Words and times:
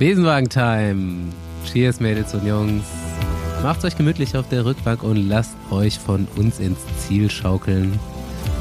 Besenwagen-Time. 0.00 1.30
Cheers, 1.70 2.00
Mädels 2.00 2.32
und 2.32 2.46
Jungs. 2.46 2.86
Macht's 3.62 3.84
euch 3.84 3.98
gemütlich 3.98 4.34
auf 4.34 4.48
der 4.48 4.64
Rückbank 4.64 5.02
und 5.02 5.28
lasst 5.28 5.58
euch 5.70 5.98
von 5.98 6.26
uns 6.36 6.58
ins 6.58 6.78
Ziel 6.96 7.30
schaukeln. 7.30 8.00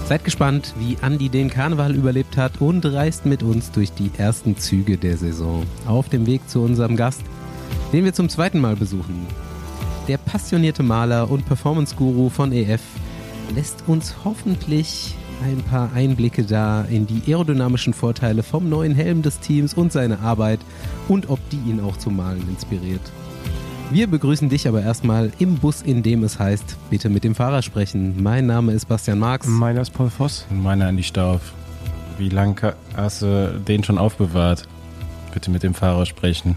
Seid 0.06 0.26
gespannt, 0.26 0.74
wie 0.80 0.98
Andi 1.00 1.30
den 1.30 1.50
Karneval 1.50 1.96
überlebt 1.96 2.36
hat 2.36 2.60
und 2.60 2.86
reist 2.86 3.26
mit 3.26 3.42
uns 3.42 3.72
durch 3.72 3.94
die 3.94 4.12
ersten 4.18 4.58
Züge 4.58 4.98
der 4.98 5.16
Saison. 5.16 5.66
Auf 5.88 6.10
dem 6.10 6.26
Weg 6.26 6.42
zu 6.50 6.62
unserem 6.62 6.98
Gast, 6.98 7.22
den 7.94 8.04
wir 8.04 8.14
zum 8.14 8.28
zweiten 8.28 8.60
Mal 8.60 8.76
besuchen. 8.76 9.26
Der 10.10 10.18
passionierte 10.18 10.84
Maler 10.84 11.32
und 11.32 11.46
Performance-Guru 11.46 12.28
von 12.28 12.52
EF 12.52 12.82
lässt 13.56 13.86
uns 13.88 14.14
hoffentlich 14.26 15.16
ein 15.44 15.62
paar 15.64 15.92
Einblicke 15.94 16.44
da 16.44 16.84
in 16.84 17.08
die 17.08 17.22
aerodynamischen 17.28 17.94
Vorteile 17.94 18.44
vom 18.44 18.70
neuen 18.70 18.96
Helm 18.96 19.22
des 19.22 19.40
Teams 19.40 19.74
und 19.74 19.92
seine 19.92 20.20
Arbeit 20.20 20.60
und 21.08 21.30
ob 21.30 21.40
die 21.50 21.58
ihn 21.70 21.80
auch 21.80 21.98
zum 21.98 22.18
Malen 22.18 22.48
inspiriert. 22.50 23.02
Wir 23.92 24.08
begrüßen 24.08 24.50
dich 24.50 24.68
aber 24.68 24.84
erstmal 24.84 25.32
im 25.40 25.56
Bus, 25.56 25.82
in 25.82 26.04
dem 26.04 26.24
es 26.24 26.38
heißt, 26.38 26.78
bitte 26.90 27.10
mit 27.10 27.24
dem 27.24 27.34
Fahrer 27.34 27.64
sprechen. 27.64 28.22
Mein 28.22 28.46
Name 28.46 28.74
ist 28.74 28.86
Bastian 28.86 29.18
Marx. 29.18 29.48
Meiner 29.48 29.82
ist 29.82 29.92
Paul 29.92 30.12
Voss. 30.12 30.46
Meiner 30.52 30.88
Andi 30.88 31.04
Stauf. 31.04 31.54
Wie 32.20 32.30
lange 32.30 32.76
hast 32.96 33.24
du 33.24 33.60
den 33.68 33.84
schon 33.84 33.98
aufbewahrt? 33.98 34.68
Bitte 35.34 35.50
mit 35.50 35.64
dem 35.64 35.74
Fahrer 35.74 36.06
sprechen. 36.06 36.56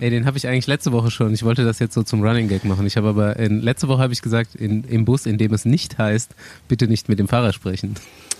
Ey, 0.00 0.08
den 0.08 0.24
habe 0.24 0.38
ich 0.38 0.48
eigentlich 0.48 0.66
letzte 0.66 0.92
Woche 0.92 1.10
schon. 1.10 1.34
Ich 1.34 1.42
wollte 1.42 1.62
das 1.62 1.78
jetzt 1.78 1.92
so 1.92 2.02
zum 2.02 2.22
Running 2.22 2.48
Gag 2.48 2.64
machen. 2.64 2.86
Ich 2.86 2.96
habe 2.96 3.08
aber 3.08 3.36
in, 3.36 3.60
letzte 3.60 3.86
Woche 3.86 4.00
habe 4.00 4.14
ich 4.14 4.22
gesagt, 4.22 4.54
in, 4.54 4.82
im 4.84 5.04
Bus, 5.04 5.26
in 5.26 5.36
dem 5.36 5.52
es 5.52 5.66
nicht 5.66 5.98
heißt, 5.98 6.34
bitte 6.68 6.88
nicht 6.88 7.10
mit 7.10 7.18
dem 7.18 7.28
Fahrer 7.28 7.52
sprechen. 7.52 7.96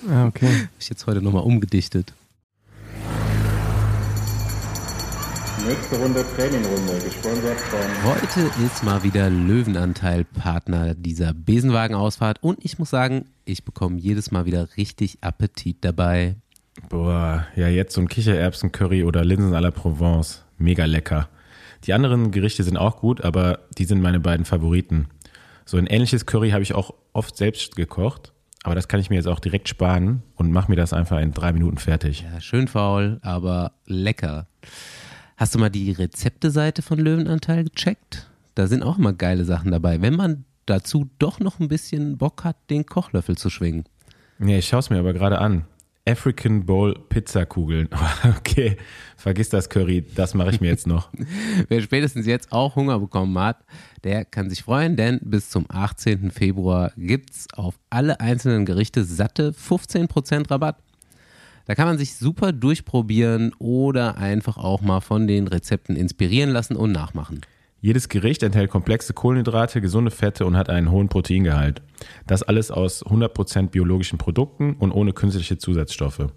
Ah, 0.09 0.25
okay. 0.27 0.47
Habe 0.47 0.69
ich 0.79 0.89
jetzt 0.89 1.07
heute 1.07 1.21
nochmal 1.21 1.43
umgedichtet. 1.43 2.15
Nächste 5.69 5.97
Runde 5.97 6.25
Trainingrunde, 6.35 6.95
gesponsert 7.05 7.61
von 7.61 8.11
Heute 8.11 8.51
ist 8.65 8.83
mal 8.83 9.03
wieder 9.03 9.29
Löwenanteil 9.29 10.25
Partner 10.25 10.95
dieser 10.95 11.35
Besenwagen-Ausfahrt 11.35 12.39
und 12.43 12.65
ich 12.65 12.79
muss 12.79 12.89
sagen, 12.89 13.27
ich 13.45 13.65
bekomme 13.65 13.99
jedes 13.99 14.31
Mal 14.31 14.47
wieder 14.47 14.67
richtig 14.79 15.19
Appetit 15.21 15.77
dabei. 15.83 16.37
Boah, 16.89 17.47
ja, 17.55 17.69
jetzt 17.69 17.93
so 17.93 18.01
ein 18.01 18.09
Kichererbsen-Curry 18.09 19.05
oder 19.05 19.27
Linsen 19.27 19.53
à 19.53 19.61
la 19.61 19.71
Provence. 19.71 20.43
Mega 20.57 20.87
lecker. 20.87 21.29
Die 21.85 21.93
anderen 21.93 22.31
Gerichte 22.31 22.63
sind 22.63 22.77
auch 22.77 22.99
gut, 22.99 23.23
aber 23.23 23.61
die 23.79 23.85
sind 23.85 24.03
meine 24.03 24.21
beiden 24.21 24.45
Favoriten. 24.45 25.09
So 25.65 25.77
ein 25.77 25.87
ähnliches 25.87 26.27
Curry 26.27 26.51
habe 26.51 26.63
ich 26.63 26.75
auch 26.75 26.93
oft 27.13 27.37
selbst 27.37 27.77
gekocht, 27.77 28.33
aber 28.63 28.75
das 28.75 28.89
kann 28.89 29.01
ich 29.01 29.09
mir 29.09 29.17
jetzt 29.17 29.29
auch 29.29 29.41
direkt 29.41 29.69
sparen 29.69 30.23
und 30.35 30.53
mache 30.53 30.71
mir 30.71 30.77
das 30.77 30.93
einfach 30.93 31.19
in 31.21 31.33
drei 31.33 31.53
Minuten 31.53 31.79
fertig. 31.79 32.23
Ja, 32.23 32.41
schön 32.41 32.69
faul, 32.69 33.19
aber 33.23 33.73
lecker. 33.87 34.47
Hast 35.37 35.55
du 35.55 35.59
mal 35.59 35.71
die 35.71 35.93
Rezepte-Seite 35.93 36.83
von 36.83 36.99
Löwenanteil 36.99 37.65
gecheckt? 37.65 38.29
Da 38.55 38.67
sind 38.67 38.83
auch 38.83 38.99
immer 38.99 39.15
geile 39.15 39.45
Sachen 39.45 39.71
dabei, 39.71 40.03
wenn 40.03 40.15
man 40.15 40.45
dazu 40.67 41.09
doch 41.19 41.41
noch 41.41 41.61
ein 41.61 41.69
bisschen 41.69 42.19
Bock 42.19 42.45
hat, 42.45 42.57
den 42.69 42.85
Kochlöffel 42.85 43.39
zu 43.39 43.49
schwingen. 43.49 43.85
Nee, 44.39 44.59
ich 44.59 44.69
schaue 44.69 44.81
es 44.81 44.91
mir 44.91 44.99
aber 44.99 45.15
gerade 45.15 45.39
an. 45.39 45.65
African 46.07 46.65
Bowl 46.67 46.95
Pizzakugeln. 47.09 47.89
Okay, 48.39 48.77
vergiss 49.17 49.49
das 49.49 49.69
Curry, 49.69 50.05
das 50.15 50.35
mache 50.35 50.51
ich 50.51 50.61
mir 50.61 50.69
jetzt 50.69 50.87
noch. 50.87 51.11
Wer 51.69 51.81
spätestens 51.81 52.27
jetzt 52.27 52.53
auch 52.53 52.77
Hunger 52.77 52.99
bekommen 52.99 53.39
hat, 53.39 53.65
der 54.05 54.25
kann 54.25 54.51
sich 54.51 54.63
freuen, 54.63 54.97
denn 54.97 55.21
bis 55.23 55.51
zum 55.51 55.67
18. 55.69 56.31
Februar 56.31 56.93
gibt's 56.97 57.47
auf 57.55 57.79
alle 57.91 58.21
einzelnen 58.21 58.67
Gerichte 58.67 59.05
satte 59.05 59.53
15% 59.53 60.51
Rabatt. 60.51 60.77
Da 61.67 61.75
kann 61.75 61.87
man 61.87 61.99
sich 61.99 62.17
super 62.17 62.53
durchprobieren 62.53 63.55
oder 63.59 64.17
einfach 64.17 64.57
auch 64.57 64.81
mal 64.81 65.01
von 65.01 65.27
den 65.27 65.47
Rezepten 65.47 65.97
inspirieren 65.97 66.51
lassen 66.51 66.77
und 66.77 66.93
nachmachen. 66.93 67.43
Jedes 67.83 68.11
Gericht 68.11 68.43
enthält 68.43 68.71
komplexe 68.71 69.15
Kohlenhydrate, 69.15 69.81
gesunde 69.81 70.11
Fette 70.11 70.45
und 70.45 70.55
hat 70.55 70.69
einen 70.69 70.91
hohen 70.91 71.09
Proteingehalt. 71.09 71.81
Das 72.27 72.43
alles 72.43 72.71
aus 72.71 73.03
100% 73.05 73.71
biologischen 73.71 74.19
Produkten 74.19 74.75
und 74.75 74.93
ohne 74.93 75.15
künstliche 75.15 75.57
Zusatzstoffe. 75.57 76.29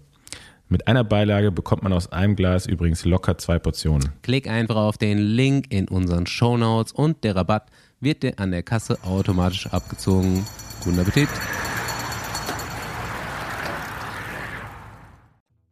Mit 0.70 0.88
einer 0.88 1.04
Beilage 1.04 1.52
bekommt 1.52 1.82
man 1.82 1.92
aus 1.92 2.10
einem 2.10 2.34
Glas 2.34 2.64
übrigens 2.64 3.04
locker 3.04 3.36
zwei 3.36 3.58
Portionen. 3.58 4.08
Klick 4.22 4.48
einfach 4.48 4.76
auf 4.76 4.96
den 4.96 5.18
Link 5.18 5.66
in 5.68 5.86
unseren 5.86 6.26
Shownotes 6.26 6.92
und 6.92 7.22
der 7.24 7.36
Rabatt 7.36 7.68
wird 8.00 8.22
dir 8.22 8.38
an 8.38 8.50
der 8.50 8.62
Kasse 8.62 8.98
automatisch 9.04 9.66
abgezogen. 9.66 10.46
Guten 10.82 10.98
Appetit! 10.98 11.28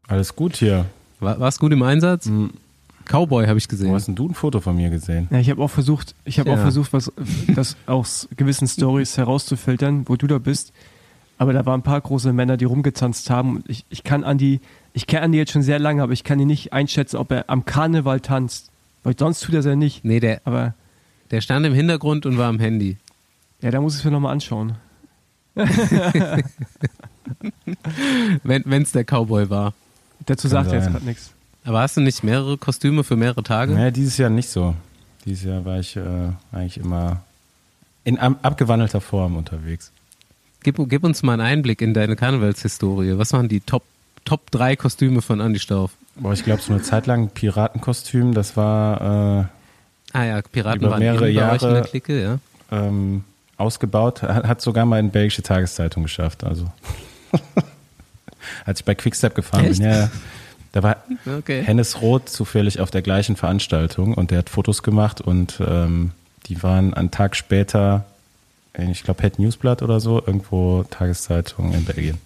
Alles 0.07 0.37
gut 0.37 0.57
hier. 0.57 0.85
War, 1.21 1.41
war's 1.41 1.59
gut 1.59 1.73
im 1.73 1.83
Einsatz? 1.83 2.31
Cowboy 3.07 3.47
habe 3.47 3.59
ich 3.59 3.67
Wo 3.67 3.71
gesehen. 3.71 3.93
hast 3.93 4.07
denn 4.07 4.15
du 4.15 4.29
ein 4.29 4.35
Foto 4.35 4.61
von 4.61 4.77
mir 4.77 4.91
gesehen? 4.91 5.29
Ja, 5.31 5.39
ich 5.39 5.51
habe 5.51 5.63
auch 5.63 5.69
versucht, 5.71 6.15
ich 6.25 6.39
habe 6.39 6.51
Ja. 6.51 6.57
auch 6.57 6.61
versucht, 6.61 6.93
was 6.93 7.13
das 7.55 7.77
aus 7.87 8.29
gewissen 8.37 8.67
Stories 8.69 9.17
herauszufiltern, 9.19 10.09
wo 10.09 10.17
du 10.17 10.27
da 10.27 10.39
bist. 10.39 10.73
Aber 11.39 11.53
da 11.53 11.67
waren 11.67 11.81
ein 11.81 11.83
paar 11.83 12.01
große 12.01 12.33
Männer, 12.33 12.57
die 12.57 12.65
rumgezanzt 12.67 13.29
haben. 13.31 13.57
Und 13.57 13.69
Ich, 13.69 13.85
ich 13.91 14.05
kann 14.05 14.23
Andi, 14.25 14.61
ich 14.93 15.07
kenne 15.07 15.23
Andi 15.23 15.39
jetzt 15.39 15.51
schon 15.53 15.63
sehr 15.63 15.79
lange, 15.79 16.03
aber 16.03 16.13
ich 16.13 16.23
kann 16.25 16.39
ihn 16.39 16.47
nicht 16.47 16.73
einschätzen, 16.73 17.17
ob 17.17 17.33
er 17.33 17.51
am 17.51 17.65
Karneval 17.65 18.21
tanzt. 18.21 18.71
Weil 19.03 19.19
sonst 19.19 19.41
tut 19.41 19.55
er 19.55 19.61
es 19.61 19.67
ja 19.67 19.75
nicht. 19.75 20.05
Nee, 20.05 20.21
der, 20.21 20.41
Aber 20.45 20.75
der 21.33 21.41
stand 21.41 21.67
im 21.67 21.75
Hintergrund 21.75 22.27
und 22.27 22.39
war 22.39 22.49
am 22.49 22.61
Handy. 22.61 22.97
ja, 23.61 23.71
da 23.73 23.81
muss 23.81 23.95
ich 23.95 24.01
es 24.01 24.05
mir 24.05 24.13
nochmal 24.13 24.33
anschauen. 24.33 24.75
Wenn 28.45 28.83
es 28.83 28.93
der 28.93 29.05
Cowboy 29.05 29.51
war. 29.51 29.75
Dazu 30.27 30.49
Kann 30.49 30.51
sagt 30.51 30.69
er 30.69 30.75
jetzt 30.75 30.85
sein. 30.85 30.93
gerade 30.93 31.05
nichts. 31.07 31.33
Aber 31.65 31.81
hast 31.81 31.97
du 31.97 32.01
nicht 32.01 32.23
mehrere 32.25 32.59
Kostüme 32.59 33.05
für 33.05 33.17
mehrere 33.17 33.43
Tage? 33.43 33.75
Naja, 33.75 33.91
dieses 33.91 34.17
Jahr 34.19 34.31
nicht 34.31 34.49
so. 34.49 34.75
Dieses 35.25 35.45
Jahr 35.45 35.65
war 35.65 35.79
ich 35.79 35.97
äh, 35.97 36.03
eigentlich 36.51 36.79
immer 36.79 37.23
in 38.05 38.19
ab 38.19 38.37
abgewandelter 38.43 39.01
Form 39.01 39.37
unterwegs. 39.37 39.93
Gib, 40.65 40.77
gib 40.89 41.05
uns 41.05 41.23
mal 41.23 41.35
einen 41.35 41.43
Einblick 41.43 41.81
in 41.81 41.95
deine 41.95 42.17
Karnevalshistorie. 42.17 43.17
Was 43.19 43.33
waren 43.33 43.49
die 43.49 43.61
Top, 43.61 43.85
Top 44.25 44.51
3 44.51 44.77
Kostüme 44.77 45.23
von 45.23 45.41
Andy 45.41 45.61
Stauf? 45.61 45.93
Boah, 46.17 46.33
ich 46.33 46.45
glaube, 46.45 46.63
so 46.63 46.73
eine 46.73 46.83
Zeit 46.83 47.07
lang 47.07 47.29
Piratenkostüm, 47.31 48.35
das 48.35 48.57
war 48.57 49.49
Ah 50.13 50.25
ja, 50.25 50.43
Piraten 50.43 50.81
Über 50.83 50.91
waren 50.91 50.99
mehrere 51.01 51.21
bei 51.21 51.25
euch 51.27 51.31
in 51.31 51.37
der 51.37 51.47
Jahre- 51.73 51.83
Clique, 51.89 52.23
ja. 52.23 52.35
äh, 52.71 52.87
ähm, 52.87 53.25
ausgebaut, 53.57 54.23
hat, 54.23 54.47
hat 54.47 54.61
sogar 54.61 54.85
mal 54.85 55.01
in 55.01 55.11
belgische 55.11 55.43
Tageszeitung 55.43 56.03
geschafft. 56.03 56.45
Also 56.45 56.71
als 58.65 58.81
ich 58.81 58.85
bei 58.85 58.95
Quickstep 58.95 59.35
gefahren 59.35 59.65
Echt? 59.65 59.81
bin, 59.81 59.91
ja. 59.91 60.11
Da 60.73 60.83
war 60.83 60.97
Okay. 61.27 61.63
Hennes 61.63 62.01
Roth 62.01 62.29
zufällig 62.29 62.81
auf 62.81 62.91
der 62.91 63.03
gleichen 63.03 63.37
Veranstaltung 63.37 64.15
und 64.15 64.31
der 64.31 64.39
hat 64.39 64.51
Fotos 64.51 64.83
gemacht 64.83 65.21
und 65.21 65.61
ähm, 65.67 66.13
die 66.47 66.63
waren 66.63 66.93
einen 66.95 67.11
Tag 67.11 67.37
später, 67.37 68.05
ich 68.77 69.03
glaube, 69.05 69.23
Het 69.23 69.39
Newsblatt 69.39 69.83
oder 69.83 70.01
so, 70.01 70.19
irgendwo 70.19 70.83
Tageszeitung 70.85 71.73
in 71.75 71.85
Belgien. 71.85 72.19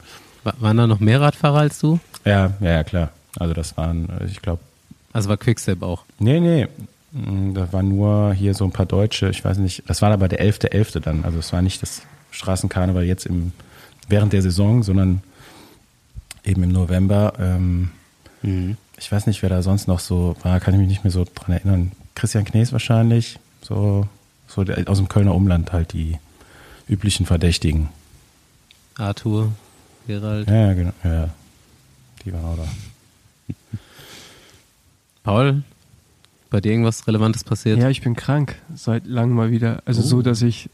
Wa- 0.45 0.55
Waren 0.61 0.77
da 0.77 0.87
noch 0.87 1.01
mehr 1.01 1.21
Radfahrer 1.21 1.59
als 1.59 1.79
du? 1.81 1.99
Ja, 2.25 2.53
ja, 2.61 2.71
ja, 2.71 2.85
klar. 2.85 3.11
Also 3.39 3.53
das 3.53 3.77
waren, 3.77 4.09
ich 4.31 4.41
glaube, 4.43 4.61
Also 5.13 5.29
war 5.29 5.37
Quickstep 5.37 5.83
auch. 5.83 6.05
nee, 6.19 6.41
nee, 6.41 6.67
mm, 7.13 7.53
da 7.55 7.73
waren 7.73 7.89
nur 7.89 8.33
hier 8.33 8.55
so 8.55 8.65
ein 8.65 8.71
paar 8.73 8.87
Deutsche, 8.87 9.29
ich 9.29 9.45
weiß 9.45 9.59
nicht, 9.59 9.83
das 9.89 10.01
war 10.03 10.11
aber 10.13 10.29
der 10.29 10.41
11.11. 10.41 11.01
dann, 11.01 11.25
also 11.25 11.39
es 11.41 11.53
war 11.53 11.63
nicht 11.63 11.83
das 11.83 12.03
Straßenkarneval 12.31 13.05
jetzt 13.05 13.27
im, 13.27 13.53
während 14.09 14.33
der 14.33 14.43
Saison, 14.43 14.83
sondern 14.83 15.23
eben 16.45 16.63
im 16.63 16.71
November. 16.73 17.33
Ähm, 17.39 17.91
Ich 18.99 19.11
weiß 19.13 19.27
nicht, 19.27 19.43
wer 19.43 19.51
da 19.51 19.63
sonst 19.63 19.89
noch 19.89 20.01
so 20.01 20.37
war, 20.43 20.61
kann 20.61 20.75
ich 20.75 20.81
mich 20.81 20.89
nicht 20.89 21.05
mehr 21.05 21.11
so 21.11 21.25
dran 21.35 21.53
erinnern. 21.57 21.93
Christian 22.15 22.45
Knees 22.45 22.73
wahrscheinlich, 22.73 23.39
so, 23.61 24.07
so 24.47 24.63
aus 24.87 24.99
dem 24.99 25.09
Kölner 25.09 25.35
Umland 25.35 25.73
halt 25.73 25.93
die 25.93 26.19
üblichen 26.89 27.27
Verdächtigen. 27.27 27.89
Arthur, 28.97 29.53
Gerald. 30.07 30.49
Ja, 30.49 30.73
genau, 30.75 30.93
ja, 31.05 31.29
die 32.25 32.33
waren 32.33 32.45
auch 32.45 32.57
da. 32.57 32.67
Paul, 35.25 35.63
bei 36.51 36.61
dir 36.61 36.71
irgendwas 36.73 37.07
Relevantes 37.07 37.45
passiert? 37.45 37.79
Ja, 37.81 37.91
ich 37.91 38.01
bin 38.01 38.15
krank 38.15 38.57
seit 38.75 39.07
langem 39.07 39.35
mal 39.37 39.51
wieder. 39.51 39.83
Also 39.85 40.01
Oh. 40.03 40.05
so, 40.05 40.23
dass 40.23 40.43
ich 40.43 40.71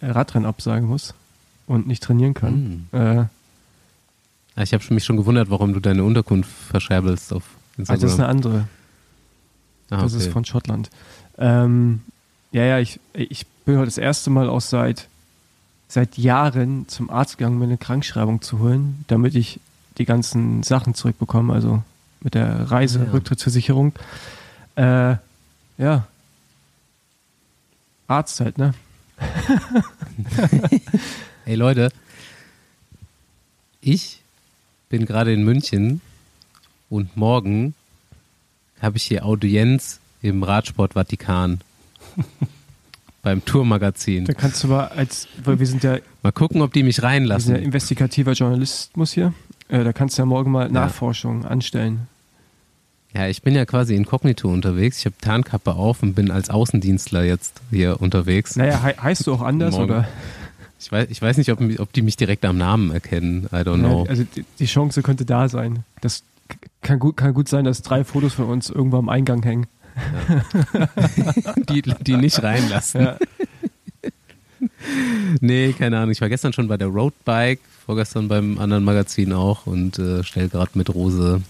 Radrennen 0.00 0.46
absagen 0.46 0.88
muss 0.88 1.14
und 1.66 1.86
nicht 1.86 2.02
trainieren 2.02 2.34
kann. 2.34 2.86
Hm. 2.92 3.18
Äh, 3.20 3.24
Ich 4.56 4.72
habe 4.74 4.84
mich 4.92 5.04
schon 5.04 5.16
gewundert, 5.16 5.48
warum 5.50 5.72
du 5.72 5.80
deine 5.80 6.04
Unterkunft 6.04 6.50
verscherbelst 6.70 7.32
auf 7.32 7.44
Instagram. 7.78 7.94
also 7.94 8.06
das 8.06 8.12
ist 8.14 8.20
eine 8.20 8.28
andere. 8.28 8.68
Ah, 9.90 10.02
Das 10.02 10.14
okay. 10.14 10.24
ist 10.24 10.32
von 10.32 10.44
Schottland. 10.44 10.90
Ähm, 11.38 12.02
ja, 12.52 12.64
ja, 12.64 12.78
ich, 12.78 13.00
ich 13.14 13.46
bin 13.64 13.76
heute 13.76 13.86
das 13.86 13.98
erste 13.98 14.28
Mal 14.30 14.48
auch 14.48 14.60
seit, 14.60 15.08
seit 15.88 16.18
Jahren 16.18 16.86
zum 16.88 17.10
Arzt 17.10 17.38
gegangen, 17.38 17.58
mir 17.58 17.64
eine 17.64 17.78
Krankschreibung 17.78 18.42
zu 18.42 18.58
holen, 18.58 19.04
damit 19.08 19.34
ich 19.34 19.60
die 19.98 20.04
ganzen 20.04 20.62
Sachen 20.62 20.94
zurückbekomme, 20.94 21.52
also 21.52 21.82
mit 22.20 22.34
der 22.34 22.70
Reise, 22.70 23.00
Ah, 23.00 23.04
ja. 23.06 23.10
Rücktrittsversicherung. 23.12 23.92
Äh, 24.76 25.16
ja. 25.78 26.06
Arzt 28.08 28.40
halt, 28.40 28.58
ne? 28.58 28.74
Ey 31.46 31.54
Leute, 31.54 31.90
ich 33.80 34.19
bin 34.90 35.06
gerade 35.06 35.32
in 35.32 35.42
München 35.42 36.02
und 36.90 37.16
morgen 37.16 37.74
habe 38.82 38.98
ich 38.98 39.04
hier 39.04 39.24
Audienz 39.24 40.00
im 40.20 40.42
Radsport 40.42 40.92
Vatikan. 40.92 41.60
beim 43.22 43.44
Tourmagazin. 43.44 44.24
Da 44.24 44.32
kannst 44.32 44.64
du 44.64 44.68
mal 44.68 44.86
als, 44.88 45.28
weil 45.44 45.58
wir 45.58 45.66
sind 45.66 45.82
ja, 45.82 45.98
Mal 46.22 46.32
gucken, 46.32 46.62
ob 46.62 46.72
die 46.72 46.82
mich 46.82 46.96
wir 46.96 47.02
sind 47.02 47.04
ja 47.04 47.08
reinlassen. 47.08 47.56
investigativer 47.56 48.32
Journalismus 48.32 49.12
hier. 49.12 49.32
Äh, 49.68 49.84
da 49.84 49.92
kannst 49.92 50.18
du 50.18 50.22
ja 50.22 50.26
morgen 50.26 50.50
mal 50.50 50.70
Nachforschungen 50.70 51.44
anstellen. 51.44 52.08
Ja, 53.14 53.26
ich 53.26 53.42
bin 53.42 53.54
ja 53.54 53.64
quasi 53.66 53.94
inkognito 53.94 54.48
unterwegs. 54.48 55.00
Ich 55.00 55.06
habe 55.06 55.16
Tarnkappe 55.20 55.74
auf 55.74 56.02
und 56.02 56.14
bin 56.14 56.30
als 56.30 56.48
Außendienstler 56.48 57.24
jetzt 57.24 57.60
hier 57.70 58.00
unterwegs. 58.00 58.56
Naja, 58.56 58.84
he 58.84 58.92
heißt 59.00 59.26
du 59.26 59.34
auch 59.34 59.42
anders 59.42 59.74
Morgen. 59.74 59.90
oder? 59.90 60.08
Ich 60.80 60.90
weiß, 60.90 61.08
ich 61.10 61.20
weiß 61.20 61.36
nicht, 61.36 61.50
ob, 61.52 61.60
ob 61.78 61.92
die 61.92 62.02
mich 62.02 62.16
direkt 62.16 62.44
am 62.44 62.56
Namen 62.58 62.90
erkennen. 62.90 63.46
I 63.52 63.56
don't 63.56 63.78
know. 63.78 64.04
Ja, 64.04 64.10
also 64.10 64.24
die, 64.24 64.44
die 64.58 64.66
Chance 64.66 65.02
könnte 65.02 65.24
da 65.26 65.48
sein. 65.48 65.84
Das 66.00 66.22
kann 66.80 66.98
gut, 66.98 67.16
kann 67.16 67.34
gut 67.34 67.48
sein, 67.48 67.64
dass 67.64 67.82
drei 67.82 68.02
Fotos 68.02 68.32
von 68.34 68.46
uns 68.46 68.70
irgendwo 68.70 68.96
am 68.98 69.08
Eingang 69.08 69.42
hängen. 69.42 69.66
Die, 71.68 71.82
die 71.82 72.16
nicht 72.16 72.42
reinlassen. 72.42 73.00
Ja. 73.02 73.16
Nee, 75.40 75.72
keine 75.72 75.98
Ahnung. 75.98 76.10
Ich 76.10 76.20
war 76.20 76.28
gestern 76.28 76.52
schon 76.52 76.68
bei 76.68 76.76
der 76.76 76.88
Roadbike, 76.88 77.60
vorgestern 77.86 78.28
beim 78.28 78.58
anderen 78.58 78.84
Magazin 78.84 79.32
auch 79.32 79.66
und 79.66 79.98
äh, 79.98 80.22
stell 80.22 80.48
gerade 80.48 80.72
mit 80.74 80.94
Rose 80.94 81.40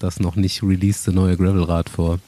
das 0.00 0.18
noch 0.18 0.34
nicht 0.34 0.62
releaste 0.62 1.12
neue 1.12 1.36
Gravelrad 1.36 1.88
vor. 1.88 2.18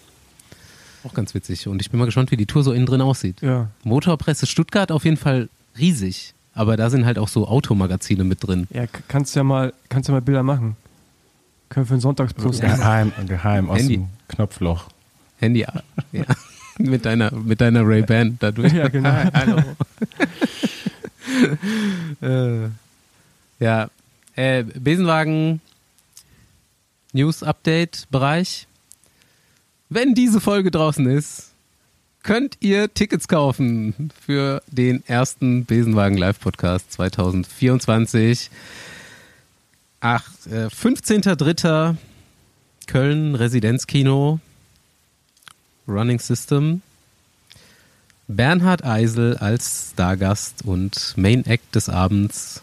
Auch 1.03 1.13
ganz 1.15 1.35
witzig. 1.35 1.67
Und 1.67 1.81
ich 1.81 1.91
bin 1.91 1.99
mal 1.99 2.07
gespannt, 2.07 2.31
wie 2.31 2.37
die 2.37 2.47
Tour 2.47 2.63
so 2.63 2.73
innen 2.73 2.87
drin 2.87 3.01
aussieht. 3.01 3.43
ja. 3.43 3.69
Motorpresse 3.83 4.47
Stuttgart 4.47 4.93
auf 4.93 5.05
jeden 5.05 5.17
Fall 5.17 5.49
riesig. 5.79 6.35
Aber 6.55 6.77
da 6.77 6.89
sind 6.89 7.05
halt 7.05 7.19
auch 7.19 7.29
so 7.29 7.49
Automagazine 7.49 8.25
mit 8.25 8.47
drin. 8.47 8.69
Ja, 8.71 8.85
kannst 9.09 9.35
ja 9.35 9.43
mal, 9.43 9.73
kannst 9.89 10.09
ja 10.09 10.15
mal 10.15 10.21
Bilder 10.21 10.43
machen. 10.43 10.77
Können 11.69 11.87
wir 11.87 11.89
für 11.89 11.95
einen 11.95 12.01
Sonntagspost 12.01 12.63
machen. 12.63 12.77
Geheim, 12.77 13.13
geheim 13.27 13.71
aus 13.71 13.81
Handy. 13.81 13.97
dem 13.97 14.09
Knopfloch. 14.29 14.89
Handy, 15.39 15.61
ja. 15.61 15.73
mit 16.79 17.05
deiner, 17.05 17.33
mit 17.33 17.61
deiner 17.61 17.87
Ray-Ban 17.87 18.37
dadurch. 18.39 18.73
Ja, 18.73 18.89
genau. 18.89 19.11
Hallo. 19.35 19.63
äh, 22.23 22.69
ja, 23.59 23.89
äh, 24.37 24.63
Besenwagen 24.63 25.61
News 27.13 27.43
Update 27.43 28.07
Bereich. 28.11 28.67
Wenn 29.89 30.15
diese 30.15 30.41
Folge 30.41 30.71
draußen 30.71 31.07
ist, 31.07 31.54
könnt 32.25 32.57
ihr 32.61 32.93
Tickets 32.93 33.29
kaufen 33.29 34.11
für 34.21 34.63
den 34.67 35.07
ersten 35.07 35.67
Besenwagen 35.67 36.17
Live 36.19 36.41
Podcast 36.41 36.91
2024. 36.93 38.51
Ach, 40.01 40.25
äh, 40.51 40.69
15.03. 40.71 41.97
Köln 42.87 43.35
Residenzkino 43.35 44.41
Running 45.87 46.19
System. 46.19 46.83
Bernhard 48.27 48.85
Eisel 48.85 49.37
als 49.37 49.91
Stargast 49.93 50.65
und 50.65 51.15
Main 51.17 51.45
Act 51.45 51.75
des 51.75 51.91
Abends. 51.91 52.63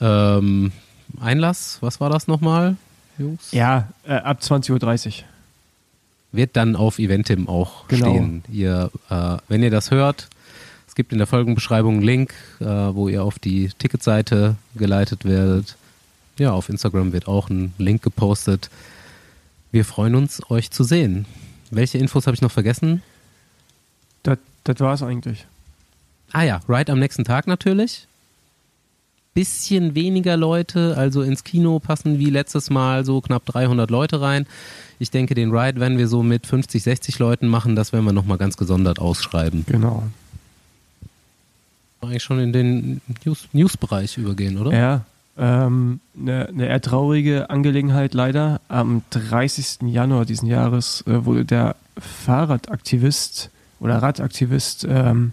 Ähm, 0.00 0.70
Einlass, 1.20 1.78
was 1.80 2.00
war 2.00 2.10
das 2.10 2.28
nochmal, 2.28 2.76
Jungs? 3.18 3.50
Ja, 3.50 3.88
äh, 4.04 4.14
ab 4.14 4.40
20.30 4.42 5.22
Uhr. 5.22 5.24
Wird 6.36 6.56
dann 6.56 6.76
auf 6.76 6.98
Eventim 6.98 7.48
auch 7.48 7.88
Genau. 7.88 8.10
stehen. 8.10 8.44
Ihr, 8.50 8.90
äh, 9.10 9.36
wenn 9.48 9.62
ihr 9.62 9.70
das 9.70 9.90
hört, 9.90 10.28
es 10.86 10.94
gibt 10.94 11.12
in 11.12 11.18
der 11.18 11.26
Folgenbeschreibung 11.26 11.94
einen 11.94 12.02
Link, 12.02 12.34
äh, 12.60 12.64
wo 12.64 13.08
ihr 13.08 13.22
auf 13.24 13.38
die 13.38 13.70
Ticketseite 13.78 14.56
geleitet 14.74 15.24
werdet. 15.24 15.76
Ja, 16.38 16.52
auf 16.52 16.68
Instagram 16.68 17.12
wird 17.12 17.26
auch 17.28 17.48
ein 17.48 17.72
Link 17.78 18.02
gepostet. 18.02 18.70
Wir 19.72 19.84
freuen 19.84 20.14
uns, 20.14 20.40
euch 20.50 20.70
zu 20.70 20.84
sehen. 20.84 21.26
Welche 21.70 21.98
Infos 21.98 22.26
habe 22.26 22.34
ich 22.34 22.42
noch 22.42 22.52
vergessen? 22.52 23.02
Das, 24.22 24.38
das 24.64 24.78
war 24.80 24.94
es 24.94 25.02
eigentlich. 25.02 25.46
Ah 26.32 26.42
ja, 26.42 26.60
Ride 26.68 26.92
am 26.92 26.98
nächsten 26.98 27.24
Tag 27.24 27.46
natürlich. 27.46 28.06
Bisschen 29.36 29.94
weniger 29.94 30.38
Leute, 30.38 30.96
also 30.96 31.20
ins 31.20 31.44
Kino 31.44 31.78
passen 31.78 32.18
wie 32.18 32.30
letztes 32.30 32.70
Mal 32.70 33.04
so 33.04 33.20
knapp 33.20 33.44
300 33.44 33.90
Leute 33.90 34.22
rein. 34.22 34.46
Ich 34.98 35.10
denke, 35.10 35.34
den 35.34 35.54
Ride 35.54 35.78
werden 35.78 35.98
wir 35.98 36.08
so 36.08 36.22
mit 36.22 36.46
50, 36.46 36.82
60 36.82 37.18
Leuten 37.18 37.46
machen. 37.46 37.76
Das 37.76 37.92
werden 37.92 38.06
wir 38.06 38.14
nochmal 38.14 38.38
ganz 38.38 38.56
gesondert 38.56 38.98
ausschreiben. 38.98 39.66
Genau. 39.68 40.04
Eigentlich 42.00 42.22
schon 42.22 42.40
in 42.40 42.54
den 42.54 43.02
News- 43.26 43.48
News-Bereich 43.52 44.16
übergehen, 44.16 44.56
oder? 44.56 44.72
Ja, 44.74 45.04
ähm, 45.36 46.00
eine, 46.18 46.48
eine 46.48 46.66
eher 46.68 46.80
traurige 46.80 47.50
Angelegenheit 47.50 48.14
leider. 48.14 48.62
Am 48.68 49.02
30. 49.10 49.80
Januar 49.82 50.24
diesen 50.24 50.48
Jahres 50.48 51.04
äh, 51.06 51.26
wurde 51.26 51.44
der 51.44 51.76
Fahrradaktivist 51.98 53.50
oder 53.80 53.98
Radaktivist 53.98 54.86
ähm, 54.88 55.32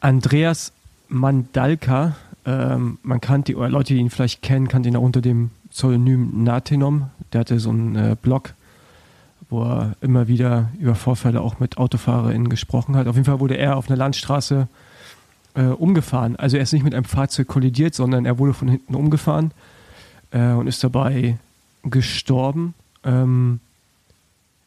Andreas 0.00 0.72
Mandalka, 1.08 2.16
ähm, 2.46 2.98
man 3.02 3.20
kannte, 3.20 3.52
Leute, 3.52 3.92
die 3.94 4.00
ihn 4.00 4.10
vielleicht 4.10 4.40
kennen, 4.40 4.68
kannten 4.68 4.88
ihn 4.88 4.96
auch 4.96 5.02
unter 5.02 5.20
dem 5.20 5.50
Pseudonym 5.70 6.44
Natenom. 6.44 7.10
Der 7.32 7.40
hatte 7.40 7.58
so 7.58 7.70
einen 7.70 7.96
äh, 7.96 8.16
Blog, 8.20 8.54
wo 9.50 9.64
er 9.64 9.96
immer 10.00 10.28
wieder 10.28 10.70
über 10.78 10.94
Vorfälle 10.94 11.40
auch 11.40 11.58
mit 11.58 11.76
AutofahrerInnen 11.76 12.48
gesprochen 12.48 12.96
hat. 12.96 13.08
Auf 13.08 13.16
jeden 13.16 13.26
Fall 13.26 13.40
wurde 13.40 13.56
er 13.56 13.76
auf 13.76 13.88
einer 13.88 13.96
Landstraße 13.96 14.68
äh, 15.54 15.62
umgefahren. 15.64 16.36
Also 16.36 16.56
er 16.56 16.62
ist 16.62 16.72
nicht 16.72 16.84
mit 16.84 16.94
einem 16.94 17.04
Fahrzeug 17.04 17.48
kollidiert, 17.48 17.94
sondern 17.94 18.26
er 18.26 18.38
wurde 18.38 18.54
von 18.54 18.68
hinten 18.68 18.94
umgefahren 18.94 19.50
äh, 20.30 20.52
und 20.52 20.68
ist 20.68 20.84
dabei 20.84 21.38
gestorben. 21.82 22.74
Ähm, 23.02 23.58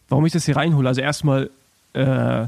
warum 0.10 0.26
ich 0.26 0.34
das 0.34 0.46
hier 0.46 0.58
reinhole? 0.58 0.88
Also 0.90 1.00
erstmal, 1.00 1.50
äh, 1.94 2.48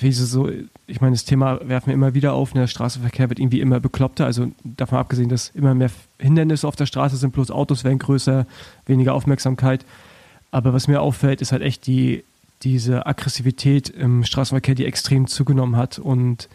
ist 0.00 0.20
es 0.20 0.30
so, 0.30 0.50
ich 0.86 1.00
meine, 1.00 1.14
das 1.14 1.24
Thema 1.24 1.60
werfen 1.68 1.88
wir 1.88 1.94
immer 1.94 2.14
wieder 2.14 2.32
auf, 2.32 2.54
ne? 2.54 2.62
der 2.62 2.66
Straßenverkehr 2.66 3.28
wird 3.28 3.38
irgendwie 3.38 3.60
immer 3.60 3.78
bekloppter, 3.80 4.24
also 4.24 4.48
davon 4.64 4.98
abgesehen, 4.98 5.28
dass 5.28 5.50
immer 5.50 5.74
mehr 5.74 5.90
Hindernisse 6.18 6.66
auf 6.66 6.76
der 6.76 6.86
Straße 6.86 7.16
sind, 7.16 7.32
bloß 7.32 7.50
Autos 7.50 7.84
werden 7.84 7.98
größer, 7.98 8.46
weniger 8.86 9.14
Aufmerksamkeit. 9.14 9.84
Aber 10.50 10.72
was 10.72 10.88
mir 10.88 11.00
auffällt, 11.00 11.40
ist 11.40 11.52
halt 11.52 11.62
echt 11.62 11.86
die, 11.86 12.24
diese 12.62 13.06
Aggressivität 13.06 13.88
im 13.90 14.24
Straßenverkehr, 14.24 14.74
die 14.74 14.86
extrem 14.86 15.26
zugenommen 15.26 15.76
hat 15.76 15.98
und 15.98 16.48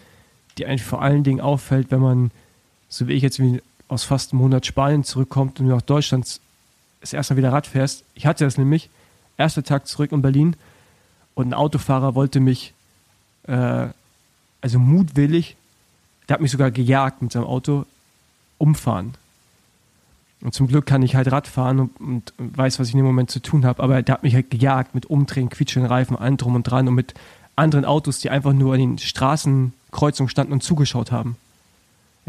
die 0.58 0.66
eigentlich 0.66 0.84
vor 0.84 1.02
allen 1.02 1.24
Dingen 1.24 1.42
auffällt, 1.42 1.92
wenn 1.92 2.00
man, 2.00 2.32
so 2.90 3.08
wie 3.08 3.14
ich 3.14 3.24
jetzt 3.24 3.42
aus 3.88 4.04
fast 4.04 4.34
einem 4.34 4.42
Monat 4.42 4.66
Spanien 4.66 5.04
zurückkommt 5.04 5.60
und 5.60 5.68
nach 5.68 5.82
Deutschland 5.82 6.40
das 7.02 7.14
erste 7.14 7.34
Mal 7.34 7.38
wieder 7.40 7.54
Rad 7.54 7.68
fährst. 7.68 8.04
Ich 8.16 8.26
hatte 8.26 8.44
das 8.44 8.58
nämlich, 8.58 8.90
erster 9.38 9.64
Tag 9.64 9.88
zurück 9.88 10.12
in 10.12 10.22
Berlin 10.22 10.56
und 11.36 11.50
ein 11.50 11.54
Autofahrer 11.54 12.16
wollte 12.16 12.40
mich, 12.40 12.74
äh, 13.48 13.88
also 14.62 14.80
mutwillig, 14.80 15.56
der 16.28 16.36
hat 16.36 16.42
mich 16.42 16.52
sogar 16.52 16.72
gejagt 16.72 17.22
mit 17.22 17.32
seinem 17.32 17.46
Auto, 17.46 17.86
umfahren. 18.58 19.14
Und 20.42 20.54
zum 20.54 20.68
Glück 20.68 20.86
kann 20.86 21.02
ich 21.02 21.16
halt 21.16 21.32
Rad 21.32 21.48
fahren 21.48 21.80
und, 21.80 22.00
und 22.00 22.34
weiß, 22.38 22.80
was 22.80 22.90
ich 22.90 22.94
in 22.94 23.00
dem 23.00 23.08
Moment 23.08 23.32
zu 23.32 23.42
tun 23.42 23.66
habe. 23.66 23.82
Aber 23.82 24.02
der 24.02 24.14
hat 24.14 24.24
mich 24.24 24.36
halt 24.36 24.52
gejagt 24.52 24.94
mit 24.94 25.08
Umdrehen, 25.08 25.50
quietschenden 25.50 25.92
Reifen, 25.92 26.16
allem 26.16 26.38
drum 26.38 26.56
und 26.56 26.64
dran 26.64 26.88
und 26.88 26.94
mit 26.94 27.16
anderen 27.56 27.86
Autos, 27.86 28.20
die 28.20 28.30
einfach 28.30 28.54
nur 28.54 28.74
an 28.74 28.80
den 28.80 28.98
Straßenkreuzungen 29.00 30.30
standen 30.30 30.54
und 30.54 30.62
zugeschaut 30.62 31.12
haben. 31.12 31.38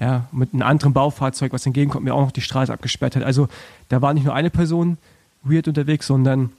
Ja, 0.00 0.26
mit 0.32 0.54
einem 0.54 0.62
anderen 0.62 0.92
Baufahrzeug, 0.92 1.52
was 1.52 1.66
entgegenkommt, 1.66 2.04
mir 2.04 2.14
auch 2.14 2.20
noch 2.20 2.30
die 2.30 2.40
Straße 2.40 2.72
abgesperrt 2.72 3.16
hat. 3.16 3.24
Also 3.24 3.48
da 3.88 4.00
war 4.00 4.14
nicht 4.14 4.24
nur 4.24 4.34
eine 4.34 4.48
Person 4.48 4.96
weird 5.42 5.68
unterwegs, 5.68 6.06
sondern 6.06 6.50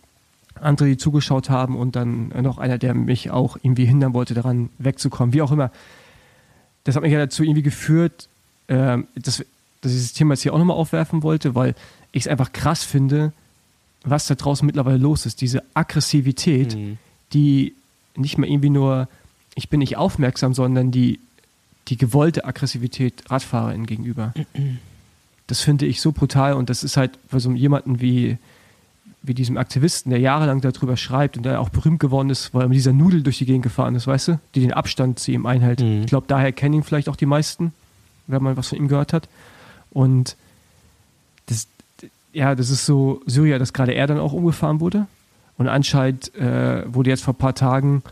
andere, 0.62 0.90
die 0.90 0.98
zugeschaut 0.98 1.50
haben 1.50 1.76
und 1.76 1.96
dann 1.96 2.30
noch 2.42 2.58
einer, 2.58 2.78
der 2.78 2.94
mich 2.94 3.32
auch 3.32 3.58
irgendwie 3.62 3.86
hindern 3.86 4.14
wollte, 4.14 4.34
daran 4.34 4.70
wegzukommen. 4.78 5.34
Wie 5.34 5.42
auch 5.42 5.52
immer. 5.52 5.72
Das 6.84 6.96
hat 6.96 7.04
mich 7.04 7.12
ja 7.12 7.20
dazu 7.20 7.44
irgendwie 7.44 7.62
geführt, 7.62 8.28
ähm, 8.68 9.08
dass, 9.16 9.44
dass 9.82 9.92
ich 9.94 10.02
das 10.02 10.14
Thema 10.14 10.34
jetzt 10.34 10.44
hier 10.44 10.54
auch 10.54 10.58
nochmal 10.58 10.78
aufwerfen 10.78 11.24
wollte, 11.24 11.56
weil 11.56 11.76
ich 12.12 12.24
es 12.24 12.28
einfach 12.28 12.54
krass 12.54 12.84
finde, 12.84 13.34
was 14.04 14.28
da 14.28 14.36
draußen 14.36 14.66
mittlerweile 14.66 14.98
los 14.98 15.26
ist. 15.26 15.42
Diese 15.42 15.64
Aggressivität, 15.74 16.76
Mhm. 16.76 16.98
die 17.34 17.74
nicht 18.16 18.38
mehr 18.38 18.50
irgendwie 18.50 18.70
nur, 18.70 19.08
ich 19.56 19.70
bin 19.70 19.80
nicht 19.80 19.98
aufmerksam, 19.98 20.54
sondern 20.54 20.92
die, 20.92 21.20
die 21.90 21.98
gewollte 21.98 22.46
Aggressivität 22.46 23.30
RadfahrerInnen 23.30 23.86
gegenüber. 23.86 24.34
Das 25.48 25.62
finde 25.62 25.88
ich 25.88 26.00
so 26.00 26.12
brutal 26.12 26.54
und 26.54 26.70
das 26.70 26.84
ist 26.84 26.96
halt 26.96 27.18
bei 27.32 27.40
so 27.40 27.52
jemanden 27.54 28.02
wie, 28.02 28.38
wie 29.22 29.34
diesem 29.34 29.58
Aktivisten, 29.58 30.12
der 30.12 30.20
jahrelang 30.20 30.62
darüber 30.62 30.96
schreibt 30.96 31.38
und 31.38 31.44
der 31.44 31.60
auch 31.60 31.70
berühmt 31.70 32.00
geworden 32.00 32.30
ist, 32.30 32.54
weil 32.54 32.64
er 32.64 32.68
mit 32.70 32.78
dieser 32.78 32.94
Nudel 32.94 33.22
durch 33.22 33.38
die 33.38 33.46
Gegend 33.46 33.64
gefahren 33.64 33.96
ist, 33.96 34.08
weißt 34.08 34.28
du, 34.30 34.40
die 34.56 34.62
den 34.62 34.74
Abstand 34.74 35.20
zu 35.20 35.32
ihm 35.32 35.46
einhält. 35.46 35.82
Mhm. 35.82 36.02
Ich 36.02 36.08
glaube, 36.08 36.28
daher 36.28 36.52
kennen 36.54 36.76
ihn 36.76 36.84
vielleicht 36.84 37.10
auch 37.10 37.18
die 37.18 37.26
meisten, 37.26 37.74
wenn 38.28 38.42
man 38.42 38.56
was 38.56 38.70
von 38.70 38.78
ihm 38.78 38.88
gehört 38.88 39.12
hat. 39.12 39.28
Und 39.92 40.38
das, 41.48 41.68
ja, 42.32 42.56
das 42.56 42.70
ist 42.70 42.86
so 42.86 43.22
Syria, 43.26 43.60
dass 43.60 43.74
gerade 43.74 43.94
er 43.94 44.08
dann 44.08 44.20
auch 44.20 44.34
umgefahren 44.34 44.80
wurde. 44.80 45.08
Und 45.58 45.68
anscheinend 45.68 46.34
äh, 46.36 46.84
wurde 46.94 47.10
jetzt 47.10 47.24
vor 47.24 47.34
ein 47.34 47.38
paar 47.38 47.56
Tagen 47.56 48.04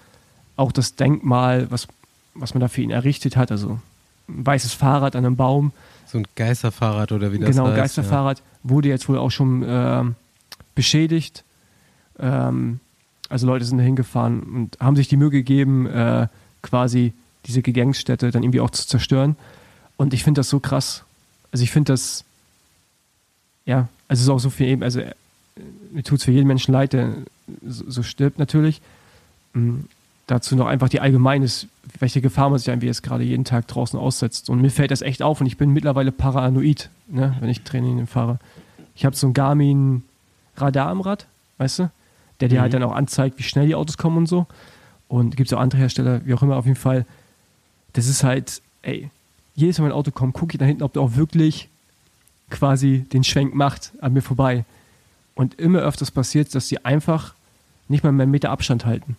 auch 0.57 0.73
das 0.73 0.95
Denkmal, 0.95 1.71
was, 1.71 1.87
was 2.33 2.53
man 2.53 2.61
da 2.61 2.67
für 2.67 2.81
ihn 2.81 2.89
errichtet 2.89 3.37
hat, 3.37 3.51
also 3.51 3.79
ein 4.27 4.45
weißes 4.45 4.73
Fahrrad 4.73 5.15
an 5.15 5.25
einem 5.25 5.37
Baum, 5.37 5.71
So 6.07 6.17
ein 6.17 6.27
Geisterfahrrad 6.35 7.11
oder 7.11 7.33
wie 7.33 7.39
das 7.39 7.49
genau, 7.49 7.67
heißt. 7.67 7.75
Geisterfahrrad, 7.75 8.41
wurde 8.63 8.87
jetzt 8.89 9.09
wohl 9.09 9.17
auch 9.17 9.31
schon 9.31 9.63
ähm, 9.67 10.15
beschädigt. 10.77 11.43
Ähm, 12.19 12.79
also 13.27 13.45
Leute 13.47 13.65
sind 13.65 13.79
hingefahren 13.79 14.41
und 14.43 14.79
haben 14.79 14.95
sich 14.95 15.09
die 15.09 15.17
Mühe 15.17 15.31
gegeben, 15.31 15.87
äh, 15.87 16.27
quasi 16.61 17.13
diese 17.45 17.61
Gedenkstätte 17.61 18.31
dann 18.31 18.43
irgendwie 18.43 18.61
auch 18.61 18.69
zu 18.69 18.87
zerstören. 18.87 19.35
Und 19.97 20.13
ich 20.13 20.23
finde 20.23 20.39
das 20.39 20.49
so 20.49 20.59
krass. 20.59 21.03
Also 21.51 21.63
ich 21.63 21.71
finde 21.71 21.93
das, 21.93 22.23
ja, 23.65 23.89
also 24.07 24.21
es 24.21 24.21
ist 24.21 24.29
auch 24.29 24.39
so 24.39 24.49
viel 24.49 24.67
eben, 24.67 24.83
also 24.83 24.99
äh, 25.01 25.13
mir 25.91 26.03
tut 26.03 26.19
es 26.19 26.25
für 26.25 26.31
jeden 26.31 26.47
Menschen 26.47 26.71
leid, 26.71 26.93
der 26.93 27.13
so, 27.65 27.89
so 27.89 28.03
stirbt 28.03 28.39
natürlich. 28.39 28.79
Mhm. 29.53 29.85
Dazu 30.27 30.57
noch 30.57 30.67
einfach 30.67 30.89
die 30.89 30.99
allgemeine, 30.99 31.49
welche 31.99 32.19
Gefahr 32.19 32.49
man 32.49 32.59
sich 32.59 32.67
irgendwie 32.67 32.87
jetzt 32.87 33.01
gerade 33.01 33.23
jeden 33.23 33.45
Tag 33.45 33.65
draußen 33.67 33.97
aussetzt. 33.97 34.49
Und 34.49 34.61
mir 34.61 34.69
fällt 34.69 34.91
das 34.91 35.01
echt 35.01 35.23
auf 35.23 35.39
und 35.41 35.47
ich 35.47 35.57
bin 35.57 35.71
mittlerweile 35.71 36.11
paranoid, 36.11 36.89
ne, 37.07 37.35
wenn 37.39 37.49
ich 37.49 37.61
Training 37.61 38.05
fahre. 38.07 38.37
Ich 38.93 39.05
habe 39.05 39.15
so 39.15 39.27
ein 39.27 39.33
Garmin 39.33 40.03
Radar 40.59 40.89
am 40.89 41.01
Rad, 41.01 41.27
weißt 41.57 41.79
du, 41.79 41.91
der 42.39 42.49
dir 42.49 42.61
halt 42.61 42.71
mhm. 42.71 42.73
halt 42.73 42.83
dann 42.83 42.83
auch 42.83 42.95
anzeigt, 42.95 43.39
wie 43.39 43.43
schnell 43.43 43.67
die 43.67 43.75
Autos 43.75 43.97
kommen 43.97 44.17
und 44.17 44.27
so. 44.27 44.45
Und 45.07 45.37
gibt 45.37 45.49
es 45.49 45.53
auch 45.53 45.61
andere 45.61 45.79
Hersteller, 45.79 46.25
wie 46.25 46.33
auch 46.33 46.41
immer, 46.41 46.57
auf 46.57 46.65
jeden 46.65 46.77
Fall. 46.77 47.05
Das 47.93 48.07
ist 48.07 48.23
halt, 48.23 48.61
ey, 48.81 49.09
jedes 49.55 49.79
Mal, 49.79 49.85
wenn 49.85 49.91
ein 49.91 49.97
Auto 49.97 50.11
kommt, 50.11 50.33
gucke 50.33 50.53
ich 50.53 50.59
da 50.59 50.65
hinten, 50.65 50.83
ob 50.83 50.93
der 50.93 51.01
auch 51.01 51.15
wirklich 51.15 51.69
quasi 52.49 53.05
den 53.11 53.23
Schwenk 53.23 53.55
macht 53.55 53.91
an 54.01 54.13
mir 54.13 54.21
vorbei. 54.21 54.65
Und 55.35 55.59
immer 55.59 55.79
öfters 55.79 56.11
passiert, 56.11 56.53
dass 56.55 56.67
sie 56.67 56.83
einfach 56.83 57.33
nicht 57.87 58.03
mal 58.03 58.11
mehr 58.11 58.23
einen 58.23 58.31
Meter 58.31 58.49
Abstand 58.49 58.85
halten. 58.85 59.17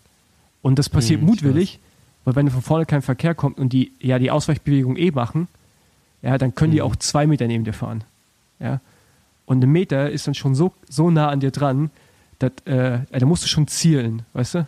Und 0.62 0.78
das 0.78 0.88
passiert 0.88 1.20
mhm, 1.20 1.28
mutwillig, 1.28 1.78
weil 2.24 2.36
wenn 2.36 2.50
von 2.50 2.62
vorne 2.62 2.86
kein 2.86 3.02
Verkehr 3.02 3.34
kommt 3.34 3.58
und 3.58 3.72
die 3.72 3.92
ja 4.00 4.18
die 4.18 4.30
Ausweichbewegung 4.30 4.96
eh 4.96 5.10
machen, 5.10 5.48
ja, 6.22 6.36
dann 6.36 6.54
können 6.54 6.72
mhm. 6.72 6.76
die 6.76 6.82
auch 6.82 6.96
zwei 6.96 7.26
Meter 7.26 7.46
neben 7.46 7.64
dir 7.64 7.72
fahren. 7.72 8.04
Ja. 8.58 8.80
Und 9.48 9.64
ein 9.64 9.70
Meter 9.70 10.10
ist 10.10 10.26
dann 10.26 10.34
schon 10.34 10.54
so, 10.54 10.74
so 10.90 11.10
nah 11.10 11.30
an 11.30 11.40
dir 11.40 11.50
dran, 11.50 11.90
dass, 12.38 12.52
äh, 12.66 12.98
da 13.10 13.24
musst 13.24 13.44
du 13.44 13.48
schon 13.48 13.66
zielen, 13.66 14.22
weißt 14.34 14.56
du? 14.56 14.66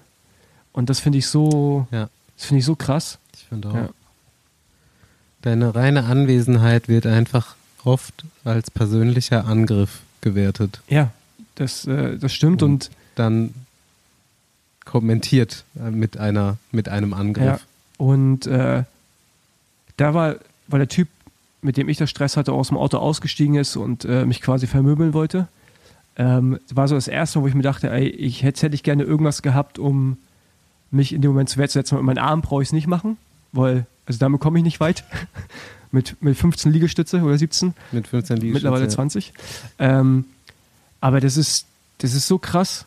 Und 0.72 0.88
das 0.88 1.00
finde 1.00 1.18
ich 1.18 1.26
so, 1.26 1.86
ja. 1.90 2.08
das 2.34 2.46
finde 2.46 2.60
ich 2.60 2.64
so 2.64 2.76
krass. 2.76 3.18
Ich 3.34 3.44
finde 3.44 3.68
auch. 3.68 3.74
Ja. 3.74 3.88
Deine 5.42 5.74
reine 5.74 6.04
Anwesenheit 6.04 6.88
wird 6.88 7.04
einfach 7.04 7.56
oft 7.84 8.24
als 8.42 8.70
persönlicher 8.70 9.44
Angriff 9.44 10.00
gewertet. 10.22 10.80
Ja, 10.88 11.10
das, 11.56 11.86
äh, 11.86 12.16
das 12.16 12.32
stimmt 12.32 12.62
und, 12.62 12.70
und 12.70 12.90
dann 13.16 13.54
kommentiert 14.86 15.66
äh, 15.78 15.90
mit 15.90 16.16
einer 16.16 16.56
mit 16.72 16.88
einem 16.88 17.12
Angriff. 17.12 17.44
Ja, 17.44 17.60
und 17.98 18.46
äh, 18.46 18.84
da 19.98 20.14
war, 20.14 20.36
war 20.68 20.78
der 20.78 20.88
Typ, 20.88 21.08
mit 21.62 21.76
dem 21.76 21.88
ich 21.88 21.98
das 21.98 22.10
Stress 22.10 22.36
hatte, 22.36 22.52
aus 22.52 22.68
dem 22.68 22.76
Auto 22.76 22.98
ausgestiegen 22.98 23.56
ist 23.56 23.76
und 23.76 24.04
äh, 24.04 24.24
mich 24.24 24.40
quasi 24.40 24.66
vermöbeln 24.66 25.12
wollte. 25.12 25.48
Ähm, 26.16 26.58
war 26.70 26.88
so 26.88 26.94
das 26.94 27.08
erste, 27.08 27.42
wo 27.42 27.46
ich 27.46 27.54
mir 27.54 27.62
dachte, 27.62 27.90
ey, 27.90 28.08
ich 28.08 28.42
hätte, 28.42 28.62
hätte 28.62 28.74
ich 28.74 28.82
gerne 28.82 29.04
irgendwas 29.04 29.42
gehabt, 29.42 29.78
um 29.78 30.16
mich 30.90 31.12
in 31.12 31.22
dem 31.22 31.30
Moment 31.32 31.48
zu 31.48 31.58
Wehr 31.58 31.68
zu 31.68 31.74
setzen. 31.74 31.96
Mit 31.96 32.04
meinen 32.04 32.18
Arm 32.18 32.42
brauche 32.42 32.62
ich 32.62 32.68
es 32.68 32.72
nicht 32.72 32.86
machen, 32.86 33.16
weil, 33.52 33.86
also 34.06 34.18
damit 34.18 34.40
komme 34.40 34.58
ich 34.58 34.64
nicht 34.64 34.80
weit. 34.80 35.04
mit, 35.92 36.20
mit 36.22 36.36
15 36.36 36.72
Liegestütze 36.72 37.22
oder 37.22 37.38
17. 37.38 37.74
Mit 37.92 38.08
15 38.08 38.36
Liegestütze. 38.36 38.64
Mittlerweile 38.64 38.88
20. 38.88 39.32
Ja. 39.78 40.00
Ähm, 40.00 40.24
aber 41.00 41.20
das 41.20 41.36
ist, 41.36 41.66
das 41.98 42.14
ist 42.14 42.26
so 42.26 42.38
krass. 42.38 42.84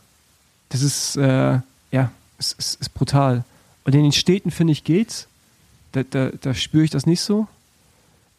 Das 0.70 0.82
ist, 0.82 1.16
äh, 1.18 1.60
ja, 1.92 2.12
es, 2.38 2.56
es, 2.58 2.76
ist 2.76 2.94
brutal. 2.94 3.44
Und 3.86 3.96
in 3.96 4.04
den 4.04 4.12
Städten, 4.12 4.52
finde 4.52 4.74
ich, 4.74 4.84
geht's. 4.84 5.28
Da, 5.92 6.04
da, 6.04 6.30
da 6.30 6.54
spüre 6.54 6.84
ich 6.84 6.90
das 6.90 7.06
nicht 7.06 7.22
so. 7.22 7.48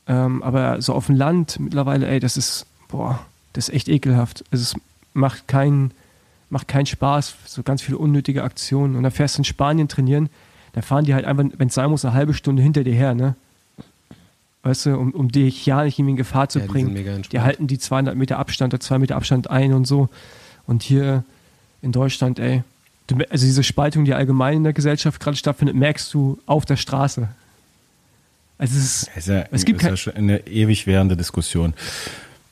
Ähm, 0.07 0.43
aber 0.43 0.83
so 0.83 0.93
auf 0.93 1.07
dem 1.07 1.17
Land 1.17 1.59
mittlerweile, 1.61 2.07
ey, 2.09 2.21
das 2.21 2.37
ist, 2.37 2.67
boah, 2.89 3.25
das 3.53 3.69
ist 3.69 3.75
echt 3.75 3.89
ekelhaft. 3.89 4.45
Also 4.51 4.63
es 4.63 4.77
macht 5.15 5.49
keinen 5.49 5.93
macht 6.55 6.69
keinen 6.69 6.87
Spaß, 6.87 7.35
so 7.47 7.63
ganz 7.63 7.83
viele 7.83 7.99
unnötige 7.99 8.45
Aktionen. 8.45 8.97
Und 8.97 9.03
dann 9.03 9.13
fährst 9.13 9.37
du 9.37 9.41
in 9.41 9.45
Spanien 9.45 9.89
trainieren, 9.89 10.31
da 10.73 10.83
fahren 10.83 11.05
die 11.05 11.13
halt 11.13 11.25
einfach, 11.25 11.45
wenn 11.57 11.69
es 11.69 11.75
sein 11.75 11.91
muss, 11.91 12.05
eine 12.05 12.15
halbe 12.15 12.33
Stunde 12.33 12.63
hinter 12.63 12.85
dir 12.85 12.95
her, 12.95 13.15
ne? 13.15 13.35
Weißt 14.63 14.87
du, 14.87 14.97
um, 14.97 15.11
um 15.11 15.31
dich 15.31 15.67
ja 15.67 15.85
nicht 15.85 15.99
in 15.99 16.17
Gefahr 16.17 16.49
zu 16.49 16.61
ja, 16.61 16.67
bringen. 16.67 16.95
Die, 16.95 17.29
die 17.29 17.41
halten 17.41 17.67
die 17.67 17.79
200 17.79 18.17
Meter 18.17 18.39
Abstand, 18.39 18.73
der 18.73 18.81
2 18.81 18.99
Meter 19.01 19.17
Abstand 19.17 19.51
ein 19.51 19.75
und 19.75 19.87
so. 19.87 20.09
Und 20.67 20.83
hier 20.83 21.23
in 21.83 21.93
Deutschland, 21.93 22.39
ey, 22.39 22.63
also 23.29 23.45
diese 23.45 23.63
Spaltung, 23.63 24.05
die 24.05 24.15
allgemein 24.15 24.59
in 24.59 24.65
der 24.65 24.73
Gesellschaft 24.73 25.21
gerade 25.21 25.37
stattfindet, 25.37 25.77
merkst 25.77 26.15
du 26.15 26.39
auf 26.47 26.65
der 26.65 26.77
Straße. 26.77 27.29
Also 28.59 28.79
es, 28.79 29.11
ist, 29.15 29.27
ja, 29.27 29.45
es 29.51 29.65
gibt 29.65 29.83
ist 29.83 29.89
ja 29.89 29.97
schon 29.97 30.15
eine 30.15 30.47
ewig 30.47 30.87
währende 30.87 31.17
Diskussion. 31.17 31.75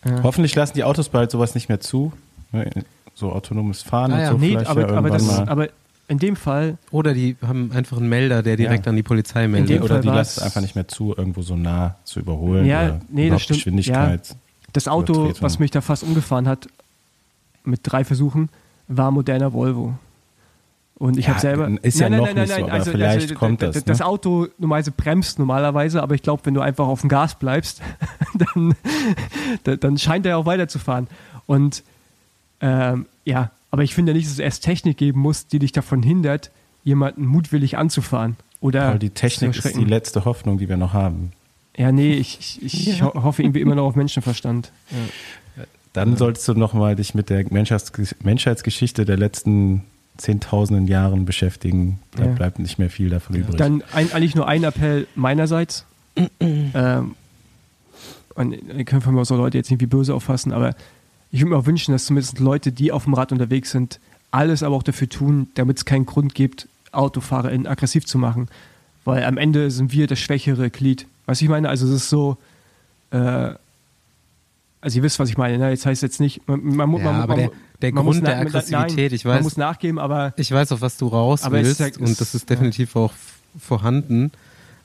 Ja. 0.04 0.23
Hoffentlich 0.23 0.54
lassen 0.54 0.75
die 0.75 0.85
Autos 0.85 1.09
bald 1.09 1.30
sowas 1.30 1.54
nicht 1.54 1.68
mehr 1.68 1.80
zu. 1.80 2.12
Ne, 2.50 2.71
so 3.14 3.32
autonomes 3.32 3.82
Fahren 3.82 4.12
ah, 4.12 4.30
und 4.30 4.40
so. 4.40 4.47
Nee, 4.47 4.56
aber, 4.56 4.88
aber, 4.88 5.11
das, 5.11 5.28
aber, 5.28 5.68
in 6.09 6.18
dem 6.18 6.37
Fall. 6.37 6.76
Oder 6.90 7.14
die 7.14 7.37
haben 7.40 7.71
einfach 7.73 7.99
einen 7.99 8.09
Melder, 8.09 8.42
der 8.42 8.56
direkt 8.56 8.87
ja. 8.87 8.90
an 8.90 8.97
die 8.97 9.02
Polizei 9.02 9.47
meldet. 9.49 9.82
Oder 9.82 10.00
die 10.00 10.09
lassen 10.09 10.40
es 10.40 10.42
einfach 10.42 10.61
nicht 10.61 10.75
mehr 10.75 10.88
zu, 10.88 11.14
irgendwo 11.16 11.42
so 11.42 11.56
nah 11.56 11.97
zu 12.04 12.21
überholen. 12.21 12.66
Ja, 12.66 13.00
nee, 13.09 13.30
das 13.30 13.42
stimmt. 13.42 13.59
Geschwindigkeit. 13.59 14.28
Ja. 14.28 14.37
Das 14.73 14.88
Auto, 14.88 15.32
was 15.40 15.59
mich 15.59 15.71
da 15.71 15.80
fast 15.80 16.02
umgefahren 16.02 16.49
hat, 16.49 16.66
mit 17.64 17.80
drei 17.85 18.04
Versuchen, 18.04 18.49
war 18.88 19.11
moderner 19.11 19.52
Volvo. 19.52 19.94
Und 21.02 21.18
ich 21.18 21.25
ja, 21.25 21.32
habe 21.32 21.40
selber. 21.40 21.68
Ist 21.82 21.99
ja 21.99 22.09
nein, 22.09 22.21
noch 22.21 22.26
nein, 22.26 22.37
nein, 22.37 22.44
nicht 22.44 22.56
so, 22.56 22.62
aber 22.62 22.73
also, 22.75 22.90
vielleicht 22.92 23.23
also, 23.23 23.35
kommt 23.35 23.61
das. 23.61 23.82
Das 23.82 23.99
ne? 23.99 24.06
Auto 24.06 24.47
normalerweise 24.59 24.92
bremst 24.92 25.37
normalerweise, 25.40 26.00
aber 26.00 26.14
ich 26.14 26.23
glaube, 26.23 26.47
wenn 26.47 26.54
du 26.54 26.61
einfach 26.61 26.87
auf 26.87 27.00
dem 27.00 27.09
Gas 27.09 27.35
bleibst, 27.35 27.82
dann, 28.54 28.76
dann 29.80 29.99
scheint 29.99 30.26
er 30.26 30.38
auch 30.38 30.47
weiterzufahren. 30.47 31.09
Und 31.47 31.82
ähm, 32.61 33.06
ja, 33.25 33.50
aber 33.73 33.82
ich 33.82 33.97
finde 33.97 34.12
nicht, 34.12 34.26
dass 34.26 34.35
es 34.35 34.38
erst 34.38 34.62
Technik 34.62 34.97
geben 34.97 35.18
muss, 35.18 35.49
die 35.49 35.59
dich 35.59 35.73
davon 35.73 36.04
hindert, 36.04 36.52
jemanden 36.85 37.26
mutwillig 37.26 37.76
anzufahren. 37.76 38.37
Oder 38.61 38.90
Paul, 38.90 39.00
die 39.00 39.11
Technik 39.11 39.56
ist 39.56 39.76
die 39.76 39.85
letzte 39.85 40.25
Hoffnung, 40.25 40.59
die 40.59 40.68
wir 40.68 40.76
noch 40.76 40.92
haben. 40.92 41.32
Ja, 41.76 41.90
nee, 41.90 42.12
ich, 42.12 42.62
ich, 42.62 42.88
ich 42.88 42.99
ja. 43.00 43.12
hoffe 43.12 43.42
irgendwie 43.42 43.61
immer 43.61 43.75
noch 43.75 43.87
auf 43.87 43.97
Menschenverstand. 43.97 44.71
Ja. 44.92 45.64
Dann 45.94 46.16
solltest 46.16 46.47
du 46.47 46.54
nochmal 46.54 46.94
dich 46.94 47.12
mit 47.16 47.28
der 47.28 47.44
Menschheitsgeschichte 47.50 49.04
der 49.04 49.16
letzten 49.16 49.82
zehntausenden 50.16 50.87
Jahren 50.87 51.25
beschäftigen. 51.25 52.00
Da 52.16 52.26
ja. 52.26 52.31
bleibt 52.33 52.59
nicht 52.59 52.78
mehr 52.78 52.90
viel 52.90 53.11
davon 53.11 53.37
übrig. 53.37 53.57
Dann 53.57 53.83
ein, 53.92 54.12
eigentlich 54.12 54.35
nur 54.35 54.47
ein 54.47 54.64
Appell 54.64 55.07
meinerseits. 55.14 55.87
ähm, 56.40 57.14
und 58.35 58.52
ihr 58.52 58.85
könnt 58.85 59.02
von 59.02 59.14
mir 59.14 59.23
auch 59.23 59.26
so 59.26 59.37
Leute 59.37 59.59
jetzt 59.59 59.71
nicht 59.71 59.81
wie 59.81 59.87
böse 59.87 60.14
auffassen, 60.14 60.52
aber 60.52 60.75
ich 61.31 61.40
würde 61.40 61.50
mir 61.50 61.57
auch 61.57 61.66
wünschen, 61.66 61.92
dass 61.92 62.04
zumindest 62.04 62.38
Leute, 62.38 62.73
die 62.73 62.92
auf 62.92 63.04
dem 63.04 63.14
Rad 63.14 63.33
unterwegs 63.33 63.71
sind, 63.71 64.00
alles 64.31 64.62
aber 64.62 64.76
auch 64.76 64.83
dafür 64.83 65.09
tun, 65.09 65.49
damit 65.54 65.78
es 65.78 65.85
keinen 65.85 66.07
Grund 66.07 66.35
gibt, 66.35 66.69
AutofahrerInnen 66.92 67.66
aggressiv 67.66 68.07
zu 68.07 68.19
machen. 68.19 68.49
Weil 69.04 69.25
am 69.25 69.37
Ende 69.37 69.71
sind 69.71 69.92
wir 69.92 70.07
das 70.07 70.19
schwächere 70.19 70.71
Glied. 70.71 71.07
Was 71.26 71.40
ich 71.42 71.49
meine, 71.49 71.69
also 71.69 71.87
es 71.87 71.92
ist 71.92 72.09
so, 72.09 72.37
äh, 73.11 73.54
also 74.81 74.99
ihr 74.99 75.02
wisst, 75.02 75.19
was 75.19 75.28
ich 75.28 75.38
meine. 75.38 75.59
Ne? 75.59 75.71
Jetzt 75.71 75.87
heißt 75.87 76.02
jetzt 76.02 76.21
nicht, 76.21 76.47
man, 76.47 76.62
man, 76.62 76.97
ja, 76.97 77.04
man, 77.04 77.16
aber 77.16 77.35
der, 77.35 77.50
der 77.82 77.92
Grund 77.92 78.26
der 78.26 78.38
Aggressivität, 78.38 79.10
nein, 79.10 79.14
ich 79.14 79.24
weiß, 79.24 79.34
man 79.34 79.42
muss 79.42 79.56
nachgeben, 79.56 79.98
aber 79.98 80.32
ich 80.36 80.50
weiß, 80.50 80.72
auf 80.72 80.80
was 80.80 80.96
du 80.96 81.08
raus 81.08 81.42
willst 81.50 81.80
halt, 81.80 81.98
und 81.98 82.20
das 82.20 82.34
ist 82.34 82.48
definitiv 82.48 82.94
ja. 82.94 83.02
auch 83.02 83.12
vorhanden. 83.58 84.30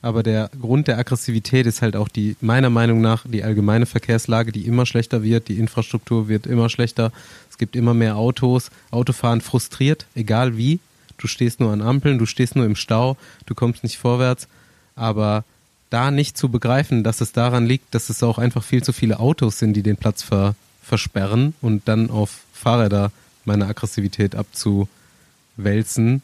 Aber 0.01 0.22
der 0.22 0.50
Grund 0.62 0.88
der 0.88 0.98
Aggressivität 1.00 1.66
ist 1.66 1.82
halt 1.82 1.96
auch 1.96 2.08
die, 2.08 2.36
meiner 2.39 2.70
Meinung 2.70 3.01
nach, 3.01 3.25
die 3.27 3.44
allgemeine 3.44 3.86
Verkehrslage, 3.86 4.51
die 4.51 4.62
immer 4.68 4.86
schlechter 4.86 5.24
wird, 5.24 5.48
die 5.48 5.58
Infrastruktur 5.58 6.27
wird 6.27 6.46
immer 6.46 6.70
schlechter, 6.70 7.12
es 7.50 7.58
gibt 7.58 7.75
immer 7.75 7.94
mehr 7.94 8.16
Autos, 8.16 8.70
Autofahren 8.92 9.42
frustriert, 9.42 10.06
egal 10.16 10.56
wie. 10.56 10.80
Du 11.18 11.27
stehst 11.27 11.60
nur 11.60 11.72
an 11.74 11.82
Ampeln, 11.82 12.20
du 12.20 12.27
stehst 12.27 12.56
nur 12.56 12.66
im 12.66 12.75
Stau, 12.75 13.18
du 13.48 13.56
kommst 13.56 13.84
nicht 13.84 13.98
vorwärts, 13.98 14.48
aber 14.96 15.44
da 15.89 16.12
nicht 16.12 16.38
zu 16.38 16.50
begreifen, 16.50 17.04
dass 17.04 17.22
es 17.22 17.32
daran 17.32 17.66
liegt, 17.66 17.96
dass 17.96 18.10
es 18.10 18.22
auch 18.22 18.38
einfach 18.38 18.63
viel 18.63 18.84
zu 18.84 18.94
viele 18.94 19.20
Autos 19.20 19.58
sind, 19.58 19.74
die 19.74 19.84
den 19.84 19.98
Platz 19.98 20.22
ver, 20.22 20.54
versperren 20.84 21.56
und 21.62 21.88
dann 21.88 22.10
auf 22.12 22.42
Fahrräder 22.68 23.14
meine 23.46 23.66
Aggressivität 23.66 24.36
abzuwälzen, 24.36 26.22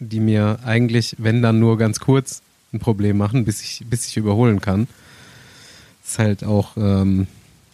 die 0.00 0.18
mir 0.18 0.58
eigentlich, 0.64 1.14
wenn 1.18 1.42
dann 1.42 1.60
nur 1.60 1.78
ganz 1.78 2.00
kurz 2.00 2.42
ein 2.72 2.80
Problem 2.80 3.16
machen, 3.16 3.44
bis 3.44 3.62
ich, 3.62 3.84
bis 3.88 4.08
ich 4.08 4.16
überholen 4.16 4.60
kann. 4.60 4.88
Ist 6.04 6.18
halt 6.18 6.42
auch 6.42 6.76
ähm, 6.76 7.28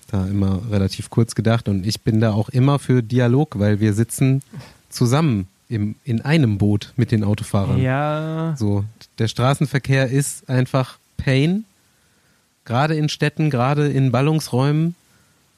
da 0.09 0.26
immer 0.26 0.61
relativ 0.71 1.09
kurz 1.09 1.35
gedacht 1.35 1.71
und 1.71 1.87
ich 1.87 2.03
bin 2.03 2.21
da 2.21 2.33
auch 2.35 2.50
immer 2.50 2.79
für 2.79 3.03
Dialog, 3.03 3.59
weil 3.59 3.81
wir 3.81 3.95
sitzen 3.95 4.43
zusammen 4.91 5.49
im, 5.71 5.95
in 6.05 6.21
einem 6.21 6.59
Boot 6.59 6.93
mit 6.97 7.12
den 7.12 7.25
Autofahrern. 7.25 7.81
Ja. 7.81 8.57
So, 8.59 8.85
der 9.19 9.29
Straßenverkehr 9.29 10.11
ist 10.11 10.50
einfach 10.50 10.99
Pain, 11.17 11.65
gerade 12.67 12.95
in 12.95 13.09
Städten, 13.09 13.49
gerade 13.49 13.88
in 13.88 14.12
Ballungsräumen. 14.12 14.97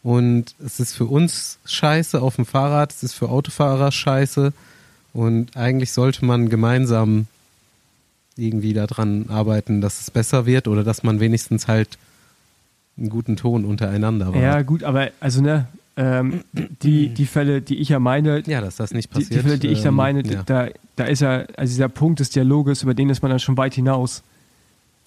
Und 0.02 0.54
es 0.64 0.80
ist 0.80 0.94
für 0.94 1.06
uns 1.06 1.58
scheiße 1.64 2.20
auf 2.20 2.36
dem 2.36 2.46
Fahrrad, 2.46 2.92
es 2.92 3.02
ist 3.02 3.14
für 3.14 3.28
Autofahrer 3.28 3.90
scheiße. 3.90 4.52
Und 5.12 5.56
eigentlich 5.56 5.92
sollte 5.92 6.24
man 6.24 6.48
gemeinsam 6.48 7.26
irgendwie 8.36 8.72
daran 8.72 9.26
arbeiten, 9.28 9.80
dass 9.80 10.00
es 10.00 10.10
besser 10.10 10.46
wird 10.46 10.68
oder 10.68 10.84
dass 10.84 11.02
man 11.02 11.18
wenigstens 11.18 11.66
halt 11.66 11.98
einen 12.96 13.10
guten 13.10 13.36
Ton 13.36 13.64
untereinander 13.64 14.32
war. 14.32 14.40
Ja, 14.40 14.62
gut, 14.62 14.84
aber 14.84 15.10
also 15.20 15.40
ne, 15.40 15.66
ähm, 15.96 16.44
die, 16.52 17.08
die 17.08 17.26
Fälle, 17.26 17.60
die 17.60 17.78
ich 17.78 17.88
ja 17.88 17.98
meine, 17.98 18.44
Ja, 18.46 18.60
dass 18.60 18.76
das 18.76 18.92
nicht 18.92 19.10
die, 19.10 19.14
passiert. 19.14 19.32
die 19.32 19.38
Fälle, 19.40 19.58
die 19.58 19.66
ich 19.68 19.82
da 19.82 19.88
ähm, 19.88 19.96
meine, 19.96 20.22
ja. 20.22 20.42
da, 20.44 20.68
da 20.94 21.04
ist 21.04 21.20
ja, 21.20 21.44
also 21.56 21.72
dieser 21.72 21.88
Punkt 21.88 22.20
des 22.20 22.30
Dialoges, 22.30 22.84
über 22.84 22.94
den 22.94 23.10
ist 23.10 23.20
man 23.22 23.30
dann 23.30 23.40
schon 23.40 23.56
weit 23.56 23.74
hinaus. 23.74 24.22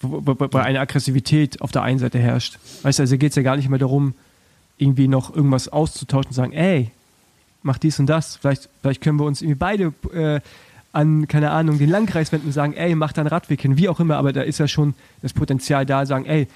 Wo, 0.00 0.26
wo, 0.26 0.38
wo, 0.38 0.48
wo 0.50 0.58
eine 0.58 0.80
Aggressivität 0.80 1.62
auf 1.62 1.72
der 1.72 1.82
einen 1.82 1.98
Seite 1.98 2.18
herrscht. 2.18 2.58
Weißt 2.82 2.98
du, 2.98 3.04
also 3.04 3.16
geht 3.16 3.30
es 3.30 3.36
ja 3.36 3.42
gar 3.42 3.56
nicht 3.56 3.70
mehr 3.70 3.78
darum, 3.78 4.14
irgendwie 4.82 5.08
noch 5.08 5.34
irgendwas 5.34 5.68
auszutauschen 5.68 6.30
und 6.30 6.34
sagen, 6.34 6.52
ey, 6.52 6.90
mach 7.62 7.78
dies 7.78 7.98
und 7.98 8.06
das. 8.06 8.36
Vielleicht, 8.36 8.68
vielleicht 8.80 9.00
können 9.00 9.18
wir 9.18 9.24
uns 9.24 9.40
irgendwie 9.40 9.58
beide 9.58 9.92
äh, 10.12 10.40
an, 10.92 11.26
keine 11.28 11.50
Ahnung, 11.50 11.78
den 11.78 11.88
Landkreis 11.88 12.32
wenden 12.32 12.48
und 12.48 12.52
sagen, 12.52 12.74
ey, 12.74 12.94
mach 12.94 13.12
da 13.12 13.22
einen 13.22 13.28
Radweg 13.28 13.60
hin, 13.60 13.76
wie 13.78 13.88
auch 13.88 14.00
immer, 14.00 14.16
aber 14.16 14.32
da 14.32 14.42
ist 14.42 14.58
ja 14.58 14.68
schon 14.68 14.94
das 15.22 15.32
Potenzial 15.32 15.86
da, 15.86 16.04
sagen, 16.04 16.26
ey, 16.26 16.48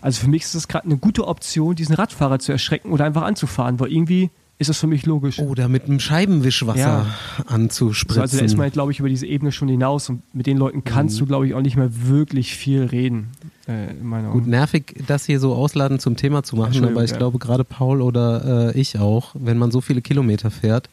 also 0.00 0.22
für 0.22 0.28
mich 0.28 0.42
ist 0.42 0.54
das 0.54 0.68
gerade 0.68 0.86
eine 0.86 0.96
gute 0.96 1.28
Option, 1.28 1.74
diesen 1.74 1.94
Radfahrer 1.94 2.38
zu 2.38 2.52
erschrecken 2.52 2.90
oder 2.90 3.04
einfach 3.04 3.22
anzufahren, 3.22 3.78
weil 3.78 3.92
irgendwie 3.92 4.30
ist 4.62 4.68
das 4.68 4.78
für 4.78 4.86
mich 4.86 5.04
logisch. 5.04 5.38
Oder 5.38 5.68
mit 5.68 5.84
einem 5.84 6.00
Scheibenwischwasser 6.00 6.78
Ja. 6.78 7.44
anzuspritzen. 7.46 8.14
So, 8.16 8.20
also 8.22 8.38
da 8.38 8.44
ist 8.44 8.56
man, 8.56 8.70
glaube 8.70 8.92
ich, 8.92 8.98
über 9.00 9.08
diese 9.08 9.26
Ebene 9.26 9.52
schon 9.52 9.68
hinaus 9.68 10.08
und 10.08 10.22
mit 10.34 10.46
den 10.46 10.56
Leuten 10.56 10.84
kannst 10.84 11.20
du, 11.20 11.26
glaube 11.26 11.46
ich, 11.46 11.54
auch 11.54 11.60
nicht 11.60 11.76
mehr 11.76 11.90
wirklich 12.08 12.56
viel 12.56 12.84
reden. 12.84 13.28
Äh, 13.66 13.94
Gut, 14.32 14.46
nervig, 14.46 14.94
das 15.06 15.26
hier 15.26 15.38
so 15.38 15.54
ausladend 15.54 16.00
zum 16.00 16.16
Thema 16.16 16.42
zu 16.42 16.56
machen, 16.56 16.84
aber 16.84 17.04
ich 17.04 17.10
ja. 17.12 17.16
glaube 17.18 17.38
gerade 17.38 17.62
Paul 17.64 18.00
oder 18.02 18.72
äh, 18.74 18.80
ich 18.80 18.98
auch, 18.98 19.30
wenn 19.34 19.58
man 19.58 19.70
so 19.70 19.80
viele 19.80 20.00
Kilometer 20.02 20.50
fährt, 20.50 20.88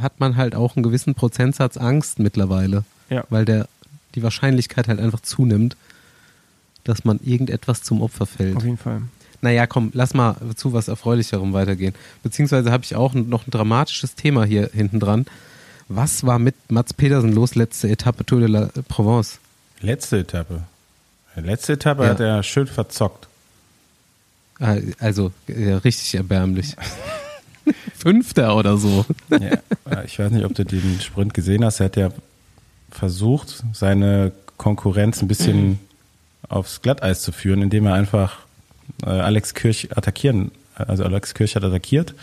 hat 0.00 0.20
man 0.20 0.36
halt 0.36 0.54
auch 0.54 0.76
einen 0.76 0.82
gewissen 0.82 1.14
Prozentsatz 1.14 1.76
Angst 1.76 2.18
mittlerweile, 2.18 2.84
Ja. 3.10 3.24
weil 3.28 3.44
der 3.44 3.68
die 4.14 4.22
Wahrscheinlichkeit 4.22 4.88
halt 4.88 5.00
einfach 5.00 5.20
zunimmt, 5.20 5.76
dass 6.84 7.04
man 7.04 7.20
irgendetwas 7.22 7.82
zum 7.82 8.00
Opfer 8.02 8.26
fällt. 8.26 8.56
Auf 8.56 8.64
jeden 8.64 8.78
Fall. 8.78 9.02
Naja, 9.42 9.66
komm, 9.66 9.90
lass 9.92 10.14
mal 10.14 10.36
zu 10.56 10.72
was 10.72 10.88
Erfreulicherem 10.88 11.52
weitergehen. 11.52 11.94
Beziehungsweise 12.22 12.70
habe 12.72 12.84
ich 12.84 12.94
auch 12.96 13.12
noch 13.12 13.46
ein 13.46 13.50
dramatisches 13.50 14.14
Thema 14.14 14.44
hier 14.44 14.70
hinten 14.72 15.00
dran. 15.00 15.26
Was 15.88 16.24
war 16.24 16.38
mit 16.38 16.54
Mats 16.70 16.94
Pedersen 16.94 17.32
los 17.32 17.54
letzte 17.56 17.88
Etappe 17.90 18.24
Tour 18.24 18.40
de 18.40 18.48
la 18.48 18.68
Provence? 18.88 19.38
Letzte 19.80 20.20
Etappe. 20.20 20.62
Letzte 21.36 21.72
Etappe 21.74 22.04
Ja. 22.04 22.10
hat 22.10 22.20
er 22.20 22.42
schön 22.42 22.66
verzockt. 22.68 23.26
Ah, 24.60 24.76
Also, 25.00 25.32
ja, 25.48 25.78
richtig 25.78 26.14
erbärmlich. 26.14 26.76
Fünfter 27.96 28.56
oder 28.56 28.76
so. 28.76 29.04
Ja, 29.30 29.38
äh, 29.38 30.04
ich 30.06 30.18
weiß 30.18 30.30
nicht, 30.32 30.44
ob 30.44 30.54
du 30.54 30.64
den 30.64 31.00
Sprint 31.00 31.34
gesehen 31.34 31.64
hast. 31.64 31.80
Er 31.80 31.86
hat 31.86 31.96
ja 31.96 32.10
versucht, 32.90 33.62
seine 33.72 34.32
Konkurrenz 34.56 35.22
ein 35.22 35.28
bisschen 35.28 35.78
aufs 36.48 36.82
Glatteis 36.82 37.22
zu 37.22 37.32
führen, 37.32 37.62
indem 37.62 37.86
er 37.86 37.94
einfach 37.94 38.38
äh, 39.04 39.10
Alex 39.10 39.54
Kirch 39.54 39.96
attackieren, 39.96 40.50
also 40.74 41.04
Alex 41.04 41.34
Kirch 41.34 41.56
hat 41.56 41.64
attackiert. 41.64 42.14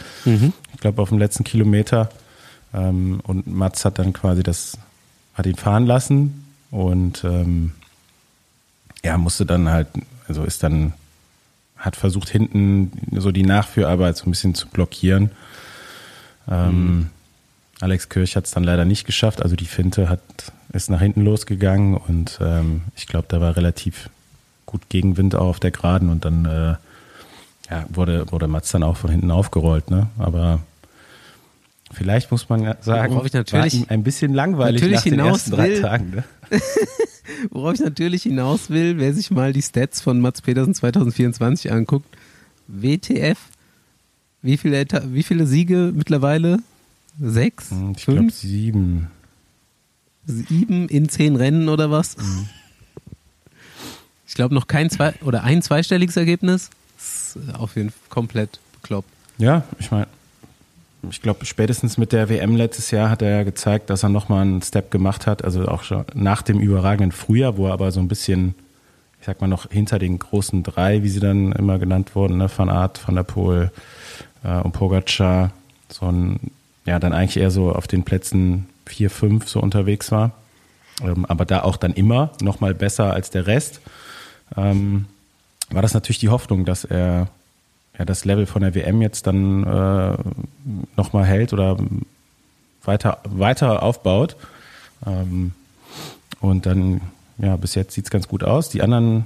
Ich 0.73 0.79
glaube 0.79 1.01
auf 1.01 1.09
dem 1.09 1.19
letzten 1.19 1.43
Kilometer. 1.43 2.09
Ähm, 2.73 3.19
und 3.23 3.47
Mats 3.47 3.85
hat 3.85 3.99
dann 3.99 4.13
quasi 4.13 4.43
das, 4.43 4.77
hat 5.33 5.45
ihn 5.45 5.55
fahren 5.55 5.85
lassen 5.85 6.45
und 6.71 7.23
ähm, 7.23 7.71
ja, 9.03 9.17
musste 9.17 9.45
dann 9.45 9.69
halt, 9.69 9.88
also 10.27 10.43
ist 10.43 10.63
dann, 10.63 10.93
hat 11.77 11.95
versucht 11.95 12.29
hinten 12.29 12.91
so 13.15 13.31
die 13.31 13.43
Nachführarbeit 13.43 14.17
so 14.17 14.25
ein 14.25 14.31
bisschen 14.31 14.53
zu 14.53 14.67
blockieren. 14.67 15.31
Ähm, 16.49 17.09
Alex 17.79 18.09
Kirch 18.09 18.35
hat 18.35 18.45
es 18.45 18.51
dann 18.51 18.63
leider 18.63 18.85
nicht 18.85 19.05
geschafft. 19.05 19.41
Also 19.41 19.55
die 19.55 19.65
Finte 19.65 20.09
hat, 20.09 20.21
ist 20.73 20.89
nach 20.89 20.99
hinten 20.99 21.21
losgegangen 21.21 21.95
und 21.95 22.38
ähm, 22.41 22.81
ich 22.95 23.07
glaube, 23.07 23.27
da 23.29 23.39
war 23.39 23.55
relativ 23.55 24.09
gut 24.69 24.88
Gegenwind 24.89 25.33
auch 25.35 25.47
auf 25.47 25.59
der 25.59 25.71
Geraden 25.71 26.09
und 26.09 26.25
dann 26.25 26.45
äh, 26.45 26.75
ja, 27.71 27.85
wurde, 27.89 28.31
wurde 28.31 28.47
Mats 28.47 28.71
dann 28.71 28.83
auch 28.83 28.97
von 28.97 29.09
hinten 29.09 29.31
aufgerollt. 29.31 29.89
Ne? 29.89 30.07
Aber 30.19 30.59
vielleicht 31.91 32.29
muss 32.31 32.49
man 32.49 32.61
ja 32.63 32.75
sagen, 32.81 33.13
Worauf 33.15 33.25
ich 33.25 33.33
natürlich- 33.33 33.89
ein 33.89 34.03
bisschen 34.03 34.33
langweilig 34.33 34.81
natürlich 34.81 34.95
nach 34.97 35.03
den 35.03 35.13
hinaus 35.13 35.31
ersten 35.39 35.51
drei 35.51 35.69
will. 35.69 35.81
Tagen. 35.81 36.09
Ne? 36.11 36.23
Worauf 37.51 37.74
ich 37.75 37.79
natürlich 37.79 38.24
hinaus 38.24 38.70
will, 38.70 38.98
wer 39.00 39.13
sich 39.13 39.31
mal 39.31 39.53
die 39.53 39.61
Stats 39.61 40.01
von 40.01 40.20
Mats 40.20 40.41
Pedersen 40.41 40.74
2024 40.74 41.72
anguckt. 41.72 42.07
WTF? 42.67 43.37
Wie 44.41 44.57
viele, 44.57 44.85
wie 45.07 45.24
viele 45.24 45.46
Siege 45.48 45.91
mittlerweile? 45.96 46.59
Sechs? 47.20 47.72
Hm, 47.72 47.94
Ich 47.98 48.05
glaube 48.05 48.29
sieben. 48.31 49.07
Sieben 50.25 50.87
in 50.89 51.09
zehn 51.09 51.35
Rennen 51.35 51.70
oder 51.70 51.89
was? 51.91 52.15
Ich 52.20 52.24
glaube 54.39 54.55
noch 54.55 54.67
kein 54.67 54.89
zwei 54.89 55.13
oder 55.21 55.43
ein 55.43 55.61
zweistelliges 55.61 56.15
Ergebnis. 56.15 56.69
Das 56.97 57.35
ist 57.35 57.55
auf 57.55 57.75
jeden 57.75 57.89
Fall 57.89 57.99
komplett 58.07 58.57
bekloppt. 58.81 59.09
Ja, 59.37 59.63
ich 59.79 59.91
meine, 59.91 60.07
ich 61.09 61.21
glaube, 61.21 61.45
spätestens 61.45 61.97
mit 61.97 62.13
der 62.13 62.29
WM 62.29 62.55
letztes 62.55 62.89
Jahr 62.91 63.09
hat 63.09 63.21
er 63.21 63.29
ja 63.29 63.43
gezeigt, 63.43 63.89
dass 63.89 64.03
er 64.03 64.09
nochmal 64.09 64.43
einen 64.43 64.61
Step 64.61 64.91
gemacht 64.91 65.27
hat. 65.27 65.43
Also 65.43 65.67
auch 65.67 65.83
schon 65.83 66.05
nach 66.13 66.41
dem 66.41 66.61
überragenden 66.61 67.11
Frühjahr, 67.11 67.57
wo 67.57 67.67
er 67.67 67.73
aber 67.73 67.91
so 67.91 67.99
ein 67.99 68.07
bisschen, 68.07 68.55
ich 69.19 69.25
sag 69.25 69.41
mal, 69.41 69.47
noch 69.47 69.69
hinter 69.69 69.99
den 69.99 70.17
großen 70.19 70.63
drei, 70.63 71.03
wie 71.03 71.09
sie 71.09 71.19
dann 71.19 71.51
immer 71.51 71.77
genannt 71.77 72.15
wurden, 72.15 72.37
ne, 72.37 72.49
Van 72.55 72.69
Art, 72.69 73.05
Van 73.05 73.15
der 73.15 73.23
Poel 73.23 73.71
äh, 74.45 74.59
und 74.61 74.71
Pogacar, 74.71 75.51
so 75.89 76.09
ein, 76.09 76.39
ja, 76.85 76.97
dann 76.97 77.11
eigentlich 77.11 77.43
eher 77.43 77.51
so 77.51 77.73
auf 77.73 77.87
den 77.87 78.05
Plätzen 78.05 78.69
vier, 78.85 79.09
fünf 79.09 79.49
so 79.49 79.59
unterwegs 79.59 80.13
war. 80.13 80.31
Ähm, 81.01 81.25
aber 81.25 81.43
da 81.43 81.63
auch 81.63 81.75
dann 81.75 81.93
immer 81.93 82.31
nochmal 82.41 82.73
besser 82.73 83.13
als 83.13 83.29
der 83.29 83.47
Rest. 83.47 83.81
Ähm, 84.57 85.05
war 85.70 85.81
das 85.81 85.94
natürlich 85.94 86.20
die 86.20 86.29
Hoffnung, 86.29 86.66
dass 86.66 86.83
er 86.83 87.27
ja, 87.98 88.05
das 88.05 88.25
Level 88.25 88.46
von 88.46 88.62
der 88.62 88.74
WM 88.75 89.01
jetzt 89.01 89.27
dann 89.27 89.64
äh, 89.64 90.18
nochmal 90.96 91.25
hält 91.25 91.53
oder 91.53 91.77
weiter, 92.83 93.20
weiter 93.24 93.83
aufbaut. 93.83 94.35
Ähm, 95.05 95.51
und 96.40 96.66
dann, 96.66 97.01
ja, 97.38 97.55
bis 97.57 97.75
jetzt 97.75 97.94
sieht's 97.94 98.09
ganz 98.09 98.27
gut 98.27 98.44
aus. 98.44 98.70
Die 98.70 98.81
anderen 98.81 99.25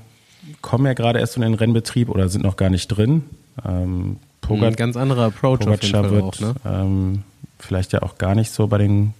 kommen 0.62 0.86
ja 0.86 0.94
gerade 0.94 1.20
erst 1.20 1.36
in 1.36 1.44
den 1.44 1.54
Rennbetrieb 1.54 2.10
oder 2.10 2.30
sind 2.30 2.44
noch 2.44 2.58
gar 2.58 2.70
nicht 2.70 2.88
drin. 2.88 3.24
Ähm, 3.66 4.12
Ein 4.12 4.20
Pogac 4.42 4.76
ganz 4.76 4.98
anderer 4.98 5.26
Approach 5.26 5.62
auf 5.62 5.80
Pogacar 5.80 6.04
Fall 6.04 6.12
wird 6.12 6.24
auch, 6.24 6.40
ne? 6.40 6.56
ähm, 6.66 7.24
vielleicht 7.60 7.94
ja 7.94 8.02
auch 8.02 8.18
gar 8.18 8.36
nicht 8.36 8.52
so 8.52 8.68
bei 8.68 8.78
den 8.78 9.14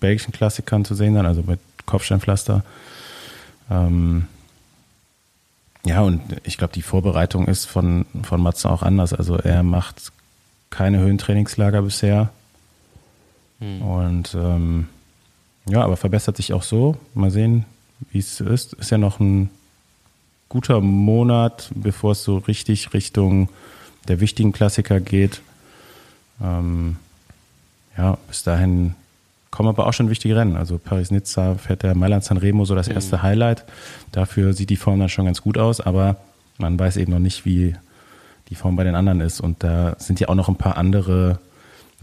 belgischen 0.00 0.32
Klassikern 0.32 0.84
zu 0.84 0.94
sehen 0.94 1.14
sein, 1.14 1.26
also 1.26 1.42
mit 1.42 1.60
Kopfsteinpflaster. 1.86 2.64
Ähm, 3.70 4.26
ja, 5.84 6.02
und 6.02 6.20
ich 6.44 6.58
glaube, 6.58 6.72
die 6.74 6.82
Vorbereitung 6.82 7.46
ist 7.46 7.64
von, 7.64 8.06
von 8.22 8.42
Matze 8.42 8.70
auch 8.70 8.82
anders. 8.82 9.12
Also 9.12 9.36
er 9.36 9.62
macht 9.62 10.12
keine 10.68 10.98
Höhentrainingslager 10.98 11.82
bisher. 11.82 12.30
Und 13.60 14.34
ähm, 14.34 14.88
ja, 15.66 15.82
aber 15.82 15.96
verbessert 15.96 16.36
sich 16.36 16.52
auch 16.52 16.62
so. 16.62 16.96
Mal 17.14 17.30
sehen, 17.30 17.66
wie 18.10 18.18
es 18.18 18.40
ist. 18.40 18.72
Ist 18.74 18.90
ja 18.90 18.98
noch 18.98 19.20
ein 19.20 19.50
guter 20.48 20.80
Monat, 20.80 21.70
bevor 21.74 22.12
es 22.12 22.24
so 22.24 22.38
richtig 22.38 22.94
Richtung 22.94 23.48
der 24.08 24.20
wichtigen 24.20 24.52
Klassiker 24.52 25.00
geht. 25.00 25.42
Ähm, 26.42 26.96
ja, 27.96 28.16
bis 28.28 28.42
dahin 28.42 28.94
kommen 29.50 29.68
aber 29.68 29.86
auch 29.86 29.92
schon 29.92 30.10
wichtige 30.10 30.36
Rennen. 30.36 30.56
Also 30.56 30.78
Paris-Nizza 30.78 31.56
fährt 31.56 31.82
der 31.82 31.94
Mailand 31.94 32.24
San 32.24 32.36
Remo 32.36 32.64
so 32.64 32.74
das 32.74 32.88
erste 32.88 33.22
Highlight. 33.22 33.64
Dafür 34.12 34.52
sieht 34.52 34.70
die 34.70 34.76
Form 34.76 35.00
dann 35.00 35.08
schon 35.08 35.24
ganz 35.24 35.42
gut 35.42 35.58
aus, 35.58 35.80
aber 35.80 36.16
man 36.58 36.78
weiß 36.78 36.96
eben 36.96 37.12
noch 37.12 37.18
nicht, 37.18 37.44
wie 37.44 37.74
die 38.48 38.54
Form 38.54 38.76
bei 38.76 38.84
den 38.84 38.94
anderen 38.94 39.20
ist. 39.20 39.40
Und 39.40 39.62
da 39.64 39.96
sind 39.98 40.20
ja 40.20 40.28
auch 40.28 40.34
noch 40.34 40.48
ein 40.48 40.56
paar 40.56 40.76
andere 40.76 41.38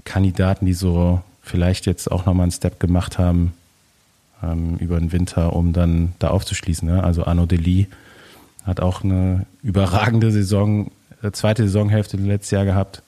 Kandidaten, 0.03 0.65
die 0.65 0.73
so 0.73 1.21
vielleicht 1.41 1.85
jetzt 1.85 2.11
auch 2.11 2.25
nochmal 2.25 2.43
einen 2.43 2.51
Step 2.51 2.79
gemacht 2.79 3.17
haben 3.17 3.53
ähm, 4.43 4.77
über 4.77 4.99
den 4.99 5.11
Winter, 5.11 5.53
um 5.53 5.73
dann 5.73 6.13
da 6.19 6.29
aufzuschließen. 6.29 6.87
Ne? 6.87 7.03
Also 7.03 7.25
Arnaud 7.25 7.51
Delis 7.51 7.87
hat 8.65 8.81
auch 8.81 9.03
eine 9.03 9.45
überragende 9.63 10.31
Saison, 10.31 10.91
äh, 11.23 11.31
zweite 11.31 11.63
Saisonhälfte 11.63 12.17
letztes 12.17 12.51
Jahr 12.51 12.65
gehabt. 12.65 13.01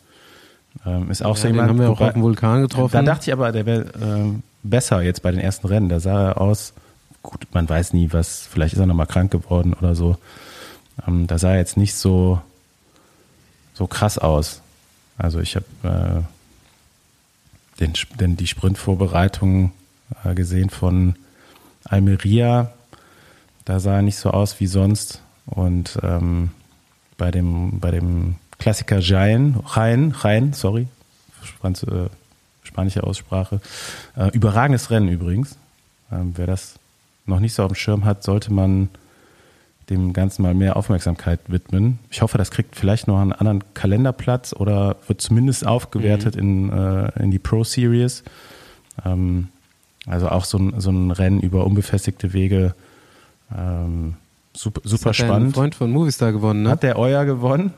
Ähm, 0.86 1.10
ist 1.12 1.24
auch 1.24 1.36
so 1.36 1.44
Ja, 1.48 1.50
den 1.50 1.56
jemand. 1.56 1.70
haben 1.70 1.80
wir 1.80 1.90
auch 1.90 2.02
auf 2.02 2.14
dem 2.14 2.22
Vulkan 2.22 2.62
getroffen. 2.62 2.94
Da 2.94 3.02
dachte 3.02 3.30
ich 3.30 3.34
aber, 3.34 3.52
der 3.52 3.66
wäre 3.66 3.86
ähm, 4.02 4.44
besser 4.64 5.02
jetzt 5.02 5.22
bei 5.22 5.32
den 5.32 5.40
ersten 5.40 5.68
Rennen. 5.68 5.90
Da 5.90 6.00
sah 6.00 6.30
er 6.30 6.42
aus, 6.42 6.74
gut, 7.22 7.48
man 7.54 7.68
weiß 7.68 7.94
nie, 7.94 8.12
was, 8.12 8.48
vielleicht 8.50 8.74
ist 8.74 8.80
er 8.80 8.86
nochmal 8.86 9.08
krank 9.08 9.32
geworden 9.32 9.74
oder 9.74 9.96
so. 9.96 10.18
Ähm, 11.08 11.28
da 11.28 11.38
sah 11.38 11.52
er 11.52 11.58
jetzt 11.58 11.78
nicht 11.78 11.96
so, 11.96 12.42
so 13.74 13.88
krass 13.88 14.18
aus. 14.18 14.62
Also 15.18 15.40
ich 15.40 15.56
habe 15.56 15.66
äh, 15.84 17.80
den, 17.82 17.94
den, 18.20 18.38
die 18.38 18.48
Sprintvorbereitung 18.48 19.72
äh, 20.24 20.34
gesehen 20.34 20.70
von 20.70 21.16
Almeria. 21.84 22.72
Da 23.66 23.80
sah 23.80 23.98
er 23.98 24.02
nicht 24.02 24.18
so 24.18 24.32
aus 24.32 24.60
wie 24.60 24.68
sonst. 24.68 25.22
Und 25.46 26.00
ähm, 26.04 26.52
bei 27.18 27.32
dem, 27.32 27.80
bei 27.80 27.92
dem 27.92 28.36
Klassiker 28.60 29.00
Jaén, 29.00 29.56
Jaén, 29.76 30.14
Jaén, 30.22 30.54
sorry, 30.54 30.88
Franz, 31.60 31.84
äh, 31.84 32.10
spanische 32.64 33.04
Aussprache. 33.04 33.62
Äh, 34.16 34.30
überragendes 34.32 34.92
Rennen 34.92 35.10
übrigens. 35.10 35.58
Ähm, 36.12 36.34
wer 36.36 36.46
das 36.48 36.76
noch 37.26 37.40
nicht 37.40 37.54
so 37.54 37.64
auf 37.64 37.72
dem 37.72 37.76
Schirm 37.76 38.06
hat, 38.06 38.24
sollte 38.24 38.52
man 38.54 38.90
dem 39.90 40.14
Ganzen 40.14 40.44
mal 40.44 40.54
mehr 40.54 40.76
Aufmerksamkeit 40.76 41.40
widmen. 41.48 41.98
Ich 42.12 42.22
hoffe, 42.22 42.38
das 42.38 42.52
kriegt 42.52 42.76
vielleicht 42.76 43.08
noch 43.08 43.20
einen 43.20 43.32
anderen 43.34 43.64
Kalenderplatz 43.74 44.54
oder 44.54 44.98
wird 45.08 45.20
zumindest 45.22 45.66
aufgewertet 45.66 46.36
Mhm. 46.36 46.42
in, 46.42 46.70
äh, 46.72 47.24
in 47.24 47.32
die 47.32 47.40
Pro 47.40 47.64
Series. 47.64 48.24
Ähm, 49.06 49.48
also 50.06 50.30
auch 50.30 50.46
so 50.46 50.58
ein, 50.60 50.80
so 50.80 50.92
ein 50.92 51.12
Rennen 51.12 51.40
über 51.40 51.66
unbefestigte 51.66 52.34
Wege. 52.34 52.76
Ähm, 53.56 54.16
super 54.54 54.82
super 54.84 55.14
spannend. 55.14 55.56
Freund 55.56 55.74
von 55.76 55.90
Movistar 55.92 56.32
gewonnen, 56.34 56.64
ne? 56.64 56.70
Hat 56.70 56.84
der 56.84 56.98
Euer 57.00 57.26
gewonnen, 57.26 57.74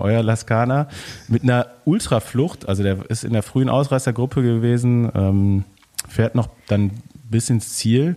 Euer 0.00 0.22
Lascana, 0.22 0.88
mit 1.28 1.42
einer 1.42 1.66
Ultraflucht. 1.84 2.68
Also 2.68 2.82
der 2.82 3.08
ist 3.08 3.24
in 3.24 3.32
der 3.32 3.42
frühen 3.42 3.68
Ausreißergruppe 3.68 4.42
gewesen, 4.42 5.10
ähm, 5.14 5.64
fährt 6.08 6.34
noch 6.34 6.48
dann 6.68 6.90
bis 7.30 7.50
ins 7.50 7.76
Ziel. 7.76 8.16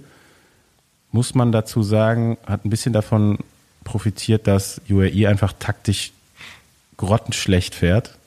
Muss 1.12 1.36
man 1.36 1.52
dazu 1.52 1.84
sagen, 1.84 2.38
hat 2.46 2.66
ein 2.66 2.70
bisschen 2.70 2.94
davon 2.94 3.38
profitiert, 3.84 4.48
dass 4.48 4.82
UAE 4.90 5.28
einfach 5.28 5.54
taktisch 5.58 6.12
grottenschlecht 6.98 7.76
fährt. 7.76 8.18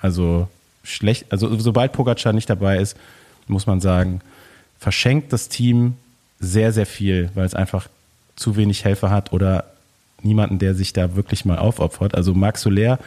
Also 0.00 0.48
schlecht, 0.82 1.26
also 1.30 1.56
sobald 1.58 1.92
Pogacar 1.92 2.32
nicht 2.32 2.50
dabei 2.50 2.78
ist, 2.78 2.96
muss 3.46 3.66
man 3.66 3.80
sagen, 3.80 4.20
verschenkt 4.78 5.32
das 5.32 5.48
Team 5.48 5.94
sehr, 6.38 6.72
sehr 6.72 6.86
viel, 6.86 7.30
weil 7.34 7.44
es 7.44 7.54
einfach 7.54 7.88
zu 8.36 8.56
wenig 8.56 8.84
Helfer 8.84 9.10
hat 9.10 9.32
oder 9.32 9.64
niemanden, 10.24 10.58
der 10.58 10.74
sich 10.74 10.92
da 10.92 11.16
wirklich 11.16 11.44
mal 11.44 11.58
aufopfert. 11.58 12.14
Also 12.14 12.34
Max 12.34 12.62
Soler, 12.62 12.98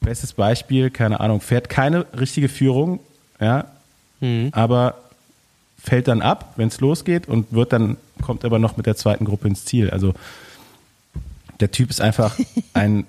bestes 0.00 0.32
Beispiel, 0.32 0.90
keine 0.90 1.20
Ahnung, 1.20 1.40
fährt 1.40 1.68
keine 1.68 2.06
richtige 2.18 2.48
Führung, 2.48 3.00
ja, 3.40 3.66
Mhm. 4.20 4.50
aber 4.52 4.94
fällt 5.82 6.06
dann 6.06 6.22
ab, 6.22 6.52
wenn 6.56 6.68
es 6.68 6.80
losgeht 6.80 7.26
und 7.28 7.52
wird 7.52 7.72
dann, 7.72 7.96
kommt 8.20 8.44
aber 8.44 8.60
noch 8.60 8.76
mit 8.76 8.86
der 8.86 8.94
zweiten 8.96 9.24
Gruppe 9.24 9.48
ins 9.48 9.64
Ziel. 9.64 9.90
Also 9.90 10.14
der 11.58 11.72
Typ 11.72 11.90
ist 11.90 12.00
einfach 12.00 12.36
ein, 12.72 13.04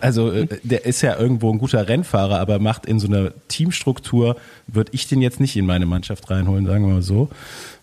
also 0.00 0.30
äh, 0.30 0.46
der 0.62 0.84
ist 0.86 1.02
ja 1.02 1.16
irgendwo 1.18 1.52
ein 1.52 1.58
guter 1.58 1.88
Rennfahrer, 1.88 2.38
aber 2.38 2.60
macht 2.60 2.86
in 2.86 3.00
so 3.00 3.08
einer 3.08 3.32
Teamstruktur, 3.48 4.36
würde 4.68 4.92
ich 4.94 5.08
den 5.08 5.20
jetzt 5.20 5.40
nicht 5.40 5.56
in 5.56 5.66
meine 5.66 5.86
Mannschaft 5.86 6.30
reinholen, 6.30 6.64
sagen 6.66 6.86
wir 6.86 6.94
mal 6.94 7.02
so. 7.02 7.28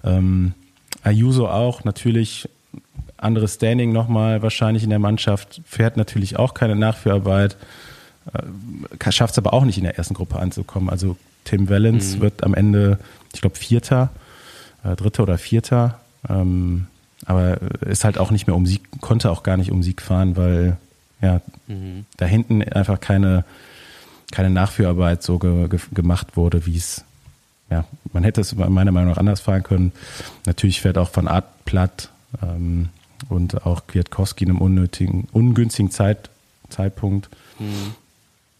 Ähm, 0.05 0.53
Ayuso 1.03 1.47
auch, 1.49 1.83
natürlich 1.83 2.47
anderes 3.17 3.55
Standing 3.55 3.91
nochmal 3.91 4.41
wahrscheinlich 4.41 4.83
in 4.83 4.89
der 4.89 4.99
Mannschaft, 4.99 5.61
fährt 5.65 5.97
natürlich 5.97 6.37
auch 6.37 6.53
keine 6.53 6.75
Nachführarbeit, 6.75 7.57
äh, 8.33 9.11
schafft 9.11 9.33
es 9.33 9.37
aber 9.37 9.53
auch 9.53 9.65
nicht 9.65 9.77
in 9.77 9.83
der 9.83 9.97
ersten 9.97 10.13
Gruppe 10.13 10.37
anzukommen. 10.39 10.89
Also 10.89 11.17
Tim 11.43 11.69
Wellens 11.69 12.19
wird 12.19 12.43
am 12.43 12.53
Ende, 12.53 12.99
ich 13.33 13.41
glaube, 13.41 13.55
Vierter, 13.55 14.09
äh, 14.83 14.95
Dritter 14.95 15.23
oder 15.23 15.37
Vierter, 15.37 15.99
ähm, 16.27 16.87
aber 17.25 17.57
ist 17.81 18.03
halt 18.03 18.17
auch 18.17 18.31
nicht 18.31 18.47
mehr 18.47 18.55
um 18.55 18.65
Sieg, 18.65 18.81
konnte 19.01 19.31
auch 19.31 19.43
gar 19.43 19.57
nicht 19.57 19.71
um 19.71 19.81
Sieg 19.83 20.01
fahren, 20.01 20.35
weil 20.35 20.77
ja, 21.21 21.41
da 22.17 22.25
hinten 22.25 22.61
einfach 22.63 22.99
keine, 22.99 23.45
keine 24.31 24.49
Nachführarbeit 24.49 25.23
so 25.23 25.39
ge, 25.39 25.67
ge, 25.69 25.79
gemacht 25.93 26.35
wurde, 26.35 26.65
wie 26.65 26.77
es, 26.77 27.03
ja, 27.69 27.85
man 28.13 28.23
hätte 28.23 28.41
es 28.41 28.55
meiner 28.55 28.91
Meinung 28.91 29.11
nach 29.11 29.17
anders 29.17 29.39
fahren 29.39 29.63
können. 29.63 29.91
Natürlich 30.45 30.81
fährt 30.81 30.97
auch 30.97 31.09
von 31.09 31.27
Art 31.27 31.45
platt. 31.65 32.09
Ähm, 32.43 32.89
und 33.29 33.65
auch 33.65 33.87
Kwiatkowski 33.87 34.43
in 34.45 34.51
einem 34.51 34.61
unnötigen, 34.61 35.27
ungünstigen 35.31 35.91
Zeit, 35.91 36.29
Zeitpunkt. 36.69 37.29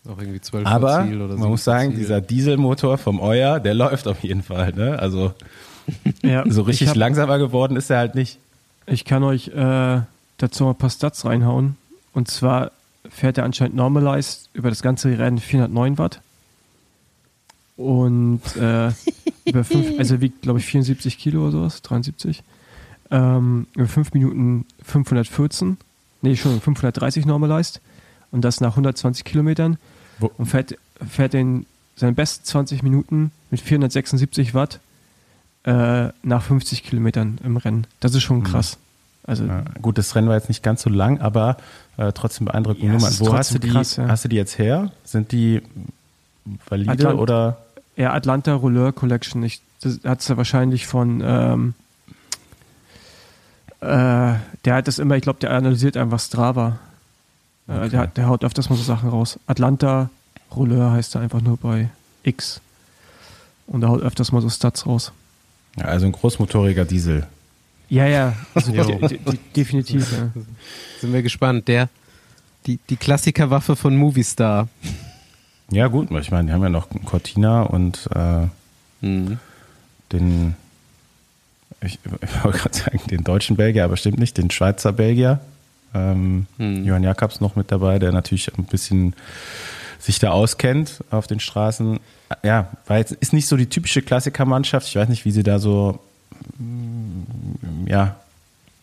Auch 0.07 0.17
irgendwie 0.19 0.41
12 0.41 0.65
Aber 0.67 1.03
Ziel 1.07 1.21
oder 1.21 1.33
man 1.33 1.43
so 1.43 1.49
muss 1.49 1.63
sagen, 1.63 1.89
Ziel. 1.91 1.99
dieser 1.99 2.21
Dieselmotor 2.21 2.97
vom 2.97 3.19
Euer, 3.19 3.59
der 3.59 3.73
läuft 3.73 4.07
auf 4.07 4.23
jeden 4.23 4.43
Fall. 4.43 4.71
Ne? 4.73 4.97
Also 4.99 5.33
Ja, 6.21 6.43
so 6.49 6.61
ich 6.63 6.67
richtig 6.67 6.89
hab- 6.89 6.95
langsamer 6.95 7.37
geworden 7.37 7.75
ist 7.77 7.89
er 7.89 7.97
halt 7.97 8.15
nicht. 8.15 8.39
Ich 8.87 9.03
kann 9.05 9.23
euch 9.23 9.47
äh, 9.49 10.01
dazu 10.37 10.63
mal 10.63 10.71
ein 10.71 10.75
paar 10.77 10.89
Stats 10.91 11.25
reinhauen. 11.25 11.75
Und 12.13 12.29
zwar 12.29 12.71
fährt 13.09 13.37
er 13.37 13.43
anscheinend 13.43 13.75
Normalized 13.75 14.49
über 14.53 14.69
das 14.69 14.81
ganze 14.83 15.17
Rennen 15.17 15.39
409 15.39 15.97
Watt. 15.97 16.21
Und 17.77 18.41
äh, 18.57 18.91
über 19.45 19.63
fünf, 19.63 19.97
also 19.99 20.15
er 20.15 20.21
wiegt, 20.21 20.41
glaube 20.43 20.59
ich, 20.59 20.65
74 20.65 21.17
Kilo 21.17 21.41
oder 21.43 21.51
sowas, 21.51 21.81
73. 21.81 22.43
Ähm, 23.11 23.67
über 23.75 23.87
5 23.87 24.13
Minuten 24.13 24.65
514, 24.83 25.77
nee, 26.21 26.35
schon 26.35 26.59
530 26.59 27.25
Normalized. 27.25 27.81
Und 28.31 28.41
das 28.41 28.59
nach 28.61 28.71
120 28.71 29.23
Kilometern. 29.23 29.77
Wo- 30.19 30.31
Und 30.37 30.47
fährt, 30.47 30.75
fährt 31.07 31.33
in 31.33 31.65
seinen 31.95 32.15
besten 32.15 32.43
20 32.45 32.83
Minuten 32.83 33.31
mit 33.51 33.61
476 33.61 34.53
Watt 34.53 34.79
äh, 35.63 36.09
nach 36.23 36.43
50 36.43 36.83
Kilometern 36.83 37.37
im 37.43 37.57
Rennen. 37.57 37.87
Das 37.99 38.13
ist 38.15 38.23
schon 38.23 38.43
krass. 38.43 38.77
Also 39.23 39.45
Ja, 39.45 39.63
gut, 39.81 39.97
das 39.97 40.15
Rennen 40.15 40.27
war 40.27 40.35
jetzt 40.35 40.49
nicht 40.49 40.61
ganz 40.63 40.81
so 40.81 40.89
lang, 40.89 41.19
aber 41.21 41.57
äh, 41.97 42.11
trotzdem 42.11 42.45
beeindruckende 42.45 42.87
Ja, 42.87 42.93
Nummer. 42.93 43.09
Wo 43.19 43.33
hast 43.33 43.53
du, 43.53 43.59
die, 43.59 43.69
krass, 43.69 43.95
ja. 43.95 44.07
hast 44.07 44.25
du 44.25 44.29
die 44.29 44.35
jetzt 44.35 44.57
her? 44.59 44.91
Sind 45.03 45.31
die 45.31 45.61
valide 46.69 46.91
Atlant- 46.91 47.19
oder? 47.19 47.57
Ja, 47.95 48.13
Atlanta 48.13 48.53
Rouleur 48.53 48.91
Collection. 48.91 49.41
Ich, 49.43 49.61
das 49.81 49.99
hat 50.03 50.19
es 50.21 50.27
ja 50.27 50.37
wahrscheinlich 50.37 50.85
von, 50.85 51.21
ähm, 51.25 51.73
äh, 51.79 51.84
der 53.85 54.73
hat 54.73 54.87
das 54.87 54.99
immer, 54.99 55.15
ich 55.15 55.21
glaube, 55.23 55.39
der 55.39 55.51
analysiert 55.51 55.97
einfach 55.97 56.19
Strava. 56.19 56.79
Äh, 57.67 57.89
der, 57.89 57.99
hat- 58.01 58.17
der 58.17 58.27
haut 58.27 58.43
öfters 58.43 58.69
mal 58.69 58.75
so 58.75 58.83
Sachen 58.83 59.09
raus. 59.09 59.39
Atlanta 59.47 60.09
Rouleur 60.55 60.91
heißt 60.91 61.15
er 61.15 61.21
einfach 61.21 61.41
nur 61.41 61.57
bei 61.57 61.89
X. 62.23 62.61
Und 63.67 63.83
er 63.83 63.89
haut 63.89 64.01
öfters 64.01 64.31
mal 64.31 64.41
so 64.41 64.49
Stats 64.49 64.85
raus. 64.85 65.11
Ja, 65.77 65.85
also 65.85 66.05
ein 66.05 66.11
großmotoriger 66.11 66.85
Diesel. 66.85 67.25
Ja, 67.89 68.05
ja, 68.07 68.33
also 68.53 68.71
de, 68.71 69.07
de, 69.19 69.19
definitiv. 69.55 70.11
Ja. 70.11 70.29
Sind 71.01 71.13
wir 71.13 71.21
gespannt. 71.21 71.67
Der, 71.67 71.89
die, 72.65 72.79
die 72.89 72.95
Klassikerwaffe 72.97 73.75
von 73.75 73.95
Movistar. 73.95 74.67
Ja, 75.71 75.87
gut, 75.87 76.09
ich 76.11 76.31
meine, 76.31 76.47
die 76.47 76.53
haben 76.53 76.61
ja 76.63 76.69
noch 76.69 76.87
Cortina 77.05 77.63
und 77.63 78.07
äh, 78.13 78.47
Mhm. 79.01 79.39
den, 80.11 80.55
ich, 81.85 81.99
ich 82.21 82.43
wollte 82.43 82.57
gerade 82.59 82.77
sagen, 82.77 82.99
den 83.09 83.23
deutschen 83.23 83.55
Belgier, 83.55 83.85
aber 83.85 83.97
stimmt 83.97 84.19
nicht, 84.19 84.37
den 84.37 84.51
Schweizer 84.51 84.91
Belgier. 84.93 85.39
Ähm, 85.93 86.47
Hm. 86.57 86.83
Johann 86.85 87.03
Jakobs 87.03 87.39
noch 87.41 87.55
mit 87.55 87.71
dabei, 87.71 87.99
der 87.99 88.11
natürlich 88.11 88.51
ein 88.57 88.65
bisschen 88.65 89.13
sich 89.99 90.19
da 90.19 90.31
auskennt 90.31 91.03
auf 91.09 91.27
den 91.27 91.39
Straßen. 91.39 91.99
Ja, 92.43 92.67
weil 92.87 92.99
jetzt 92.99 93.13
ist 93.13 93.33
nicht 93.33 93.47
so 93.47 93.55
die 93.57 93.67
typische 93.67 94.01
Klassikermannschaft. 94.01 94.87
Ich 94.87 94.95
weiß 94.95 95.09
nicht, 95.09 95.25
wie 95.25 95.31
sie 95.31 95.43
da 95.43 95.57
so 95.59 95.99
mm, 96.57 97.87
ja, 97.87 98.15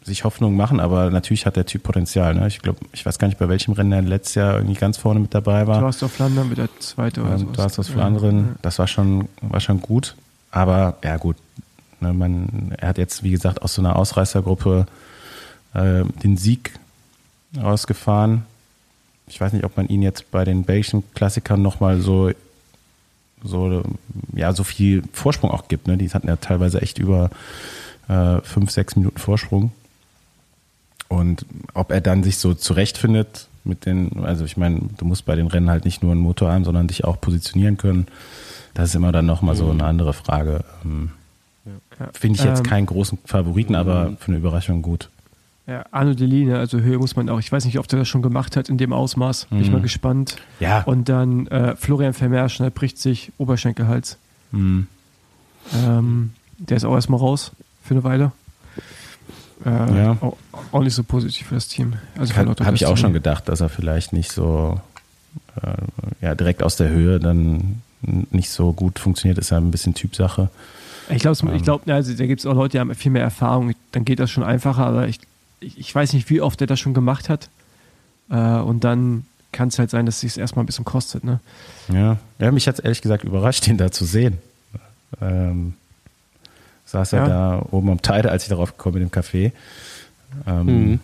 sich 0.05 0.25
Hoffnung 0.25 0.57
machen, 0.57 0.81
aber 0.81 1.11
natürlich 1.11 1.47
hat 1.47 1.57
der 1.57 1.67
Typ 1.67 1.83
Potenzial. 1.85 2.35
Ne? 2.35 2.49
Ich 2.49 2.61
glaube, 2.61 2.81
ich 2.93 3.07
weiß 3.07 3.19
gar 3.19 3.29
nicht, 3.29 3.39
bei 3.39 3.49
welchem 3.49 3.73
Rennen 3.73 3.93
er 3.93 4.03
letztes 4.03 4.35
Jahr 4.35 4.55
irgendwie 4.57 4.75
ganz 4.75 4.97
vorne 4.97 5.21
mit 5.21 5.33
dabei 5.35 5.67
war. 5.67 5.81
Du 5.81 5.87
hast 5.87 6.03
auf 6.03 6.13
Flandern 6.13 6.49
mit 6.49 6.59
der 6.59 6.69
zweite 6.81 7.23
oder 7.23 7.39
so. 7.39 7.47
Ähm, 7.47 7.53
du 7.53 7.63
hast 7.63 7.79
was 7.79 7.89
für 7.89 8.03
anderen. 8.03 8.57
Das 8.63 8.79
war 8.79 8.89
schon, 8.89 9.29
war 9.43 9.61
schon 9.61 9.81
gut. 9.81 10.17
Aber 10.51 10.97
ja, 11.05 11.17
gut. 11.19 11.37
Ne, 12.03 12.13
man, 12.13 12.75
er 12.77 12.89
hat 12.89 12.99
jetzt, 12.99 13.23
wie 13.23 13.31
gesagt, 13.31 13.63
aus 13.63 13.75
so 13.75 13.83
einer 13.83 13.97
Ausreißergruppe 13.97 14.87
äh, 15.75 16.05
den 16.23 16.37
Sieg 16.37 16.73
ausgefahren. 17.61 18.45
Ich 19.27 19.41
weiß 19.41 19.53
nicht, 19.53 19.65
ob 19.65 19.77
man 19.77 19.89
ihn 19.89 20.03
jetzt 20.03 20.31
bei 20.31 20.45
den 20.45 20.65
belgischen 20.65 21.05
Klassikern 21.15 21.63
nochmal 21.63 22.01
so, 22.01 22.33
so, 23.43 23.83
ja, 24.35 24.53
so 24.53 24.65
viel 24.65 25.05
Vorsprung 25.13 25.51
auch 25.51 25.69
gibt. 25.69 25.87
Ne? 25.87 25.97
Die 25.97 26.11
hatten 26.11 26.29
ja 26.29 26.37
teilweise 26.37 26.83
echt 26.83 26.99
über 26.99 27.31
äh, 28.09 28.41
fünf, 28.43 28.71
sechs 28.71 28.97
Minuten 28.97 29.19
Vorsprung. 29.19 29.73
Und 31.09 31.47
ob 31.75 31.93
er 31.93 32.01
dann 32.01 32.25
sich 32.25 32.39
so 32.39 32.55
zurechtfindet 32.55 33.49
mit 33.65 33.87
den, 33.87 34.25
also 34.25 34.45
ich 34.45 34.57
meine, 34.57 34.81
du 34.97 35.05
musst 35.05 35.25
bei 35.25 35.37
den 35.37 35.47
Rennen 35.47 35.71
halt 35.71 35.85
nicht 35.85 36.03
nur 36.03 36.13
einen 36.13 36.21
Motor 36.21 36.51
haben, 36.51 36.65
sondern 36.65 36.89
dich 36.89 37.05
auch 37.05 37.21
positionieren 37.21 37.77
können. 37.77 38.07
Das 38.75 38.89
ist 38.89 38.95
immer 38.95 39.13
dann 39.13 39.27
nochmal 39.27 39.55
so 39.55 39.71
eine 39.71 39.85
andere 39.85 40.15
Frage. 40.15 40.65
Ähm, 41.67 41.81
Ja. 41.99 42.09
Finde 42.13 42.39
ich 42.39 42.45
jetzt 42.45 42.61
Ähm, 42.61 42.67
keinen 42.67 42.87
großen 42.87 43.19
Favoriten, 43.25 43.75
aber 43.75 44.13
für 44.19 44.29
eine 44.29 44.39
Überraschung 44.39 44.83
gut. 44.83 45.09
Ja, 45.67 45.85
Arno 45.93 46.15
Deline, 46.15 46.59
also 46.59 46.81
Höhe 46.81 46.99
muss 46.99 47.15
man 47.15 47.29
auch, 47.29 47.39
ich 47.39 47.53
weiß 47.53 47.65
nicht, 47.67 47.79
ob 47.79 47.87
der 47.87 48.01
das 48.01 48.09
schon 48.09 48.21
gemacht 48.23 48.57
hat 48.57 48.69
in 48.69 48.79
dem 48.79 48.93
Ausmaß. 48.93 49.47
Bin 49.47 49.61
ich 49.61 49.69
Mhm. 49.69 49.75
mal 49.75 49.81
gespannt. 49.83 50.37
Ja. 50.59 50.83
Und 50.83 51.09
dann 51.09 51.47
äh, 51.47 51.77
Florian 51.77 52.15
Vermeer, 52.15 52.49
schnell 52.49 52.73
bricht 52.73 52.99
sich 52.99 53.31
Oberschenkelhals. 53.39 54.19
Hm. 54.51 54.89
Ähm, 55.87 56.33
der 56.59 56.77
ist 56.79 56.85
auch 56.85 56.95
erstmal 56.95 57.21
raus 57.21 57.53
für 57.85 57.95
eine 57.95 58.03
Weile. 58.05 58.33
Äh, 59.65 59.69
Ja. 59.71 60.17
auch, 60.21 60.37
auch 60.73 60.83
nicht 60.83 60.95
so 60.95 61.05
positiv 61.05 61.47
für 61.47 61.55
das 61.55 61.69
Team. 61.69 61.95
Also 62.19 62.35
Habe 62.35 62.75
ich 62.75 62.87
auch 62.87 62.97
schon 62.97 63.13
gedacht, 63.13 63.49
dass 63.49 63.61
er 63.61 63.69
vielleicht 63.69 64.13
nicht 64.13 64.33
so 64.33 64.81
äh, 65.63 65.73
ja, 66.21 66.35
direkt 66.35 66.63
aus 66.65 66.75
der 66.77 66.89
Höhe 66.89 67.21
dann 67.21 67.81
nicht 68.03 68.51
so 68.51 68.73
gut 68.73 68.99
funktioniert. 68.99 69.39
Ist 69.39 69.51
ja 69.51 69.59
ein 69.59 69.71
bisschen 69.71 69.95
Typsache. 69.95 70.51
Ich 71.15 71.23
glaube, 71.23 71.39
Ähm. 71.43 71.55
ich 71.57 71.63
glaub, 71.63 71.89
also, 71.89 72.15
da 72.15 72.27
gibt 72.27 72.41
es 72.41 72.47
auch 72.47 72.55
Leute, 72.55 72.73
die 72.73 72.81
haben 72.81 72.95
viel 72.95 73.13
mehr 73.13 73.23
Erfahrung. 73.23 73.75
Dann 73.93 74.05
geht 74.05 74.19
das 74.19 74.31
schon 74.31 74.45
einfacher, 74.45 74.87
aber 74.87 75.09
ich, 75.09 75.21
ich, 75.61 75.79
ich 75.79 75.95
weiß 75.95 76.13
nicht, 76.13 76.29
wie 76.31 76.41
oft 76.41 76.61
er 76.61 76.67
das 76.67 76.81
schon 76.81 76.95
gemacht 76.95 77.29
hat. 77.29 77.49
Äh, 78.31 78.37
und 78.37 78.85
dann 78.85 79.25
kann 79.53 79.69
es 79.69 79.79
halt 79.79 79.91
sein, 79.91 80.07
dass 80.07 80.17
es 80.17 80.21
sich 80.33 80.39
erstmal 80.41 80.63
ein 80.63 80.67
bisschen 80.67 80.85
kostet. 80.85 81.25
Ne? 81.25 81.41
Ja, 81.93 82.17
ja 82.39 82.51
mich 82.51 82.67
hat 82.69 82.77
es 82.79 82.81
ehrlich 82.81 83.03
gesagt 83.03 83.25
überrascht, 83.25 83.67
ihn 83.69 83.77
da 83.77 83.91
zu 83.91 84.05
sehen. 84.05 84.39
Ähm, 85.21 85.75
saß 86.87 87.13
er 87.13 87.19
Ja. 87.21 87.27
da 87.29 87.67
oben 87.71 87.91
am 87.91 88.01
Teide, 88.03 88.31
als 88.31 88.45
ich 88.45 88.49
darauf 88.49 88.77
gekommen 88.77 88.95
bin 88.95 89.03
im 89.05 89.11
Café. 89.11 89.53
Ähm, 90.47 90.67
Mhm. 90.67 91.01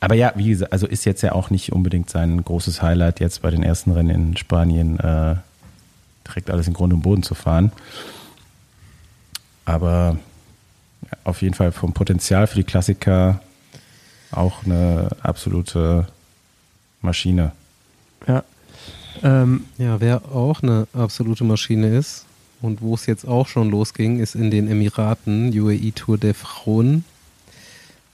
Aber 0.00 0.14
ja, 0.14 0.32
wie 0.36 0.50
gesagt, 0.50 0.70
also 0.70 0.86
ist 0.86 1.06
jetzt 1.06 1.22
ja 1.22 1.32
auch 1.32 1.48
nicht 1.48 1.72
unbedingt 1.72 2.10
sein 2.10 2.44
großes 2.44 2.82
Highlight, 2.82 3.20
jetzt 3.20 3.40
bei 3.40 3.50
den 3.50 3.62
ersten 3.62 3.90
Rennen 3.92 4.10
in 4.10 4.36
Spanien 4.36 4.98
äh, 5.00 5.36
direkt 6.28 6.50
alles 6.50 6.66
in 6.68 6.74
Grund 6.74 6.92
und 6.92 7.00
Boden 7.00 7.22
zu 7.22 7.34
fahren. 7.34 7.72
Aber 9.64 10.18
auf 11.24 11.42
jeden 11.42 11.54
Fall 11.54 11.72
vom 11.72 11.92
Potenzial 11.92 12.46
für 12.46 12.56
die 12.56 12.64
Klassiker 12.64 13.40
auch 14.30 14.64
eine 14.64 15.10
absolute 15.22 16.06
Maschine. 17.00 17.52
Ja. 18.26 18.44
Ähm, 19.22 19.64
Ja, 19.78 20.00
wer 20.00 20.24
auch 20.34 20.62
eine 20.62 20.86
absolute 20.92 21.44
Maschine 21.44 21.96
ist 21.96 22.26
und 22.60 22.80
wo 22.80 22.94
es 22.94 23.06
jetzt 23.06 23.26
auch 23.26 23.46
schon 23.46 23.70
losging, 23.70 24.20
ist 24.20 24.34
in 24.34 24.50
den 24.50 24.68
Emiraten, 24.68 25.58
UAE 25.58 25.92
Tour 25.92 26.18
der 26.18 26.34
Frauen. 26.34 27.04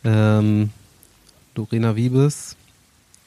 Ähm, 0.04 0.70
Lorena 1.54 1.96
Wiebes, 1.96 2.56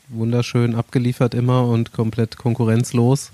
wunderschön 0.09 0.75
abgeliefert 0.75 1.33
immer 1.33 1.65
und 1.65 1.93
komplett 1.93 2.37
konkurrenzlos. 2.37 3.31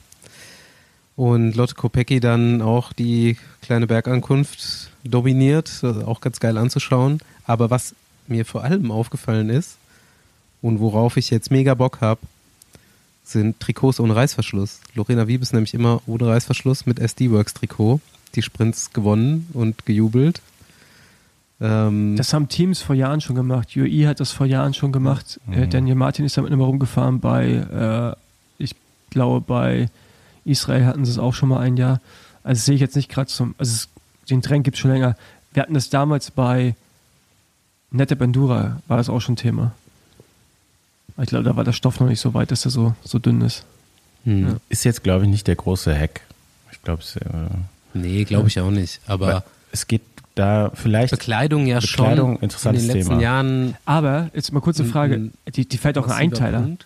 Und 1.19 1.57
Lotte 1.57 1.75
Kopecki 1.75 2.21
dann 2.21 2.61
auch 2.61 2.93
die 2.93 3.35
kleine 3.61 3.87
Bergankunft 3.87 4.89
dominiert, 5.03 5.83
auch 5.83 6.21
ganz 6.21 6.39
geil 6.39 6.57
anzuschauen. 6.57 7.19
Aber 7.43 7.69
was 7.69 7.93
mir 8.29 8.45
vor 8.45 8.63
allem 8.63 8.89
aufgefallen 8.89 9.49
ist 9.49 9.75
und 10.61 10.79
worauf 10.79 11.17
ich 11.17 11.29
jetzt 11.29 11.51
mega 11.51 11.73
Bock 11.73 11.99
habe, 11.99 12.21
sind 13.25 13.59
Trikots 13.59 13.99
ohne 13.99 14.15
Reißverschluss. 14.15 14.79
Lorena 14.95 15.27
Wiebes 15.27 15.51
nämlich 15.51 15.73
immer 15.73 16.01
ohne 16.07 16.27
Reißverschluss 16.27 16.85
mit 16.85 16.99
SD-Works 16.99 17.53
Trikot. 17.53 17.99
Die 18.35 18.41
Sprints 18.41 18.93
gewonnen 18.93 19.49
und 19.51 19.85
gejubelt. 19.85 20.41
Ähm, 21.59 22.15
Das 22.15 22.31
haben 22.31 22.47
Teams 22.47 22.79
vor 22.81 22.95
Jahren 22.95 23.19
schon 23.19 23.35
gemacht. 23.35 23.75
UAE 23.75 24.07
hat 24.07 24.21
das 24.21 24.31
vor 24.31 24.45
Jahren 24.45 24.73
schon 24.73 24.93
gemacht. 24.93 25.37
Äh, 25.51 25.67
Daniel 25.67 25.95
Martin 25.95 26.23
ist 26.23 26.37
damit 26.37 26.53
immer 26.53 26.63
rumgefahren. 26.63 27.19
Bei, 27.19 28.15
äh, 28.57 28.63
ich 28.63 28.73
glaube, 29.09 29.41
bei 29.45 29.89
Israel 30.49 30.85
hatten 30.85 31.05
sie 31.05 31.11
es 31.11 31.17
auch 31.19 31.33
schon 31.33 31.49
mal 31.49 31.59
ein 31.59 31.77
Jahr. 31.77 32.01
Also 32.43 32.61
sehe 32.61 32.75
ich 32.75 32.81
jetzt 32.81 32.95
nicht 32.95 33.09
gerade 33.09 33.27
zum. 33.29 33.55
Also 33.57 33.73
es, 33.73 33.89
den 34.29 34.41
Trend 34.41 34.63
gibt 34.63 34.75
es 34.75 34.81
schon 34.81 34.91
länger. 34.91 35.15
Wir 35.53 35.63
hatten 35.63 35.73
das 35.73 35.89
damals 35.89 36.31
bei 36.31 36.75
Nette 37.91 38.15
Bandura, 38.15 38.81
war 38.87 38.97
das 38.97 39.09
auch 39.09 39.19
schon 39.19 39.35
Thema. 39.35 39.71
Aber 41.15 41.23
Ich 41.23 41.29
glaube, 41.29 41.43
da 41.45 41.55
war 41.55 41.63
der 41.63 41.73
Stoff 41.73 41.99
noch 41.99 42.07
nicht 42.07 42.19
so 42.19 42.33
weit, 42.33 42.51
dass 42.51 42.65
er 42.65 42.71
so, 42.71 42.93
so 43.03 43.19
dünn 43.19 43.41
ist. 43.41 43.63
hm. 44.25 44.57
Ist 44.69 44.83
jetzt, 44.85 45.03
glaube 45.03 45.25
ich, 45.25 45.31
nicht 45.31 45.47
der 45.47 45.55
große 45.55 45.97
Hack. 45.97 46.21
Ich 46.71 46.81
glaube, 46.83 47.01
es, 47.01 47.15
äh, 47.15 47.25
Nee, 47.93 48.23
glaube 48.23 48.47
ich 48.47 48.59
auch 48.59 48.69
nicht. 48.71 49.01
Aber 49.07 49.27
weil 49.27 49.43
es 49.71 49.87
geht 49.87 50.01
da 50.35 50.71
vielleicht. 50.73 51.11
Bekleidung 51.11 51.65
ja 51.67 51.79
Bekleidung, 51.79 52.35
schon 52.35 52.43
interessantes 52.43 52.83
in 52.83 52.87
den 52.89 52.97
letzten 52.97 53.09
Thema. 53.11 53.21
Jahren. 53.21 53.75
Aber 53.85 54.29
jetzt 54.33 54.53
mal 54.53 54.61
kurze 54.61 54.85
Frage. 54.85 55.31
Die, 55.55 55.67
die 55.67 55.77
fällt 55.77 55.97
auch 55.97 56.05
ein 56.05 56.11
Einteiler. 56.11 56.61
Punkt. 56.61 56.85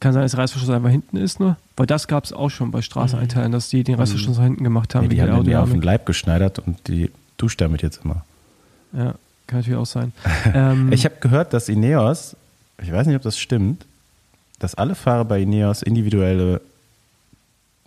Kann 0.00 0.12
sein, 0.14 0.22
dass 0.22 0.32
der 0.32 0.40
Reißverschluss 0.40 0.70
einfach 0.70 0.88
hinten 0.88 1.16
ist 1.18 1.40
nur? 1.40 1.56
Weil 1.76 1.86
das 1.86 2.08
gab 2.08 2.24
es 2.24 2.32
auch 2.32 2.48
schon 2.48 2.70
bei 2.70 2.80
Straßeneinteilen, 2.82 3.52
dass 3.52 3.68
die 3.68 3.84
den 3.84 3.96
Reißverschluss 3.96 4.38
nach 4.38 4.44
hinten 4.44 4.64
gemacht 4.64 4.94
haben. 4.94 5.06
Nee, 5.06 5.14
die 5.14 5.22
haben 5.22 5.34
den 5.36 5.44
mir 5.44 5.62
auf 5.62 5.70
den. 5.70 5.82
Leib 5.82 6.06
geschneidert 6.06 6.58
und 6.58 6.88
die 6.88 7.10
duscht 7.36 7.60
damit 7.60 7.82
jetzt 7.82 8.00
immer. 8.04 8.24
Ja, 8.92 9.14
kann 9.46 9.58
natürlich 9.60 9.78
auch 9.78 9.86
sein. 9.86 10.12
ähm, 10.54 10.90
Ich 10.92 11.04
habe 11.04 11.16
gehört, 11.20 11.52
dass 11.52 11.68
Ineos, 11.68 12.34
ich 12.82 12.90
weiß 12.90 13.06
nicht, 13.06 13.16
ob 13.16 13.22
das 13.22 13.38
stimmt, 13.38 13.84
dass 14.58 14.74
alle 14.74 14.94
Fahrer 14.94 15.24
bei 15.24 15.40
Ineos 15.42 15.82
individuelle, 15.82 16.60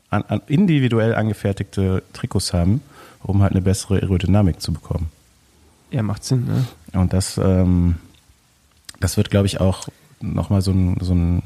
an, 0.09 0.23
an 0.27 0.41
individuell 0.47 1.15
angefertigte 1.15 2.03
Trikots 2.13 2.53
haben, 2.53 2.81
um 3.23 3.41
halt 3.41 3.53
eine 3.53 3.61
bessere 3.61 3.95
Aerodynamik 3.95 4.61
zu 4.61 4.71
bekommen. 4.71 5.09
ja, 5.91 6.03
macht 6.03 6.23
Sinn, 6.23 6.45
ne? 6.45 6.65
Und 6.99 7.13
das, 7.13 7.37
ähm, 7.37 7.95
das 8.99 9.17
wird, 9.17 9.31
glaube 9.31 9.47
ich, 9.47 9.59
auch 9.59 9.87
nochmal 10.21 10.61
so 10.61 10.71
ein, 10.71 10.97
so 11.01 11.13
ein, 11.13 11.41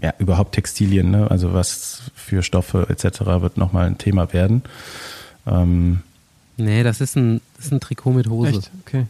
ja, 0.00 0.14
überhaupt 0.18 0.52
Textilien, 0.54 1.10
ne? 1.10 1.30
also 1.30 1.52
was 1.54 2.02
für 2.14 2.42
Stoffe 2.42 2.86
etc. 2.88 3.20
wird 3.40 3.56
nochmal 3.56 3.86
ein 3.86 3.98
Thema 3.98 4.32
werden. 4.32 4.62
Ähm, 5.46 6.00
Nee, 6.60 6.82
das 6.82 7.00
ist 7.00 7.16
ein, 7.16 7.40
das 7.56 7.66
ist 7.66 7.72
ein 7.72 7.78
Trikot 7.78 8.10
mit 8.12 8.28
Hose. 8.28 8.50
Echt? 8.58 8.70
Okay. 8.84 9.06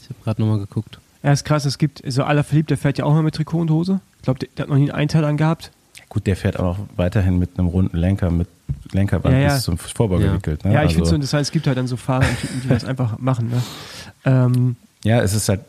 Ich 0.00 0.04
habe 0.08 0.18
gerade 0.24 0.40
nochmal 0.40 0.58
geguckt. 0.58 0.98
Ja, 1.22 1.32
ist 1.32 1.44
krass, 1.44 1.66
es 1.66 1.76
gibt, 1.76 2.02
so 2.10 2.24
aller 2.24 2.42
verliebt, 2.42 2.70
der 2.70 2.78
fährt 2.78 2.96
ja 2.96 3.04
auch 3.04 3.12
mal 3.12 3.22
mit 3.22 3.34
Trikot 3.34 3.58
und 3.60 3.70
Hose. 3.70 4.00
Ich 4.18 4.22
glaube, 4.22 4.38
der, 4.38 4.48
der 4.56 4.62
hat 4.62 4.70
noch 4.70 4.76
nie 4.76 4.84
einen 4.90 4.92
Einteil 4.92 5.24
angehabt. 5.26 5.72
gut, 6.08 6.26
der 6.26 6.36
fährt 6.36 6.58
auch 6.58 6.78
noch 6.78 6.78
weiterhin 6.96 7.38
mit 7.38 7.58
einem 7.58 7.68
runden 7.68 7.98
Lenker, 7.98 8.30
mit 8.30 8.48
Lenkerband 8.92 9.34
Ja, 9.34 9.40
ja. 9.42 9.54
bis 9.54 9.64
zum 9.64 9.76
Vorbau 9.76 10.18
Ja. 10.18 10.28
gewickelt. 10.28 10.64
Ne? 10.64 10.72
Ja, 10.72 10.80
ich 10.80 10.84
also, 10.88 10.94
finde 10.94 11.08
so 11.10 11.14
interessant, 11.16 11.42
es 11.42 11.50
gibt 11.50 11.66
halt 11.66 11.76
dann 11.76 11.86
so 11.86 11.96
Fahrer 11.98 12.26
und 12.28 12.40
Typen, 12.40 12.60
die 12.62 12.68
das 12.68 12.84
einfach 12.86 13.18
machen, 13.18 13.50
ne? 13.50 13.62
Ähm, 14.24 14.76
Ja, 15.04 15.20
es 15.20 15.34
ist 15.34 15.50
halt, 15.50 15.60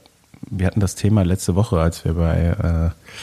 wir 0.49 0.65
hatten 0.65 0.80
das 0.80 0.95
Thema 0.95 1.23
letzte 1.23 1.56
Woche, 1.56 1.77
als 1.82 2.06
wir 2.06 2.13
bei 2.13 2.93
äh, 2.93 3.17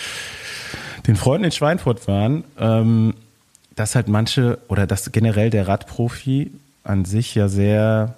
den 1.06 1.16
Freunden 1.16 1.44
in 1.44 1.52
Schweinfurt 1.52 2.08
waren, 2.08 2.44
ähm, 2.58 3.14
dass 3.76 3.94
halt 3.94 4.08
manche 4.08 4.58
oder 4.68 4.86
dass 4.86 5.12
generell 5.12 5.50
der 5.50 5.68
Radprofi 5.68 6.50
an 6.84 7.04
sich 7.04 7.34
ja 7.34 7.48
sehr 7.48 8.14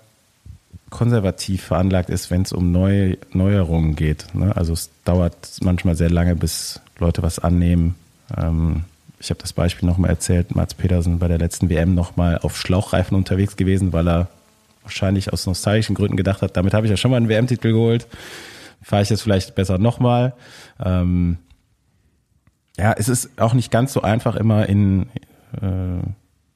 konservativ 0.90 1.64
veranlagt 1.64 2.10
ist, 2.10 2.30
wenn 2.30 2.42
es 2.42 2.52
um 2.52 2.70
Neu 2.72 3.16
Neuerungen 3.32 3.96
geht. 3.96 4.34
Ne? 4.34 4.56
Also 4.56 4.72
es 4.72 4.90
dauert 5.04 5.34
manchmal 5.60 5.96
sehr 5.96 6.10
lange, 6.10 6.36
bis 6.36 6.80
Leute 6.98 7.22
was 7.22 7.38
annehmen. 7.38 7.96
Ähm, 8.36 8.84
ich 9.18 9.30
habe 9.30 9.40
das 9.40 9.52
Beispiel 9.52 9.88
nochmal 9.88 10.10
erzählt, 10.10 10.54
Mats 10.54 10.74
Pedersen 10.74 11.18
bei 11.18 11.28
der 11.28 11.38
letzten 11.38 11.70
WM 11.70 11.94
nochmal 11.94 12.38
auf 12.38 12.56
Schlauchreifen 12.56 13.16
unterwegs 13.16 13.56
gewesen, 13.56 13.92
weil 13.92 14.08
er 14.08 14.28
wahrscheinlich 14.82 15.32
aus 15.32 15.46
nostalgischen 15.46 15.96
Gründen 15.96 16.16
gedacht 16.16 16.42
hat, 16.42 16.56
damit 16.56 16.74
habe 16.74 16.86
ich 16.86 16.90
ja 16.90 16.96
schon 16.96 17.10
mal 17.10 17.16
einen 17.16 17.28
WM-Titel 17.28 17.72
geholt. 17.72 18.06
Fahre 18.82 19.02
ich 19.02 19.10
jetzt 19.10 19.22
vielleicht 19.22 19.54
besser 19.56 19.78
nochmal. 19.78 20.34
Ähm, 20.84 21.38
ja, 22.78 22.92
es 22.96 23.08
ist 23.08 23.40
auch 23.40 23.54
nicht 23.54 23.70
ganz 23.70 23.92
so 23.92 24.02
einfach 24.02 24.36
immer 24.36 24.68
in, 24.68 25.08
äh, 25.60 26.02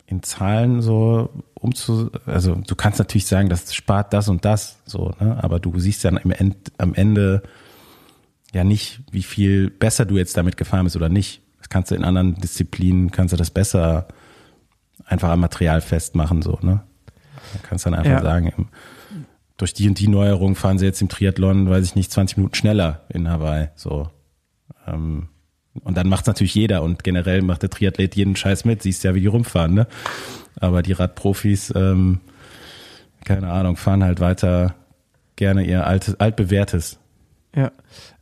in 0.07 0.23
Zahlen 0.23 0.83
so 0.83 1.31
umzu, 1.55 2.11
also 2.27 2.55
du 2.57 2.75
kannst 2.75 2.99
natürlich 2.99 3.27
sagen, 3.27 3.49
das 3.49 3.75
spart 3.75 4.13
das 4.13 4.29
und 4.29 4.45
das, 4.45 4.79
so, 4.85 5.13
ne? 5.21 5.39
aber 5.43 5.61
du 5.61 5.79
siehst 5.79 6.05
dann 6.05 6.17
im 6.17 6.31
End, 6.33 6.57
am 6.79 6.95
Ende 6.95 7.43
ja 8.53 8.65
nicht, 8.65 9.01
wie 9.13 9.23
viel 9.23 9.71
besser 9.71 10.05
du 10.07 10.17
jetzt 10.17 10.37
damit 10.37 10.57
gefahren 10.57 10.85
bist 10.85 10.97
oder 10.97 11.09
nicht. 11.09 11.43
Das 11.59 11.69
kannst 11.69 11.91
du 11.91 11.95
in 11.95 12.05
anderen 12.05 12.35
Disziplinen, 12.35 13.11
kannst 13.13 13.33
du 13.33 13.37
das 13.37 13.51
besser 13.51 14.09
einfach 15.07 15.29
am 15.31 15.41
Material 15.41 15.81
festmachen, 15.81 16.43
so, 16.43 16.59
ne? 16.63 16.83
Du 17.53 17.59
kannst 17.63 17.87
dann 17.87 17.95
einfach 17.95 18.11
Ja. 18.11 18.23
sagen, 18.23 18.69
durch 19.57 19.75
die 19.75 19.89
und 19.89 19.99
die 19.99 20.09
Neuerung 20.09 20.55
fahren 20.57 20.79
sie 20.79 20.87
jetzt 20.87 21.01
im 21.03 21.09
Triathlon, 21.09 21.69
weiß 21.69 21.85
ich 21.85 21.95
nicht, 21.95 22.11
20 22.11 22.39
Minuten 22.39 22.55
schneller 22.55 23.03
in 23.09 23.29
Hawaii, 23.29 23.69
so. 23.77 24.09
Ähm, 24.87 25.29
und 25.85 25.97
dann 25.97 26.09
macht's 26.09 26.27
natürlich 26.27 26.55
jeder 26.55 26.83
und 26.83 27.05
generell 27.05 27.43
macht 27.43 27.63
der 27.63 27.71
Triathlet 27.71 28.17
jeden 28.17 28.37
Scheiß 28.37 28.65
mit, 28.65 28.83
siehst 28.83 29.05
ja, 29.05 29.15
wie 29.15 29.21
die 29.21 29.27
rumfahren, 29.27 29.75
ne? 29.75 29.87
Aber 30.59 30.83
die 30.83 30.93
Radprofis, 30.93 31.73
ähm, 31.77 32.21
keine 33.25 33.51
Ahnung, 33.51 33.77
fahren 33.77 34.03
halt 34.05 34.21
weiter 34.21 34.75
gerne 35.37 35.65
ihr 35.65 35.87
altes, 35.87 36.19
altbewährtes. 36.21 36.99
ja. 37.55 37.71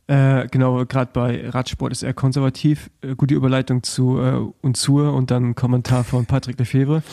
Äh, 0.07 0.47
genau, 0.47 0.83
gerade 0.87 1.11
bei 1.13 1.47
Radsport 1.51 1.91
ist 1.91 2.01
er 2.01 2.15
konservativ. 2.15 2.89
Äh, 3.01 3.13
gute 3.13 3.35
Überleitung 3.35 3.83
zu 3.83 4.19
äh, 4.19 4.39
Unzur 4.61 5.13
und 5.13 5.29
dann 5.29 5.49
ein 5.51 5.55
Kommentar 5.55 6.03
von 6.03 6.25
Patrick 6.25 6.57
Lefebvre. 6.57 7.03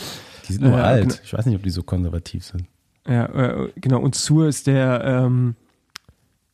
Die 0.48 0.54
sind 0.54 0.64
nur 0.64 0.78
Äh, 0.78 0.82
alt. 0.82 1.02
genau. 1.02 1.14
Ich 1.22 1.32
weiß 1.34 1.44
nicht, 1.44 1.56
ob 1.56 1.62
die 1.62 1.68
so 1.68 1.82
konservativ 1.82 2.44
sind. 2.46 2.64
Ja, 3.06 3.26
äh, 3.26 3.70
genau. 3.76 4.00
Und 4.00 4.14
Sur 4.14 4.48
ist 4.48 4.66
der, 4.66 5.04
ähm, 5.04 5.56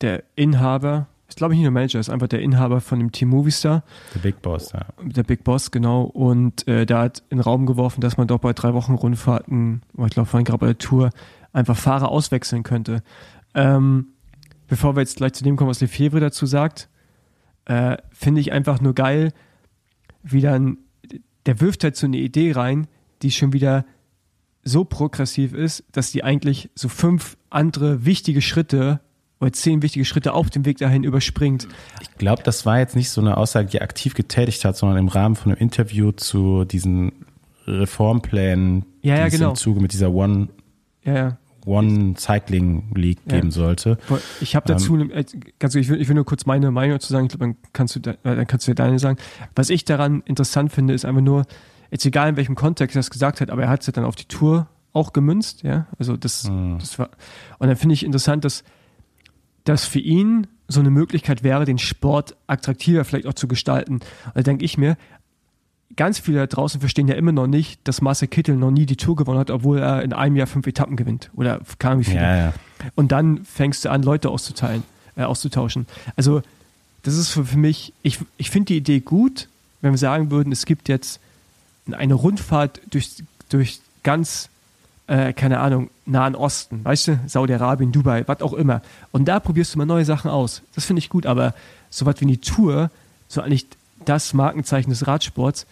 der 0.01 0.25
Inhaber, 0.35 1.07
ist 1.33 1.37
glaube 1.37 1.55
ich 1.55 1.59
nicht 1.59 1.65
der 1.65 1.71
Manager, 1.71 1.99
ist 1.99 2.11
einfach 2.11 2.29
der 2.29 2.41
Inhaber 2.41 2.81
von 2.81 2.99
dem 2.99 3.11
Team 3.11 3.31
Movistar, 3.31 3.85
Der 4.15 4.21
Big 4.21 4.43
Boss, 4.43 4.73
ja. 4.73 4.87
der 5.03 5.23
Big 5.23 5.45
Boss, 5.45 5.71
genau. 5.71 6.03
Und 6.03 6.69
äh, 6.69 6.85
da 6.85 7.03
hat 7.03 7.23
in 7.31 7.39
den 7.39 7.41
Raum 7.43 7.65
geworfen, 7.65 8.01
dass 8.01 8.17
man 8.17 8.27
doch 8.27 8.39
bei 8.39 8.53
drei 8.53 8.75
Wochen 8.75 8.95
Rundfahrten, 8.95 9.83
ich 9.93 10.11
glaube 10.11 10.27
vorhin 10.29 10.45
gerade 10.45 10.59
bei 10.59 10.67
der 10.67 10.79
Tour, 10.79 11.11
einfach 11.53 11.77
Fahrer 11.77 12.11
auswechseln 12.11 12.63
könnte. 12.63 13.03
Ähm, 13.55 14.09
bevor 14.69 14.95
wir 14.95 15.01
jetzt 15.01 15.17
gleich 15.17 15.33
zu 15.33 15.43
dem 15.43 15.57
kommen, 15.57 15.71
was 15.71 15.81
Lefebvre 15.81 16.21
dazu 16.21 16.45
sagt, 16.45 16.91
äh, 17.65 17.97
finde 18.11 18.41
ich 18.41 18.53
einfach 18.53 18.81
nur 18.81 18.95
geil, 18.95 19.33
wie 20.23 20.43
dann, 20.43 20.79
der 21.47 21.61
wirft 21.61 21.83
halt 21.85 21.97
so 21.97 22.07
eine 22.07 22.19
Idee 22.19 22.53
rein, 22.53 22.89
die 23.23 23.31
schon 23.31 23.53
wieder 23.53 23.87
so 24.65 24.85
progressiv 24.85 25.55
ist, 25.55 25.85
dass 25.93 26.13
die 26.13 26.25
eigentlich 26.25 26.71
so 26.75 26.89
fünf 26.89 27.37
andere 27.51 28.05
wichtige 28.05 28.43
Schritte 28.43 29.01
oder 29.43 29.53
zehn 29.53 29.83
wichtige 29.83 30.05
Schritte 30.05 30.33
auf 30.33 30.49
dem 30.51 30.65
Weg 30.65 30.79
dahin 30.79 31.05
überspringt. 31.05 31.69
Ich 32.01 32.11
glaube, 32.17 32.43
das 32.45 32.65
war 32.65 32.79
jetzt 32.79 32.97
nicht 32.97 33.11
so 33.11 33.21
eine 33.21 33.37
Aussage, 33.37 33.67
die 33.69 33.77
er 33.79 33.83
aktiv 33.83 34.15
getätigt 34.15 34.65
hat, 34.65 34.77
sondern 34.77 34.97
im 34.99 35.09
Rahmen 35.09 35.35
von 35.37 35.53
einem 35.53 35.61
Interview 35.61 36.13
zu 36.13 36.65
diesen 36.65 37.13
Reformplänen, 37.67 38.85
Ja, 39.03 39.17
ja, 39.19 39.25
die 39.27 39.37
genau. 39.37 39.53
es 39.53 39.59
im 39.61 39.63
Zuge 39.63 39.81
mit 39.81 39.93
dieser 39.93 40.13
One, 40.13 40.49
Ja, 41.05 41.15
ja. 41.15 41.39
One 41.65 42.15
Cycling 42.17 42.93
League 42.95 43.19
Ja. 43.27 43.37
geben 43.37 43.51
sollte. 43.53 43.97
Ich 44.41 44.57
habe 44.57 44.67
dazu, 44.67 44.97
Ähm. 44.99 45.11
äh, 45.13 45.25
ganz 45.61 45.75
ich 45.77 45.89
will, 45.89 46.01
ich 46.01 46.09
will 46.09 46.15
nur 46.17 46.25
kurz 46.25 46.45
meine 46.47 46.71
Meinung 46.73 46.97
dazu 46.97 47.13
sagen, 47.13 47.27
ich 47.27 47.31
glaube, 47.31 47.45
dann 47.47 47.57
kannst 47.73 47.95
du, 47.97 48.01
äh, 48.11 48.17
dann 48.25 48.47
kannst 48.49 48.67
du 48.67 48.73
dir 48.73 48.75
deine 48.77 48.99
sagen. 48.99 49.19
Was 49.55 49.71
ich 49.71 49.85
daran 49.85 50.23
interessant 50.27 50.73
finde, 50.73 50.93
ist 50.95 51.05
einfach 51.05 51.21
nur, 51.21 51.45
jetzt 51.91 52.05
egal 52.05 52.31
in 52.31 52.37
welchem 52.37 52.55
Kontext 52.57 52.97
er 52.97 53.01
das 53.01 53.11
gesagt 53.11 53.41
hat, 53.41 53.51
aber 53.51 53.63
er 53.63 53.69
hat 53.69 53.81
es 53.83 53.87
ja 53.87 53.93
dann 53.93 54.05
auf 54.05 54.17
die 54.17 54.25
Tour 54.25 54.67
auch 54.93 55.13
gemünzt, 55.13 55.63
ja, 55.63 55.87
also 55.99 56.17
das, 56.17 56.49
Mhm. 56.51 56.79
das 56.81 56.99
war, 56.99 57.11
und 57.59 57.69
dann 57.69 57.77
finde 57.77 57.95
ich 57.95 58.05
interessant, 58.05 58.45
dass, 58.45 58.65
dass 59.65 59.85
für 59.85 60.01
ihn 60.01 60.47
so 60.69 60.81
eine 60.81 60.91
Möglichkeit 60.91 61.43
wäre, 61.43 61.65
den 61.65 61.79
Sport 61.79 62.37
attraktiver 62.47 63.05
vielleicht 63.05 63.27
auch 63.27 63.35
zu 63.35 63.47
gestalten. 63.47 64.01
Da 64.35 64.43
denke 64.43 64.65
ich 64.65 64.79
mir, 64.79 64.97
ganz 65.97 66.19
viele 66.19 66.39
da 66.39 66.47
draußen 66.47 66.81
verstehen 66.81 67.09
ja 67.09 67.15
immer 67.15 67.33
noch 67.33 67.47
nicht, 67.47 67.81
dass 67.85 68.01
Marcel 68.01 68.29
Kittel 68.29 68.57
noch 68.57 68.71
nie 68.71 68.87
die 68.87 68.97
Tour 68.97 69.17
gewonnen 69.17 69.39
hat, 69.39 69.51
obwohl 69.51 69.79
er 69.79 70.03
in 70.03 70.13
einem 70.13 70.37
Jahr 70.37 70.47
fünf 70.47 70.67
Etappen 70.67 70.97
gewinnt. 70.97 71.31
Oder 71.35 71.61
kam 71.79 72.01
wie 72.01 72.05
viele. 72.05 72.21
Ja, 72.21 72.37
ja. 72.37 72.53
Und 72.95 73.13
dann 73.13 73.45
fängst 73.45 73.85
du 73.85 73.91
an, 73.91 74.03
Leute 74.03 74.31
auszuteilen, 74.31 74.83
äh, 75.17 75.23
auszutauschen. 75.23 75.87
Also, 76.17 76.43
das 77.03 77.17
ist 77.17 77.31
für, 77.31 77.45
für 77.45 77.59
mich, 77.59 77.93
ich, 78.03 78.19
ich 78.37 78.51
finde 78.51 78.67
die 78.67 78.77
Idee 78.77 79.01
gut, 79.01 79.49
wenn 79.81 79.93
wir 79.93 79.99
sagen 79.99 80.31
würden, 80.31 80.53
es 80.53 80.67
gibt 80.67 80.89
jetzt 80.89 81.21
eine 81.91 82.15
Rundfahrt 82.15 82.81
durch, 82.91 83.23
durch 83.49 83.81
ganz, 84.03 84.49
äh, 85.07 85.33
keine 85.33 85.61
Ahnung, 85.61 85.91
Nahen 86.07 86.35
Osten, 86.35 86.85
weißt 86.85 87.09
du, 87.09 87.21
Saudi-Arabien, 87.27 87.93
Dubai, 87.93 88.25
was 88.27 88.41
auch 88.43 88.53
immer. 88.55 88.83
Und 89.11 89.27
da 89.27 89.41
probierst 89.41 89.75
du 89.75 89.79
mal 89.79 89.87
neue 89.87 90.05
Sachen 90.05 90.31
aus. 90.31 90.63
Das 90.75 90.85
finde 90.85 90.99
ich 91.01 91.09
gut, 91.11 91.27
aber 91.27 91.55
so 91.91 92.07
was 92.07 92.21
wie 92.21 92.27
die 92.27 92.39
Tour, 92.39 92.91
so 93.29 93.41
eigentlich 93.41 93.67
das 94.05 94.35
Markenzeichen 94.35 94.91
des 94.91 95.07
Radsports, 95.07 95.67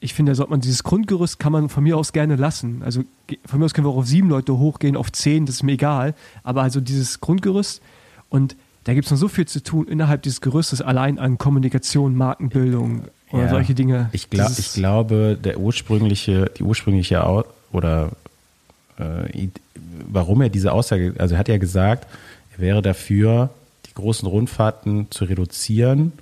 ich 0.00 0.14
finde, 0.14 0.30
da 0.30 0.36
sollte 0.36 0.50
man 0.50 0.60
dieses 0.60 0.84
Grundgerüst 0.84 1.40
kann 1.40 1.50
man 1.50 1.68
von 1.68 1.82
mir 1.82 1.96
aus 1.96 2.12
gerne 2.12 2.36
lassen. 2.36 2.82
Also 2.84 3.02
von 3.44 3.58
mir 3.58 3.64
aus 3.64 3.74
können 3.74 3.84
wir 3.86 3.90
auch 3.90 3.96
auf 3.96 4.06
sieben 4.06 4.28
Leute 4.28 4.56
hochgehen, 4.56 4.96
auf 4.96 5.10
zehn, 5.10 5.44
das 5.44 5.56
ist 5.56 5.62
mir 5.64 5.72
egal. 5.72 6.14
Aber 6.44 6.62
also 6.62 6.80
dieses 6.80 7.20
Grundgerüst 7.20 7.82
und 8.28 8.54
da 8.84 8.94
gibt 8.94 9.06
es 9.06 9.10
noch 9.10 9.18
so 9.18 9.28
viel 9.28 9.46
zu 9.46 9.62
tun 9.62 9.86
innerhalb 9.88 10.22
dieses 10.22 10.40
Gerüstes, 10.40 10.80
allein 10.80 11.18
an 11.18 11.36
Kommunikation, 11.36 12.14
Markenbildung 12.14 13.02
oder 13.32 13.42
Ja. 13.44 13.48
solche 13.50 13.74
Dinge. 13.74 14.08
Ich, 14.12 14.30
glaub, 14.30 14.50
ich 14.56 14.72
glaube, 14.72 15.36
der 15.42 15.58
ursprüngliche, 15.58 16.50
die 16.56 16.62
ursprüngliche 16.62 17.22
oder 17.72 18.10
äh, 18.98 19.48
warum 20.06 20.42
er 20.42 20.48
diese 20.48 20.72
Aussage, 20.72 21.14
also 21.18 21.34
er 21.34 21.38
hat 21.38 21.48
ja 21.48 21.58
gesagt, 21.58 22.06
er 22.56 22.60
wäre 22.60 22.82
dafür, 22.82 23.50
die 23.86 23.94
großen 23.94 24.28
Rundfahrten 24.28 25.10
zu 25.10 25.24
reduzieren 25.24 26.12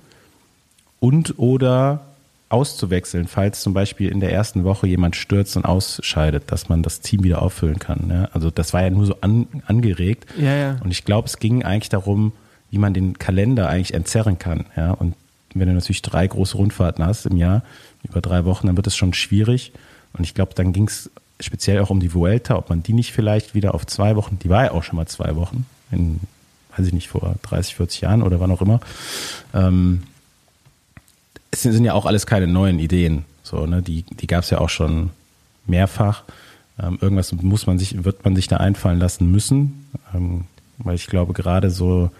und 0.99 1.37
oder 1.37 2.01
auszuwechseln, 2.49 3.27
falls 3.27 3.61
zum 3.61 3.73
Beispiel 3.73 4.09
in 4.09 4.19
der 4.19 4.31
ersten 4.31 4.63
Woche 4.63 4.87
jemand 4.87 5.15
stürzt 5.15 5.57
und 5.57 5.65
ausscheidet, 5.65 6.43
dass 6.47 6.69
man 6.69 6.81
das 6.81 7.01
Team 7.01 7.23
wieder 7.23 7.41
auffüllen 7.41 7.79
kann. 7.79 8.09
Ja? 8.09 8.29
Also 8.31 8.51
das 8.51 8.73
war 8.73 8.83
ja 8.83 8.89
nur 8.89 9.05
so 9.05 9.15
an, 9.21 9.47
angeregt. 9.65 10.25
Ja, 10.37 10.55
ja. 10.55 10.77
Und 10.83 10.91
ich 10.91 11.03
glaube, 11.03 11.27
es 11.27 11.39
ging 11.39 11.63
eigentlich 11.63 11.89
darum, 11.89 12.31
wie 12.71 12.77
man 12.77 12.93
den 12.93 13.19
Kalender 13.19 13.67
eigentlich 13.67 13.93
entzerren 13.93 14.39
kann. 14.39 14.65
Ja? 14.77 14.91
Und 14.91 15.15
wenn 15.53 15.67
du 15.67 15.73
natürlich 15.73 16.01
drei 16.01 16.25
große 16.25 16.55
Rundfahrten 16.55 17.05
hast 17.05 17.25
im 17.25 17.37
Jahr, 17.37 17.63
über 18.03 18.21
drei 18.21 18.45
Wochen, 18.45 18.67
dann 18.67 18.77
wird 18.77 18.87
es 18.87 18.95
schon 18.95 19.13
schwierig. 19.13 19.73
Und 20.13 20.23
ich 20.23 20.33
glaube, 20.33 20.53
dann 20.55 20.71
ging 20.71 20.87
es 20.87 21.09
speziell 21.39 21.79
auch 21.79 21.89
um 21.89 21.99
die 21.99 22.13
Vuelta, 22.13 22.55
ob 22.55 22.69
man 22.69 22.83
die 22.83 22.93
nicht 22.93 23.11
vielleicht 23.11 23.53
wieder 23.53 23.75
auf 23.75 23.85
zwei 23.85 24.15
Wochen, 24.15 24.39
die 24.39 24.49
war 24.49 24.65
ja 24.65 24.71
auch 24.71 24.83
schon 24.83 24.95
mal 24.95 25.07
zwei 25.07 25.35
Wochen, 25.35 25.65
in, 25.91 26.19
weiß 26.75 26.87
ich 26.87 26.93
nicht, 26.93 27.09
vor 27.09 27.35
30, 27.43 27.75
40 27.75 28.01
Jahren 28.01 28.23
oder 28.23 28.39
wann 28.39 28.51
auch 28.51 28.61
immer. 28.61 28.79
Ähm, 29.53 30.03
es 31.51 31.61
sind 31.61 31.85
ja 31.85 31.93
auch 31.93 32.05
alles 32.05 32.25
keine 32.25 32.47
neuen 32.47 32.79
Ideen. 32.79 33.25
So, 33.43 33.65
ne? 33.65 33.81
Die, 33.81 34.03
die 34.03 34.27
gab 34.27 34.43
es 34.43 34.49
ja 34.49 34.59
auch 34.59 34.69
schon 34.69 35.11
mehrfach. 35.65 36.23
Ähm, 36.81 36.97
irgendwas 37.01 37.31
muss 37.31 37.65
man 37.67 37.79
sich, 37.79 38.03
wird 38.03 38.23
man 38.25 38.35
sich 38.35 38.47
da 38.47 38.57
einfallen 38.57 38.99
lassen 38.99 39.31
müssen. 39.31 39.87
Ähm, 40.13 40.45
weil 40.77 40.95
ich 40.95 41.07
glaube, 41.07 41.33
gerade 41.33 41.69
so, 41.69 42.11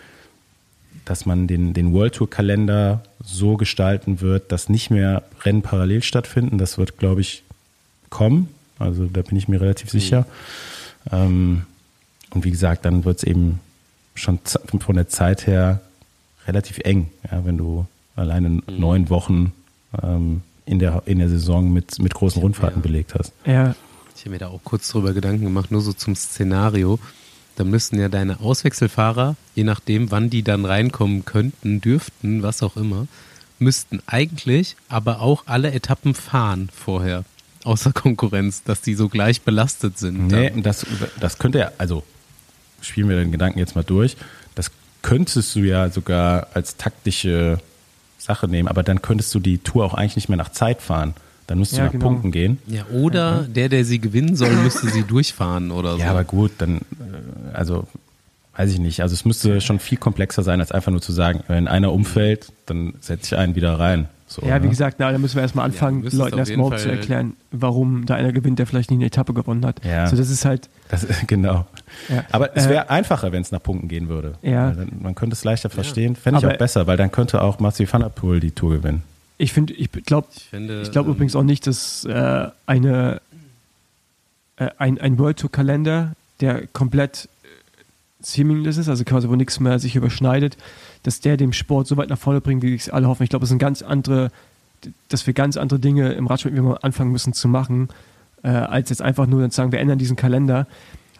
dass 1.05 1.25
man 1.25 1.47
den, 1.47 1.73
den 1.73 1.93
World 1.93 2.15
Tour 2.15 2.29
Kalender 2.29 3.03
so 3.23 3.57
gestalten 3.57 4.21
wird, 4.21 4.51
dass 4.51 4.69
nicht 4.69 4.89
mehr 4.89 5.23
Rennen 5.43 5.61
parallel 5.61 6.01
stattfinden, 6.01 6.57
das 6.57 6.77
wird, 6.77 6.97
glaube 6.97 7.21
ich, 7.21 7.43
kommen. 8.09 8.49
Also 8.79 9.05
da 9.05 9.21
bin 9.21 9.37
ich 9.37 9.47
mir 9.47 9.59
relativ 9.61 9.89
sicher. 9.89 10.25
Ähm, 11.11 11.63
und 12.31 12.43
wie 12.43 12.51
gesagt, 12.51 12.85
dann 12.85 13.05
wird 13.05 13.17
es 13.17 13.23
eben 13.23 13.59
schon 14.15 14.39
z- 14.43 14.61
von 14.79 14.95
der 14.95 15.07
Zeit 15.09 15.47
her 15.47 15.81
relativ 16.47 16.79
eng, 16.79 17.09
ja, 17.31 17.45
wenn 17.45 17.57
du 17.57 17.85
alleine 18.15 18.61
neun 18.67 19.09
Wochen 19.09 19.53
ähm, 20.01 20.41
in, 20.65 20.79
der, 20.79 21.03
in 21.05 21.19
der 21.19 21.29
Saison 21.29 21.71
mit, 21.71 21.99
mit 21.99 22.13
großen 22.13 22.41
Rundfahrten 22.41 22.79
Ja. 22.79 22.81
belegt 22.81 23.15
hast. 23.15 23.31
ja, 23.45 23.75
Ich 24.15 24.21
habe 24.21 24.31
mir 24.31 24.39
da 24.39 24.47
auch 24.47 24.61
kurz 24.63 24.89
drüber 24.89 25.13
Gedanken 25.13 25.43
gemacht, 25.45 25.71
nur 25.71 25.81
so 25.81 25.93
zum 25.93 26.15
Szenario. 26.15 26.99
Da 27.55 27.63
müssten 27.63 27.99
ja 27.99 28.09
deine 28.09 28.39
Auswechselfahrer, 28.39 29.35
je 29.55 29.63
nachdem, 29.63 30.11
wann 30.11 30.29
die 30.29 30.43
dann 30.43 30.65
reinkommen 30.65 31.25
könnten, 31.25 31.81
dürften, 31.81 32.43
was 32.43 32.61
auch 32.63 32.75
immer, 32.77 33.07
müssten 33.59 33.99
eigentlich 34.05 34.75
aber 34.89 35.21
auch 35.21 35.43
alle 35.47 35.71
Etappen 35.71 36.13
fahren 36.13 36.69
vorher. 36.73 37.23
Außer 37.67 37.91
Konkurrenz, 37.91 38.63
dass 38.63 38.81
die 38.81 38.95
so 38.95 39.09
gleich 39.09 39.41
belastet 39.41 39.97
sind. 39.97 40.27
Nee, 40.27 40.49
dann. 40.51 40.63
das, 40.63 40.85
das 41.19 41.37
könnte 41.37 41.59
ja, 41.59 41.71
also 41.77 42.03
spielen 42.81 43.09
wir 43.09 43.17
den 43.17 43.31
Gedanken 43.31 43.59
jetzt 43.59 43.75
mal 43.75 43.83
durch. 43.83 44.15
Das 44.55 44.71
könntest 45.01 45.53
du 45.55 45.59
ja 45.59 45.89
sogar 45.89 46.47
als 46.53 46.77
taktische 46.77 47.57
Sache 48.17 48.47
nehmen, 48.47 48.67
aber 48.69 48.83
dann 48.83 49.01
könntest 49.01 49.35
du 49.35 49.39
die 49.39 49.57
Tour 49.57 49.83
auch 49.85 49.93
eigentlich 49.93 50.15
nicht 50.15 50.29
mehr 50.29 50.37
nach 50.37 50.49
Zeit 50.49 50.81
fahren. 50.81 51.13
Dann 51.47 51.59
müsstest 51.59 51.79
Ja, 51.79 51.83
du 51.83 51.87
nach 51.87 51.91
genau. 51.93 52.05
Punkten 52.05 52.31
gehen. 52.31 52.57
Ja, 52.67 52.85
oder 52.87 53.43
der, 53.43 53.69
der 53.69 53.85
sie 53.85 53.99
gewinnen 53.99 54.35
soll, 54.35 54.51
müsste 54.51 54.89
sie 54.89 55.03
durchfahren 55.03 55.71
oder 55.71 55.93
so. 55.93 55.99
Ja, 55.99 56.11
aber 56.11 56.23
gut, 56.23 56.51
dann, 56.57 56.77
äh, 56.77 56.81
also 57.53 57.85
weiß 58.55 58.71
ich 58.71 58.79
nicht. 58.79 59.01
Also 59.01 59.13
es 59.13 59.23
müsste 59.25 59.61
schon 59.61 59.79
viel 59.79 59.97
komplexer 59.97 60.43
sein, 60.43 60.59
als 60.59 60.71
einfach 60.71 60.91
nur 60.91 61.01
zu 61.01 61.11
sagen, 61.11 61.43
wenn 61.47 61.67
einer 61.67 61.93
umfällt, 61.93 62.51
dann 62.65 62.95
setze 63.01 63.35
ich 63.35 63.39
einen 63.39 63.55
wieder 63.55 63.77
rein. 63.79 64.07
So, 64.29 64.41
ja, 64.45 64.57
wie 64.61 64.65
ne? 64.65 64.69
gesagt, 64.71 64.97
na, 64.99 65.09
da 65.11 65.17
müssen 65.17 65.35
wir 65.35 65.41
erstmal 65.43 65.63
anfangen, 65.65 66.01
müsstest 66.01 66.19
Leuten 66.21 66.37
erstmal 66.37 66.55
überhaupt 66.67 66.79
zu 66.81 66.91
erklären, 66.91 67.37
warum 67.51 68.05
da 68.05 68.15
einer 68.15 68.33
gewinnt, 68.33 68.59
der 68.59 68.67
vielleicht 68.67 68.91
nie 68.91 68.97
eine 68.97 69.05
Etappe 69.05 69.33
gewonnen 69.33 69.65
hat. 69.65 69.83
Ja. 69.85 70.05
So, 70.07 70.17
das 70.17 70.29
ist 70.29 70.43
halt, 70.43 70.67
Das, 70.89 71.05
genau. 71.27 71.65
Ja. 72.09 72.25
Aber 72.31 72.55
es 72.55 72.65
Äh, 72.65 72.71
wäre 72.71 72.89
einfacher, 72.89 73.31
wenn 73.31 73.41
es 73.41 73.51
nach 73.51 73.63
Punkten 73.63 73.87
gehen 73.87 74.09
würde. 74.09 74.33
Ja. 74.41 74.71
Dann, 74.71 74.91
man 75.01 75.15
könnte 75.15 75.33
es 75.33 75.43
leichter 75.45 75.69
verstehen. 75.69 76.15
Fände 76.17 76.39
ich 76.39 76.45
Aber- 76.45 76.55
auch 76.55 76.57
besser, 76.57 76.87
weil 76.87 76.97
dann 76.97 77.09
könnte 77.11 77.41
auch 77.41 77.59
Mathieu 77.59 77.85
van 77.89 78.01
der 78.01 78.09
Poel 78.09 78.41
die 78.41 78.51
Tour 78.51 78.71
gewinnen. 78.77 79.03
ich 79.37 79.53
finde, 79.53 79.73
ich 79.73 79.89
glaube, 79.91 80.27
Ich 80.35 80.43
finde, 80.43 80.81
ich 80.81 80.91
glaube 80.91 81.09
ähm, 81.09 81.15
übrigens 81.15 81.35
auch 81.37 81.43
nicht, 81.43 81.65
dass 81.65 82.03
äh, 82.03 82.47
eine, 82.65 83.21
äh, 84.57 84.67
ein, 84.77 84.99
ein 84.99 85.17
World 85.19 85.37
Tour 85.39 85.51
Kalender, 85.51 86.11
der 86.41 86.67
komplett 86.67 87.29
äh, 87.36 87.36
seamless 88.21 88.77
ist, 88.77 88.89
also 88.89 89.03
quasi 89.03 89.29
wo 89.29 89.35
nichts 89.35 89.59
mehr 89.59 89.79
sich 89.79 89.95
überschneidet, 89.95 90.57
dass 91.03 91.19
der 91.21 91.37
dem 91.37 91.53
Sport 91.53 91.87
so 91.87 91.97
weit 91.97 92.09
nach 92.09 92.17
vorne 92.17 92.41
bringt, 92.41 92.63
wie 92.63 92.73
es 92.73 92.89
alle 92.89 93.07
hoffen. 93.07 93.23
Ich 93.23 93.29
glaube, 93.29 93.43
es 93.43 93.49
sind 93.49 93.59
ganz 93.59 93.81
andere, 93.81 94.31
dass 95.09 95.25
wir 95.27 95.33
ganz 95.33 95.57
andere 95.57 95.79
Dinge 95.79 96.13
im 96.13 96.27
Radsport 96.27 96.83
anfangen 96.83 97.11
müssen 97.11 97.33
zu 97.33 97.47
machen, 97.47 97.89
äh, 98.43 98.49
als 98.49 98.89
jetzt 98.89 99.01
einfach 99.01 99.27
nur 99.27 99.41
dann 99.41 99.51
zu 99.51 99.57
sagen, 99.57 99.71
wir 99.71 99.79
ändern 99.79 99.99
diesen 99.99 100.15
Kalender. 100.15 100.67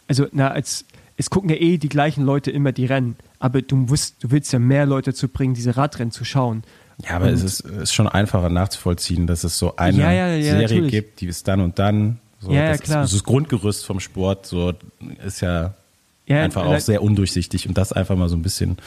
Also, 0.08 0.28
na, 0.32 0.50
als 0.50 0.86
es 1.18 1.30
gucken 1.30 1.50
ja 1.50 1.56
eh 1.56 1.78
die 1.78 1.90
gleichen 1.90 2.24
Leute 2.24 2.52
immer 2.52 2.72
die 2.72 2.86
Rennen, 2.86 3.16
aber 3.40 3.62
du 3.62 3.90
willst, 3.90 4.24
du 4.24 4.32
willst 4.32 4.54
ja 4.54 4.60
mehr 4.60 4.86
Leute 4.86 5.14
zu 5.14 5.28
bringen, 5.28 5.54
diese 5.56 5.76
Radrennen 5.78 6.12
zu 6.12 6.26
schauen. 6.26 6.64
Ja, 7.04 7.16
aber 7.16 7.26
Und- 7.26 7.34
es 7.34 7.44
ist, 7.44 7.60
ist 7.62 7.94
schon 7.94 8.08
einfacher 8.08 8.50
nachzuvollziehen, 8.50 9.28
dass 9.28 9.44
es 9.44 9.58
so 9.60 9.76
eine 9.76 9.98
Ja, 9.98 10.12
ja, 10.12 10.28
ja, 10.36 10.42
Serie 10.44 10.62
natürlich. 10.64 10.92
gibt, 10.92 11.22
die 11.22 11.28
ist 11.28 11.48
dann 11.48 11.62
und 11.62 11.78
dann. 11.80 12.20
So, 12.40 12.52
Ja, 12.52 12.66
ja, 12.66 12.72
das 12.72 12.82
klar. 12.82 13.04
Ist, 13.04 13.14
das 13.14 13.24
Grundgerüst 13.24 13.86
vom 13.86 14.00
Sport 14.00 14.46
so 14.46 14.74
ist 15.26 15.42
ja, 15.42 15.74
Ja, 16.28 16.44
einfach 16.44 16.64
äh, 16.66 16.68
auch 16.76 16.80
sehr 16.80 17.02
undurchsichtig 17.02 17.68
und 17.68 17.78
das 17.78 17.94
einfach 17.94 18.16
mal 18.16 18.28
so 18.30 18.36
ein 18.36 18.42
bisschen 18.42 18.78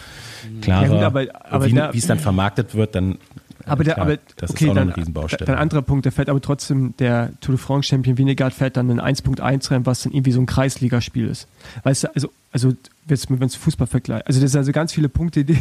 klarer. 0.60 0.86
Ja, 0.86 0.88
gut, 0.92 1.02
aber- 1.02 1.26
aber 1.50 1.66
wie, 1.66 1.72
da- 1.72 1.92
wie 1.94 1.98
es 1.98 2.06
dann 2.06 2.18
vermarktet 2.18 2.74
wird, 2.74 2.94
dann 2.94 3.18
Aber, 3.66 3.80
äh, 3.82 3.84
der, 3.84 3.94
klar, 3.94 4.06
aber 4.06 4.18
das 4.36 4.50
okay, 4.50 4.64
ist 4.64 4.70
auch 4.70 4.74
noch 4.74 4.80
dann, 4.80 4.88
eine 4.88 4.96
Riesenbaustelle. 4.96 5.46
Dann 5.46 5.54
ein 5.56 5.62
anderer 5.62 5.82
Punkt, 5.82 6.04
der 6.04 6.12
fährt 6.12 6.28
aber 6.28 6.40
trotzdem, 6.40 6.94
der 6.98 7.30
Tour 7.40 7.54
de 7.54 7.62
France 7.64 7.88
Champion 7.88 8.18
Wienegard 8.18 8.52
fährt 8.52 8.76
dann 8.76 8.90
ein 8.90 9.00
1.1 9.00 9.70
Rennen, 9.70 9.86
was 9.86 10.02
dann 10.02 10.12
irgendwie 10.12 10.32
so 10.32 10.40
ein 10.40 10.46
Kreisligaspiel 10.46 11.28
ist. 11.28 11.46
Weißt 11.82 12.04
du, 12.04 12.14
also, 12.14 12.30
also 12.52 12.72
wenn 13.06 13.42
es 13.48 13.54
Fußball 13.56 13.86
vergleicht. 13.86 14.26
Also 14.26 14.40
das 14.40 14.52
sind 14.52 14.58
also 14.58 14.72
ganz 14.72 14.92
viele 14.92 15.08
Punkte, 15.08 15.44
die, 15.44 15.58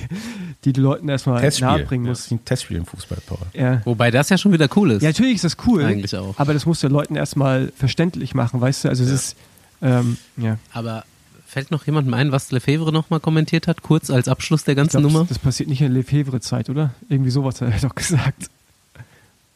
die 0.65 0.73
die 0.73 0.81
Leuten 0.81 1.07
erstmal 1.09 1.39
Testspiel. 1.41 1.67
nahebringen 1.67 2.07
Das 2.07 2.19
muss. 2.19 2.25
ist 2.25 2.31
ein 2.31 2.45
Testspiel 2.45 2.77
im 2.77 2.85
Fußball, 2.85 3.17
Paul. 3.25 3.37
Ja. 3.53 3.81
Wobei 3.85 4.11
das 4.11 4.29
ja 4.29 4.37
schon 4.37 4.51
wieder 4.51 4.67
cool 4.75 4.91
ist. 4.91 5.01
ja, 5.01 5.09
natürlich 5.09 5.35
ist 5.35 5.43
das 5.45 5.57
cool. 5.65 5.83
Eigentlich 5.83 6.15
auch. 6.15 6.37
Aber 6.37 6.53
das 6.53 6.65
musst 6.65 6.83
du 6.83 6.87
den 6.87 6.93
Leuten 6.93 7.15
erstmal 7.15 7.71
verständlich 7.75 8.33
machen, 8.35 8.59
weißt 8.61 8.83
du? 8.85 8.89
Also 8.89 9.03
es 9.03 9.09
ist, 9.11 9.35
ähm, 9.81 10.17
ja. 10.37 10.57
Aber 10.73 11.03
fällt 11.49 11.71
noch 11.71 11.85
jemandem 11.87 12.13
ein, 12.13 12.31
was 12.31 12.51
Lefebvre 12.51 12.91
nochmal 12.93 13.19
kommentiert 13.19 13.67
hat, 13.67 13.81
kurz 13.81 14.11
als 14.11 14.27
Abschluss 14.27 14.63
der 14.65 14.73
Ich 14.73 14.77
ganzen 14.77 14.99
glaub, 14.99 15.11
Nummer? 15.11 15.19
das, 15.21 15.29
das 15.29 15.39
passiert 15.39 15.67
nicht 15.67 15.81
in 15.81 15.91
Lefebvre-Zeit, 15.91 16.69
oder? 16.69 16.91
Irgendwie 17.09 17.31
sowas 17.31 17.59
hat 17.59 17.71
er 17.73 17.79
doch 17.79 17.95
gesagt. 17.95 18.49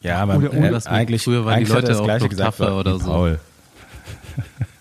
Ja, 0.00 0.18
aber 0.18 0.36
Oder- 0.36 0.52
oder 0.52 0.76
äh, 0.76 0.88
eigentlich, 0.88 1.22
früher 1.22 1.44
waren 1.44 1.52
die 1.52 1.56
eigentlich 1.58 1.70
er 1.70 1.74
Leute 1.76 1.86
das 1.88 1.98
auch 1.98 2.04
Gleiche 2.04 2.24
so 2.24 2.28
gesagt 2.28 2.60
oder 2.60 2.98
so. 2.98 3.06
Paul. 3.06 3.38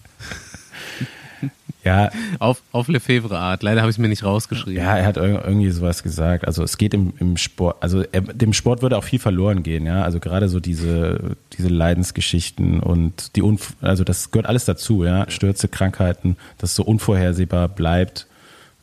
ja, 1.83 2.09
Auf, 2.39 2.61
auf 2.71 2.87
Lefebvre-Art. 2.87 3.61
Leider 3.63 3.81
habe 3.81 3.89
ich 3.89 3.95
es 3.95 3.97
mir 3.99 4.07
nicht 4.07 4.23
rausgeschrieben. 4.23 4.81
Ja, 4.81 4.97
er 4.97 5.05
hat 5.05 5.17
irg- 5.17 5.43
irgendwie 5.45 5.69
sowas 5.69 6.01
gesagt. 6.03 6.47
Also 6.47 6.63
es 6.63 6.77
geht 6.77 6.93
im, 6.93 7.13
im 7.19 7.35
Sport, 7.37 7.77
also 7.81 8.03
er, 8.11 8.21
dem 8.21 8.53
Sport 8.53 8.81
würde 8.81 8.97
auch 8.97 9.03
viel 9.03 9.19
verloren 9.19 9.63
gehen, 9.63 9.85
ja. 9.85 10.03
Also 10.03 10.19
gerade 10.19 10.47
so 10.47 10.59
diese, 10.59 11.35
diese 11.57 11.67
Leidensgeschichten 11.67 12.79
und 12.79 13.35
die 13.35 13.41
Unf 13.41 13.73
also 13.81 14.03
das 14.03 14.31
gehört 14.31 14.47
alles 14.47 14.65
dazu, 14.65 15.03
ja. 15.03 15.29
Stürze, 15.29 15.67
Krankheiten, 15.67 16.37
das 16.57 16.75
so 16.75 16.83
unvorhersehbar 16.83 17.67
bleibt. 17.67 18.27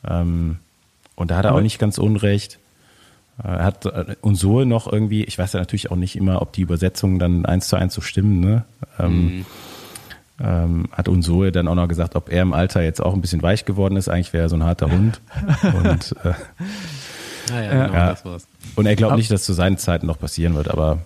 Ähm, 0.07 0.57
und 1.15 1.31
da 1.31 1.37
hat 1.37 1.45
er 1.45 1.53
auch 1.55 1.61
nicht 1.61 1.79
ganz 1.79 1.97
unrecht. 1.97 2.59
Äh, 3.43 3.47
Er 3.47 3.63
hat 3.65 3.85
äh, 3.85 4.15
und 4.21 4.35
so 4.35 4.63
noch 4.63 4.91
irgendwie, 4.91 5.23
ich 5.23 5.37
weiß 5.37 5.53
ja 5.53 5.59
natürlich 5.59 5.89
auch 5.91 5.95
nicht 5.95 6.15
immer, 6.15 6.41
ob 6.41 6.53
die 6.53 6.61
Übersetzungen 6.61 7.17
dann 7.19 7.45
eins 7.45 7.67
zu 7.67 7.75
eins 7.75 7.93
so 7.93 8.01
stimmen, 8.01 8.39
ne? 8.39 8.65
Ähm, 8.99 9.45
ähm, 10.43 10.85
hat 10.91 11.07
Unsoe 11.07 11.51
dann 11.51 11.67
auch 11.67 11.75
noch 11.75 11.87
gesagt, 11.87 12.15
ob 12.15 12.29
er 12.31 12.41
im 12.41 12.53
Alter 12.53 12.81
jetzt 12.81 13.01
auch 13.01 13.13
ein 13.13 13.21
bisschen 13.21 13.41
weich 13.41 13.65
geworden 13.65 13.95
ist. 13.97 14.09
Eigentlich 14.09 14.33
wäre 14.33 14.45
er 14.45 14.49
so 14.49 14.55
ein 14.55 14.63
harter 14.63 14.89
Hund. 14.91 15.21
Und, 15.83 16.15
äh, 16.23 16.33
Ah, 17.51 17.61
ja, 17.61 17.71
genau, 17.87 17.93
Ja. 17.93 18.09
das 18.11 18.23
war's. 18.23 18.47
und 18.75 18.85
er 18.85 18.95
glaubt 18.95 19.15
nicht, 19.17 19.29
dass 19.31 19.43
zu 19.43 19.53
seinen 19.53 19.77
Zeiten 19.77 20.05
noch 20.05 20.19
passieren 20.19 20.55
wird, 20.55 20.69
aber 20.69 20.99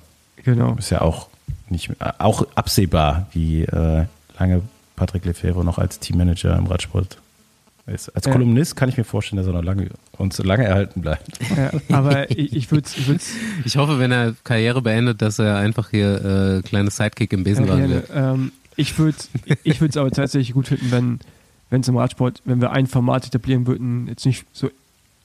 Genau. 0.44 0.76
ist 0.78 0.90
ja 0.92 1.02
auch 1.02 1.30
nicht 1.70 1.90
äh, 1.90 2.12
auch 2.20 2.46
absehbar, 2.56 3.28
wie 3.32 3.64
äh, 3.64 4.06
lange 4.38 4.62
Patrick 4.96 5.26
Lefebvre 5.26 5.64
noch 5.66 5.80
als 5.80 6.00
Teammanager 6.00 6.56
im 6.58 6.68
Radsport 6.68 7.18
ist. 7.88 8.10
Als 8.16 8.26
Ja. 8.26 8.32
Kolumnist 8.34 8.76
kann 8.76 8.90
ich 8.90 8.98
mir 8.98 9.06
vorstellen, 9.06 9.38
dass 9.38 9.48
er 9.48 9.54
noch 9.54 9.64
lange 9.64 9.90
uns 10.18 10.38
lange 10.40 10.66
erhalten 10.66 11.02
bleibt. 11.02 11.28
Ja, 11.56 11.72
aber 11.96 12.30
ich, 12.38 12.56
ich 12.56 12.70
würde 12.72 12.88
ich 12.96 13.08
würd's 13.08 13.30
Ich 13.64 13.78
hoffe, 13.78 13.98
wenn 13.98 14.12
er 14.12 14.36
Karriere 14.44 14.82
beendet, 14.84 15.22
dass 15.24 15.40
er 15.40 15.58
einfach 15.58 15.90
hier 15.90 16.60
äh, 16.60 16.62
kleines 16.68 16.98
Sidekick 16.98 17.34
im 17.34 17.44
Besenwagen 17.44 17.88
gerne. 17.88 17.94
wird. 17.96 18.10
Ähm, 18.14 18.52
ich 18.76 18.98
würde 18.98 19.18
ich 19.64 19.82
es 19.82 19.98
aber 19.98 20.12
tatsächlich 20.12 20.54
gut 20.54 20.68
finden, 20.68 21.20
wenn 21.70 21.82
es 21.82 21.88
im 21.88 21.98
Radsport, 21.98 22.42
wenn 22.46 22.62
wir 22.62 22.72
ein 22.72 22.88
Format 22.88 23.26
etablieren 23.26 23.68
würden, 23.68 24.08
jetzt 24.08 24.26
nicht 24.26 24.46
so 24.54 24.70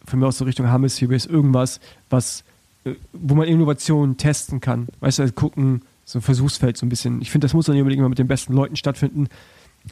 von 0.05 0.19
mir 0.19 0.27
aus 0.27 0.39
so 0.39 0.45
Richtung 0.45 0.69
Hammer 0.69 0.89
Series, 0.89 1.27
irgendwas, 1.27 1.81
was, 2.09 2.45
äh, 2.85 2.95
wo 3.13 3.35
man 3.35 3.47
Innovationen 3.47 4.17
testen 4.17 4.61
kann. 4.61 4.89
Weißt 5.01 5.19
du, 5.19 5.23
also 5.23 5.35
gucken, 5.35 5.83
so 6.05 6.19
ein 6.19 6.23
Versuchsfeld 6.23 6.77
so 6.77 6.87
ein 6.87 6.89
bisschen. 6.89 7.23
Ich 7.23 7.31
finde, 7.31 7.45
das 7.45 7.55
muss 7.55 7.67
dann 7.67 7.75
nicht 7.75 7.83
unbedingt 7.83 8.01
immer 8.01 8.09
mit 8.09 8.19
den 8.19 8.27
besten 8.27 8.55
Leuten 8.55 8.77
stattfinden, 8.77 9.29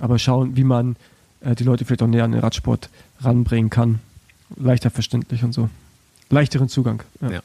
aber 0.00 0.18
schauen, 0.18 0.56
wie 0.56 0.64
man 0.64 0.96
äh, 1.40 1.54
die 1.54 1.64
Leute 1.64 1.84
vielleicht 1.84 2.02
auch 2.02 2.08
näher 2.08 2.24
an 2.24 2.32
den 2.32 2.40
Radsport 2.40 2.88
ranbringen 3.20 3.70
kann. 3.70 4.00
Leichter 4.56 4.90
verständlich 4.90 5.44
und 5.44 5.52
so. 5.52 5.68
Leichteren 6.30 6.68
Zugang. 6.68 7.02
Ja. 7.20 7.30
Ja. 7.30 7.40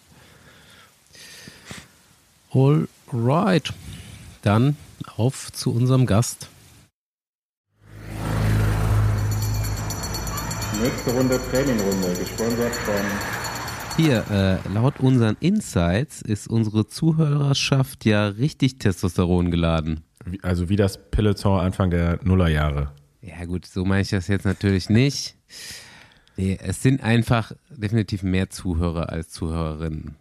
Alright. 2.53 3.73
Dann 4.41 4.75
auf 5.07 5.51
zu 5.51 5.73
unserem 5.73 6.05
Gast. 6.05 6.49
Nächste 10.81 11.11
Runde 11.11 11.39
Trainingrunde, 11.49 12.13
gesponsert 12.19 12.73
von 12.75 12.95
Hier, 13.95 14.25
äh, 14.29 14.73
laut 14.73 14.99
unseren 14.99 15.37
Insights 15.39 16.21
ist 16.21 16.47
unsere 16.47 16.87
Zuhörerschaft 16.87 18.05
ja 18.05 18.27
richtig 18.27 18.79
Testosteron 18.79 19.51
geladen. 19.51 20.03
Also 20.41 20.69
wie 20.69 20.75
das 20.75 20.97
Peloton 21.11 21.59
Anfang 21.59 21.89
der 21.89 22.19
Nullerjahre. 22.23 22.91
Ja 23.21 23.45
gut, 23.45 23.65
so 23.65 23.85
meine 23.85 24.01
ich 24.01 24.09
das 24.09 24.27
jetzt 24.27 24.45
natürlich 24.45 24.89
nicht. 24.89 25.35
Nee, 26.35 26.57
es 26.61 26.81
sind 26.81 27.03
einfach 27.03 27.53
definitiv 27.69 28.23
mehr 28.23 28.49
Zuhörer 28.49 29.09
als 29.09 29.29
Zuhörerinnen. 29.29 30.15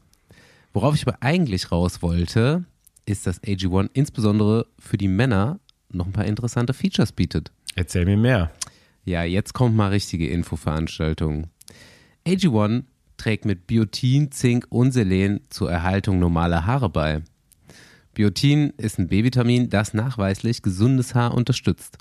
Worauf 0.72 0.94
ich 0.94 1.06
aber 1.06 1.16
eigentlich 1.20 1.72
raus 1.72 2.02
wollte, 2.02 2.64
ist, 3.06 3.26
dass 3.26 3.42
AG1 3.42 3.90
insbesondere 3.92 4.66
für 4.78 4.98
die 4.98 5.08
Männer 5.08 5.60
noch 5.90 6.06
ein 6.06 6.12
paar 6.12 6.24
interessante 6.24 6.74
Features 6.74 7.12
bietet. 7.12 7.52
Erzähl 7.74 8.04
mir 8.04 8.16
mehr. 8.16 8.50
Ja, 9.04 9.24
jetzt 9.24 9.52
kommt 9.52 9.74
mal 9.74 9.88
richtige 9.88 10.28
Infoveranstaltung. 10.28 11.48
AG1 12.26 12.84
trägt 13.16 13.44
mit 13.44 13.66
Biotin, 13.66 14.30
Zink 14.30 14.66
und 14.68 14.92
Selen 14.92 15.40
zur 15.50 15.70
Erhaltung 15.70 16.18
normaler 16.18 16.66
Haare 16.66 16.88
bei. 16.88 17.22
Biotin 18.14 18.70
ist 18.76 18.98
ein 18.98 19.08
B-Vitamin, 19.08 19.70
das 19.70 19.94
nachweislich 19.94 20.62
gesundes 20.62 21.14
Haar 21.14 21.34
unterstützt. 21.34 21.98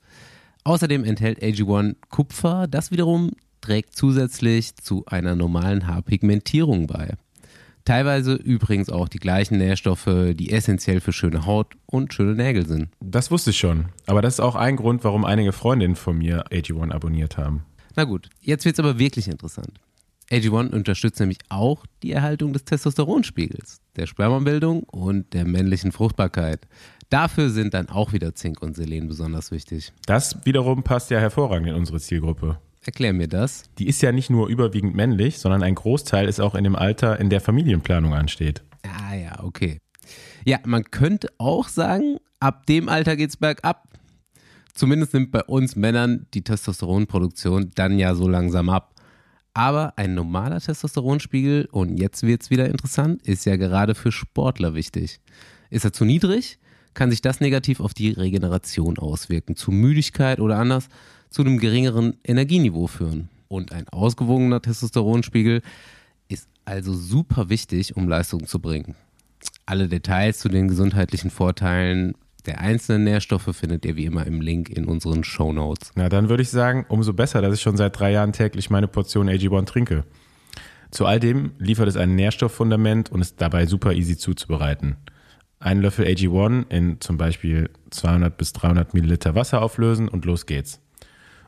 Außerdem 0.64 1.04
enthält 1.04 1.42
AG1 1.42 1.96
Kupfer, 2.10 2.68
das 2.68 2.92
wiederum 2.92 3.32
trägt 3.62 3.96
zusätzlich 3.96 4.76
zu 4.76 5.06
einer 5.06 5.36
normalen 5.36 5.88
Haarpigmentierung 5.88 6.88
bei. 6.88 7.16
Teilweise 7.86 8.34
übrigens 8.34 8.90
auch 8.90 9.10
die 9.10 9.20
gleichen 9.20 9.58
Nährstoffe, 9.58 10.34
die 10.34 10.52
essentiell 10.52 11.02
für 11.02 11.14
schöne 11.14 11.46
Haut 11.46 11.74
und 11.86 12.14
schöne 12.14 12.36
Nägel 12.36 12.68
sind. 12.68 12.90
Das 13.00 13.32
wusste 13.32 13.50
ich 13.50 13.58
schon. 13.58 13.86
Aber 14.06 14.22
das 14.22 14.36
ist 14.36 14.40
auch 14.40 14.56
ein 14.56 14.76
Grund, 14.76 15.04
warum 15.04 15.26
einige 15.26 15.52
Freundinnen 15.52 15.96
von 15.96 16.18
mir 16.18 16.46
AG1 16.48 16.92
abonniert 16.92 17.38
haben. 17.38 17.66
Na 17.96 18.04
gut, 18.04 18.30
jetzt 18.40 18.66
wird's 18.66 18.80
aber 18.80 19.00
wirklich 19.00 19.28
interessant. 19.28 19.80
AG1 20.32 20.70
unterstützt 20.70 21.20
nämlich 21.20 21.40
auch 21.50 21.86
die 22.04 22.14
Erhaltung 22.14 22.54
des 22.54 22.64
Testosteronspiegels, 22.64 23.82
der 23.98 24.08
Spermabildung 24.08 24.84
und 24.84 25.34
der 25.34 25.46
männlichen 25.46 25.92
Fruchtbarkeit. 25.92 26.68
Dafür 27.10 27.50
sind 27.50 27.74
dann 27.74 27.90
auch 27.90 28.14
wieder 28.14 28.34
Zink 28.36 28.62
und 28.62 28.78
Selen 28.78 29.10
besonders 29.10 29.52
wichtig. 29.52 29.92
Das 30.06 30.38
wiederum 30.46 30.84
passt 30.84 31.12
ja 31.12 31.20
hervorragend 31.20 31.68
in 31.68 31.76
unsere 31.76 32.00
Zielgruppe. 32.00 32.60
Erklär 32.84 33.14
mir 33.14 33.28
das. 33.28 33.64
Die 33.78 33.88
ist 33.88 34.02
ja 34.02 34.12
nicht 34.12 34.32
nur 34.32 34.48
überwiegend 34.48 34.96
männlich, 34.96 35.38
sondern 35.38 35.62
ein 35.62 35.76
Großteil 35.76 36.28
ist 36.28 36.40
auch 36.40 36.56
in 36.56 36.64
dem 36.64 36.76
Alter, 36.76 37.20
in 37.20 37.30
der 37.30 37.40
Familienplanung 37.40 38.16
ansteht. 38.16 38.64
Ah 38.84 39.14
ja, 39.14 39.44
okay. 39.44 39.80
Ja, 40.46 40.58
man 40.66 40.86
könnte 40.86 41.28
auch 41.38 41.68
sagen, 41.68 42.18
ab 42.40 42.66
dem 42.66 42.90
Alter 42.90 43.16
geht's 43.16 43.38
bergab. 43.38 43.88
Zumindest 44.74 45.14
nimmt 45.14 45.32
bei 45.32 45.44
uns 45.44 45.76
Männern 45.76 46.26
die 46.34 46.44
Testosteronproduktion 46.44 47.72
dann 47.76 48.00
ja 48.00 48.16
so 48.16 48.28
langsam 48.28 48.70
ab. 48.70 48.96
Aber 49.54 49.94
ein 49.98 50.16
normaler 50.16 50.60
Testosteronspiegel, 50.60 51.68
und 51.72 51.98
jetzt 51.98 52.24
wird's 52.24 52.50
wieder 52.50 52.68
interessant, 52.68 53.22
ist 53.28 53.46
ja 53.46 53.58
gerade 53.58 53.94
für 53.94 54.12
Sportler 54.12 54.74
wichtig. 54.74 55.20
Ist 55.70 55.86
er 55.86 55.94
zu 55.94 56.06
niedrig, 56.06 56.58
kann 56.94 57.12
sich 57.12 57.22
das 57.22 57.42
negativ 57.42 57.80
auf 57.80 57.94
die 57.94 58.12
Regeneration 58.12 58.98
auswirken, 58.98 59.56
zu 59.56 59.72
Müdigkeit 59.72 60.40
oder 60.40 60.58
anders 60.58 60.88
zu 61.32 61.42
einem 61.42 61.58
geringeren 61.58 62.18
Energieniveau 62.24 62.86
führen. 62.86 63.30
Und 63.48 63.72
ein 63.72 63.90
ausgewogener 63.90 64.62
Testosteronspiegel 64.62 65.62
ist 66.28 66.48
also 66.64 66.94
super 66.94 67.50
wichtig, 67.50 67.98
um 67.98 68.08
Leistung 68.08 68.46
zu 68.46 68.60
bringen. 68.60 68.96
Alle 69.66 69.88
Details 69.88 70.40
zu 70.40 70.50
den 70.50 70.68
gesundheitlichen 70.68 71.32
Vorteilen 71.32 72.14
der 72.46 72.60
einzelnen 72.60 73.04
Nährstoffe 73.04 73.56
findet 73.56 73.86
ihr 73.86 73.96
wie 73.96 74.06
immer 74.06 74.26
im 74.26 74.42
Link 74.42 74.70
in 74.70 74.86
unseren 74.86 75.24
Show 75.24 75.54
Notes. 75.54 75.92
Na, 75.96 76.10
dann 76.10 76.30
würde 76.30 76.44
ich 76.44 76.50
sagen, 76.50 76.86
umso 76.90 77.14
besser, 77.14 77.42
dass 77.42 77.54
ich 77.54 77.62
schon 77.62 77.78
seit 77.78 78.00
drei 78.00 78.12
Jahren 78.12 78.34
täglich 78.34 78.70
meine 78.70 78.88
Portion 78.88 79.30
AG1 79.30 79.66
trinke. 79.66 80.06
Zu 80.90 81.06
all 81.06 81.20
dem 81.20 81.52
liefert 81.58 81.88
es 81.88 81.98
ein 81.98 82.16
Nährstofffundament 82.16 83.12
und 83.12 83.22
ist 83.22 83.40
dabei 83.40 83.66
super 83.66 83.94
easy 83.94 84.18
zuzubereiten. 84.18 84.98
Einen 85.60 85.82
Löffel 85.82 86.06
AG1 86.06 86.66
in 86.70 87.00
zum 87.00 87.18
Beispiel 87.18 87.70
200 87.92 88.36
bis 88.36 88.54
300 88.54 88.94
Milliliter 88.94 89.36
Wasser 89.36 89.62
auflösen 89.62 90.08
und 90.08 90.26
los 90.26 90.48
geht's. 90.48 90.82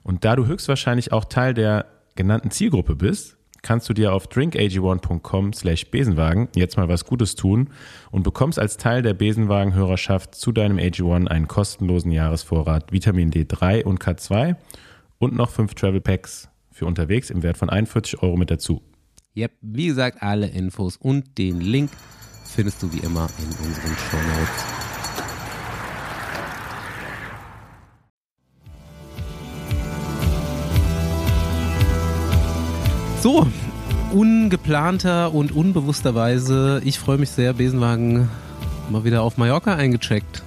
Und 0.04 0.26
da 0.26 0.36
du 0.36 0.46
höchstwahrscheinlich 0.46 1.12
auch 1.12 1.26
Teil 1.26 1.54
der 1.54 1.86
genannten 2.16 2.52
Zielgruppe 2.52 2.96
bist, 2.96 3.38
kannst 3.64 3.90
du 3.90 3.94
dir 3.94 4.14
auf 4.14 4.28
drinkag1.com 4.28 5.54
slash 5.54 5.90
Besenwagen 5.90 6.50
jetzt 6.56 6.78
mal 6.78 6.90
was 6.90 7.06
Gutes 7.06 7.36
tun 7.36 7.70
und 8.12 8.24
bekommst 8.24 8.60
als 8.60 8.78
Teil 8.78 9.02
der 9.02 9.14
Besenwagen-Hörerschaft 9.14 10.36
zu 10.36 10.52
deinem 10.52 10.78
AG1 10.78 11.28
einen 11.28 11.48
kostenlosen 11.48 12.12
Jahresvorrat 12.12 12.92
Vitamin 12.92 13.32
D3 13.32 13.84
und 13.84 14.00
K2 14.00 14.58
und 15.18 15.34
noch 15.34 15.50
fünf 15.50 15.74
Travel 15.74 16.02
Packs 16.02 16.50
für 16.72 16.86
unterwegs 16.86 17.30
im 17.30 17.42
Wert 17.42 17.58
von 17.58 17.70
41 17.70 18.22
Euro 18.22 18.36
mit 18.36 18.52
dazu. 18.52 18.82
Yep, 19.36 19.52
wie 19.62 19.88
gesagt, 19.88 20.22
alle 20.22 20.48
Infos 20.48 20.98
und 20.98 21.38
den 21.38 21.62
Link 21.62 21.90
findest 22.46 22.84
du 22.84 22.92
wie 22.92 23.00
immer 23.00 23.30
in 23.40 23.66
unseren 23.66 23.98
Show 23.98 24.18
Notes. 24.18 24.83
So, 33.24 33.48
ungeplanter 34.12 35.34
und 35.34 35.54
unbewussterweise, 35.54 36.82
ich 36.84 37.00
freue 37.00 37.18
mich 37.18 37.30
sehr, 37.30 37.54
Besenwagen 37.54 38.28
mal 38.90 39.06
wieder 39.06 39.22
auf 39.22 39.38
Mallorca 39.38 39.76
eingecheckt. 39.76 40.44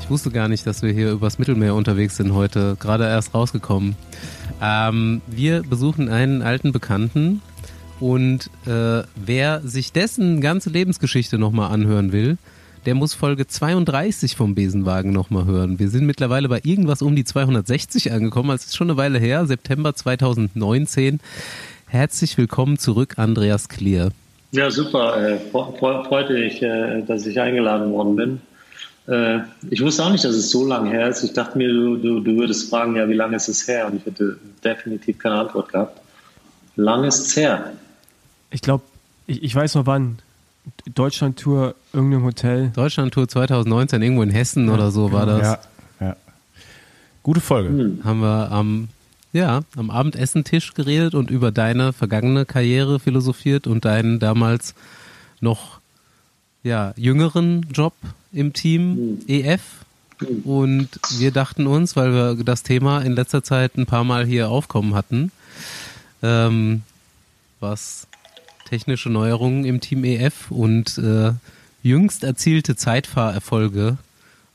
Ich 0.00 0.08
wusste 0.08 0.30
gar 0.30 0.46
nicht, 0.46 0.64
dass 0.64 0.82
wir 0.82 0.92
hier 0.92 1.10
übers 1.10 1.40
Mittelmeer 1.40 1.74
unterwegs 1.74 2.16
sind 2.16 2.32
heute, 2.32 2.76
gerade 2.78 3.08
erst 3.08 3.34
rausgekommen. 3.34 3.96
Ähm, 4.62 5.20
wir 5.26 5.62
besuchen 5.62 6.08
einen 6.08 6.42
alten 6.42 6.70
Bekannten 6.70 7.42
und 7.98 8.50
äh, 8.66 9.02
wer 9.16 9.60
sich 9.64 9.90
dessen 9.90 10.40
ganze 10.40 10.70
Lebensgeschichte 10.70 11.38
nochmal 11.38 11.72
anhören 11.72 12.12
will, 12.12 12.38
der 12.86 12.94
muss 12.94 13.14
Folge 13.14 13.48
32 13.48 14.36
vom 14.36 14.54
Besenwagen 14.54 15.12
nochmal 15.12 15.46
hören. 15.46 15.80
Wir 15.80 15.88
sind 15.88 16.06
mittlerweile 16.06 16.48
bei 16.48 16.60
irgendwas 16.62 17.02
um 17.02 17.16
die 17.16 17.24
260 17.24 18.12
angekommen, 18.12 18.50
also 18.50 18.62
ist 18.64 18.76
schon 18.76 18.90
eine 18.90 18.96
Weile 18.96 19.18
her, 19.18 19.44
September 19.46 19.92
2019. 19.92 21.18
Herzlich 21.96 22.38
willkommen 22.38 22.78
zurück, 22.78 23.18
Andreas 23.18 23.68
Klier. 23.68 24.12
Ja, 24.52 24.70
super. 24.70 25.14
Äh, 25.22 25.36
fre- 25.52 25.78
fre- 25.78 26.02
freut 26.08 26.30
mich, 26.30 26.62
äh, 26.62 27.02
dass 27.02 27.26
ich 27.26 27.38
eingeladen 27.38 27.92
worden 27.92 28.16
bin. 28.16 28.40
Äh, 29.14 29.40
ich 29.68 29.82
wusste 29.82 30.02
auch 30.06 30.10
nicht, 30.10 30.24
dass 30.24 30.34
es 30.34 30.50
so 30.50 30.66
lange 30.66 30.88
her 30.88 31.10
ist. 31.10 31.22
Ich 31.22 31.34
dachte 31.34 31.58
mir, 31.58 31.68
du, 31.68 31.96
du, 31.98 32.20
du 32.20 32.36
würdest 32.36 32.70
fragen, 32.70 32.96
ja, 32.96 33.06
wie 33.10 33.12
lange 33.12 33.36
ist 33.36 33.46
es 33.48 33.68
her? 33.68 33.88
Und 33.88 33.96
ich 33.96 34.06
hätte 34.06 34.38
definitiv 34.64 35.18
keine 35.18 35.34
Antwort 35.40 35.70
gehabt. 35.70 36.00
Lang 36.76 37.04
ist 37.04 37.26
es 37.26 37.36
her. 37.36 37.74
Ich 38.50 38.62
glaube, 38.62 38.84
ich, 39.26 39.42
ich 39.42 39.54
weiß 39.54 39.74
noch 39.74 39.84
wann. 39.84 40.18
Deutschland-Tour, 40.94 41.74
irgendeinem 41.92 42.24
Hotel. 42.24 42.70
Deutschlandtour 42.74 43.28
2019, 43.28 44.00
irgendwo 44.00 44.22
in 44.22 44.30
Hessen 44.30 44.70
oder 44.70 44.90
so 44.90 45.12
war 45.12 45.26
das. 45.26 45.42
Ja, 45.42 45.58
ja. 46.06 46.16
Gute 47.22 47.40
Folge. 47.42 47.98
Haben 48.02 48.20
wir 48.20 48.50
am, 48.50 48.88
ja, 49.32 49.62
am 49.76 49.90
Abendessentisch 49.90 50.74
geredet 50.74 51.14
und 51.14 51.30
über 51.30 51.50
deine 51.50 51.92
vergangene 51.92 52.44
Karriere 52.44 53.00
philosophiert 53.00 53.66
und 53.66 53.84
deinen 53.84 54.18
damals 54.18 54.74
noch 55.40 55.80
ja, 56.62 56.92
jüngeren 56.96 57.66
Job 57.72 57.94
im 58.32 58.52
Team 58.52 59.20
EF. 59.26 59.62
Und 60.44 60.88
wir 61.18 61.32
dachten 61.32 61.66
uns, 61.66 61.96
weil 61.96 62.12
wir 62.12 62.44
das 62.44 62.62
Thema 62.62 63.00
in 63.00 63.12
letzter 63.12 63.42
Zeit 63.42 63.76
ein 63.76 63.86
paar 63.86 64.04
Mal 64.04 64.24
hier 64.24 64.50
aufkommen 64.50 64.94
hatten, 64.94 65.32
ähm, 66.22 66.82
was 67.58 68.06
technische 68.68 69.10
Neuerungen 69.10 69.64
im 69.64 69.80
Team 69.80 70.04
EF 70.04 70.50
und 70.50 70.96
äh, 70.98 71.32
jüngst 71.82 72.22
erzielte 72.22 72.76
Zeitfahrerfolge 72.76 73.96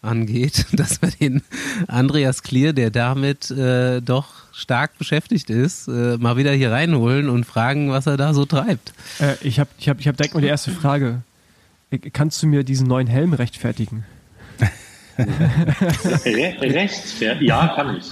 angeht, 0.01 0.67
dass 0.71 1.01
wir 1.01 1.09
den 1.09 1.41
Andreas 1.87 2.43
Klier, 2.43 2.73
der 2.73 2.89
damit 2.89 3.51
äh, 3.51 4.01
doch 4.01 4.46
stark 4.57 4.97
beschäftigt 4.97 5.49
ist, 5.49 5.87
äh, 5.87 6.17
mal 6.17 6.35
wieder 6.35 6.51
hier 6.51 6.71
reinholen 6.71 7.29
und 7.29 7.45
fragen, 7.45 7.91
was 7.91 8.07
er 8.07 8.17
da 8.17 8.33
so 8.33 8.45
treibt. 8.45 8.93
Äh, 9.19 9.35
ich 9.41 9.59
habe 9.59 9.69
ich 9.77 9.87
hab, 9.87 9.99
ich 9.99 10.07
hab 10.07 10.17
direkt 10.17 10.33
mal 10.33 10.41
die 10.41 10.47
erste 10.47 10.71
Frage. 10.71 11.21
Äh, 11.91 11.97
kannst 12.11 12.41
du 12.41 12.47
mir 12.47 12.63
diesen 12.63 12.87
neuen 12.87 13.07
Helm 13.07 13.33
rechtfertigen? 13.33 14.03
Re 15.17 16.55
rechtfertigen? 16.61 17.47
Ja, 17.47 17.67
kann 17.75 17.97
ich. 17.97 18.05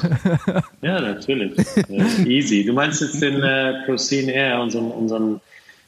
Ja, 0.82 1.02
natürlich. 1.02 1.58
Äh, 1.90 2.24
easy. 2.28 2.64
Du 2.64 2.74
meinst 2.74 3.02
jetzt 3.02 3.22
den 3.22 3.42
äh, 3.42 3.86
Procene 3.86 4.32
Air, 4.32 4.62
unseren, 4.62 4.92
unseren 4.92 5.42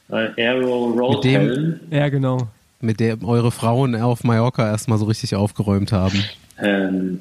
äh, 0.09 0.29
Aero 0.37 0.87
Road 0.87 1.23
Helm? 1.25 1.79
Ja, 1.91 2.09
genau 2.09 2.49
mit 2.79 2.99
der 2.99 3.23
eure 3.23 3.51
Frauen 3.51 3.95
auf 3.95 4.23
Mallorca 4.23 4.67
erstmal 4.69 4.97
so 4.97 5.05
richtig 5.05 5.35
aufgeräumt 5.35 5.91
haben? 5.91 6.23
Ähm, 6.59 7.19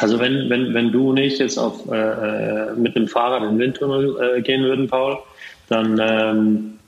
also 0.00 0.18
wenn, 0.18 0.48
wenn, 0.50 0.74
wenn 0.74 0.92
du 0.92 1.12
nicht 1.12 1.38
jetzt 1.38 1.58
auf, 1.58 1.90
äh, 1.90 1.96
äh, 1.96 2.72
mit 2.74 2.96
dem 2.96 3.08
Fahrrad 3.08 3.42
in 3.42 3.50
den 3.50 3.58
Windtunnel 3.58 4.36
äh, 4.38 4.42
gehen 4.42 4.62
würden, 4.62 4.88
Paul, 4.88 5.18
dann 5.68 5.98
ähm, 6.00 6.78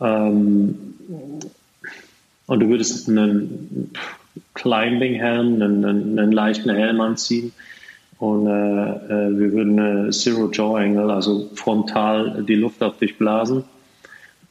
ähm, 0.00 0.94
und 2.46 2.60
du 2.60 2.68
würdest 2.68 3.08
einen 3.08 3.92
Climbing-Helm, 4.54 5.62
einen, 5.62 5.84
einen, 5.84 6.32
leichten 6.32 6.70
Helm 6.70 7.00
anziehen 7.00 7.52
und 8.18 8.46
äh, 8.46 8.50
äh 8.50 9.38
wir 9.38 9.52
würden 9.52 9.78
eine 9.78 10.10
Zero-Jaw-Angle, 10.10 11.12
also 11.12 11.48
frontal 11.54 12.44
die 12.48 12.56
Luft 12.56 12.82
auf 12.82 12.98
dich 12.98 13.18
blasen 13.18 13.64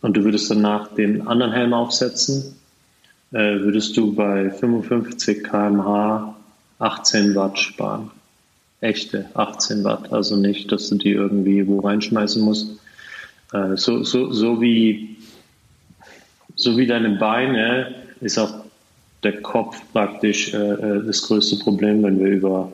und 0.02 0.16
du 0.16 0.24
würdest 0.24 0.50
danach 0.50 0.94
den 0.94 1.28
anderen 1.28 1.52
Helm 1.52 1.74
aufsetzen, 1.74 2.56
äh, 3.32 3.60
würdest 3.60 3.98
du 3.98 4.14
bei 4.14 4.50
55 4.50 5.44
km/h 5.44 6.36
18 6.80 7.36
Watt 7.36 7.60
sparen. 7.60 8.12
Echte 8.82 9.26
18 9.34 9.84
Watt, 9.84 10.12
also 10.14 10.38
nicht, 10.38 10.72
dass 10.72 10.90
du 10.90 10.96
die 10.96 11.12
irgendwie 11.12 11.68
wo 11.68 11.80
reinschmeißen 11.80 12.42
musst. 12.42 12.80
Äh, 13.54 13.76
so, 13.76 14.04
so, 14.04 14.32
so, 14.32 14.62
wie, 14.62 15.18
so 16.56 16.78
wie 16.78 16.88
deine 16.88 17.10
Beine 17.18 17.94
ist 18.22 18.38
auch 18.38 18.54
der 19.24 19.42
Kopf 19.42 19.82
praktisch 19.92 20.54
äh, 20.54 20.58
äh 20.58 21.06
das 21.06 21.24
größte 21.24 21.58
Problem, 21.58 22.04
wenn 22.04 22.20
wir 22.20 22.28
über, 22.28 22.72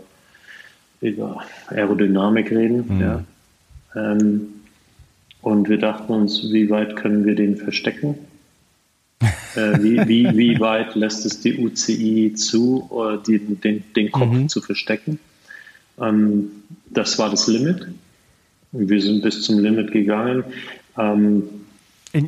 über 1.01 1.43
Aerodynamik 1.68 2.51
reden. 2.51 2.86
Mhm. 2.88 3.01
Ja. 3.01 3.24
Ähm, 3.95 4.47
und 5.41 5.70
wir 5.70 5.78
dachten 5.78 6.12
uns, 6.12 6.51
wie 6.51 6.70
weit 6.70 6.95
können 6.95 7.26
wir 7.26 7.36
den 7.36 7.58
verstecken? 7.58 8.18
Äh, 9.22 9.82
wie, 9.82 10.07
wie, 10.07 10.38
wie 10.38 10.59
weit 10.59 10.95
lässt 10.95 11.26
es 11.26 11.39
die 11.41 11.57
UCI 11.57 12.34
zu, 12.36 12.89
äh, 12.91 13.18
die, 13.26 13.39
den, 13.39 13.84
den 13.95 14.11
Kopf 14.11 14.32
mhm. 14.32 14.49
zu 14.49 14.61
verstecken? 14.61 15.20
Ähm, 15.99 16.51
das 16.89 17.18
war 17.18 17.30
das 17.30 17.47
Limit. 17.47 17.88
Wir 18.72 19.01
sind 19.01 19.24
bis 19.24 19.41
zum 19.41 19.59
Limit 19.59 19.91
gegangen. 19.91 20.43
Ähm, 20.97 21.43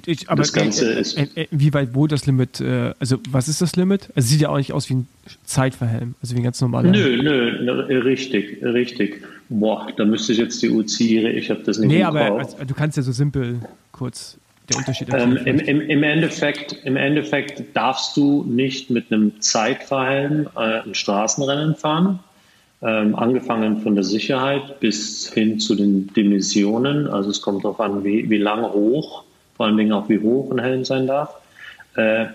ich, 0.05 0.29
aber 0.29 0.41
das 0.41 0.51
Ganze 0.51 0.95
äh, 0.95 0.99
ist. 0.99 1.17
Äh, 1.17 1.47
wie 1.51 1.73
weit 1.73 1.89
wo 1.93 2.07
das 2.07 2.25
Limit? 2.25 2.59
Äh, 2.59 2.93
also, 2.99 3.17
was 3.29 3.47
ist 3.47 3.61
das 3.61 3.75
Limit? 3.75 4.09
Also, 4.15 4.27
sieht 4.27 4.41
ja 4.41 4.49
auch 4.49 4.57
nicht 4.57 4.73
aus 4.73 4.89
wie 4.89 4.95
ein 4.95 5.07
Zeitverhelm, 5.45 6.15
also 6.21 6.35
wie 6.35 6.39
ein 6.39 6.43
ganz 6.43 6.59
normaler. 6.59 6.91
Nö, 6.91 7.21
nö, 7.21 7.97
richtig, 7.99 8.61
richtig. 8.63 9.23
Boah, 9.49 9.87
da 9.95 10.03
müsste 10.03 10.33
ich 10.33 10.39
jetzt 10.39 10.61
die 10.61 10.69
UCI, 10.69 11.27
ich 11.29 11.49
habe 11.49 11.61
das 11.63 11.77
nicht 11.77 11.87
Nee, 11.87 12.03
aber 12.03 12.37
also, 12.37 12.57
du 12.65 12.73
kannst 12.73 12.97
ja 12.97 13.03
so 13.03 13.13
simpel 13.13 13.61
kurz 13.93 14.37
der 14.69 14.77
Unterschied 14.77 15.13
ähm, 15.13 15.37
im, 15.45 15.59
im, 15.59 15.81
im, 15.81 16.03
Endeffekt, 16.03 16.73
Im 16.83 16.97
Endeffekt 16.97 17.75
darfst 17.75 18.17
du 18.17 18.43
nicht 18.43 18.89
mit 18.89 19.11
einem 19.11 19.39
Zeitverhelm 19.41 20.49
äh, 20.55 20.81
ein 20.81 20.93
Straßenrennen 20.93 21.75
fahren. 21.75 22.19
Ähm, 22.81 23.15
angefangen 23.15 23.81
von 23.81 23.95
der 23.95 24.03
Sicherheit 24.03 24.79
bis 24.79 25.33
hin 25.33 25.59
zu 25.59 25.73
den 25.73 26.13
Dimensionen. 26.13 27.07
Also 27.07 27.31
es 27.31 27.41
kommt 27.41 27.63
darauf 27.63 27.79
an, 27.79 28.03
wie, 28.03 28.29
wie 28.29 28.37
lange 28.37 28.71
hoch 28.71 29.23
vor 29.57 29.65
allen 29.65 29.77
Dingen 29.77 29.91
auch 29.91 30.07
wie 30.07 30.19
hoch 30.19 30.51
ein 30.51 30.59
Helm 30.59 30.85
sein 30.85 31.07
darf. 31.07 31.35
Äh, 31.95 32.27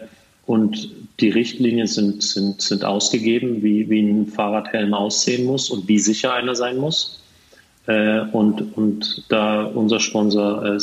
und 0.44 0.90
die 1.20 1.30
Richtlinien 1.30 1.86
sind, 1.86 2.22
sind, 2.22 2.60
sind 2.60 2.84
ausgegeben, 2.84 3.62
wie, 3.62 3.88
wie 3.88 4.00
ein 4.00 4.26
Fahrradhelm 4.26 4.92
aussehen 4.92 5.46
muss 5.46 5.70
und 5.70 5.86
wie 5.86 6.00
sicher 6.00 6.34
einer 6.34 6.56
sein 6.56 6.78
muss. 6.78 7.22
Äh, 7.86 8.22
und, 8.32 8.76
und 8.76 9.24
da 9.28 9.62
unser 9.64 10.00
Sponsor 10.00 10.64
äh, 10.64 10.80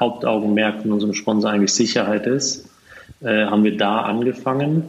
Hauptaugenmerk 0.00 0.82
von 0.82 0.92
unserem 0.92 1.14
Sponsor 1.14 1.50
eigentlich 1.50 1.74
Sicherheit 1.74 2.26
ist, 2.26 2.68
äh, 3.20 3.44
haben 3.44 3.64
wir 3.64 3.76
da 3.76 4.00
angefangen. 4.00 4.84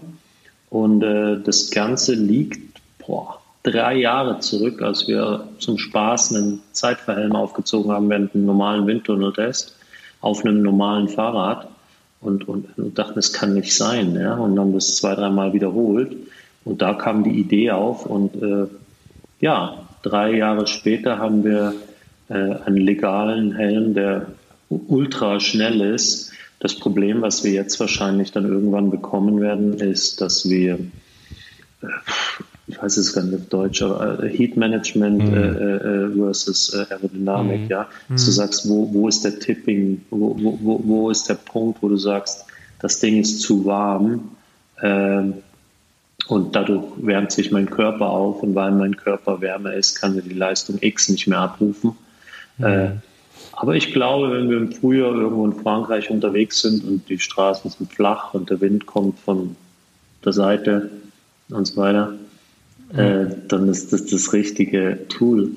Und 0.70 1.04
äh, 1.04 1.38
das 1.44 1.70
Ganze 1.70 2.14
liegt 2.16 2.80
boah, 3.06 3.42
drei 3.64 3.96
Jahre 3.96 4.40
zurück, 4.40 4.82
als 4.82 5.08
wir 5.08 5.48
zum 5.60 5.78
Spaß 5.78 6.34
einen 6.34 6.62
Zeitverhelm 6.72 7.36
aufgezogen 7.36 7.92
haben 7.92 8.10
während 8.10 8.34
einem 8.34 8.46
normalen 8.46 8.88
Windtunneltest 8.88 9.78
auf 10.22 10.46
einem 10.46 10.62
normalen 10.62 11.10
Fahrrad 11.10 11.68
und, 12.22 12.48
und, 12.48 12.78
und 12.78 12.98
dachten, 12.98 13.20
es 13.20 13.34
kann 13.34 13.54
nicht 13.54 13.76
sein. 13.76 14.16
Ja? 14.16 14.36
Und 14.36 14.58
haben 14.58 14.74
das 14.74 14.96
zwei, 14.96 15.16
dreimal 15.16 15.54
wiederholt. 15.54 16.16
Und 16.64 16.82
da 16.82 16.94
kam 16.94 17.24
die 17.24 17.40
Idee 17.40 17.72
auf. 17.72 18.06
Und 18.06 18.42
äh, 18.42 18.68
ja, 19.40 19.80
drei 20.04 20.36
Jahre 20.36 20.68
später 20.68 21.18
haben 21.18 21.44
wir 21.44 21.74
äh, 22.30 22.34
einen 22.34 22.78
legalen 22.78 23.54
Helm, 23.54 23.96
der 23.96 24.28
ultra 24.88 25.40
schnell 25.40 25.82
ist. 25.82 26.32
Das 26.60 26.76
Problem, 26.76 27.22
was 27.22 27.44
wir 27.44 27.52
jetzt 27.52 27.80
wahrscheinlich 27.80 28.32
dann 28.32 28.46
irgendwann 28.46 28.92
bekommen 28.92 29.42
werden, 29.42 29.74
ist, 29.74 30.22
dass 30.22 30.48
wir 30.48 30.80
äh, 31.82 31.88
ich 32.72 32.82
weiß 32.82 32.98
es 32.98 33.14
gar 33.14 33.24
nicht 33.24 33.36
auf 33.36 33.50
Deutsch, 33.50 33.82
aber 33.82 34.24
äh, 34.24 34.30
Heat 34.30 34.58
Management 34.58 35.24
mhm. 35.24 35.34
äh, 35.34 35.76
äh, 35.76 36.16
versus 36.16 36.74
äh, 36.74 36.86
Aerodynamik, 36.90 37.62
mhm. 37.62 37.68
ja. 37.68 37.88
Dass 38.10 38.26
du 38.26 38.32
mhm. 38.32 38.36
sagst, 38.36 38.70
wo, 38.70 38.94
wo 38.94 39.08
ist 39.08 39.24
der 39.24 39.40
Tipping, 39.40 40.02
wo, 40.10 40.36
wo, 40.40 40.82
wo 40.84 41.10
ist 41.10 41.28
der 41.28 41.36
Punkt, 41.36 41.82
wo 41.82 41.90
du 41.90 41.98
sagst, 41.98 42.46
das 42.80 43.00
Ding 43.00 43.20
ist 43.20 43.42
zu 43.42 43.66
warm 43.66 44.32
ähm, 44.82 45.36
und 46.28 46.56
dadurch 46.56 46.84
wärmt 46.98 47.32
sich 47.32 47.52
mein 47.52 47.70
Körper 47.70 48.10
auf 48.10 48.42
und 48.42 48.56
weil 48.56 48.72
mein 48.72 48.96
Körper 48.96 49.42
wärmer 49.42 49.74
ist, 49.74 50.00
kann 50.00 50.16
er 50.16 50.22
die 50.22 50.34
Leistung 50.34 50.78
X 50.82 51.10
nicht 51.10 51.28
mehr 51.28 51.40
abrufen. 51.40 51.92
Mhm. 52.58 53.02
Aber 53.54 53.76
ich 53.76 53.92
glaube, 53.92 54.32
wenn 54.32 54.50
wir 54.50 54.58
im 54.58 54.72
Frühjahr 54.72 55.14
irgendwo 55.14 55.46
in 55.46 55.54
Frankreich 55.54 56.10
unterwegs 56.10 56.62
sind 56.62 56.84
und 56.84 57.10
die 57.10 57.20
Straßen 57.20 57.70
sind 57.70 57.92
flach 57.92 58.34
und 58.34 58.50
der 58.50 58.62
Wind 58.62 58.86
kommt 58.86 59.20
von 59.20 59.56
der 60.24 60.34
Seite 60.34 60.90
und 61.50 61.66
so 61.66 61.78
weiter, 61.78 62.14
äh, 62.96 63.26
dann 63.48 63.68
ist 63.68 63.94
das 63.94 64.06
das 64.06 64.34
richtige 64.34 65.00
Tool. 65.10 65.52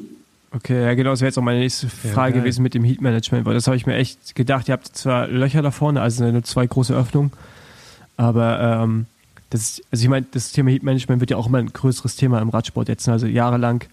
Okay, 0.52 0.84
ja 0.84 0.94
genau, 0.94 1.10
das 1.10 1.20
wäre 1.20 1.28
jetzt 1.28 1.38
auch 1.38 1.42
meine 1.42 1.58
nächste 1.58 1.88
Frage 1.88 2.36
ja, 2.36 2.40
gewesen 2.40 2.62
mit 2.62 2.74
dem 2.74 2.84
Heat 2.84 3.00
Management, 3.00 3.44
weil 3.44 3.54
das 3.54 3.66
habe 3.66 3.76
ich 3.76 3.86
mir 3.86 3.96
echt 3.96 4.36
gedacht, 4.36 4.68
ihr 4.68 4.72
habt 4.72 4.86
zwar 4.96 5.26
Löcher 5.26 5.62
da 5.62 5.72
vorne, 5.72 6.00
also 6.00 6.30
nur 6.30 6.44
zwei 6.44 6.66
große 6.66 6.94
Öffnungen, 6.94 7.32
aber 8.16 8.60
ähm, 8.60 9.06
das, 9.50 9.82
also 9.90 10.02
ich 10.02 10.08
meine, 10.08 10.26
das 10.30 10.52
Thema 10.52 10.70
Heat 10.70 10.82
Management 10.82 11.20
wird 11.20 11.30
ja 11.30 11.36
auch 11.36 11.46
immer 11.46 11.58
ein 11.58 11.72
größeres 11.72 12.16
Thema 12.16 12.40
im 12.40 12.48
Radsport 12.48 12.88
jetzt. 12.88 13.08
Also 13.08 13.26
jahrelang 13.26 13.84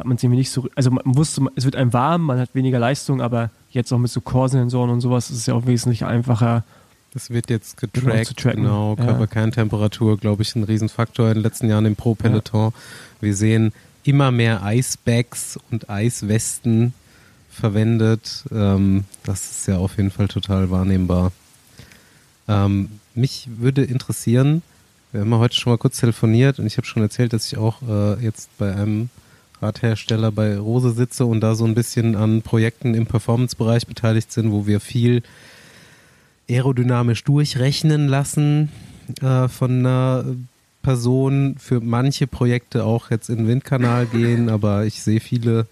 hat 0.00 0.06
man 0.06 0.16
es 0.16 0.22
irgendwie 0.22 0.38
nicht 0.38 0.50
so, 0.50 0.68
also 0.74 0.90
man 0.90 1.02
wusste, 1.04 1.46
es 1.54 1.64
wird 1.64 1.76
einem 1.76 1.92
warm, 1.92 2.22
man 2.22 2.38
hat 2.38 2.54
weniger 2.54 2.78
Leistung, 2.78 3.20
aber 3.20 3.50
jetzt 3.70 3.92
auch 3.92 3.98
mit 3.98 4.10
so 4.10 4.20
Core-Sensoren 4.20 4.90
und 4.90 5.00
sowas 5.00 5.30
ist 5.30 5.38
es 5.38 5.46
ja 5.46 5.54
auch 5.54 5.66
wesentlich 5.66 6.04
einfacher, 6.04 6.64
das 7.12 7.30
wird 7.30 7.50
jetzt 7.50 7.76
getrackt, 7.76 8.36
genau. 8.36 8.94
Körperkerntemperatur, 8.94 10.16
glaube 10.16 10.42
ich, 10.42 10.54
ein 10.54 10.62
Riesenfaktor 10.62 11.28
in 11.28 11.34
den 11.34 11.42
letzten 11.42 11.68
Jahren 11.68 11.84
im 11.86 11.96
Pro-Peloton. 11.96 12.70
Ja. 12.70 12.80
Wir 13.20 13.34
sehen 13.34 13.72
immer 14.04 14.30
mehr 14.30 14.62
Icebags 14.64 15.58
und 15.70 15.90
Eiswesten 15.90 16.94
verwendet. 17.50 18.44
Ähm, 18.52 19.04
das 19.24 19.50
ist 19.50 19.66
ja 19.66 19.78
auf 19.78 19.96
jeden 19.96 20.12
Fall 20.12 20.28
total 20.28 20.70
wahrnehmbar. 20.70 21.32
Ähm, 22.46 22.90
mich 23.14 23.48
würde 23.56 23.82
interessieren, 23.82 24.62
wir 25.10 25.22
haben 25.22 25.32
ja 25.32 25.38
heute 25.38 25.56
schon 25.56 25.72
mal 25.72 25.78
kurz 25.78 25.98
telefoniert 25.98 26.60
und 26.60 26.66
ich 26.66 26.76
habe 26.76 26.86
schon 26.86 27.02
erzählt, 27.02 27.32
dass 27.32 27.46
ich 27.46 27.58
auch 27.58 27.82
äh, 27.82 28.22
jetzt 28.22 28.56
bei 28.56 28.72
einem 28.72 29.10
Radhersteller 29.60 30.32
bei 30.32 30.58
Rose 30.58 30.92
sitze 30.92 31.26
und 31.26 31.40
da 31.40 31.54
so 31.54 31.64
ein 31.64 31.74
bisschen 31.74 32.16
an 32.16 32.42
Projekten 32.42 32.94
im 32.94 33.06
Performance-Bereich 33.06 33.86
beteiligt 33.86 34.32
sind, 34.32 34.52
wo 34.52 34.66
wir 34.66 34.80
viel 34.80 35.22
aerodynamisch 36.48 37.24
durchrechnen 37.24 38.08
lassen 38.08 38.70
äh, 39.20 39.48
von 39.48 39.80
einer 39.80 40.24
Person. 40.82 41.56
Für 41.58 41.80
manche 41.80 42.26
Projekte 42.26 42.84
auch 42.84 43.10
jetzt 43.10 43.28
in 43.28 43.38
den 43.38 43.48
Windkanal 43.48 44.06
gehen, 44.06 44.48
aber 44.48 44.86
ich 44.86 45.02
sehe 45.02 45.20
viele, 45.20 45.66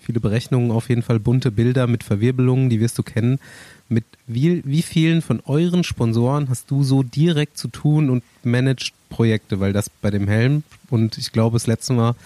viele 0.00 0.20
Berechnungen, 0.20 0.70
auf 0.70 0.88
jeden 0.88 1.02
Fall 1.02 1.20
bunte 1.20 1.50
Bilder 1.50 1.86
mit 1.86 2.04
Verwirbelungen, 2.04 2.70
die 2.70 2.80
wirst 2.80 2.98
du 2.98 3.02
kennen. 3.02 3.38
Mit 3.88 4.04
wie, 4.26 4.62
wie 4.64 4.82
vielen 4.82 5.22
von 5.22 5.40
euren 5.44 5.84
Sponsoren 5.84 6.48
hast 6.48 6.70
du 6.70 6.82
so 6.82 7.04
direkt 7.04 7.56
zu 7.56 7.68
tun 7.68 8.10
und 8.10 8.24
managst 8.42 8.92
Projekte, 9.10 9.60
weil 9.60 9.72
das 9.72 9.88
bei 9.88 10.10
dem 10.10 10.26
Helm 10.26 10.64
und 10.90 11.18
ich 11.18 11.30
glaube 11.30 11.54
das 11.54 11.68
letzte 11.68 11.92
Mal 11.92 12.16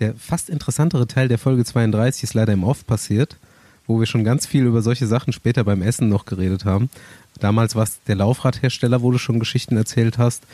der 0.00 0.14
fast 0.14 0.50
interessantere 0.50 1.06
Teil 1.06 1.28
der 1.28 1.38
Folge 1.38 1.64
32 1.64 2.24
ist 2.24 2.34
leider 2.34 2.52
im 2.52 2.64
Off 2.64 2.84
passiert, 2.86 3.36
wo 3.86 4.00
wir 4.00 4.06
schon 4.06 4.24
ganz 4.24 4.46
viel 4.46 4.64
über 4.64 4.82
solche 4.82 5.06
Sachen 5.06 5.32
später 5.32 5.62
beim 5.64 5.82
Essen 5.82 6.08
noch 6.08 6.24
geredet 6.24 6.64
haben. 6.64 6.90
Damals 7.38 7.76
war 7.76 7.84
es 7.84 8.02
der 8.04 8.16
Laufradhersteller, 8.16 9.02
wo 9.02 9.10
du 9.10 9.18
schon 9.18 9.38
Geschichten 9.38 9.76
erzählt 9.76 10.16
hast. 10.18 10.44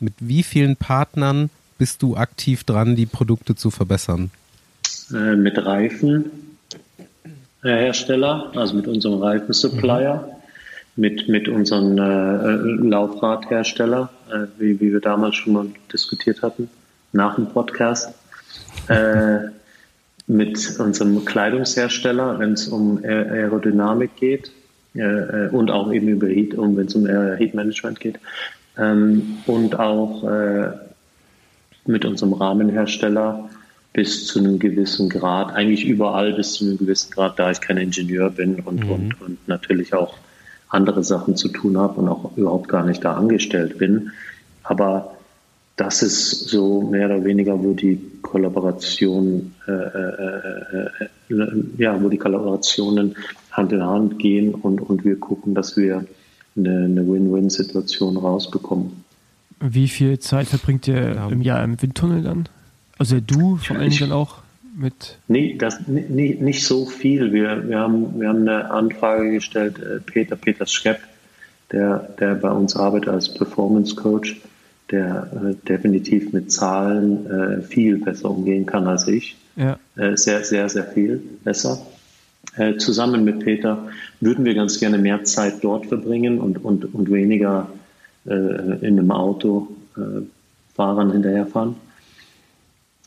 Mit 0.00 0.14
wie 0.18 0.42
vielen 0.42 0.74
Partnern 0.76 1.50
bist 1.78 2.02
du 2.02 2.16
aktiv 2.16 2.64
dran, 2.64 2.96
die 2.96 3.06
Produkte 3.06 3.54
zu 3.54 3.70
verbessern? 3.70 4.30
Äh, 5.12 5.36
mit 5.36 5.56
Reifenhersteller, 5.58 8.52
also 8.54 8.74
mit 8.74 8.86
unserem 8.86 9.22
Reifensupplier, 9.22 10.28
mhm. 10.96 11.00
mit, 11.00 11.28
mit 11.28 11.48
unserem 11.48 11.96
äh, 11.98 12.88
Laufradhersteller, 12.88 14.10
äh, 14.30 14.46
wie, 14.58 14.78
wie 14.80 14.92
wir 14.92 15.00
damals 15.00 15.36
schon 15.36 15.54
mal 15.54 15.66
diskutiert 15.92 16.42
hatten, 16.42 16.68
nach 17.12 17.36
dem 17.36 17.46
Podcast. 17.46 18.14
Äh, 18.88 19.50
mit 20.26 20.78
unserem 20.78 21.24
Kleidungshersteller, 21.24 22.38
wenn 22.38 22.52
es 22.52 22.68
um 22.68 23.02
Aerodynamik 23.02 24.14
geht 24.16 24.52
äh, 24.94 25.00
äh, 25.00 25.48
und 25.50 25.70
auch 25.70 25.92
eben 25.92 26.08
über 26.08 26.28
Heat, 26.28 26.54
um, 26.54 26.76
wenn 26.76 26.86
es 26.86 26.94
um 26.94 27.06
Heat 27.06 27.54
Management 27.54 28.00
geht. 28.00 28.18
Ähm, 28.78 29.38
und 29.46 29.78
auch 29.78 30.24
äh, 30.24 30.70
mit 31.86 32.04
unserem 32.04 32.32
Rahmenhersteller 32.32 33.50
bis 33.92 34.26
zu 34.26 34.38
einem 34.38 34.60
gewissen 34.60 35.08
Grad, 35.08 35.52
eigentlich 35.52 35.84
überall 35.84 36.32
bis 36.34 36.54
zu 36.54 36.64
einem 36.64 36.78
gewissen 36.78 37.10
Grad, 37.10 37.38
da 37.38 37.50
ich 37.50 37.60
kein 37.60 37.76
Ingenieur 37.76 38.30
bin 38.30 38.60
und, 38.60 38.84
mhm. 38.84 38.90
und, 38.90 39.20
und 39.20 39.48
natürlich 39.48 39.94
auch 39.94 40.14
andere 40.68 41.02
Sachen 41.02 41.36
zu 41.36 41.48
tun 41.48 41.76
habe 41.76 42.00
und 42.00 42.08
auch 42.08 42.36
überhaupt 42.36 42.68
gar 42.68 42.84
nicht 42.84 43.04
da 43.04 43.14
angestellt 43.14 43.78
bin. 43.78 44.12
Aber 44.62 45.16
das 45.80 46.02
ist 46.02 46.50
so 46.50 46.82
mehr 46.82 47.06
oder 47.06 47.24
weniger, 47.24 47.58
wo 47.58 47.72
die 47.72 47.98
Kollaboration, 48.20 49.54
äh, 49.66 49.72
äh, 49.72 50.88
äh, 51.30 51.64
ja, 51.78 52.02
wo 52.02 52.10
die 52.10 52.18
Kollaborationen 52.18 53.16
Hand 53.50 53.72
in 53.72 53.82
Hand 53.82 54.18
gehen 54.18 54.54
und, 54.54 54.82
und 54.82 55.06
wir 55.06 55.18
gucken, 55.18 55.54
dass 55.54 55.78
wir 55.78 56.04
eine, 56.54 56.84
eine 56.84 57.08
Win-Win-Situation 57.08 58.18
rausbekommen. 58.18 59.04
Wie 59.58 59.88
viel 59.88 60.18
Zeit 60.18 60.48
verbringt 60.48 60.86
ihr 60.86 61.14
ja. 61.14 61.28
im 61.30 61.40
Jahr 61.40 61.64
im 61.64 61.80
Windtunnel 61.80 62.24
dann? 62.24 62.46
Also 62.98 63.18
du 63.18 63.56
vor 63.56 63.76
allem 63.76 63.96
dann 63.98 64.12
auch 64.12 64.42
mit? 64.76 65.16
Nee, 65.28 65.56
das, 65.56 65.80
nee, 65.86 66.36
nicht 66.38 66.66
so 66.66 66.84
viel. 66.84 67.32
Wir, 67.32 67.66
wir, 67.66 67.78
haben, 67.78 68.20
wir 68.20 68.28
haben 68.28 68.46
eine 68.46 68.70
Anfrage 68.70 69.30
gestellt, 69.30 69.80
Peter, 70.04 70.36
Peter 70.36 70.66
Schepp, 70.66 71.00
der, 71.72 72.10
der 72.20 72.34
bei 72.34 72.50
uns 72.50 72.76
arbeitet 72.76 73.08
als 73.08 73.32
Performance 73.32 73.94
Coach 73.94 74.38
der 74.90 75.30
äh, 75.32 75.66
definitiv 75.66 76.32
mit 76.32 76.50
Zahlen 76.50 77.26
äh, 77.30 77.62
viel 77.62 77.98
besser 77.98 78.30
umgehen 78.30 78.66
kann 78.66 78.86
als 78.86 79.06
ich. 79.06 79.36
Ja. 79.56 79.78
Äh, 79.96 80.16
sehr, 80.16 80.44
sehr, 80.44 80.68
sehr 80.68 80.84
viel 80.84 81.22
besser. 81.44 81.78
Äh, 82.56 82.76
zusammen 82.78 83.24
mit 83.24 83.40
Peter 83.40 83.88
würden 84.20 84.44
wir 84.44 84.54
ganz 84.54 84.80
gerne 84.80 84.98
mehr 84.98 85.24
Zeit 85.24 85.62
dort 85.62 85.86
verbringen 85.86 86.40
und, 86.40 86.64
und, 86.64 86.94
und 86.94 87.10
weniger 87.10 87.68
äh, 88.26 88.32
in 88.32 88.98
einem 88.98 89.10
Auto 89.10 89.68
äh, 89.96 90.22
Fahrern 90.74 91.12
hinterherfahren. 91.12 91.76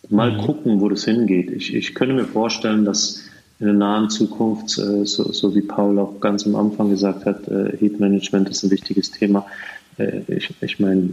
Mal 0.10 0.34
mhm. 0.34 0.38
gucken, 0.38 0.82
wo 0.82 0.90
das 0.90 1.06
hingeht. 1.06 1.52
Ich, 1.52 1.74
ich 1.74 1.96
könnte 1.96 2.14
mir 2.14 2.26
vorstellen, 2.26 2.86
dass 2.86 3.24
in 3.60 3.68
der 3.68 3.76
nahen 3.76 4.10
Zukunft, 4.10 4.70
so, 4.70 5.04
so 5.06 5.56
wie 5.56 5.62
Paul 5.62 5.98
auch 5.98 6.20
ganz 6.20 6.46
am 6.46 6.56
Anfang 6.56 6.90
gesagt 6.90 7.26
hat, 7.26 7.48
Heat 7.48 8.00
Management 8.02 8.50
ist 8.50 8.64
ein 8.64 8.72
wichtiges 8.72 9.12
Thema. 9.12 9.46
Ich, 10.28 10.54
ich 10.60 10.80
meine, 10.82 11.12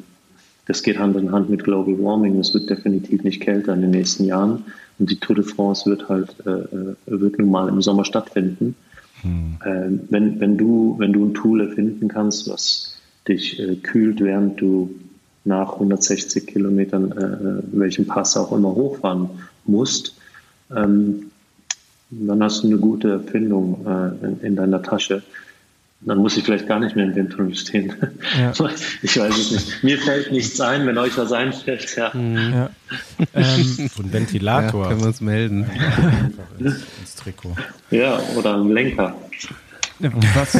das 0.70 0.82
geht 0.84 0.98
Hand 0.98 1.16
in 1.16 1.32
Hand 1.32 1.50
mit 1.50 1.64
Global 1.64 1.98
Warming. 1.98 2.38
Es 2.38 2.54
wird 2.54 2.70
definitiv 2.70 3.24
nicht 3.24 3.40
kälter 3.40 3.74
in 3.74 3.80
den 3.80 3.90
nächsten 3.90 4.24
Jahren. 4.24 4.64
Und 4.98 5.10
die 5.10 5.16
Tour 5.16 5.36
de 5.36 5.44
France 5.44 5.88
wird 5.90 6.08
halt, 6.08 6.34
äh, 6.46 6.50
äh 6.50 6.94
wird 7.06 7.38
nun 7.38 7.50
mal 7.50 7.68
im 7.68 7.82
Sommer 7.82 8.04
stattfinden. 8.04 8.76
Hm. 9.22 9.56
Äh, 9.64 9.98
wenn, 10.10 10.40
wenn, 10.40 10.56
du, 10.56 10.94
wenn 10.98 11.12
du 11.12 11.24
ein 11.24 11.34
Tool 11.34 11.60
erfinden 11.60 12.08
kannst, 12.08 12.48
was 12.48 12.96
dich 13.26 13.58
äh, 13.58 13.76
kühlt, 13.76 14.20
während 14.20 14.60
du 14.60 14.94
nach 15.44 15.74
160 15.74 16.46
Kilometern, 16.46 17.12
äh, 17.12 17.24
äh, 17.24 17.62
welchen 17.72 18.06
Pass 18.06 18.36
auch 18.36 18.52
immer 18.52 18.74
hochfahren 18.74 19.28
musst, 19.64 20.14
ähm, 20.74 21.30
dann 22.10 22.42
hast 22.42 22.62
du 22.62 22.68
eine 22.68 22.78
gute 22.78 23.10
Erfindung 23.10 23.86
äh, 23.86 24.26
in, 24.26 24.40
in, 24.40 24.56
deiner 24.56 24.82
Tasche 24.82 25.22
dann 26.02 26.18
muss 26.18 26.36
ich 26.36 26.44
vielleicht 26.44 26.66
gar 26.66 26.80
nicht 26.80 26.96
mehr 26.96 27.04
im 27.04 27.14
Windtunnel 27.14 27.54
stehen. 27.54 27.94
Ja. 28.38 28.52
Ich 29.02 29.18
weiß 29.18 29.36
es 29.36 29.50
nicht. 29.50 29.84
Mir 29.84 29.98
fällt 29.98 30.32
nichts 30.32 30.60
ein, 30.60 30.86
wenn 30.86 30.96
euch 30.96 31.16
was 31.18 31.32
einfällt. 31.32 31.94
Ja. 31.96 32.10
Mhm. 32.14 32.52
ja. 32.52 32.70
Ähm, 33.34 33.90
so 33.94 34.02
ein 34.02 34.12
Ventilator. 34.12 34.84
Ja, 34.84 34.88
können 34.88 35.00
wir 35.00 35.08
uns 35.08 35.20
melden. 35.20 35.66
Ins, 36.58 36.76
ins 37.00 37.14
Trikot. 37.16 37.56
Ja, 37.90 38.18
oder 38.36 38.56
ein 38.56 38.70
Lenker. 38.70 39.14
Was, 39.98 40.54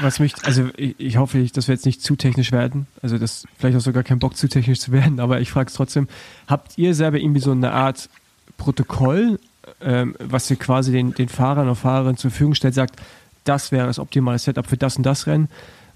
was 0.00 0.20
mich, 0.20 0.34
also 0.44 0.68
ich, 0.76 0.94
ich 0.98 1.16
hoffe, 1.18 1.44
dass 1.52 1.68
wir 1.68 1.74
jetzt 1.74 1.86
nicht 1.86 2.02
zu 2.02 2.16
technisch 2.16 2.52
werden. 2.52 2.86
Also 3.02 3.18
das 3.18 3.44
vielleicht 3.58 3.76
auch 3.76 3.82
sogar 3.82 4.02
keinen 4.02 4.18
Bock 4.18 4.36
zu 4.36 4.48
technisch 4.48 4.80
zu 4.80 4.92
werden, 4.92 5.20
aber 5.20 5.40
ich 5.40 5.50
frage 5.50 5.68
es 5.68 5.74
trotzdem. 5.74 6.08
Habt 6.46 6.78
ihr 6.78 6.94
selber 6.94 7.18
irgendwie 7.18 7.40
so 7.40 7.52
eine 7.52 7.72
Art 7.72 8.08
Protokoll 8.56 9.38
ähm, 9.80 10.14
was 10.18 10.50
ihr 10.50 10.56
quasi 10.56 10.92
den, 10.92 11.14
den 11.14 11.28
Fahrern 11.28 11.68
und 11.68 11.76
Fahrerinnen 11.76 12.16
zur 12.16 12.30
Verfügung 12.30 12.54
stellt, 12.54 12.74
sagt, 12.74 13.00
das 13.44 13.72
wäre 13.72 13.86
das 13.86 13.98
optimale 13.98 14.38
Setup 14.38 14.66
für 14.66 14.76
das 14.76 14.96
und 14.96 15.04
das 15.04 15.26
Rennen. 15.26 15.48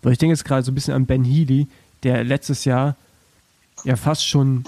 Weil 0.02 0.12
ich 0.12 0.18
denke 0.18 0.34
jetzt 0.34 0.44
gerade 0.44 0.62
so 0.62 0.70
ein 0.70 0.74
bisschen 0.74 0.94
an 0.94 1.06
Ben 1.06 1.24
Healy, 1.24 1.66
der 2.02 2.24
letztes 2.24 2.64
Jahr 2.64 2.96
ja 3.84 3.96
fast 3.96 4.26
schon, 4.26 4.64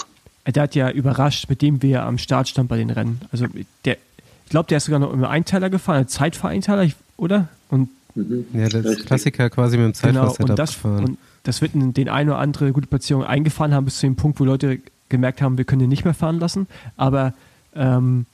der 0.46 0.64
hat 0.64 0.74
ja 0.74 0.90
überrascht, 0.90 1.48
mit 1.48 1.62
dem 1.62 1.82
wir 1.82 2.02
am 2.02 2.18
Start 2.18 2.48
stand 2.48 2.68
bei 2.68 2.78
den 2.78 2.90
Rennen. 2.90 3.20
Also 3.30 3.46
der, 3.84 3.96
ich 4.44 4.50
glaube, 4.50 4.68
der 4.68 4.78
ist 4.78 4.86
sogar 4.86 4.98
noch 4.98 5.12
im 5.12 5.24
Einteiler 5.24 5.70
gefahren, 5.70 6.08
Zeitvereinteiler, 6.08 6.90
oder? 7.16 7.48
Und 7.68 7.88
mhm. 8.14 8.46
ja, 8.52 8.68
das 8.68 8.84
ist 8.84 9.06
Klassiker 9.06 9.50
quasi 9.50 9.76
mit 9.76 9.86
dem 9.86 9.94
Zeitfahr 9.94 10.34
genau, 10.34 10.50
und 10.50 10.58
das, 10.58 10.74
gefahren. 10.74 11.04
Und 11.04 11.18
das 11.44 11.62
wird 11.62 11.72
den 11.74 12.08
eine 12.08 12.32
oder 12.32 12.40
andere 12.40 12.72
gute 12.72 12.86
Platzierung 12.86 13.24
eingefahren 13.24 13.74
haben, 13.74 13.84
bis 13.84 13.98
zu 13.98 14.06
dem 14.06 14.16
Punkt, 14.16 14.40
wo 14.40 14.44
Leute 14.44 14.80
gemerkt 15.08 15.42
haben, 15.42 15.58
wir 15.58 15.64
können 15.64 15.80
den 15.80 15.88
nicht 15.88 16.04
mehr 16.04 16.14
fahren 16.14 16.38
lassen. 16.38 16.66
Aber 16.96 17.34
ähm, 17.74 18.26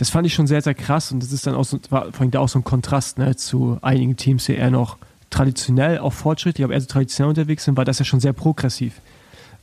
das 0.00 0.08
fand 0.08 0.26
ich 0.26 0.32
schon 0.32 0.46
sehr, 0.46 0.62
sehr 0.62 0.72
krass 0.72 1.12
und 1.12 1.22
das 1.22 1.30
ist 1.30 1.46
dann 1.46 1.54
auch 1.54 1.64
so, 1.64 1.78
war 1.90 2.10
vor 2.10 2.22
allem 2.22 2.30
da 2.30 2.40
auch 2.40 2.48
so 2.48 2.58
ein 2.58 2.64
Kontrast 2.64 3.18
ne, 3.18 3.36
zu 3.36 3.76
einigen 3.82 4.16
Teams, 4.16 4.46
die 4.46 4.54
eher 4.54 4.70
noch 4.70 4.96
traditionell, 5.28 5.98
auch 5.98 6.14
fortschrittlich, 6.14 6.64
aber 6.64 6.72
eher 6.72 6.80
so 6.80 6.86
traditionell 6.86 7.28
unterwegs 7.28 7.64
sind, 7.64 7.76
war 7.76 7.84
das 7.84 7.98
ja 7.98 8.06
schon 8.06 8.18
sehr 8.18 8.32
progressiv. 8.32 8.94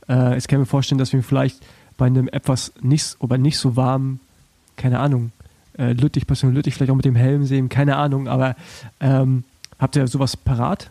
Äh, 0.08 0.34
jetzt 0.34 0.46
kann 0.46 0.58
ich 0.58 0.60
mir 0.60 0.66
vorstellen, 0.66 1.00
dass 1.00 1.12
wir 1.12 1.24
vielleicht 1.24 1.58
bei 1.96 2.06
einem 2.06 2.28
etwas 2.28 2.72
nicht, 2.80 3.16
oder 3.18 3.36
nicht 3.36 3.58
so 3.58 3.74
warmen, 3.74 4.20
keine 4.76 5.00
Ahnung, 5.00 5.32
äh, 5.76 5.92
Lüttich, 5.92 6.24
Passion 6.24 6.54
Lüttich, 6.54 6.74
vielleicht 6.74 6.92
auch 6.92 6.96
mit 6.96 7.04
dem 7.04 7.16
Helm 7.16 7.44
sehen, 7.44 7.68
keine 7.68 7.96
Ahnung, 7.96 8.28
aber 8.28 8.54
ähm, 9.00 9.42
habt 9.80 9.96
ihr 9.96 10.06
sowas 10.06 10.36
parat? 10.36 10.88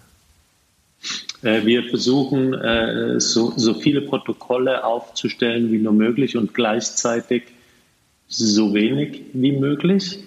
Äh, 1.41 1.65
wir 1.65 1.85
versuchen, 1.85 2.53
äh, 2.53 3.21
so, 3.21 3.53
so 3.55 3.75
viele 3.75 4.01
Protokolle 4.01 4.83
aufzustellen 4.83 5.71
wie 5.71 5.77
nur 5.77 5.93
möglich 5.93 6.35
und 6.35 6.53
gleichzeitig 6.53 7.43
so 8.27 8.73
wenig 8.73 9.23
wie 9.33 9.53
möglich. 9.53 10.19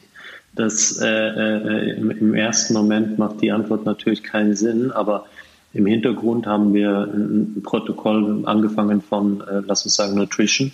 Das 0.55 1.01
äh, 1.01 1.07
äh, 1.07 1.97
im, 1.97 2.11
im, 2.11 2.35
ersten 2.35 2.75
Moment 2.75 3.19
macht 3.19 3.41
die 3.41 3.53
Antwort 3.53 3.85
natürlich 3.85 4.23
keinen 4.23 4.57
Sinn, 4.57 4.91
aber 4.91 5.27
im 5.73 5.87
Hintergrund 5.87 6.47
haben 6.47 6.75
wir 6.75 7.09
ein 7.13 7.63
Protokoll 7.63 8.43
angefangen 8.47 9.01
von, 9.01 9.41
äh, 9.43 9.63
lass 9.65 9.85
uns 9.85 9.95
sagen, 9.95 10.17
Nutrition. 10.17 10.73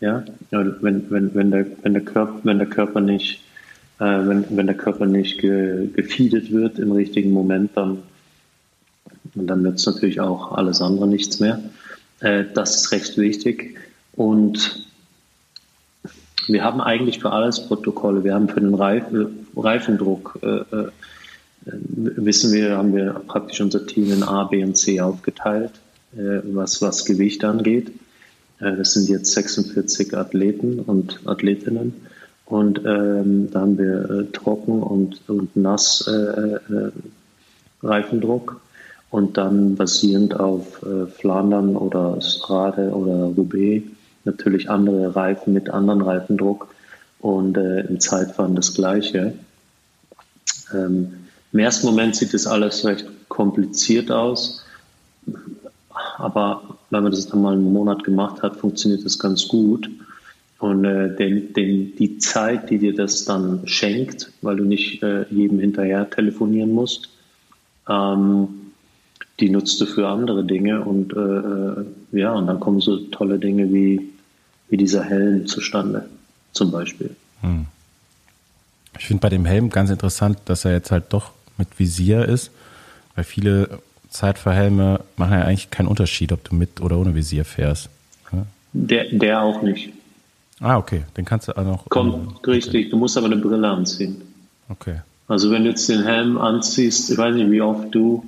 Ja, 0.00 0.24
wenn, 0.50 1.10
wenn, 1.10 1.34
wenn, 1.34 1.50
der, 1.50 1.66
wenn, 1.82 1.94
der, 1.94 2.02
Körper, 2.02 2.40
wenn 2.42 2.58
der 2.58 2.66
Körper 2.66 3.00
nicht, 3.00 3.42
äh, 3.98 4.04
wenn, 4.04 4.44
wenn 4.50 4.66
der 4.66 4.76
Körper 4.76 5.06
nicht 5.06 5.38
ge, 5.38 5.88
gefeedet 5.88 6.52
wird 6.52 6.78
im 6.78 6.92
richtigen 6.92 7.32
Moment, 7.32 7.70
dann, 7.76 8.02
dann 9.34 9.62
nützt 9.62 9.86
natürlich 9.86 10.20
auch 10.20 10.52
alles 10.52 10.82
andere 10.82 11.08
nichts 11.08 11.40
mehr. 11.40 11.62
Äh, 12.20 12.44
das 12.52 12.76
ist 12.76 12.92
recht 12.92 13.16
wichtig. 13.16 13.78
Und 14.14 14.85
wir 16.48 16.64
haben 16.64 16.80
eigentlich 16.80 17.18
für 17.18 17.32
alles 17.32 17.66
Protokolle. 17.66 18.24
Wir 18.24 18.34
haben 18.34 18.48
für 18.48 18.60
den 18.60 18.74
Reifen, 18.74 19.46
Reifendruck, 19.56 20.38
äh, 20.42 20.46
äh, 20.46 20.90
wissen 21.64 22.52
wir, 22.52 22.76
haben 22.76 22.94
wir 22.94 23.12
praktisch 23.26 23.60
unser 23.60 23.86
Team 23.86 24.12
in 24.12 24.22
A, 24.22 24.44
B 24.44 24.62
und 24.62 24.76
C 24.76 25.00
aufgeteilt, 25.00 25.72
äh, 26.16 26.40
was, 26.44 26.80
was 26.82 27.04
Gewicht 27.04 27.44
angeht. 27.44 27.90
Äh, 28.60 28.76
das 28.76 28.92
sind 28.92 29.08
jetzt 29.08 29.32
46 29.32 30.16
Athleten 30.16 30.80
und 30.80 31.20
Athletinnen. 31.24 31.94
Und 32.44 32.78
ähm, 32.84 33.48
da 33.50 33.60
haben 33.62 33.76
wir 33.76 34.10
äh, 34.10 34.24
Trocken 34.32 34.82
und, 34.82 35.28
und 35.28 35.56
Nass 35.56 36.08
Reifendruck. 37.82 38.60
Und 39.08 39.36
dann 39.36 39.76
basierend 39.76 40.38
auf 40.38 40.84
Flandern 41.16 41.76
oder 41.76 42.20
Strade 42.20 42.90
oder 42.90 43.32
Roubaix 43.36 43.84
natürlich 44.26 44.68
andere 44.70 45.14
Reifen 45.16 45.52
mit 45.52 45.70
anderen 45.70 46.02
Reifendruck 46.02 46.68
und 47.20 47.56
äh, 47.56 47.80
im 47.80 48.00
Zeitfahren 48.00 48.54
das 48.54 48.74
Gleiche. 48.74 49.34
Ähm, 50.74 51.12
Im 51.52 51.58
ersten 51.58 51.86
Moment 51.86 52.16
sieht 52.16 52.34
das 52.34 52.46
alles 52.46 52.84
recht 52.84 53.06
kompliziert 53.28 54.10
aus. 54.10 54.64
aber 56.18 56.62
wenn 56.90 57.02
man 57.02 57.12
das 57.12 57.26
dann 57.26 57.42
mal 57.42 57.54
einen 57.54 57.72
Monat 57.72 58.04
gemacht 58.04 58.42
hat, 58.42 58.56
funktioniert 58.56 59.04
das 59.04 59.18
ganz 59.18 59.48
gut. 59.48 59.88
Und 60.58 60.84
äh, 60.84 61.14
den, 61.14 61.52
den, 61.52 61.96
die 61.96 62.18
Zeit, 62.18 62.70
die 62.70 62.78
dir 62.78 62.94
das 62.94 63.24
dann 63.24 63.66
schenkt, 63.66 64.32
weil 64.40 64.56
du 64.56 64.64
nicht 64.64 65.02
äh, 65.02 65.26
jedem 65.30 65.58
hinterher 65.58 66.08
telefonieren 66.08 66.72
musst, 66.72 67.10
ähm, 67.88 68.48
die 69.38 69.50
nutzt 69.50 69.80
du 69.80 69.86
für 69.86 70.08
andere 70.08 70.44
Dinge. 70.44 70.82
Und 70.82 71.12
äh, 71.12 71.18
äh 71.18 71.84
ja, 72.12 72.32
und 72.32 72.46
dann 72.46 72.60
kommen 72.60 72.80
so 72.80 72.96
tolle 72.96 73.38
Dinge 73.38 73.72
wie, 73.72 74.12
wie 74.68 74.76
dieser 74.76 75.04
Helm 75.04 75.46
zustande, 75.46 76.08
zum 76.52 76.70
Beispiel. 76.70 77.14
Hm. 77.40 77.66
Ich 78.98 79.06
finde 79.06 79.20
bei 79.20 79.28
dem 79.28 79.44
Helm 79.44 79.70
ganz 79.70 79.90
interessant, 79.90 80.38
dass 80.46 80.64
er 80.64 80.72
jetzt 80.72 80.90
halt 80.90 81.04
doch 81.10 81.30
mit 81.58 81.78
Visier 81.78 82.24
ist, 82.24 82.50
weil 83.14 83.24
viele 83.24 83.80
Zeitverhelme 84.10 85.00
machen 85.16 85.32
ja 85.32 85.42
eigentlich 85.42 85.70
keinen 85.70 85.88
Unterschied, 85.88 86.32
ob 86.32 86.42
du 86.44 86.54
mit 86.54 86.80
oder 86.80 86.98
ohne 86.98 87.14
Visier 87.14 87.44
fährst. 87.44 87.90
Ja? 88.32 88.46
Der, 88.72 89.04
der 89.10 89.42
auch 89.42 89.62
nicht. 89.62 89.92
Ah, 90.60 90.78
okay. 90.78 91.02
Den 91.16 91.24
kannst 91.24 91.48
du 91.48 91.56
auch 91.56 91.64
noch. 91.64 91.88
Kommt, 91.88 92.36
okay. 92.36 92.52
richtig. 92.52 92.90
Du 92.90 92.96
musst 92.96 93.16
aber 93.16 93.26
eine 93.26 93.36
Brille 93.36 93.68
anziehen. 93.68 94.22
Okay. 94.68 95.00
Also 95.28 95.50
wenn 95.50 95.64
du 95.64 95.70
jetzt 95.70 95.88
den 95.88 96.04
Helm 96.04 96.38
anziehst, 96.38 97.10
ich 97.10 97.18
weiß 97.18 97.34
nicht, 97.34 97.50
wie 97.50 97.60
oft 97.60 97.94
du 97.94 98.24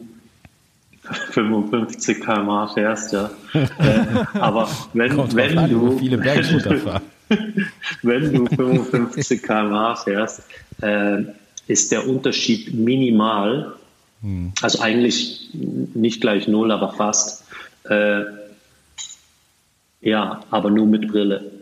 55 1.31 2.21
km/h 2.21 2.75
fährst, 2.75 3.13
ja. 3.13 3.31
äh, 3.55 4.39
aber 4.39 4.69
wenn, 4.93 5.17
wenn 5.35 5.59
an, 5.59 5.71
du 5.71 5.99
viele 5.99 6.17
runterfahren. 6.19 7.03
wenn 8.03 8.33
du 8.33 8.47
55 8.47 9.43
km/h 9.43 9.97
fährst, 9.97 10.43
äh, 10.83 11.23
ist 11.67 11.93
der 11.93 12.09
Unterschied 12.09 12.75
minimal. 12.75 13.75
Hm. 14.23 14.53
Also 14.63 14.81
eigentlich 14.81 15.51
nicht 15.53 16.21
gleich 16.21 16.49
null, 16.49 16.73
aber 16.73 16.93
fast. 16.93 17.45
Äh, 17.89 18.25
ja, 20.01 20.41
aber 20.51 20.71
nur 20.71 20.87
mit 20.87 21.09
Brille. 21.09 21.58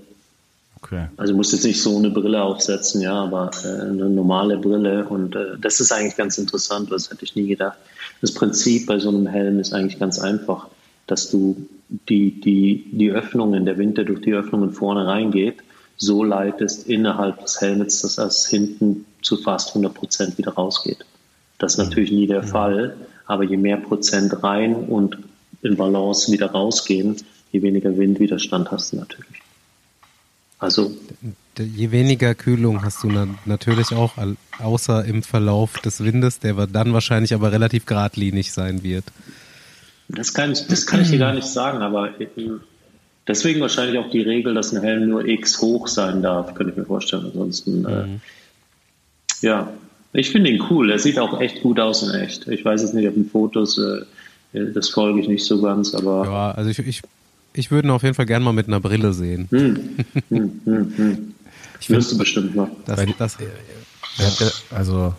Okay. 0.83 1.07
Also 1.17 1.33
du 1.33 1.37
musst 1.37 1.53
jetzt 1.53 1.65
nicht 1.65 1.81
so 1.81 1.97
eine 1.97 2.11
Brille 2.11 2.43
aufsetzen, 2.43 3.01
ja, 3.01 3.15
aber 3.15 3.51
äh, 3.65 3.83
eine 3.83 4.09
normale 4.09 4.59
Brille. 4.59 5.07
Und 5.09 5.35
äh, 5.35 5.59
das 5.61 5.81
ist 5.81 5.93
eigentlich 5.93 6.17
ganz 6.17 6.39
interessant, 6.39 6.93
das 6.93 7.11
hätte 7.11 7.25
ich 7.25 7.35
nie 7.35 7.49
gedacht. 7.49 7.79
Das 8.21 8.33
Prinzip 8.33 8.87
bei 8.87 8.99
so 8.99 9.09
einem 9.09 9.27
Helm 9.27 9.59
ist 9.59 9.73
eigentlich 9.73 9.99
ganz 9.99 10.19
einfach, 10.19 10.69
dass 11.07 11.31
du 11.31 11.67
die, 12.09 12.41
die, 12.41 12.91
die 12.93 13.11
Öffnungen, 13.11 13.65
der 13.65 13.79
Wind, 13.79 13.97
der 13.97 14.05
durch 14.05 14.21
die 14.21 14.35
Öffnungen 14.35 14.73
vorne 14.73 15.07
reingeht, 15.07 15.59
so 15.97 16.23
leitest 16.23 16.87
innerhalb 16.89 17.41
des 17.41 17.61
Helmets, 17.61 18.03
dass 18.03 18.19
es 18.19 18.47
hinten 18.47 19.07
zu 19.23 19.37
fast 19.37 19.71
100 19.71 19.95
Prozent 19.95 20.39
wieder 20.39 20.53
rausgeht. 20.53 21.05
Das 21.59 21.73
ist 21.73 21.79
natürlich 21.79 22.13
nie 22.13 22.27
der 22.27 22.43
Fall, 22.43 22.97
aber 23.27 23.45
je 23.45 23.57
mehr 23.57 23.79
Prozent 23.79 24.43
rein 24.43 24.75
und 24.75 25.19
in 25.63 25.77
Balance 25.77 26.31
wieder 26.31 26.51
rausgehen, 26.51 27.17
je 27.51 27.63
weniger 27.63 27.97
Windwiderstand 27.97 28.71
hast 28.71 28.93
du 28.93 28.97
natürlich. 28.97 29.46
Also 30.59 30.93
je 31.59 31.91
weniger 31.91 32.35
Kühlung 32.35 32.83
hast 32.83 33.03
du 33.03 33.11
natürlich 33.45 33.93
auch, 33.93 34.15
außer 34.59 35.05
im 35.05 35.23
Verlauf 35.23 35.79
des 35.79 36.03
Windes, 36.03 36.39
der 36.41 36.67
dann 36.67 36.93
wahrscheinlich 36.93 37.35
aber 37.35 37.53
relativ 37.53 37.87
geradlinig 37.87 38.53
sein 38.53 38.83
wird. 38.83 39.05
Das 40.09 40.35
kann 40.35 40.53
ich, 40.53 40.67
das 40.67 40.87
kann 40.87 41.01
ich 41.01 41.11
dir 41.11 41.19
gar 41.19 41.35
nicht 41.35 41.47
sagen, 41.47 41.79
aber 41.83 42.11
deswegen 43.27 43.61
wahrscheinlich 43.61 43.99
auch 43.99 44.11
die 44.11 44.23
Regel, 44.23 44.55
dass 44.55 44.73
ein 44.73 44.83
Helm 44.83 45.09
nur 45.09 45.27
X 45.27 45.61
hoch 45.61 45.89
sein 45.89 46.23
darf, 46.23 46.55
könnte 46.55 46.73
ich 46.73 46.79
mir 46.79 46.85
vorstellen. 46.85 47.27
Ansonsten, 47.27 47.85
äh, 47.85 48.07
mhm. 48.07 48.15
äh, 48.15 49.47
ja, 49.47 49.73
ich 50.13 50.31
finde 50.31 50.51
ihn 50.51 50.63
cool. 50.71 50.91
Er 50.91 50.99
sieht 50.99 51.19
auch 51.19 51.41
echt 51.41 51.63
gut 51.63 51.81
aus 51.81 52.03
in 52.03 52.15
echt. 52.15 52.47
Ich 52.49 52.65
weiß 52.65 52.83
jetzt 52.83 52.95
nicht 52.95 53.09
auf 53.09 53.15
den 53.15 53.29
Fotos, 53.29 53.79
äh, 53.79 54.05
das 54.73 54.89
folge 54.89 55.21
ich 55.21 55.29
nicht 55.29 55.45
so 55.45 55.61
ganz, 55.61 55.95
aber. 55.95 56.25
Ja, 56.25 56.51
also 56.53 56.71
ich, 56.71 56.79
ich 56.79 57.03
ich 57.57 57.71
würde 57.71 57.89
ihn 57.89 57.91
auf 57.91 58.03
jeden 58.03 58.15
Fall 58.15 58.27
gerne 58.27 58.45
mal 58.45 58.53
mit 58.53 58.69
einer 58.69 58.81
Brille 58.81 59.13
sehen. 59.13 59.49
Hm. 59.51 59.99
Hm, 60.29 60.61
hm, 60.65 60.93
hm. 60.97 61.35
Ich 61.79 61.91
Wirst 61.91 62.11
du 62.11 62.17
bestimmt 62.17 62.57
mal. 62.57 62.71
Das, 62.87 63.05
das, 64.39 64.63
also 64.71 65.13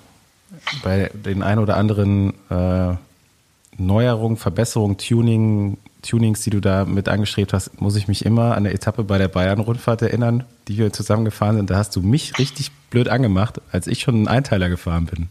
bei 0.84 1.12
den 1.14 1.44
ein 1.44 1.60
oder 1.60 1.78
anderen 1.78 2.34
äh, 2.50 2.96
Neuerungen, 3.78 4.38
Verbesserungen, 4.38 4.98
Tuning, 4.98 5.78
Tunings, 6.02 6.42
die 6.42 6.50
du 6.50 6.60
da 6.60 6.86
mit 6.86 7.10
angestrebt 7.10 7.54
hast, 7.54 7.80
muss 7.80 7.96
ich 7.96 8.08
mich 8.08 8.26
immer 8.26 8.54
an 8.54 8.66
eine 8.66 8.74
Etappe 8.74 9.04
bei 9.04 9.20
der 9.20 9.28
Bayern-Rundfahrt 9.28 10.02
erinnern, 10.02 10.46
die 10.68 10.80
wir 10.80 10.92
zusammengefahren 10.92 11.58
sind. 11.58 11.70
Da 11.70 11.78
hast 11.78 11.96
du 11.96 12.02
mich 12.02 12.40
richtig 12.40 12.72
blöd 12.90 13.08
angemacht, 13.08 13.62
als 13.72 13.86
ich 13.86 14.02
schon 14.02 14.16
einen 14.16 14.28
Einteiler 14.28 14.70
gefahren 14.70 15.06
bin. 15.06 15.28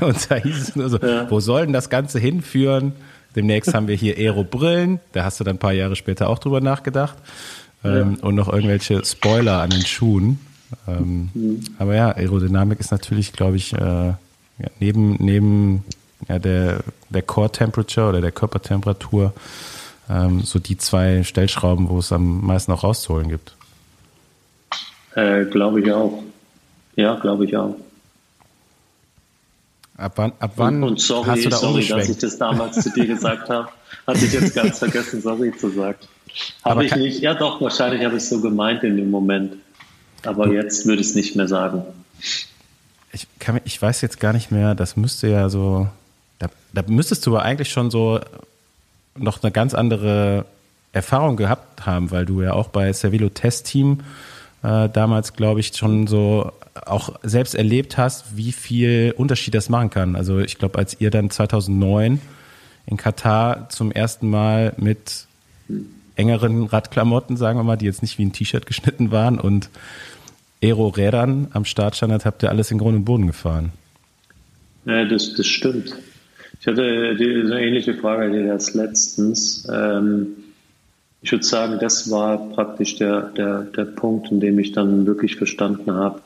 Und 0.00 0.30
da 0.30 0.34
hieß 0.34 0.60
es 0.60 0.76
nur 0.76 0.88
so, 0.88 0.98
ja. 0.98 1.30
wo 1.30 1.38
soll 1.38 1.62
denn 1.62 1.72
das 1.72 1.90
Ganze 1.90 2.18
hinführen? 2.18 2.92
Demnächst 3.36 3.74
haben 3.74 3.88
wir 3.88 3.94
hier 3.94 4.16
Aero-Brillen, 4.16 5.00
da 5.12 5.24
hast 5.24 5.40
du 5.40 5.44
dann 5.44 5.56
ein 5.56 5.60
paar 5.60 5.72
Jahre 5.72 5.96
später 5.96 6.28
auch 6.28 6.38
drüber 6.38 6.60
nachgedacht. 6.60 7.16
Ähm, 7.84 8.16
ja. 8.18 8.24
Und 8.26 8.34
noch 8.34 8.52
irgendwelche 8.52 9.04
Spoiler 9.04 9.62
an 9.62 9.70
den 9.70 9.86
Schuhen. 9.86 10.40
Ähm, 10.86 11.30
mhm. 11.34 11.60
Aber 11.78 11.94
ja, 11.94 12.10
Aerodynamik 12.10 12.80
ist 12.80 12.90
natürlich, 12.90 13.32
glaube 13.32 13.56
ich, 13.56 13.72
äh, 13.72 13.78
ja, 13.78 14.16
neben, 14.78 15.16
neben 15.18 15.84
ja, 16.28 16.38
der, 16.38 16.80
der 17.08 17.22
Core 17.22 17.50
Temperature 17.50 18.08
oder 18.08 18.20
der 18.20 18.32
Körpertemperatur 18.32 19.32
ähm, 20.10 20.40
so 20.42 20.58
die 20.58 20.76
zwei 20.76 21.22
Stellschrauben, 21.22 21.88
wo 21.88 21.98
es 21.98 22.12
am 22.12 22.44
meisten 22.44 22.72
auch 22.72 22.84
rauszuholen 22.84 23.28
gibt. 23.28 23.54
Äh, 25.14 25.44
glaube 25.46 25.80
ich 25.80 25.92
auch. 25.92 26.22
Ja, 26.96 27.14
glaube 27.14 27.44
ich 27.44 27.56
auch. 27.56 27.76
Ab 30.00 30.12
wann, 30.16 30.32
ab 30.38 30.52
wann 30.56 30.82
und, 30.82 30.90
und 30.90 31.00
sorry, 31.00 31.28
hast 31.28 31.44
du 31.44 31.50
da 31.50 31.56
sorry, 31.58 31.86
dass 31.86 32.08
ich 32.08 32.16
das 32.16 32.38
damals 32.38 32.80
zu 32.80 32.90
dir 32.90 33.06
gesagt 33.06 33.50
habe. 33.50 33.68
Hatte 34.06 34.24
ich 34.24 34.32
jetzt 34.32 34.54
ganz 34.54 34.78
vergessen, 34.78 35.20
sorry 35.20 35.52
zu 35.56 35.68
sagen. 35.70 35.98
Habe 36.64 36.86
ich 36.86 36.96
nicht. 36.96 37.20
Ja, 37.20 37.34
doch, 37.34 37.60
wahrscheinlich 37.60 38.04
habe 38.04 38.16
ich 38.16 38.22
es 38.22 38.30
so 38.30 38.40
gemeint 38.40 38.84
in 38.84 38.96
dem 38.96 39.10
Moment. 39.10 39.56
Aber 40.24 40.52
jetzt 40.52 40.86
würde 40.86 41.02
ich 41.02 41.08
es 41.08 41.14
nicht 41.16 41.34
mehr 41.34 41.48
sagen. 41.48 41.82
Ich, 43.12 43.26
kann, 43.40 43.60
ich 43.64 43.82
weiß 43.82 44.00
jetzt 44.00 44.20
gar 44.20 44.32
nicht 44.32 44.52
mehr, 44.52 44.76
das 44.76 44.96
müsste 44.96 45.26
ja 45.26 45.48
so. 45.48 45.88
Da, 46.38 46.48
da 46.72 46.82
müsstest 46.86 47.26
du 47.26 47.34
aber 47.34 47.44
eigentlich 47.44 47.70
schon 47.70 47.90
so 47.90 48.20
noch 49.16 49.42
eine 49.42 49.50
ganz 49.50 49.74
andere 49.74 50.44
Erfahrung 50.92 51.36
gehabt 51.36 51.84
haben, 51.84 52.10
weil 52.12 52.26
du 52.26 52.42
ja 52.42 52.52
auch 52.52 52.68
bei 52.68 52.92
Servilo 52.92 53.28
Test 53.28 53.66
Team 53.66 54.00
äh, 54.62 54.88
damals, 54.88 55.32
glaube 55.34 55.60
ich, 55.60 55.76
schon 55.76 56.06
so 56.06 56.52
auch 56.86 57.18
selbst 57.22 57.54
erlebt 57.54 57.98
hast, 57.98 58.36
wie 58.36 58.52
viel 58.52 59.14
Unterschied 59.16 59.54
das 59.54 59.68
machen 59.68 59.90
kann. 59.90 60.16
Also 60.16 60.38
ich 60.40 60.58
glaube, 60.58 60.78
als 60.78 61.00
ihr 61.00 61.10
dann 61.10 61.30
2009 61.30 62.20
in 62.86 62.96
Katar 62.96 63.68
zum 63.68 63.92
ersten 63.92 64.28
Mal 64.28 64.74
mit 64.76 65.26
engeren 66.16 66.64
Radklamotten, 66.64 67.36
sagen 67.36 67.58
wir 67.58 67.64
mal, 67.64 67.76
die 67.76 67.86
jetzt 67.86 68.02
nicht 68.02 68.18
wie 68.18 68.24
ein 68.24 68.32
T-Shirt 68.32 68.66
geschnitten 68.66 69.10
waren 69.10 69.38
und 69.38 69.70
Aero-Rädern 70.62 71.48
am 71.52 71.64
Start 71.64 71.96
standet, 71.96 72.24
habt 72.24 72.42
ihr 72.42 72.50
alles 72.50 72.70
in 72.70 72.78
Grund 72.78 72.96
und 72.96 73.04
Boden 73.04 73.26
gefahren. 73.26 73.72
Ja, 74.84 75.04
das, 75.04 75.34
das 75.34 75.46
stimmt. 75.46 75.94
Ich 76.60 76.66
hatte 76.66 76.82
eine 76.82 77.62
ähnliche 77.62 77.94
Frage 77.94 78.30
die 78.30 78.46
das 78.46 78.74
letztens. 78.74 79.66
Ähm, 79.72 80.28
ich 81.22 81.32
würde 81.32 81.44
sagen, 81.44 81.78
das 81.80 82.10
war 82.10 82.50
praktisch 82.50 82.96
der, 82.96 83.30
der, 83.36 83.62
der 83.62 83.84
Punkt, 83.84 84.30
in 84.30 84.40
dem 84.40 84.58
ich 84.58 84.72
dann 84.72 85.06
wirklich 85.06 85.36
verstanden 85.36 85.92
habe, 85.92 86.20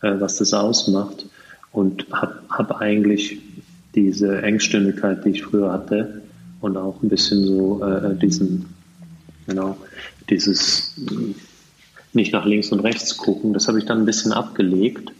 was 0.00 0.36
das 0.36 0.54
ausmacht 0.54 1.26
und 1.72 2.06
habe 2.12 2.40
hab 2.48 2.80
eigentlich 2.80 3.40
diese 3.94 4.42
Engstündigkeit, 4.42 5.24
die 5.24 5.30
ich 5.30 5.42
früher 5.42 5.72
hatte 5.72 6.22
und 6.60 6.76
auch 6.76 7.02
ein 7.02 7.08
bisschen 7.08 7.44
so 7.44 7.84
äh, 7.84 8.14
diesen, 8.16 8.66
genau, 9.46 9.76
dieses 10.28 10.94
nicht 12.12 12.32
nach 12.32 12.44
links 12.44 12.72
und 12.72 12.80
rechts 12.80 13.16
gucken, 13.16 13.52
das 13.52 13.68
habe 13.68 13.78
ich 13.78 13.84
dann 13.84 14.00
ein 14.00 14.06
bisschen 14.06 14.32
abgelegt. 14.32 15.12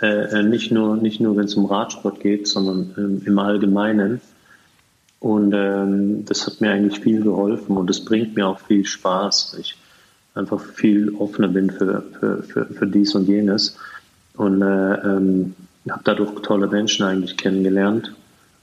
Äh, 0.00 0.40
äh 0.40 0.42
nicht 0.42 0.72
nur, 0.72 0.96
nicht 0.96 1.20
nur 1.20 1.36
wenn 1.36 1.44
es 1.44 1.54
um 1.54 1.66
Radsport 1.66 2.20
geht, 2.20 2.48
sondern 2.48 2.94
ähm, 2.96 3.22
im 3.24 3.38
Allgemeinen. 3.38 4.20
Und 5.20 5.52
ähm, 5.54 6.24
das 6.24 6.46
hat 6.46 6.60
mir 6.60 6.72
eigentlich 6.72 7.00
viel 7.00 7.22
geholfen 7.22 7.76
und 7.76 7.88
es 7.90 8.04
bringt 8.04 8.34
mir 8.34 8.48
auch 8.48 8.58
viel 8.58 8.84
Spaß, 8.84 9.52
weil 9.52 9.60
ich 9.60 9.76
einfach 10.34 10.60
viel 10.60 11.14
offener 11.14 11.48
bin 11.48 11.70
für, 11.70 12.02
für, 12.18 12.42
für, 12.42 12.66
für 12.66 12.86
dies 12.86 13.14
und 13.14 13.28
jenes. 13.28 13.76
Und 14.34 14.62
äh, 14.62 14.94
ähm, 14.94 15.54
habe 15.90 16.02
dadurch 16.04 16.40
tolle 16.42 16.68
Menschen 16.68 17.04
eigentlich 17.04 17.36
kennengelernt 17.36 18.14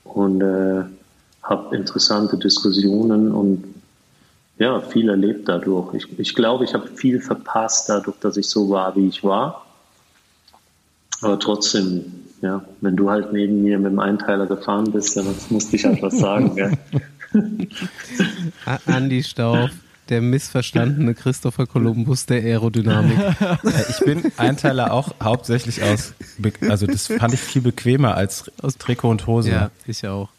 und 0.03 0.41
äh, 0.41 0.83
habe 1.43 1.75
interessante 1.75 2.37
Diskussionen 2.37 3.31
und 3.31 3.63
ja, 4.57 4.81
viel 4.81 5.09
erlebt 5.09 5.47
dadurch. 5.47 5.93
Ich, 5.93 6.19
ich 6.19 6.35
glaube, 6.35 6.65
ich 6.65 6.73
habe 6.73 6.87
viel 6.87 7.21
verpasst 7.21 7.89
dadurch, 7.89 8.17
dass 8.19 8.35
ich 8.35 8.49
so 8.49 8.69
war, 8.69 8.95
wie 8.95 9.07
ich 9.07 9.23
war. 9.23 9.65
Aber 11.21 11.39
trotzdem 11.39 12.19
ja, 12.41 12.63
wenn 12.81 12.95
du 12.95 13.09
halt 13.09 13.33
neben 13.33 13.63
mir 13.63 13.77
mit 13.77 13.91
dem 13.91 13.99
Einteiler 13.99 14.45
gefahren 14.45 14.91
bist, 14.91 15.17
dann 15.17 15.25
musste 15.49 15.75
ich 15.75 15.85
halt 15.85 16.01
was 16.01 16.19
sagen. 16.19 16.77
Andi 18.85 19.23
Stauf, 19.23 19.71
der 20.09 20.21
missverstandene 20.21 21.13
Christopher 21.13 21.67
Columbus 21.67 22.25
der 22.25 22.41
Aerodynamik. 22.41 23.17
Ich 23.89 23.99
bin 24.05 24.31
Einteiler 24.37 24.91
auch 24.93 25.13
hauptsächlich 25.21 25.83
aus, 25.83 26.13
also 26.67 26.87
das 26.87 27.07
fand 27.07 27.33
ich 27.33 27.39
viel 27.39 27.61
bequemer 27.61 28.15
als 28.15 28.51
aus 28.61 28.77
Trikot 28.77 29.09
und 29.09 29.27
Hose. 29.27 29.51
Ja, 29.51 29.71
ich 29.85 30.07
auch. 30.07 30.29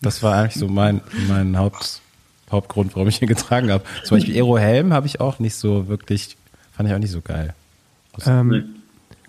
Das 0.00 0.22
war 0.22 0.36
eigentlich 0.36 0.54
so 0.54 0.68
mein, 0.68 1.00
mein 1.28 1.56
Haupt, 1.56 2.00
Hauptgrund, 2.50 2.94
warum 2.94 3.08
ich 3.08 3.20
ihn 3.20 3.28
getragen 3.28 3.70
habe. 3.70 3.84
Zum 4.04 4.16
Beispiel 4.16 4.34
Aero 4.34 4.58
Helm 4.58 4.92
habe 4.92 5.06
ich 5.06 5.20
auch 5.20 5.38
nicht 5.38 5.56
so 5.56 5.88
wirklich, 5.88 6.36
fand 6.72 6.88
ich 6.88 6.94
auch 6.94 6.98
nicht 6.98 7.10
so 7.10 7.20
geil. 7.20 7.54
Ähm, 8.24 8.76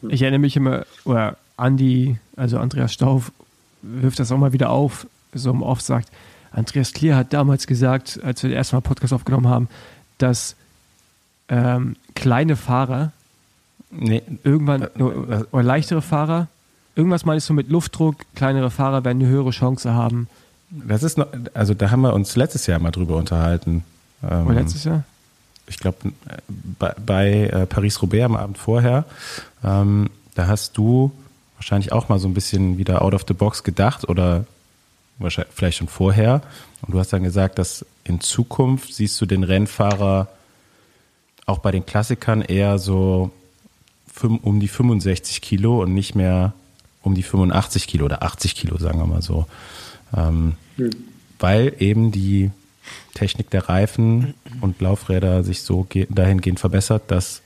ich 0.07 0.21
erinnere 0.21 0.39
mich 0.39 0.55
immer, 0.55 0.85
oder 1.03 1.37
Andi, 1.57 2.17
also 2.35 2.59
Andreas 2.59 2.93
Stauf, 2.93 3.31
wirft 3.81 4.19
das 4.19 4.31
auch 4.31 4.37
mal 4.37 4.53
wieder 4.53 4.69
auf, 4.69 5.07
so 5.33 5.49
im 5.49 5.61
Off 5.61 5.81
sagt, 5.81 6.09
Andreas 6.51 6.93
Klier 6.93 7.15
hat 7.15 7.33
damals 7.33 7.67
gesagt, 7.67 8.19
als 8.23 8.43
wir 8.43 8.51
erstmal 8.51 8.81
Podcast 8.81 9.13
aufgenommen 9.13 9.47
haben, 9.47 9.67
dass 10.17 10.55
ähm, 11.49 11.95
kleine 12.15 12.55
Fahrer 12.55 13.11
Nee, 13.89 14.21
irgendwann, 14.43 14.81
Äh, 14.81 14.85
äh, 14.85 15.45
oder 15.51 15.63
leichtere 15.63 16.01
Fahrer, 16.01 16.47
irgendwas 16.95 17.25
meinst 17.25 17.47
du 17.49 17.53
mit 17.53 17.69
Luftdruck, 17.69 18.17
kleinere 18.35 18.69
Fahrer 18.69 19.05
werden 19.05 19.21
eine 19.21 19.29
höhere 19.29 19.51
Chance 19.51 19.93
haben. 19.93 20.27
das 20.69 21.03
ist 21.03 21.17
noch, 21.17 21.27
also 21.53 21.73
da 21.73 21.89
haben 21.89 22.01
wir 22.01 22.13
uns 22.13 22.35
letztes 22.35 22.67
Jahr 22.67 22.79
mal 22.79 22.91
drüber 22.91 23.15
unterhalten. 23.15 23.83
Ähm, 24.29 24.51
letztes 24.51 24.83
Jahr? 24.83 25.03
ich 25.67 25.77
glaube, 25.77 25.97
bei, 26.79 26.93
bei 27.05 27.43
äh, 27.45 27.65
Paris-Roubaix 27.65 28.25
am 28.25 28.35
Abend 28.35 28.57
vorher, 28.57 29.05
ähm, 29.63 30.09
da 30.35 30.47
hast 30.47 30.77
du 30.77 31.11
wahrscheinlich 31.55 31.91
auch 31.91 32.09
mal 32.09 32.19
so 32.19 32.27
ein 32.27 32.33
bisschen 32.33 32.77
wieder 32.77 33.01
out 33.01 33.13
of 33.13 33.25
the 33.27 33.33
box 33.33 33.63
gedacht 33.63 34.07
oder 34.07 34.45
wahrscheinlich 35.19 35.53
vielleicht 35.55 35.77
schon 35.77 35.87
vorher. 35.87 36.41
Und 36.81 36.93
du 36.93 36.99
hast 36.99 37.11
dann 37.13 37.23
gesagt, 37.23 37.57
dass 37.59 37.85
in 38.03 38.21
Zukunft 38.21 38.93
siehst 38.93 39.19
du 39.19 39.25
den 39.25 39.43
Rennfahrer 39.43 40.27
auch 41.45 41.59
bei 41.59 41.71
den 41.71 41.85
Klassikern 41.85 42.41
eher 42.41 42.77
so 42.79 43.31
um 44.23 44.59
die 44.59 44.67
65 44.67 45.41
Kilo 45.41 45.81
und 45.83 45.93
nicht 45.93 46.15
mehr 46.15 46.53
um 47.03 47.13
die 47.13 47.23
85 47.23 47.87
Kilo 47.87 48.05
oder 48.05 48.23
80 48.23 48.55
Kilo, 48.55 48.77
sagen 48.77 48.99
wir 48.99 49.05
mal 49.05 49.21
so. 49.21 49.45
Ähm, 50.15 50.55
Weil 51.39 51.75
eben 51.79 52.11
die 52.11 52.51
Technik 53.13 53.49
der 53.51 53.69
Reifen 53.69 54.33
und 54.61 54.81
Laufräder 54.81 55.43
sich 55.43 55.61
so 55.61 55.83
ge- 55.83 56.07
dahingehend 56.09 56.59
verbessert, 56.59 57.03
dass 57.09 57.41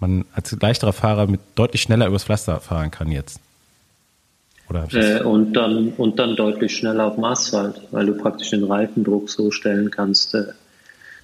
man 0.00 0.24
als 0.32 0.52
leichterer 0.52 0.92
Fahrer 0.92 1.26
mit 1.26 1.40
deutlich 1.56 1.82
schneller 1.82 2.06
übers 2.06 2.24
Pflaster 2.24 2.60
fahren 2.60 2.90
kann 2.92 3.10
jetzt. 3.10 3.40
Oder 3.40 3.46
hab 4.38 4.56
ich 4.56 4.57
das- 4.57 4.57
Äh, 4.92 5.22
und, 5.22 5.54
dann, 5.54 5.92
und 5.96 6.18
dann 6.18 6.36
deutlich 6.36 6.76
schneller 6.76 7.06
auf 7.06 7.14
dem 7.14 7.24
Asphalt, 7.24 7.80
weil 7.90 8.06
du 8.06 8.14
praktisch 8.14 8.50
den 8.50 8.64
Reifendruck 8.64 9.30
so 9.30 9.50
stellen 9.50 9.90
kannst, 9.90 10.34
äh, 10.34 10.44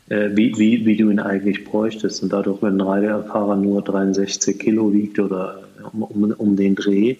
äh, 0.08 0.30
wie, 0.34 0.56
wie, 0.58 0.86
wie 0.86 0.96
du 0.96 1.10
ihn 1.10 1.20
eigentlich 1.20 1.64
bräuchtest. 1.64 2.22
Und 2.22 2.32
dadurch, 2.32 2.62
wenn 2.62 2.80
ein 2.80 3.06
Radfahrer 3.06 3.56
nur 3.56 3.82
63 3.82 4.58
Kilo 4.58 4.92
wiegt 4.92 5.18
oder 5.18 5.62
um, 5.92 6.02
um, 6.02 6.30
um 6.32 6.56
den 6.56 6.74
Dreh, 6.74 7.16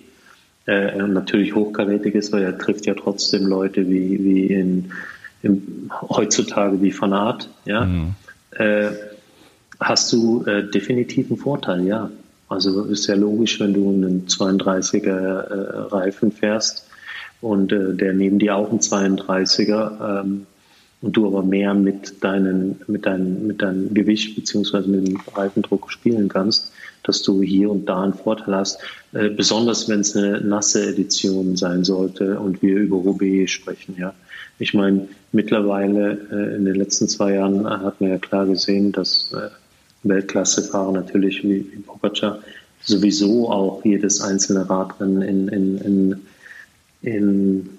äh, 0.66 0.96
natürlich 0.96 1.54
hochkarätig 1.54 2.14
ist, 2.14 2.32
weil 2.32 2.42
er 2.42 2.56
trifft 2.56 2.86
ja 2.86 2.94
trotzdem 2.94 3.46
Leute 3.46 3.88
wie, 3.88 4.24
wie 4.24 4.46
in, 4.46 4.92
in 5.42 5.90
heutzutage 6.00 6.80
wie 6.80 6.90
Fanat, 6.90 7.50
ja, 7.66 7.86
äh, 8.52 8.90
hast 9.80 10.12
du 10.12 10.44
äh, 10.44 10.70
definitiv 10.70 11.30
einen 11.30 11.38
Vorteil, 11.38 11.86
ja. 11.86 12.10
Also 12.54 12.84
ist 12.84 13.06
ja 13.06 13.14
logisch, 13.14 13.60
wenn 13.60 13.74
du 13.74 13.88
einen 13.88 14.26
32er 14.26 15.08
äh, 15.08 15.78
Reifen 15.88 16.32
fährst 16.32 16.86
und 17.40 17.72
äh, 17.72 17.94
der 17.94 18.12
neben 18.12 18.38
dir 18.38 18.56
auch 18.56 18.70
einen 18.70 18.80
32er 18.80 20.20
ähm, 20.20 20.46
und 21.02 21.16
du 21.16 21.26
aber 21.26 21.42
mehr 21.42 21.74
mit 21.74 22.24
deinen, 22.24 22.80
mit 22.86 23.04
deinem, 23.04 23.46
mit 23.46 23.60
deinem 23.60 23.92
Gewicht 23.92 24.36
beziehungsweise 24.36 24.88
mit 24.88 25.06
dem 25.06 25.18
Reifendruck 25.34 25.92
spielen 25.92 26.28
kannst, 26.28 26.72
dass 27.02 27.22
du 27.22 27.42
hier 27.42 27.70
und 27.70 27.86
da 27.86 28.02
einen 28.02 28.14
Vorteil 28.14 28.54
hast. 28.54 28.80
Äh, 29.12 29.28
besonders 29.28 29.88
wenn 29.88 30.00
es 30.00 30.16
eine 30.16 30.40
nasse 30.40 30.86
Edition 30.86 31.56
sein 31.56 31.84
sollte 31.84 32.40
und 32.40 32.62
wir 32.62 32.76
über 32.76 32.96
Roubaix 32.96 33.50
sprechen, 33.50 33.96
ja. 33.98 34.14
Ich 34.58 34.72
meine, 34.72 35.08
mittlerweile 35.32 36.18
äh, 36.30 36.56
in 36.56 36.64
den 36.64 36.76
letzten 36.76 37.08
zwei 37.08 37.34
Jahren 37.34 37.68
hat 37.68 38.00
man 38.00 38.10
ja 38.10 38.18
klar 38.18 38.46
gesehen, 38.46 38.92
dass 38.92 39.32
äh, 39.32 39.50
Weltklassefahrer 40.04 40.92
natürlich 40.92 41.42
wie, 41.42 41.66
wie 41.72 41.80
Pogacar 41.80 42.38
sowieso 42.82 43.50
auch 43.50 43.84
jedes 43.84 44.20
einzelne 44.20 44.68
Radrennen 44.68 45.22
in, 45.22 45.48
in, 45.48 45.78
in, 45.78 46.26
in 47.02 47.70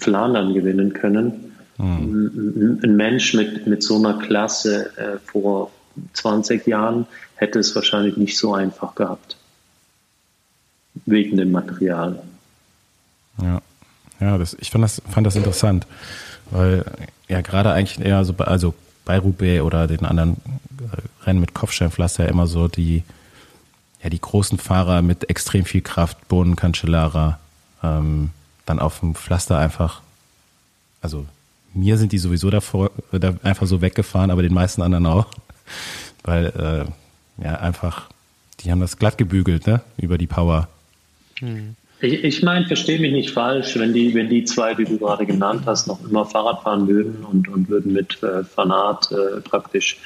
Flandern 0.00 0.54
gewinnen 0.54 0.92
können. 0.94 1.52
Ein, 1.78 2.80
ein 2.82 2.96
Mensch 2.96 3.34
mit, 3.34 3.66
mit 3.66 3.82
so 3.82 3.96
einer 3.96 4.18
Klasse 4.18 4.96
äh, 4.96 5.18
vor 5.24 5.70
20 6.12 6.66
Jahren 6.66 7.06
hätte 7.36 7.58
es 7.58 7.74
wahrscheinlich 7.74 8.16
nicht 8.16 8.38
so 8.38 8.54
einfach 8.54 8.94
gehabt. 8.94 9.36
Wegen 11.06 11.36
dem 11.36 11.50
Material. 11.50 12.22
Ja, 13.42 13.60
ja 14.20 14.38
das, 14.38 14.56
ich 14.60 14.70
fand 14.70 14.84
das, 14.84 15.02
fand 15.10 15.26
das 15.26 15.34
interessant, 15.34 15.86
weil 16.50 16.84
ja 17.28 17.40
gerade 17.40 17.72
eigentlich 17.72 18.04
eher 18.04 18.24
so 18.24 18.34
also 18.38 18.74
bei 19.04 19.18
Roubaix 19.18 19.62
oder 19.62 19.86
den 19.86 20.04
anderen 20.04 20.36
äh, 20.80 21.24
Rennen 21.24 21.40
mit 21.40 21.54
Kopfsteinpflaster 21.54 22.28
immer 22.28 22.46
so 22.46 22.68
die, 22.68 23.02
ja, 24.02 24.10
die 24.10 24.20
großen 24.20 24.58
Fahrer 24.58 25.02
mit 25.02 25.30
extrem 25.30 25.64
viel 25.64 25.82
Kraft, 25.82 26.28
Bohnen, 26.28 26.56
Cancellara, 26.56 27.38
ähm, 27.82 28.30
dann 28.66 28.78
auf 28.78 29.00
dem 29.00 29.14
Pflaster 29.14 29.58
einfach, 29.58 30.00
also 31.02 31.26
mir 31.74 31.98
sind 31.98 32.12
die 32.12 32.18
sowieso 32.18 32.50
davor 32.50 32.90
äh, 33.12 33.18
da 33.18 33.34
einfach 33.42 33.66
so 33.66 33.80
weggefahren, 33.80 34.30
aber 34.30 34.42
den 34.42 34.54
meisten 34.54 34.82
anderen 34.82 35.06
auch, 35.06 35.26
weil 36.22 36.46
äh, 37.38 37.42
ja 37.42 37.56
einfach, 37.56 38.08
die 38.60 38.70
haben 38.70 38.80
das 38.80 38.96
glatt 38.96 39.18
gebügelt, 39.18 39.66
ne, 39.66 39.80
über 39.96 40.18
die 40.18 40.26
Power. 40.26 40.68
Ich, 42.00 42.24
ich 42.24 42.42
meine, 42.42 42.66
verstehe 42.66 42.98
mich 42.98 43.12
nicht 43.12 43.30
falsch, 43.30 43.78
wenn 43.78 43.92
die, 43.92 44.14
wenn 44.14 44.28
die 44.28 44.44
zwei, 44.44 44.74
die 44.74 44.84
du 44.84 44.98
gerade 44.98 45.26
genannt 45.26 45.62
hast, 45.66 45.86
noch 45.86 46.02
immer 46.08 46.26
Fahrrad 46.26 46.62
fahren 46.62 46.88
würden 46.88 47.24
und, 47.24 47.48
und 47.48 47.68
würden 47.68 47.92
mit 47.92 48.22
äh, 48.22 48.44
Fanat 48.44 49.10
äh, 49.12 49.40
praktisch 49.40 49.98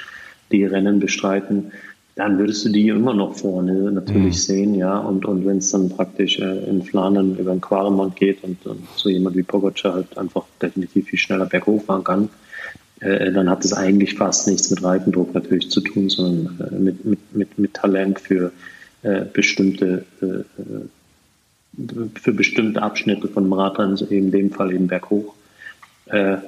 die 0.52 0.64
Rennen 0.64 1.00
bestreiten, 1.00 1.72
dann 2.18 2.36
würdest 2.36 2.64
du 2.64 2.70
die 2.70 2.88
immer 2.88 3.14
noch 3.14 3.36
vorne 3.36 3.92
natürlich 3.92 4.42
sehen, 4.42 4.74
ja. 4.74 4.98
Und, 4.98 5.24
und 5.24 5.46
wenn 5.46 5.58
es 5.58 5.70
dann 5.70 5.88
praktisch 5.88 6.40
äh, 6.40 6.68
in 6.68 6.82
Flandern 6.82 7.36
über 7.38 7.52
den 7.52 7.60
Quaremont 7.60 8.16
geht 8.16 8.42
und, 8.42 8.66
und 8.66 8.88
so 8.96 9.08
jemand 9.08 9.36
wie 9.36 9.44
Pogacar 9.44 9.94
halt 9.94 10.18
einfach 10.18 10.44
definitiv 10.60 11.06
viel 11.06 11.18
schneller 11.18 11.46
berghoch 11.46 11.80
fahren 11.84 12.02
kann, 12.02 12.28
äh, 13.00 13.30
dann 13.30 13.48
hat 13.48 13.64
es 13.64 13.72
eigentlich 13.72 14.14
fast 14.14 14.48
nichts 14.48 14.68
mit 14.70 14.82
Reifendruck 14.82 15.32
natürlich 15.32 15.70
zu 15.70 15.80
tun, 15.80 16.08
sondern 16.08 16.58
äh, 16.60 16.74
mit, 16.74 17.04
mit, 17.04 17.36
mit, 17.36 17.58
mit 17.58 17.74
Talent 17.74 18.18
für 18.18 18.50
äh, 19.02 19.24
bestimmte 19.32 20.04
äh, 20.20 20.42
für 22.20 22.32
bestimmte 22.32 22.82
Abschnitte 22.82 23.28
von 23.28 23.48
so 23.96 24.04
in 24.06 24.30
dem 24.30 24.50
Fall 24.50 24.72
eben 24.72 24.88
berghoch. 24.88 25.34
Äh, 26.06 26.38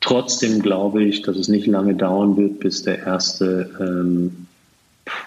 trotzdem 0.00 0.62
glaube 0.62 1.04
ich, 1.04 1.22
dass 1.22 1.36
es 1.36 1.48
nicht 1.48 1.66
lange 1.66 1.94
dauern 1.94 2.36
wird, 2.36 2.60
bis 2.60 2.82
der 2.82 2.98
erste, 2.98 3.70
ähm, 3.80 4.46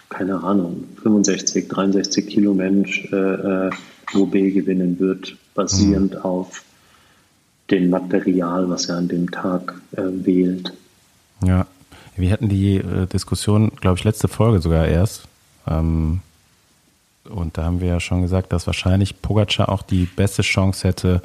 keine 0.10 0.44
Ahnung, 0.44 0.86
65, 1.02 1.68
63 1.70 2.28
Kilo 2.28 2.54
Mensch 2.54 3.06
äh, 3.12 3.16
äh, 3.16 3.70
Roubaix 4.14 4.54
gewinnen 4.54 5.00
wird, 5.00 5.38
basierend 5.56 6.24
auf 6.24 6.64
dem 7.72 7.90
Material, 7.90 8.70
was 8.70 8.90
er 8.90 8.98
an 8.98 9.08
dem 9.08 9.32
Tag 9.32 9.82
äh, 9.94 10.02
wählt. 10.04 10.74
Ja, 11.46 11.66
wir 12.16 12.32
hatten 12.32 12.50
die 12.50 12.76
äh, 12.76 13.08
Diskussion, 13.08 13.72
glaube 13.80 13.98
ich, 13.98 14.04
letzte 14.04 14.28
Folge 14.28 14.60
sogar 14.62 14.88
erst. 14.88 15.28
Ähm, 15.68 16.22
und 17.30 17.58
da 17.58 17.64
haben 17.64 17.82
wir 17.82 17.88
ja 17.88 18.00
schon 18.00 18.22
gesagt, 18.22 18.52
dass 18.52 18.68
wahrscheinlich 18.68 19.22
Pogacar 19.22 19.70
auch 19.70 19.82
die 19.82 20.06
beste 20.06 20.42
Chance 20.42 20.88
hätte, 20.88 21.22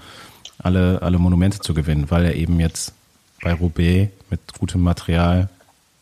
alle, 0.58 1.02
alle 1.02 1.18
Monumente 1.18 1.60
zu 1.60 1.74
gewinnen, 1.74 2.10
weil 2.10 2.24
er 2.24 2.34
eben 2.34 2.58
jetzt 2.60 2.92
bei 3.42 3.52
Roubaix 3.54 4.10
mit 4.30 4.40
gutem 4.58 4.82
Material 4.82 5.48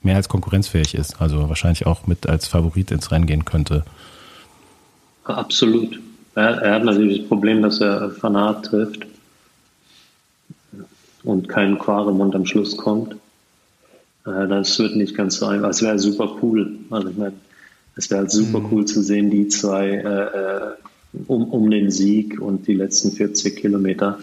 mehr 0.02 0.16
als 0.16 0.28
konkurrenzfähig 0.28 0.94
ist. 0.94 1.20
Also 1.20 1.48
wahrscheinlich 1.48 1.86
auch 1.86 2.06
mit 2.06 2.26
als 2.26 2.46
Favorit 2.46 2.90
ins 2.90 3.10
Rennen 3.10 3.26
gehen 3.26 3.44
könnte. 3.44 3.84
Absolut. 5.24 6.00
Er, 6.34 6.62
er 6.62 6.74
hat 6.74 6.84
natürlich 6.84 7.20
das 7.20 7.28
Problem, 7.28 7.62
dass 7.62 7.80
er 7.80 8.10
Fanat 8.10 8.66
trifft 8.66 9.06
und 11.24 11.48
kein 11.48 11.78
Quaremont 11.78 12.34
am 12.34 12.46
Schluss 12.46 12.76
kommt. 12.76 13.14
Äh, 14.24 14.46
Das 14.46 14.78
wird 14.78 14.96
nicht 14.96 15.16
ganz 15.16 15.36
so 15.36 15.46
einfach. 15.46 15.70
Es 15.70 15.82
wäre 15.82 15.98
super 15.98 16.36
cool. 16.42 16.78
Also 16.90 17.08
ich 17.08 17.16
meine, 17.16 17.34
es 17.96 18.10
wäre 18.10 18.20
halt 18.20 18.30
super 18.30 18.62
cool 18.70 18.84
zu 18.84 19.02
sehen, 19.02 19.30
die 19.30 19.48
zwei 19.48 19.88
äh, 19.88 20.02
äh, 20.04 20.74
um, 21.26 21.48
um 21.50 21.70
den 21.70 21.90
Sieg 21.90 22.40
und 22.40 22.68
die 22.68 22.74
letzten 22.74 23.12
40 23.12 23.56
Kilometer. 23.56 24.18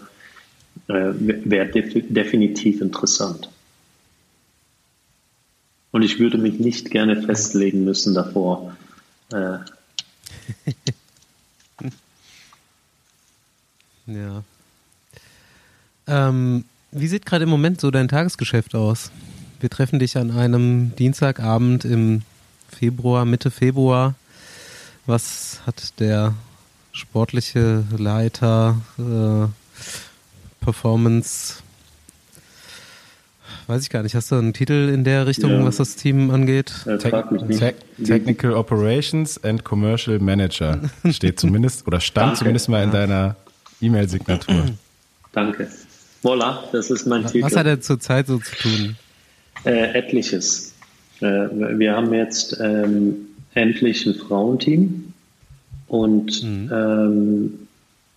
Äh, 0.88 1.12
wäre 1.18 1.66
def 1.66 1.92
definitiv 2.08 2.80
interessant. 2.80 3.48
Und 5.92 6.02
ich 6.02 6.18
würde 6.18 6.38
mich 6.38 6.58
nicht 6.58 6.90
gerne 6.90 7.22
festlegen 7.22 7.84
müssen 7.84 8.14
davor. 8.14 8.76
Äh, 9.32 9.58
Ja. 14.06 14.42
Ähm, 16.06 16.64
wie 16.90 17.06
sieht 17.06 17.26
gerade 17.26 17.44
im 17.44 17.50
Moment 17.50 17.80
so 17.80 17.90
dein 17.90 18.08
Tagesgeschäft 18.08 18.74
aus? 18.74 19.10
Wir 19.60 19.70
treffen 19.70 19.98
dich 19.98 20.16
an 20.18 20.30
einem 20.30 20.94
Dienstagabend 20.96 21.84
im 21.84 22.22
Februar, 22.78 23.24
Mitte 23.24 23.50
Februar. 23.50 24.14
Was 25.06 25.60
hat 25.66 26.00
der 26.00 26.34
sportliche 26.92 27.84
Leiter 27.98 28.80
äh, 28.98 29.48
Performance. 30.60 31.56
Weiß 33.66 33.82
ich 33.82 33.90
gar 33.90 34.02
nicht. 34.02 34.14
Hast 34.14 34.30
du 34.30 34.36
einen 34.36 34.52
Titel 34.52 34.90
in 34.92 35.04
der 35.04 35.26
Richtung, 35.26 35.50
ja. 35.50 35.64
was 35.64 35.76
das 35.76 35.96
Team 35.96 36.30
angeht? 36.30 36.72
Te 36.84 36.98
Te 36.98 37.74
Technical 38.02 38.52
Operations 38.54 39.42
and 39.42 39.64
Commercial 39.64 40.18
Manager 40.18 40.80
steht 41.10 41.40
zumindest 41.40 41.86
oder 41.86 42.00
stand 42.00 42.26
Danke. 42.26 42.38
zumindest 42.38 42.68
mal 42.68 42.84
in 42.84 42.90
deiner 42.90 43.36
E-Mail-Signatur. 43.80 44.66
Danke. 45.32 45.68
Voila, 46.22 46.64
das 46.72 46.90
ist 46.90 47.06
mein 47.06 47.24
was 47.24 47.32
Titel. 47.32 47.44
Was 47.44 47.56
hat 47.56 47.66
er 47.66 47.80
zurzeit 47.80 48.26
so 48.26 48.38
zu 48.38 48.54
tun? 48.56 48.96
Äh, 49.64 49.98
etliches. 49.98 50.73
Äh, 51.24 51.78
wir 51.78 51.96
haben 51.96 52.12
jetzt 52.12 52.58
ähm, 52.60 53.28
endlich 53.54 54.04
ein 54.06 54.14
Frauenteam 54.14 55.14
und 55.88 56.42
mhm. 56.42 56.70
ähm, 56.72 57.58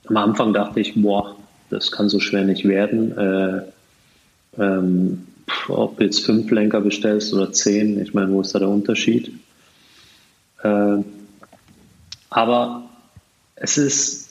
am 0.07 0.17
Anfang 0.17 0.53
dachte 0.53 0.79
ich, 0.79 0.93
boah, 0.95 1.35
das 1.69 1.91
kann 1.91 2.09
so 2.09 2.19
schwer 2.19 2.43
nicht 2.43 2.67
werden. 2.67 3.17
Äh, 3.17 3.61
ähm, 4.57 5.27
ob 5.69 5.97
du 5.97 6.03
jetzt 6.03 6.25
fünf 6.25 6.51
Lenker 6.51 6.81
bestellst 6.81 7.33
oder 7.33 7.53
zehn, 7.53 8.01
ich 8.01 8.13
meine, 8.13 8.31
wo 8.31 8.41
ist 8.41 8.53
da 8.53 8.59
der 8.59 8.69
Unterschied? 8.69 9.31
Äh, 10.63 10.97
aber 12.29 12.89
es 13.55 13.77
ist 13.77 14.29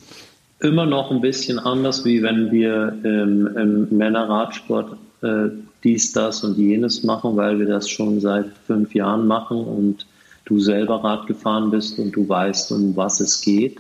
immer 0.61 0.87
noch 0.87 1.11
ein 1.11 1.21
bisschen 1.21 1.59
anders, 1.59 2.05
wie 2.05 2.23
wenn 2.23 2.51
wir 2.51 2.99
im, 3.05 3.47
im 3.57 3.97
Männerradsport 3.97 4.97
äh, 5.23 5.49
dies, 5.87 6.13
das 6.13 6.43
und 6.43 6.59
jenes 6.59 7.05
machen, 7.05 7.37
weil 7.37 7.61
wir 7.61 7.67
das 7.67 7.89
schon 7.89 8.21
seit 8.21 8.47
fünf 8.67 8.93
Jahren 8.95 9.27
machen 9.27 9.59
und 9.59 10.07
du 10.45 10.59
selber 10.59 11.05
Rad 11.05 11.29
gefahren 11.29 11.71
bist 11.71 11.99
und 12.01 12.11
du 12.13 12.29
weißt, 12.29 12.73
um 12.73 12.97
was 12.97 13.21
es 13.21 13.41
geht. 13.41 13.79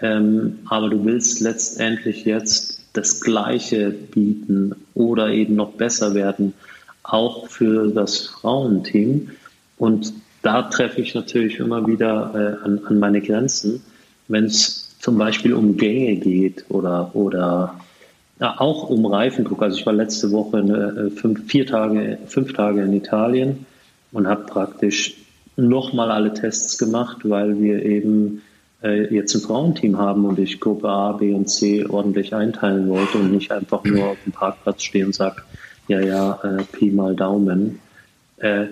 Ähm, 0.00 0.58
aber 0.68 0.88
du 0.90 1.04
willst 1.04 1.40
letztendlich 1.40 2.24
jetzt 2.24 2.80
das 2.92 3.20
Gleiche 3.20 3.90
bieten 3.90 4.74
oder 4.94 5.28
eben 5.28 5.54
noch 5.54 5.72
besser 5.72 6.14
werden, 6.14 6.54
auch 7.04 7.46
für 7.46 7.92
das 7.92 8.26
Frauenteam. 8.26 9.30
Und 9.78 10.12
da 10.42 10.62
treffe 10.62 11.00
ich 11.00 11.14
natürlich 11.14 11.60
immer 11.60 11.86
wieder 11.86 12.32
äh, 12.34 12.64
an, 12.64 12.80
an 12.84 12.98
meine 12.98 13.20
Grenzen, 13.20 13.80
wenn 14.26 14.46
es 14.46 14.96
zum 14.98 15.18
Beispiel 15.18 15.54
um 15.54 15.76
Gänge 15.76 16.16
geht 16.16 16.64
oder, 16.68 17.14
oder 17.14 17.80
auch 18.42 18.88
um 18.90 19.06
Reifendruck. 19.06 19.62
Also 19.62 19.78
ich 19.78 19.86
war 19.86 19.92
letzte 19.92 20.32
Woche 20.32 20.58
eine, 20.58 20.76
äh, 20.76 21.10
fünf, 21.10 21.46
vier 21.46 21.66
Tage, 21.66 22.18
fünf 22.26 22.52
Tage 22.52 22.82
in 22.82 22.92
Italien 22.92 23.66
und 24.10 24.26
habe 24.26 24.44
praktisch 24.44 25.14
nochmal 25.56 26.10
alle 26.10 26.34
Tests 26.34 26.78
gemacht, 26.78 27.18
weil 27.24 27.60
wir 27.60 27.84
eben 27.84 28.42
äh, 28.82 29.14
jetzt 29.14 29.34
ein 29.34 29.42
Frauenteam 29.42 29.98
haben 29.98 30.24
und 30.24 30.38
ich 30.38 30.60
Gruppe 30.60 30.88
A, 30.88 31.12
B 31.12 31.32
und 31.32 31.48
C 31.48 31.84
ordentlich 31.86 32.34
einteilen 32.34 32.88
wollte 32.88 33.18
und 33.18 33.32
nicht 33.32 33.52
einfach 33.52 33.84
nur 33.84 34.08
auf 34.08 34.18
dem 34.24 34.32
Parkplatz 34.32 34.82
stehe 34.82 35.06
und 35.06 35.14
sage, 35.14 35.42
ja, 35.88 36.00
ja, 36.00 36.40
äh, 36.42 36.62
Pi 36.64 36.90
mal 36.90 37.14
Daumen. 37.14 37.78
Äh, 38.38 38.66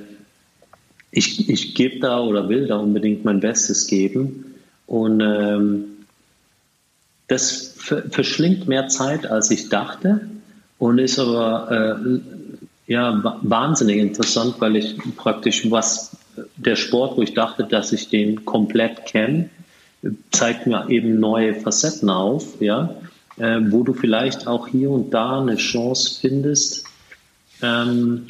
ich 1.10 1.48
ich 1.48 1.74
gebe 1.74 1.98
da 2.00 2.20
oder 2.20 2.48
will 2.48 2.66
da 2.66 2.76
unbedingt 2.76 3.24
mein 3.24 3.40
Bestes 3.40 3.86
geben 3.88 4.54
und 4.86 5.20
ähm, 5.20 5.84
das 7.30 7.74
verschlingt 7.78 8.66
mehr 8.66 8.88
Zeit, 8.88 9.26
als 9.26 9.50
ich 9.50 9.68
dachte 9.68 10.28
und 10.78 10.98
ist 10.98 11.18
aber 11.18 12.00
äh, 12.00 12.92
ja, 12.92 13.38
wahnsinnig 13.42 13.98
interessant, 13.98 14.56
weil 14.58 14.74
ich 14.74 14.96
praktisch 15.16 15.70
was 15.70 16.16
der 16.56 16.74
Sport, 16.74 17.16
wo 17.16 17.22
ich 17.22 17.34
dachte, 17.34 17.64
dass 17.64 17.92
ich 17.92 18.08
den 18.08 18.44
komplett 18.44 19.06
kenne, 19.06 19.48
zeigt 20.32 20.66
mir 20.66 20.88
eben 20.90 21.20
neue 21.20 21.54
Facetten 21.54 22.10
auf, 22.10 22.60
ja, 22.60 22.96
äh, 23.36 23.60
wo 23.68 23.84
du 23.84 23.92
vielleicht 23.92 24.48
auch 24.48 24.66
hier 24.66 24.90
und 24.90 25.14
da 25.14 25.40
eine 25.40 25.56
Chance 25.56 26.18
findest, 26.20 26.84
ähm, 27.62 28.26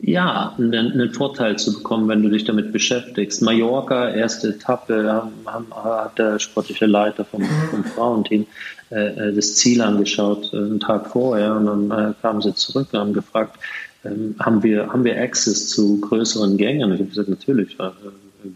ja, 0.00 0.54
einen, 0.56 0.92
einen, 0.92 1.12
Vorteil 1.12 1.58
zu 1.58 1.74
bekommen, 1.74 2.08
wenn 2.08 2.22
du 2.22 2.30
dich 2.30 2.44
damit 2.44 2.72
beschäftigst. 2.72 3.42
Mallorca, 3.42 4.10
erste 4.10 4.50
Etappe, 4.50 5.30
haben, 5.44 5.66
hat 5.74 6.18
der 6.18 6.38
sportliche 6.38 6.86
Leiter 6.86 7.24
vom, 7.24 7.42
vom 7.70 7.84
Frauenteam 7.84 8.46
äh, 8.90 9.28
äh, 9.28 9.34
das 9.34 9.56
Ziel 9.56 9.80
angeschaut, 9.80 10.52
äh, 10.52 10.56
einen 10.56 10.80
Tag 10.80 11.08
vorher, 11.08 11.56
und 11.56 11.66
dann 11.66 11.90
äh, 11.90 12.14
kamen 12.22 12.40
sie 12.42 12.54
zurück 12.54 12.88
und 12.92 12.98
haben 12.98 13.12
gefragt, 13.12 13.58
ähm, 14.04 14.36
haben, 14.38 14.62
wir, 14.62 14.92
haben 14.92 15.02
wir 15.02 15.20
Access 15.20 15.68
zu 15.68 16.00
größeren 16.00 16.56
Gängen? 16.56 16.92
Ich 16.92 17.00
habe 17.00 17.08
gesagt, 17.08 17.28
natürlich. 17.28 17.78
Äh, 17.80 17.90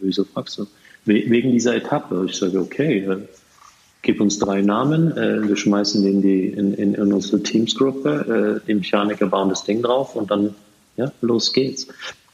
wieso 0.01 0.24
fragst 0.24 0.59
du? 0.59 0.66
wegen 1.05 1.53
dieser 1.53 1.74
Etappe. 1.76 2.26
Ich 2.28 2.36
sage, 2.36 2.61
okay, 2.61 2.99
äh, 2.99 3.18
gib 4.03 4.20
uns 4.20 4.38
drei 4.38 4.62
Namen, 4.62 5.16
äh, 5.16 5.47
wir 5.47 5.57
schmeißen 5.57 6.03
den 6.03 6.22
die 6.22 6.47
in, 6.49 6.74
in, 6.74 6.95
in 6.95 7.12
unsere 7.12 7.43
Teamsgruppe, 7.43 8.61
äh, 8.62 8.66
die 8.66 8.74
Mechaniker 8.74 9.26
bauen 9.26 9.49
das 9.49 9.64
Ding 9.64 9.82
drauf 9.82 10.16
und 10.16 10.30
dann, 10.30 10.55
ja, 10.97 11.12
los 11.20 11.53
geht's. 11.53 11.86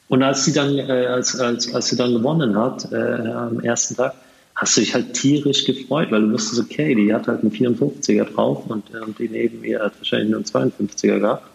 Und 0.08 0.22
als 0.22 0.44
sie 0.44 0.52
dann, 0.52 0.78
äh, 0.78 1.06
als, 1.06 1.38
als, 1.38 1.72
als 1.74 1.88
sie 1.88 1.96
dann 1.96 2.12
gewonnen 2.12 2.56
hat, 2.56 2.90
äh, 2.92 2.96
am 2.96 3.60
ersten 3.60 3.96
Tag, 3.96 4.14
hast 4.54 4.76
du 4.76 4.80
dich 4.80 4.94
halt 4.94 5.14
tierisch 5.14 5.64
gefreut, 5.64 6.10
weil 6.10 6.22
du 6.22 6.32
wusstest, 6.32 6.60
okay, 6.60 6.94
die 6.94 7.12
hat 7.14 7.28
halt 7.28 7.42
einen 7.42 7.52
54er 7.52 8.24
drauf 8.24 8.64
und, 8.68 8.90
äh, 8.90 9.12
die 9.18 9.28
neben 9.28 9.62
ihr 9.62 9.80
hat 9.80 9.96
wahrscheinlich 9.98 10.30
nur 10.30 10.38
einen 10.38 10.72
52er 10.72 11.20
gehabt. 11.20 11.46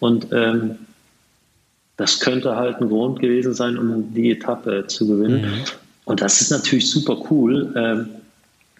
Und 0.00 0.26
ähm, 0.32 0.78
das 1.96 2.20
könnte 2.20 2.56
halt 2.56 2.80
ein 2.80 2.88
Grund 2.88 3.20
gewesen 3.20 3.54
sein, 3.54 3.78
um 3.78 4.12
die 4.14 4.32
Etappe 4.32 4.86
zu 4.86 5.06
gewinnen. 5.06 5.42
Mhm. 5.42 5.64
Und 6.04 6.22
das 6.22 6.40
ist 6.40 6.50
natürlich 6.50 6.90
super 6.90 7.16
cool. 7.30 7.72
Ähm, 7.76 8.08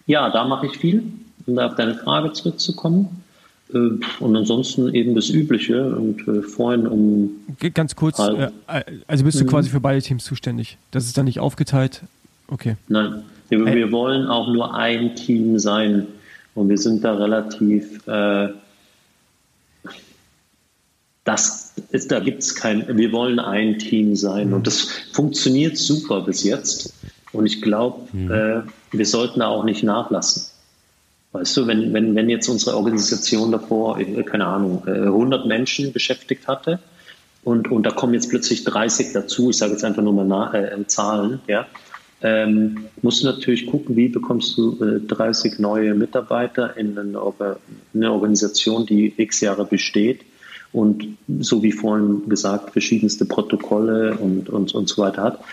ja, 0.07 0.29
da 0.29 0.45
mache 0.45 0.65
ich 0.65 0.77
viel, 0.77 1.03
um 1.45 1.55
da 1.55 1.67
auf 1.67 1.75
deine 1.75 1.95
Frage 1.95 2.33
zurückzukommen. 2.33 3.23
Äh, 3.73 3.99
und 4.19 4.35
ansonsten 4.35 4.93
eben 4.93 5.15
das 5.15 5.29
Übliche 5.29 5.95
und 5.95 6.27
äh, 6.27 6.41
vorhin 6.41 6.87
um. 6.87 7.31
Ganz 7.73 7.95
kurz, 7.95 8.19
äh, 8.19 8.49
also 9.07 9.23
bist 9.23 9.39
du 9.39 9.43
mhm. 9.43 9.49
quasi 9.49 9.69
für 9.69 9.79
beide 9.79 10.01
Teams 10.01 10.23
zuständig. 10.23 10.77
Das 10.91 11.05
ist 11.05 11.17
dann 11.17 11.25
nicht 11.25 11.39
aufgeteilt. 11.39 12.01
Okay. 12.47 12.75
Nein, 12.87 13.23
wir, 13.49 13.65
wir 13.65 13.91
wollen 13.91 14.27
auch 14.27 14.47
nur 14.51 14.75
ein 14.75 15.15
Team 15.15 15.59
sein. 15.59 16.07
Und 16.53 16.69
wir 16.69 16.77
sind 16.77 17.03
da 17.03 17.15
relativ. 17.15 18.05
Äh, 18.07 18.49
das 21.23 21.75
ist, 21.91 22.11
da 22.11 22.19
gibt 22.19 22.41
es 22.41 22.55
kein, 22.55 22.97
wir 22.97 23.11
wollen 23.11 23.39
ein 23.39 23.77
Team 23.77 24.15
sein. 24.15 24.47
Mhm. 24.47 24.53
Und 24.55 24.67
das 24.67 24.89
funktioniert 25.13 25.77
super 25.77 26.21
bis 26.21 26.43
jetzt. 26.43 26.93
Und 27.31 27.45
ich 27.45 27.61
glaube, 27.61 28.07
mhm. 28.11 28.31
äh, 28.31 28.61
wir 28.91 29.05
sollten 29.05 29.39
da 29.39 29.47
auch 29.47 29.63
nicht 29.63 29.83
nachlassen. 29.83 30.50
Weißt 31.33 31.55
du, 31.55 31.67
wenn, 31.67 31.93
wenn, 31.93 32.13
wenn 32.15 32.29
jetzt 32.29 32.49
unsere 32.49 32.75
Organisation 32.75 33.51
davor, 33.51 33.99
äh, 33.99 34.23
keine 34.23 34.45
Ahnung, 34.47 34.83
100 34.85 35.45
äh, 35.45 35.47
Menschen 35.47 35.93
beschäftigt 35.93 36.47
hatte 36.47 36.79
und, 37.43 37.71
und 37.71 37.85
da 37.85 37.91
kommen 37.91 38.13
jetzt 38.13 38.29
plötzlich 38.29 38.63
30 38.63 39.13
dazu, 39.13 39.49
ich 39.49 39.57
sage 39.57 39.73
jetzt 39.73 39.83
einfach 39.83 40.03
nur 40.03 40.13
mal 40.13 40.25
nach, 40.25 40.53
äh, 40.53 40.69
Zahlen, 40.87 41.39
ja, 41.47 41.67
ähm, 42.23 42.85
musst 43.01 43.23
du 43.23 43.27
natürlich 43.27 43.65
gucken, 43.65 43.95
wie 43.95 44.07
bekommst 44.07 44.57
du 44.57 44.77
äh, 44.83 44.99
30 44.99 45.57
neue 45.59 45.95
Mitarbeiter 45.95 46.77
in 46.77 46.97
eine, 46.97 47.19
eine 47.93 48.11
Organisation, 48.11 48.85
die 48.85 49.13
x 49.17 49.41
Jahre 49.41 49.65
besteht 49.65 50.21
und 50.71 51.17
so 51.39 51.63
wie 51.63 51.71
vorhin 51.71 52.29
gesagt, 52.29 52.71
verschiedenste 52.71 53.25
Protokolle 53.25 54.17
und, 54.17 54.49
und, 54.49 54.73
und 54.75 54.87
so 54.87 55.01
weiter 55.01 55.23
hat. 55.23 55.43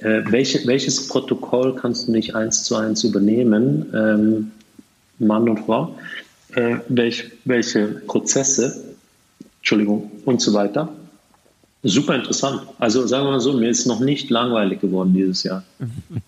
Äh, 0.00 0.22
welche, 0.28 0.66
welches 0.66 1.08
Protokoll 1.08 1.74
kannst 1.74 2.08
du 2.08 2.12
nicht 2.12 2.34
eins 2.34 2.64
zu 2.64 2.76
eins 2.76 3.04
übernehmen, 3.04 3.86
ähm, 3.94 4.50
Mann 5.18 5.48
und 5.48 5.60
Frau? 5.60 5.98
Äh, 6.54 6.76
welch, 6.88 7.30
welche 7.44 7.86
Prozesse, 7.88 8.84
Entschuldigung, 9.60 10.10
und 10.24 10.40
so 10.40 10.54
weiter. 10.54 10.88
Super 11.82 12.16
interessant. 12.16 12.62
Also 12.78 13.06
sagen 13.06 13.26
wir 13.26 13.32
mal 13.32 13.40
so, 13.40 13.52
mir 13.52 13.68
ist 13.68 13.86
noch 13.86 14.00
nicht 14.00 14.30
langweilig 14.30 14.80
geworden 14.80 15.14
dieses 15.14 15.42
Jahr. 15.44 15.62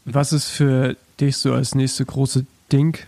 Was 0.05 0.32
ist 0.32 0.49
für 0.49 0.97
dich 1.18 1.36
so 1.36 1.53
als 1.53 1.74
nächste 1.74 2.05
große 2.05 2.47
Ding, 2.70 2.99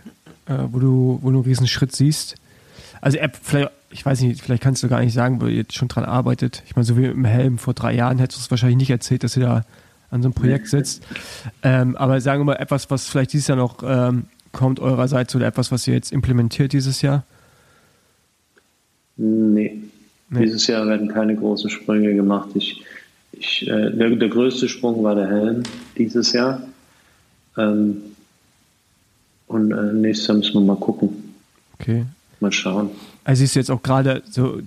äh, 0.47 0.57
wo, 0.71 0.79
du, 0.79 1.19
wo 1.21 1.29
du 1.29 1.37
einen 1.37 1.45
riesen 1.45 1.67
Schritt 1.67 1.95
siehst? 1.95 2.35
Also 2.99 3.17
vielleicht, 3.41 3.71
ich 3.91 4.05
weiß 4.05 4.21
nicht, 4.21 4.41
vielleicht 4.41 4.63
kannst 4.63 4.83
du 4.83 4.89
gar 4.89 5.01
nicht 5.01 5.13
sagen, 5.13 5.41
wo 5.41 5.45
ihr 5.45 5.57
jetzt 5.57 5.75
schon 5.75 5.87
dran 5.87 6.05
arbeitet. 6.05 6.63
Ich 6.65 6.75
meine, 6.75 6.85
so 6.85 6.97
wie 6.97 7.05
im 7.05 7.25
Helm 7.25 7.57
vor 7.57 7.73
drei 7.73 7.93
Jahren 7.93 8.17
hättest 8.17 8.39
du 8.39 8.43
es 8.43 8.51
wahrscheinlich 8.51 8.77
nicht 8.77 8.89
erzählt, 8.89 9.23
dass 9.23 9.37
ihr 9.37 9.43
da 9.43 9.65
an 10.09 10.21
so 10.21 10.27
einem 10.27 10.33
Projekt 10.33 10.67
sitzt. 10.67 11.03
Ähm, 11.63 11.95
aber 11.97 12.21
sagen 12.21 12.41
wir 12.41 12.45
mal 12.45 12.55
etwas, 12.55 12.89
was 12.91 13.07
vielleicht 13.07 13.33
dieses 13.33 13.47
Jahr 13.47 13.57
noch 13.57 13.83
ähm, 13.83 14.25
kommt 14.53 14.79
eurerseits 14.79 15.35
oder 15.35 15.47
etwas, 15.47 15.71
was 15.71 15.87
ihr 15.87 15.93
jetzt 15.93 16.13
implementiert 16.13 16.71
dieses 16.71 17.01
Jahr? 17.01 17.25
Nee. 19.17 19.81
nee. 20.29 20.45
Dieses 20.45 20.67
Jahr 20.67 20.87
werden 20.87 21.09
keine 21.09 21.35
großen 21.35 21.69
Sprünge 21.69 22.13
gemacht. 22.13 22.49
Ich, 22.55 22.81
ich, 23.33 23.67
äh, 23.67 23.91
der, 23.91 24.11
der, 24.11 24.29
größte 24.29 24.69
Sprung 24.69 25.03
war 25.03 25.15
der 25.15 25.27
Helm 25.27 25.63
dieses 25.97 26.31
Jahr. 26.31 26.61
Ähm, 27.57 27.97
und 29.47 29.71
äh, 29.71 29.93
nächstes 29.93 30.27
Jahr 30.27 30.37
müssen 30.37 30.53
wir 30.53 30.61
mal 30.61 30.77
gucken. 30.77 31.35
Okay. 31.79 32.05
Mal 32.39 32.51
schauen. 32.51 32.89
Also 33.25 33.43
ist 33.43 33.55
jetzt 33.55 33.69
auch 33.69 33.83
gerade 33.83 34.23
so 34.29 34.61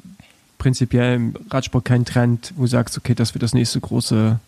prinzipiell 0.58 1.16
im 1.16 1.34
Radsport 1.50 1.84
kein 1.84 2.04
Trend, 2.04 2.52
wo 2.56 2.62
du 2.62 2.68
sagst, 2.68 2.96
okay, 2.98 3.14
das 3.14 3.34
wird 3.34 3.42
das 3.42 3.54
nächste 3.54 3.80
große 3.80 4.38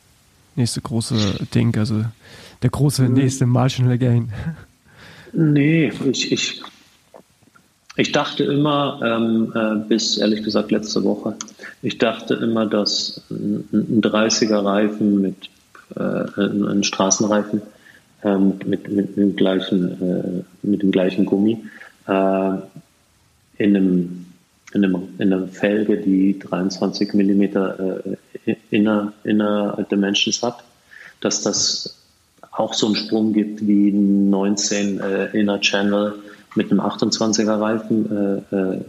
nächste 0.58 0.80
große 0.80 1.46
Ding, 1.54 1.74
also 1.78 2.04
der 2.62 2.70
große 2.70 3.04
mhm. 3.04 3.14
nächste 3.14 3.46
Marginal 3.46 3.96
Gain. 3.96 4.32
Nee, 5.32 5.92
ich, 6.10 6.32
ich, 6.32 6.62
Ich 7.98 8.12
dachte 8.12 8.44
immer, 8.44 9.00
ähm, 9.02 9.52
äh, 9.56 9.88
bis 9.88 10.18
ehrlich 10.18 10.44
gesagt 10.44 10.70
letzte 10.70 11.02
Woche, 11.02 11.34
ich 11.82 11.98
dachte 11.98 12.34
immer, 12.34 12.64
dass 12.64 13.20
ein, 13.28 13.68
ein 13.72 14.00
30er 14.00 14.64
Reifen 14.64 15.20
mit 15.20 15.50
äh, 15.96 16.40
ein 16.40 16.84
Straßenreifen 16.84 17.60
ähm, 18.22 18.60
mit, 18.66 18.88
mit, 18.88 19.16
dem 19.16 19.34
gleichen, 19.34 20.00
äh, 20.00 20.44
mit 20.62 20.82
dem 20.82 20.92
gleichen 20.92 21.26
Gummi 21.26 21.58
äh, 22.06 22.52
in, 23.56 23.76
einem, 23.76 24.26
in, 24.72 24.84
einem, 24.84 25.08
in 25.18 25.32
einer 25.32 25.48
Felge, 25.48 25.96
die 25.96 26.38
23 26.38 27.14
mm 27.14 27.42
äh, 27.42 28.56
Inner, 28.70 29.12
Inner 29.24 29.84
Dimensions 29.90 30.40
hat, 30.44 30.62
dass 31.20 31.42
das 31.42 31.96
auch 32.58 32.74
so 32.74 32.86
einen 32.86 32.96
Sprung 32.96 33.32
gibt 33.32 33.66
wie 33.66 33.92
19 33.92 35.00
äh, 35.00 35.26
Inner 35.38 35.60
Channel 35.60 36.14
mit 36.54 36.70
einem 36.70 36.80
28er 36.80 37.60
Reifen 37.60 38.44
äh, 38.50 38.56
äh, 38.56 38.80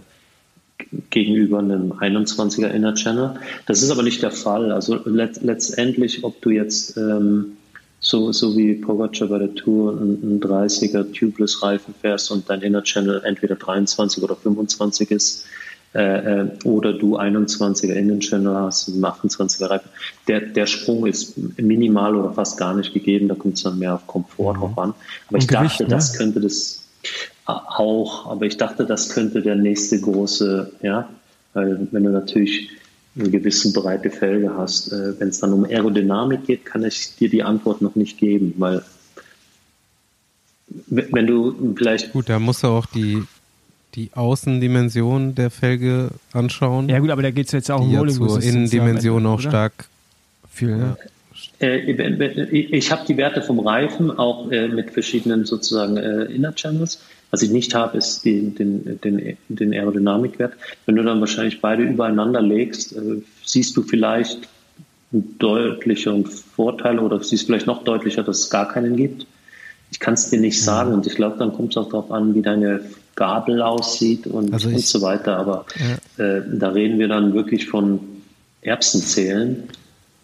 gegenüber 1.10 1.60
einem 1.60 1.92
21er 1.94 2.70
Inner 2.70 2.96
Channel. 2.96 3.36
Das 3.68 3.82
ist 3.82 3.92
aber 3.92 4.04
nicht 4.04 4.24
der 4.24 4.32
Fall. 4.32 4.72
Also 4.72 5.00
let, 5.06 5.42
letztendlich, 5.44 6.24
ob 6.24 6.42
du 6.42 6.50
jetzt 6.50 6.98
ähm, 6.98 7.58
so, 8.00 8.32
so 8.32 8.58
wie 8.58 8.76
Pogacar 8.76 9.28
bei 9.28 9.40
der 9.40 9.54
Tour 9.54 10.00
einen 10.00 10.40
30er 10.40 11.12
Tubeless 11.14 11.62
Reifen 11.62 11.94
fährst 12.02 12.32
und 12.32 12.50
dein 12.50 12.62
Inner 12.62 12.84
Channel 12.84 13.22
entweder 13.26 13.56
23 13.56 14.24
oder 14.24 14.36
25 14.36 15.12
ist, 15.12 15.46
äh, 15.94 16.42
äh, 16.42 16.48
oder 16.66 16.94
du 16.94 17.18
21er 17.18 17.94
Innenchannel 17.94 18.56
hast, 18.56 18.90
einen 18.90 19.04
28er 19.04 19.70
Reifen. 19.70 19.90
Der, 20.28 20.42
der 20.42 20.68
Sprung 20.68 21.08
ist 21.08 21.36
minimal 21.60 22.16
oder 22.16 22.32
fast 22.34 22.58
gar 22.58 22.76
nicht 22.76 22.94
gegeben, 22.94 23.28
da 23.28 23.36
kommt 23.36 23.56
es 23.56 23.64
dann 23.64 23.80
mehr 23.80 23.96
auf 23.96 24.06
Komfort 24.06 24.54
mhm. 24.54 24.60
drauf 24.60 24.78
an. 24.78 24.94
Aber 25.28 25.38
ich 25.38 25.48
Gewicht, 25.48 25.80
dachte, 25.80 25.84
ne? 25.84 25.90
das 25.90 26.18
könnte 26.18 26.42
das 26.42 26.88
auch, 27.46 28.28
aber 28.28 28.46
ich 28.46 28.58
dachte, 28.58 28.86
das 28.86 29.10
könnte 29.10 29.42
der 29.42 29.56
nächste 29.56 30.00
große, 30.00 30.72
ja, 30.84 31.10
weil 31.54 31.88
wenn 31.92 32.04
du 32.04 32.12
natürlich 32.12 32.70
eine 33.16 33.32
gewisse 33.32 33.74
breite 33.74 34.12
Felge 34.12 34.56
hast, 34.56 34.92
äh, 34.92 35.20
wenn 35.20 35.30
es 35.30 35.40
dann 35.40 35.54
um 35.54 35.66
Aerodynamik 35.66 36.46
geht, 36.46 36.66
kann 36.66 36.84
ich 36.84 37.16
dir 37.16 37.30
die 37.30 37.42
Antwort 37.42 37.82
noch 37.82 37.96
nicht 37.96 38.20
geben, 38.20 38.54
weil 38.58 38.84
wenn 40.88 41.26
du 41.26 41.74
vielleicht. 41.76 42.14
Gut, 42.14 42.30
da 42.30 42.38
musst 42.38 42.64
du 42.64 42.68
auch 42.68 42.86
die, 42.86 43.24
die 43.96 44.12
Außendimension 44.14 45.36
der 45.36 45.50
Felge 45.50 46.10
anschauen. 46.34 46.90
Ja, 46.90 47.00
gut, 47.00 47.10
aber 47.10 47.22
da 47.22 47.32
geht 47.32 47.48
es 47.48 47.52
jetzt 47.54 47.72
auch 47.72 47.82
um 47.82 47.96
Rolling 47.96 48.16
zur 48.16 48.42
Innendimension 48.42 49.26
auch 49.26 49.40
oder? 49.40 49.50
stark 49.50 49.74
viel. 50.50 50.78
Ja. 50.78 50.98
Äh, 51.60 51.92
ich 52.52 52.92
habe 52.92 53.06
die 53.08 53.18
Werte 53.18 53.42
vom 53.42 53.60
Reifen 53.60 54.12
auch 54.18 54.52
äh, 54.52 54.68
mit 54.68 54.92
verschiedenen 54.92 55.46
sozusagen 55.46 55.98
Inner 55.98 56.54
Channels. 56.54 57.00
Was 57.32 57.44
ich 57.44 57.52
nicht 57.52 57.76
habe, 57.76 57.98
ist 57.98 58.26
die, 58.26 58.50
den, 58.50 59.00
den, 59.02 59.38
den 59.50 59.74
Aerodynamikwert. 59.74 60.54
Wenn 60.86 60.96
du 60.96 61.04
dann 61.04 61.20
wahrscheinlich 61.20 61.62
beide 61.62 61.84
übereinander 61.84 62.42
legst, 62.42 62.96
äh, 62.96 63.22
siehst 63.46 63.78
du 63.78 63.84
vielleicht 63.84 64.48
einen 65.12 65.38
deutlicheren 65.38 66.26
Vorteil 66.26 67.00
oder 67.00 67.22
siehst 67.24 67.46
vielleicht 67.46 67.68
noch 67.68 67.84
deutlicher, 67.84 68.24
dass 68.24 68.40
es 68.40 68.50
gar 68.50 68.68
keinen 68.68 68.96
gibt. 68.96 69.28
Ich 69.92 70.00
kann 70.00 70.16
es 70.16 70.30
dir 70.30 70.40
nicht 70.40 70.62
sagen 70.62 70.94
und 70.94 71.06
ich 71.08 71.16
glaube, 71.16 71.38
dann 71.38 71.54
kommt 71.54 71.72
es 71.74 71.78
auch 71.78 71.90
darauf 71.90 72.12
an, 72.12 72.36
wie 72.36 72.42
deine 72.42 72.82
Gabel 73.20 73.62
aussieht 73.62 74.26
und, 74.26 74.54
also 74.54 74.70
und 74.70 74.80
so 74.80 75.02
weiter. 75.02 75.38
Aber 75.38 75.66
ja. 76.18 76.26
äh, 76.26 76.42
da 76.52 76.70
reden 76.70 76.98
wir 76.98 77.10
dann 77.10 77.34
wirklich 77.34 77.68
von 77.68 78.00
Erbsenzählen. 78.62 79.64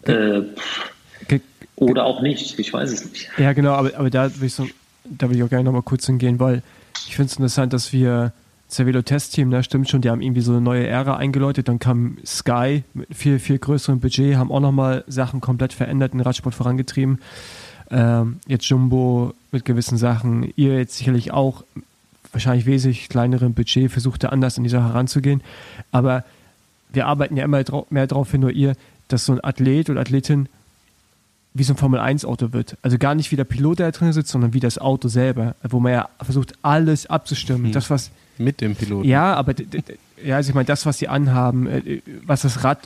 Äh, 0.02 0.42
oder 1.76 2.06
auch 2.06 2.22
nicht, 2.22 2.58
ich 2.58 2.72
weiß 2.72 2.90
es 2.90 3.04
nicht. 3.04 3.28
Ja, 3.36 3.52
genau, 3.52 3.72
aber, 3.72 3.96
aber 3.96 4.08
da, 4.08 4.30
will 4.40 4.46
ich 4.46 4.54
so, 4.54 4.66
da 5.04 5.28
will 5.28 5.36
ich 5.36 5.42
auch 5.42 5.50
gerne 5.50 5.64
nochmal 5.64 5.82
kurz 5.82 6.06
hingehen, 6.06 6.40
weil 6.40 6.62
ich 7.06 7.14
finde 7.14 7.30
es 7.30 7.36
interessant, 7.36 7.74
dass 7.74 7.92
wir 7.92 8.32
Cervelo 8.70 9.02
Test-Team, 9.02 9.50
ne, 9.50 9.62
stimmt 9.62 9.90
schon, 9.90 10.00
die 10.00 10.08
haben 10.08 10.22
irgendwie 10.22 10.40
so 10.40 10.52
eine 10.52 10.62
neue 10.62 10.86
Ära 10.86 11.18
eingeläutet. 11.18 11.68
Dann 11.68 11.78
kam 11.78 12.16
Sky 12.24 12.82
mit 12.94 13.14
viel, 13.14 13.38
viel 13.38 13.58
größerem 13.58 14.00
Budget, 14.00 14.36
haben 14.36 14.50
auch 14.50 14.60
nochmal 14.60 15.04
Sachen 15.06 15.40
komplett 15.42 15.74
verändert, 15.74 16.14
den 16.14 16.20
Radsport 16.20 16.54
vorangetrieben. 16.54 17.20
Ähm, 17.90 18.40
jetzt 18.48 18.64
Jumbo 18.64 19.34
mit 19.52 19.64
gewissen 19.64 19.98
Sachen, 19.98 20.52
ihr 20.56 20.78
jetzt 20.78 20.96
sicherlich 20.96 21.30
auch 21.30 21.62
wahrscheinlich 22.36 22.66
wesentlich 22.66 23.08
kleinerem 23.08 23.54
Budget 23.54 23.90
versucht 23.90 24.22
da 24.22 24.28
anders 24.28 24.58
an 24.58 24.64
die 24.64 24.70
Sache 24.70 24.88
heranzugehen. 24.88 25.42
Aber 25.90 26.22
wir 26.92 27.06
arbeiten 27.06 27.36
ja 27.36 27.44
immer 27.44 27.64
mehr 27.90 28.06
darauf 28.06 28.30
hin, 28.30 28.42
nur 28.42 28.50
ihr, 28.50 28.74
dass 29.08 29.24
so 29.24 29.32
ein 29.32 29.42
Athlet 29.42 29.88
oder 29.88 30.00
Athletin 30.00 30.48
wie 31.54 31.64
so 31.64 31.72
ein 31.72 31.78
Formel-1-Auto 31.78 32.52
wird. 32.52 32.76
Also 32.82 32.98
gar 32.98 33.14
nicht 33.14 33.32
wie 33.32 33.36
der 33.36 33.44
Pilot, 33.44 33.78
der 33.78 33.90
da 33.90 33.98
drin 33.98 34.12
sitzt, 34.12 34.28
sondern 34.28 34.52
wie 34.52 34.60
das 34.60 34.76
Auto 34.76 35.08
selber, 35.08 35.54
wo 35.66 35.80
man 35.80 35.92
ja 35.92 36.08
versucht, 36.20 36.52
alles 36.60 37.06
abzustimmen. 37.06 37.68
Mhm. 37.68 37.72
Das, 37.72 37.88
was. 37.88 38.10
Mit 38.36 38.60
dem 38.60 38.76
Piloten. 38.76 39.08
Ja, 39.08 39.32
aber 39.32 39.54
ja, 40.22 40.36
also 40.36 40.50
ich 40.50 40.54
meine, 40.54 40.66
das, 40.66 40.84
was 40.84 40.98
sie 40.98 41.08
anhaben, 41.08 41.66
äh, 41.66 42.02
was 42.26 42.42
das 42.42 42.62
Rad 42.62 42.80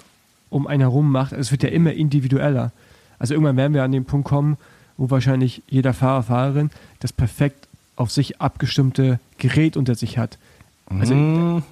um 0.48 0.68
einen 0.68 0.82
herum 0.82 1.10
macht, 1.10 1.32
also 1.32 1.40
es 1.40 1.50
wird 1.50 1.64
ja 1.64 1.70
immer 1.70 1.92
individueller. 1.92 2.70
Also 3.18 3.34
irgendwann 3.34 3.56
werden 3.56 3.74
wir 3.74 3.82
an 3.82 3.90
den 3.90 4.04
Punkt 4.04 4.28
kommen, 4.28 4.56
wo 4.96 5.10
wahrscheinlich 5.10 5.62
jeder 5.68 5.92
Fahrer, 5.92 6.22
Fahrerin 6.22 6.70
das 7.00 7.12
perfekt 7.12 7.66
auf 8.00 8.10
sich 8.10 8.40
abgestimmte 8.40 9.20
Gerät 9.38 9.76
unter 9.76 9.94
sich 9.94 10.18
hat. 10.18 10.38
Also, 10.88 11.14
mhm. 11.14 11.62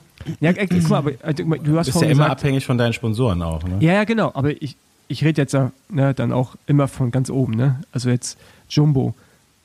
Ja, 0.40 0.52
guck 0.52 0.88
mal, 0.88 0.96
aber 0.98 1.10
äh, 1.24 1.34
du 1.34 1.78
hast 1.78 1.86
bist 1.86 2.00
ja 2.00 2.08
immer 2.08 2.24
gesagt, 2.24 2.30
abhängig 2.30 2.66
von 2.66 2.76
deinen 2.76 2.92
Sponsoren 2.92 3.40
auch. 3.42 3.62
Ne? 3.62 3.76
Ja, 3.80 3.94
ja, 3.94 4.04
genau. 4.04 4.32
Aber 4.34 4.50
ich, 4.62 4.76
ich 5.08 5.24
rede 5.24 5.40
jetzt 5.40 5.54
ne, 5.88 6.14
dann 6.14 6.32
auch 6.32 6.56
immer 6.66 6.86
von 6.86 7.10
ganz 7.10 7.30
oben, 7.30 7.54
ne? 7.54 7.80
Also 7.92 8.10
jetzt 8.10 8.36
Jumbo. 8.68 9.14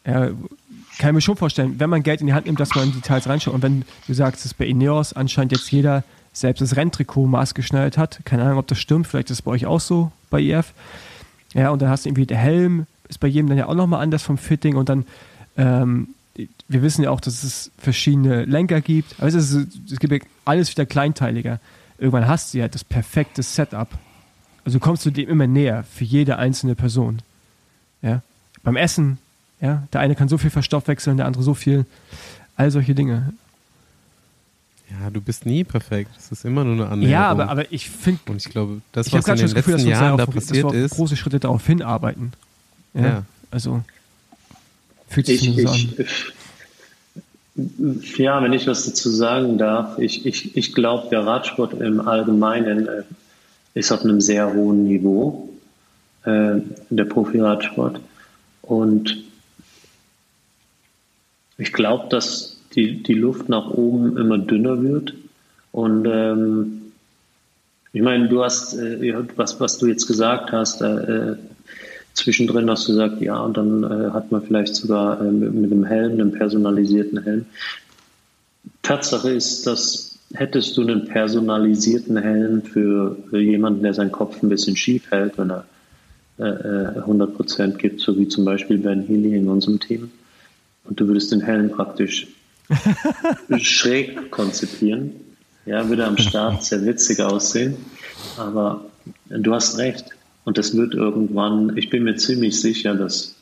Ja, 0.05 0.29
kann 0.99 1.09
ich 1.09 1.13
mir 1.13 1.21
schon 1.21 1.35
vorstellen, 1.35 1.79
wenn 1.79 1.89
man 1.89 2.03
Geld 2.03 2.21
in 2.21 2.27
die 2.27 2.33
Hand 2.33 2.45
nimmt, 2.45 2.59
dass 2.59 2.75
man 2.75 2.85
in 2.85 2.93
Details 2.93 3.27
reinschaut. 3.27 3.53
Und 3.53 3.63
wenn 3.63 3.83
du 4.07 4.13
sagst, 4.13 4.45
dass 4.45 4.53
bei 4.53 4.65
Ineos 4.65 5.13
anscheinend 5.13 5.51
jetzt 5.51 5.71
jeder 5.71 6.03
selbst 6.33 6.61
das 6.61 6.75
Renntrikot 6.75 7.25
maßgeschneidert 7.27 7.97
hat, 7.97 8.19
keine 8.25 8.43
Ahnung, 8.43 8.59
ob 8.59 8.67
das 8.67 8.79
stimmt, 8.79 9.07
vielleicht 9.07 9.29
ist 9.29 9.37
es 9.37 9.41
bei 9.41 9.51
euch 9.51 9.65
auch 9.65 9.79
so 9.79 10.11
bei 10.29 10.39
IF. 10.39 10.73
Ja, 11.53 11.71
und 11.71 11.81
dann 11.81 11.89
hast 11.89 12.05
du 12.05 12.09
irgendwie 12.09 12.25
der 12.25 12.37
Helm, 12.37 12.85
ist 13.09 13.19
bei 13.19 13.27
jedem 13.27 13.49
dann 13.49 13.57
ja 13.57 13.67
auch 13.67 13.75
nochmal 13.75 14.01
anders 14.01 14.23
vom 14.23 14.37
Fitting 14.37 14.75
und 14.75 14.89
dann, 14.89 15.05
ähm, 15.57 16.09
wir 16.35 16.81
wissen 16.81 17.03
ja 17.03 17.11
auch, 17.11 17.21
dass 17.21 17.43
es 17.43 17.71
verschiedene 17.77 18.45
Lenker 18.45 18.81
gibt, 18.81 19.15
aber 19.19 19.27
es, 19.27 19.35
ist, 19.35 19.67
es 19.91 19.99
gibt 19.99 20.13
ja 20.13 20.19
alles 20.45 20.71
wieder 20.71 20.85
kleinteiliger. 20.85 21.59
Irgendwann 21.99 22.27
hast 22.27 22.53
du 22.53 22.57
ja 22.57 22.67
das 22.67 22.83
perfekte 22.83 23.43
Setup 23.43 23.97
also 24.65 24.79
kommst 24.79 25.05
du 25.05 25.11
dem 25.11 25.29
immer 25.29 25.47
näher 25.47 25.83
für 25.83 26.03
jede 26.03 26.37
einzelne 26.37 26.75
Person. 26.75 27.21
Ja? 28.01 28.21
Beim 28.63 28.75
Essen, 28.75 29.17
ja, 29.59 29.83
der 29.91 30.01
eine 30.01 30.15
kann 30.15 30.29
so 30.29 30.37
viel 30.37 30.49
verstoffwechseln, 30.49 31.17
der 31.17 31.25
andere 31.25 31.43
so 31.43 31.53
viel. 31.53 31.85
All 32.55 32.71
solche 32.71 32.95
Dinge. 32.95 33.33
Ja, 34.89 35.09
du 35.09 35.21
bist 35.21 35.45
nie 35.45 35.63
perfekt. 35.63 36.11
Es 36.17 36.31
ist 36.31 36.45
immer 36.45 36.63
nur 36.63 36.73
eine 36.75 36.87
Annäherung. 36.87 37.11
Ja, 37.11 37.29
aber, 37.29 37.49
aber 37.49 37.71
ich 37.71 37.89
finde. 37.89 38.21
Und 38.27 38.37
ich 38.37 38.49
glaube, 38.51 38.81
das, 38.91 39.11
was 39.11 39.27
in 39.27 39.35
den 39.35 39.47
letzten 39.47 39.55
Gefühl, 39.55 39.87
Jahren 39.87 40.17
da 40.17 40.25
passiert 40.25 40.71
ist. 40.71 40.95
große 40.95 41.17
Schritte 41.17 41.39
darauf 41.39 41.65
hinarbeiten. 41.65 42.33
Ja. 42.93 43.01
ja. 43.01 43.23
Also. 43.49 43.83
Fühlt 45.13 45.27
sich 45.27 45.47
ich, 45.47 45.61
so 45.61 45.69
an. 45.69 45.93
Ja, 48.17 48.41
wenn 48.41 48.53
ich 48.53 48.65
was 48.65 48.85
dazu 48.85 49.11
sagen 49.11 49.59
darf, 49.59 49.99
ich, 49.99 50.25
ich, 50.25 50.57
ich 50.57 50.73
glaube, 50.73 51.09
der 51.11 51.23
Radsport 51.25 51.79
im 51.79 52.01
Allgemeinen 52.01 52.87
äh, 52.87 53.03
ist 53.75 53.91
auf 53.91 54.03
einem 54.03 54.21
sehr 54.21 54.53
hohen 54.53 54.85
Niveau, 54.85 55.49
äh, 56.23 56.55
der 56.89 57.05
Profi-Radsport. 57.05 57.99
Und 58.63 59.23
ich 61.59 61.73
glaube, 61.73 62.09
dass 62.09 62.57
die, 62.75 63.03
die 63.03 63.13
Luft 63.13 63.49
nach 63.49 63.69
oben 63.69 64.17
immer 64.17 64.39
dünner 64.39 64.81
wird. 64.81 65.13
Und 65.71 66.07
ähm, 66.07 66.81
ich 67.91 68.01
meine, 68.01 68.29
du 68.29 68.43
hast, 68.43 68.73
äh, 68.73 69.13
was, 69.35 69.59
was 69.59 69.77
du 69.77 69.85
jetzt 69.85 70.07
gesagt 70.07 70.51
hast, 70.51 70.81
äh, 70.81 71.35
zwischendrin 72.13 72.69
hast 72.69 72.87
du 72.87 72.93
gesagt, 72.93 73.21
ja, 73.21 73.39
und 73.39 73.57
dann 73.57 73.83
äh, 73.83 74.11
hat 74.11 74.31
man 74.31 74.41
vielleicht 74.41 74.75
sogar 74.75 75.21
äh, 75.21 75.31
mit, 75.31 75.53
mit 75.53 75.71
einem 75.71 75.85
Helm, 75.85 76.13
einem 76.13 76.31
personalisierten 76.31 77.23
Helm. 77.23 77.45
Tatsache 78.81 79.31
ist, 79.31 79.65
dass 79.67 80.13
hättest 80.33 80.75
du 80.77 80.81
einen 80.81 81.05
personalisierten 81.05 82.17
Helm 82.17 82.63
für, 82.63 83.17
jemanden, 83.31 83.83
der 83.83 83.93
seinen 83.93 84.11
Kopf 84.11 84.41
ein 84.41 84.49
bisschen 84.49 84.75
schief 84.75 85.11
hält, 85.11 85.37
wenn 85.37 85.51
er 85.51 85.65
äh, 86.37 86.99
100% 86.99 87.61
äh, 87.61 87.77
gibt, 87.77 88.01
so 88.01 88.17
wie 88.17 88.27
zum 88.27 88.45
Beispiel 88.45 88.79
Ben 88.79 89.05
Healy 89.05 89.35
in 89.37 89.47
unserem 89.47 89.79
Team. 89.79 90.11
Und 90.85 90.99
du 90.99 91.07
würdest 91.07 91.31
den 91.31 91.41
Helm 91.41 91.69
praktisch 91.69 92.27
schräg 93.59 94.31
konzipieren. 94.31 95.11
Ja, 95.65 95.87
würde 95.87 96.05
am 96.05 96.17
Start 96.17 96.63
sehr 96.63 96.85
witzig 96.85 97.21
aussehen. 97.21 97.77
Aber 98.37 98.83
du 99.29 99.53
hast 99.53 99.77
recht. 99.77 100.05
Und 100.45 100.57
das 100.57 100.75
wird 100.75 100.93
irgendwann, 100.93 101.77
ich 101.77 101.89
bin 101.89 102.03
mir 102.03 102.15
ziemlich 102.15 102.59
sicher, 102.59 102.95
dass 102.95 103.35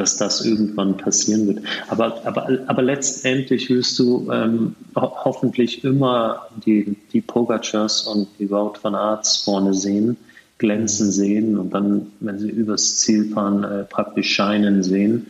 dass 0.00 0.16
das 0.16 0.44
irgendwann 0.44 0.96
passieren 0.96 1.46
wird. 1.46 1.58
Aber, 1.88 2.24
aber, 2.24 2.48
aber 2.66 2.82
letztendlich 2.82 3.68
wirst 3.68 3.98
du 3.98 4.30
ähm, 4.32 4.74
ho 4.96 5.12
hoffentlich 5.24 5.84
immer 5.84 6.46
die, 6.64 6.96
die 7.12 7.20
Pogacars 7.20 8.06
und 8.06 8.28
die 8.38 8.50
Wout 8.50 8.74
van 8.80 8.94
Arts 8.94 9.36
vorne 9.38 9.74
sehen, 9.74 10.16
glänzen 10.58 11.08
mhm. 11.08 11.12
sehen 11.12 11.58
und 11.58 11.74
dann, 11.74 12.12
wenn 12.20 12.38
sie 12.38 12.48
übers 12.48 12.98
Ziel 12.98 13.30
fahren, 13.32 13.64
äh, 13.64 13.84
praktisch 13.84 14.32
scheinen 14.32 14.82
sehen, 14.82 15.26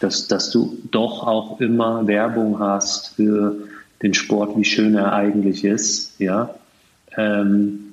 dass, 0.00 0.28
dass 0.28 0.50
du 0.50 0.78
doch 0.90 1.26
auch 1.26 1.60
immer 1.60 2.06
Werbung 2.06 2.58
hast 2.58 3.14
für 3.16 3.56
den 4.02 4.12
Sport, 4.12 4.56
wie 4.58 4.64
schön 4.64 4.96
er 4.96 5.12
eigentlich 5.12 5.64
ist. 5.64 6.18
Ja, 6.18 6.54
ähm, 7.16 7.89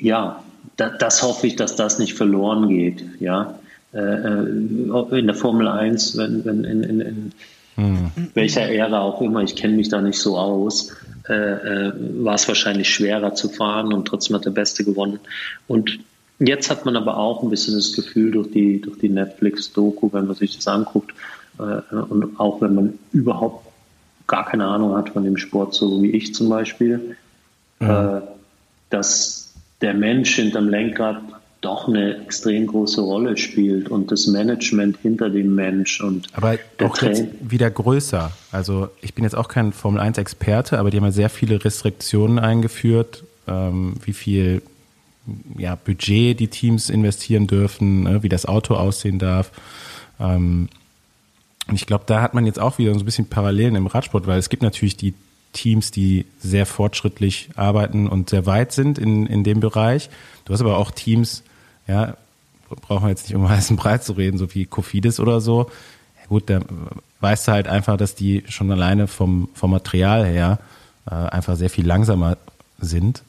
ja 0.00 0.42
da, 0.78 0.90
das 0.90 1.22
hoffe 1.22 1.46
ich, 1.46 1.56
dass 1.56 1.76
das 1.76 1.98
nicht 1.98 2.14
verloren 2.14 2.68
geht. 2.68 3.04
Ja, 3.20 3.58
äh, 3.92 3.98
äh 3.98 5.18
in 5.18 5.26
der 5.26 5.34
Formel 5.34 5.68
1, 5.68 6.16
wenn, 6.16 6.44
wenn 6.44 6.64
in, 6.64 6.82
in, 6.82 7.00
in 7.00 7.32
hm. 7.76 8.10
welcher 8.34 8.62
Ära 8.62 9.00
auch 9.00 9.20
immer, 9.20 9.42
ich 9.42 9.56
kenne 9.56 9.76
mich 9.76 9.88
da 9.88 10.00
nicht 10.00 10.18
so 10.18 10.38
aus, 10.38 10.96
äh, 11.28 11.34
äh, 11.34 11.92
war 12.24 12.34
es 12.34 12.48
wahrscheinlich 12.48 12.88
schwerer 12.88 13.34
zu 13.34 13.48
fahren 13.48 13.92
und 13.92 14.06
trotzdem 14.06 14.36
hat 14.36 14.44
der 14.44 14.50
Beste 14.50 14.84
gewonnen. 14.84 15.20
Und 15.66 15.98
jetzt 16.38 16.70
hat 16.70 16.84
man 16.84 16.96
aber 16.96 17.16
auch 17.16 17.42
ein 17.42 17.50
bisschen 17.50 17.74
das 17.74 17.92
Gefühl 17.92 18.30
durch 18.30 18.50
die, 18.50 18.80
durch 18.80 18.98
die 18.98 19.08
Netflix-Doku, 19.08 20.10
wenn 20.12 20.26
man 20.26 20.36
sich 20.36 20.56
das 20.56 20.68
anguckt, 20.68 21.12
äh, 21.58 21.94
und 21.94 22.38
auch 22.38 22.60
wenn 22.60 22.74
man 22.74 22.98
überhaupt 23.12 23.66
gar 24.26 24.46
keine 24.46 24.66
Ahnung 24.66 24.96
hat 24.96 25.10
von 25.10 25.24
dem 25.24 25.38
Sport, 25.38 25.74
so 25.74 26.02
wie 26.02 26.10
ich 26.10 26.34
zum 26.34 26.50
Beispiel, 26.50 27.16
mhm. 27.80 28.20
dass 28.90 29.37
der 29.80 29.94
Mensch 29.94 30.34
hinterm 30.36 30.68
Lenkrad 30.68 31.22
doch 31.60 31.88
eine 31.88 32.22
extrem 32.22 32.68
große 32.68 33.00
Rolle 33.00 33.36
spielt 33.36 33.88
und 33.88 34.12
das 34.12 34.28
Management 34.28 34.98
hinter 35.02 35.28
dem 35.28 35.56
Mensch 35.56 36.00
und 36.00 36.28
aber 36.32 36.56
auch 36.82 37.02
jetzt 37.02 37.24
wieder 37.40 37.68
größer. 37.68 38.30
Also 38.52 38.90
ich 39.00 39.14
bin 39.14 39.24
jetzt 39.24 39.34
auch 39.34 39.48
kein 39.48 39.72
Formel 39.72 40.00
1 40.00 40.18
Experte, 40.18 40.78
aber 40.78 40.90
die 40.90 40.98
haben 40.98 41.04
ja 41.04 41.10
sehr 41.10 41.30
viele 41.30 41.64
Restriktionen 41.64 42.38
eingeführt, 42.38 43.24
ähm, 43.48 43.94
wie 44.04 44.12
viel 44.12 44.62
ja, 45.56 45.74
Budget 45.74 46.38
die 46.38 46.48
Teams 46.48 46.90
investieren 46.90 47.48
dürfen, 47.48 48.04
ne, 48.04 48.22
wie 48.22 48.28
das 48.28 48.46
Auto 48.46 48.74
aussehen 48.74 49.18
darf. 49.18 49.50
Ähm, 50.20 50.68
und 51.66 51.74
ich 51.74 51.86
glaube, 51.86 52.04
da 52.06 52.22
hat 52.22 52.34
man 52.34 52.46
jetzt 52.46 52.60
auch 52.60 52.78
wieder 52.78 52.94
so 52.94 53.00
ein 53.00 53.04
bisschen 53.04 53.28
Parallelen 53.28 53.74
im 53.74 53.88
Radsport, 53.88 54.26
weil 54.28 54.38
es 54.38 54.48
gibt 54.48 54.62
natürlich 54.62 54.96
die 54.96 55.12
Teams, 55.52 55.90
die 55.90 56.26
sehr 56.40 56.66
fortschrittlich 56.66 57.50
arbeiten 57.56 58.08
und 58.08 58.30
sehr 58.30 58.46
weit 58.46 58.72
sind 58.72 58.98
in, 58.98 59.26
in 59.26 59.44
dem 59.44 59.60
Bereich. 59.60 60.10
Du 60.44 60.52
hast 60.52 60.60
aber 60.60 60.76
auch 60.76 60.90
Teams, 60.90 61.42
ja, 61.86 62.16
brauchen 62.68 63.04
wir 63.04 63.10
jetzt 63.10 63.28
nicht 63.28 63.36
um 63.36 63.48
heißen 63.48 63.76
Breit 63.76 64.04
zu 64.04 64.12
reden, 64.12 64.38
so 64.38 64.54
wie 64.54 64.66
Kofidis 64.66 65.20
oder 65.20 65.40
so. 65.40 65.70
Ja, 66.20 66.26
gut, 66.28 66.50
da 66.50 66.60
weißt 67.20 67.48
du 67.48 67.52
halt 67.52 67.68
einfach, 67.68 67.96
dass 67.96 68.14
die 68.14 68.44
schon 68.48 68.70
alleine 68.70 69.06
vom, 69.06 69.48
vom 69.54 69.70
Material 69.70 70.24
her 70.24 70.58
äh, 71.10 71.14
einfach 71.14 71.56
sehr 71.56 71.70
viel 71.70 71.86
langsamer 71.86 72.36
sind. 72.78 73.22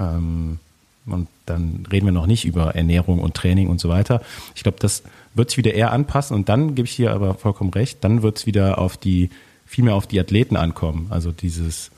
Ähm, 0.00 0.58
und 1.06 1.28
dann 1.46 1.86
reden 1.90 2.06
wir 2.06 2.12
noch 2.12 2.26
nicht 2.26 2.44
über 2.44 2.74
Ernährung 2.74 3.20
und 3.20 3.34
Training 3.34 3.68
und 3.68 3.80
so 3.80 3.88
weiter. 3.88 4.22
Ich 4.54 4.62
glaube, 4.64 4.78
das 4.80 5.04
wird 5.34 5.50
sich 5.50 5.58
wieder 5.58 5.74
eher 5.74 5.92
anpassen 5.92 6.34
und 6.34 6.48
dann 6.48 6.74
gebe 6.74 6.86
ich 6.86 6.92
hier 6.92 7.12
aber 7.12 7.34
vollkommen 7.34 7.70
recht, 7.70 8.02
dann 8.02 8.22
wird 8.22 8.38
es 8.38 8.46
wieder 8.46 8.78
auf 8.78 8.96
die, 8.96 9.30
viel 9.66 9.84
mehr 9.84 9.94
auf 9.94 10.06
die 10.06 10.20
Athleten 10.20 10.56
ankommen. 10.56 11.08
Also 11.10 11.32
dieses, 11.32 11.90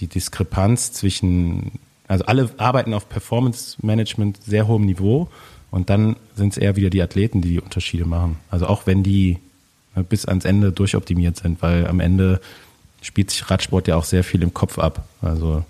die 0.00 0.06
Diskrepanz 0.06 0.92
zwischen, 0.92 1.72
also 2.06 2.24
alle 2.26 2.50
arbeiten 2.58 2.94
auf 2.94 3.08
Performance 3.08 3.76
Management 3.82 4.38
sehr 4.44 4.68
hohem 4.68 4.84
Niveau 4.84 5.28
und 5.70 5.90
dann 5.90 6.16
sind 6.36 6.52
es 6.52 6.58
eher 6.58 6.76
wieder 6.76 6.90
die 6.90 7.02
Athleten, 7.02 7.40
die 7.42 7.50
die 7.50 7.60
Unterschiede 7.60 8.04
machen. 8.04 8.36
Also 8.50 8.66
auch 8.66 8.86
wenn 8.86 9.02
die 9.02 9.38
ne, 9.96 10.04
bis 10.04 10.26
ans 10.26 10.44
Ende 10.44 10.72
durchoptimiert 10.72 11.36
sind, 11.36 11.60
weil 11.62 11.86
am 11.86 12.00
Ende 12.00 12.40
spielt 13.02 13.30
sich 13.30 13.48
Radsport 13.50 13.88
ja 13.88 13.96
auch 13.96 14.04
sehr 14.04 14.24
viel 14.24 14.42
im 14.42 14.54
Kopf 14.54 14.78
ab. 14.78 15.08
Also 15.22 15.64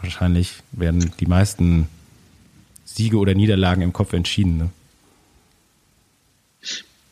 wahrscheinlich 0.00 0.54
werden 0.72 1.12
die 1.20 1.26
meisten 1.26 1.88
Siege 2.84 3.18
oder 3.18 3.34
Niederlagen 3.34 3.82
im 3.82 3.92
Kopf 3.92 4.12
entschieden. 4.12 4.58
Ne? 4.58 4.70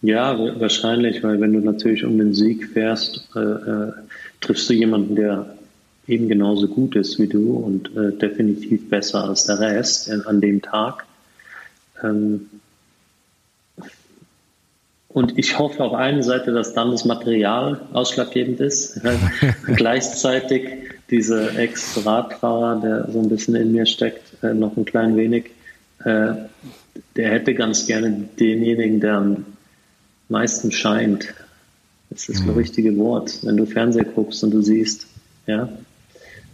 Ja, 0.00 0.38
wahrscheinlich, 0.60 1.22
weil 1.24 1.40
wenn 1.40 1.52
du 1.52 1.60
natürlich 1.60 2.04
um 2.04 2.18
den 2.18 2.32
Sieg 2.32 2.68
fährst, 2.68 3.28
äh, 3.34 3.40
äh, 3.40 3.92
triffst 4.40 4.70
du 4.70 4.74
jemanden, 4.74 5.16
der 5.16 5.54
eben 6.06 6.28
genauso 6.28 6.68
gut 6.68 6.94
ist 6.96 7.18
wie 7.18 7.26
du 7.26 7.56
und 7.56 7.94
äh, 7.96 8.12
definitiv 8.12 8.88
besser 8.88 9.24
als 9.24 9.44
der 9.44 9.58
Rest 9.58 10.10
an 10.10 10.40
dem 10.40 10.62
Tag. 10.62 11.04
Ähm, 12.02 12.48
und 15.08 15.36
ich 15.36 15.58
hoffe 15.58 15.82
auf 15.82 15.94
einer 15.94 16.22
Seite, 16.22 16.52
dass 16.52 16.74
dann 16.74 16.92
das 16.92 17.04
Material 17.04 17.80
ausschlaggebend 17.92 18.60
ist. 18.60 19.00
Gleichzeitig 19.66 20.68
dieser 21.10 21.58
Ex-Radfahrer, 21.58 22.80
der 22.80 23.10
so 23.10 23.20
ein 23.20 23.28
bisschen 23.28 23.56
in 23.56 23.72
mir 23.72 23.86
steckt, 23.86 24.42
äh, 24.42 24.54
noch 24.54 24.76
ein 24.76 24.84
klein 24.84 25.16
wenig, 25.16 25.46
äh, 26.04 26.34
der 27.16 27.30
hätte 27.30 27.54
ganz 27.54 27.86
gerne 27.86 28.28
denjenigen, 28.38 29.00
der 29.00 29.14
am 29.14 29.44
meisten 30.28 30.70
scheint. 30.72 31.34
Das 32.10 32.28
ist 32.28 32.40
das 32.40 32.46
mhm. 32.46 32.52
richtige 32.52 32.96
Wort. 32.96 33.38
Wenn 33.42 33.56
du 33.56 33.66
Fernseher 33.66 34.04
guckst 34.04 34.42
und 34.44 34.52
du 34.52 34.62
siehst, 34.62 35.06
ja, 35.46 35.68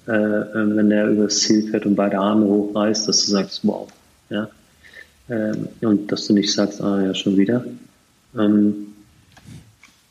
äh, 0.07 0.13
ähm, 0.13 0.77
wenn 0.77 0.91
der 0.91 1.09
übers 1.09 1.41
Ziel 1.41 1.71
fährt 1.71 1.87
und 1.87 1.95
beide 1.95 2.19
Arme 2.19 2.47
hochreißt, 2.47 3.09
dass 3.09 3.25
du 3.25 3.31
sagst, 3.33 3.61
wow, 3.63 3.89
ja, 4.31 4.49
ähm, 5.31 5.69
und 5.81 6.11
dass 6.13 6.27
du 6.27 6.35
nicht 6.35 6.53
sagst, 6.53 6.81
ah 6.81 7.03
ja, 7.03 7.15
schon 7.15 7.37
wieder. 7.37 7.65
Ähm, 8.37 8.94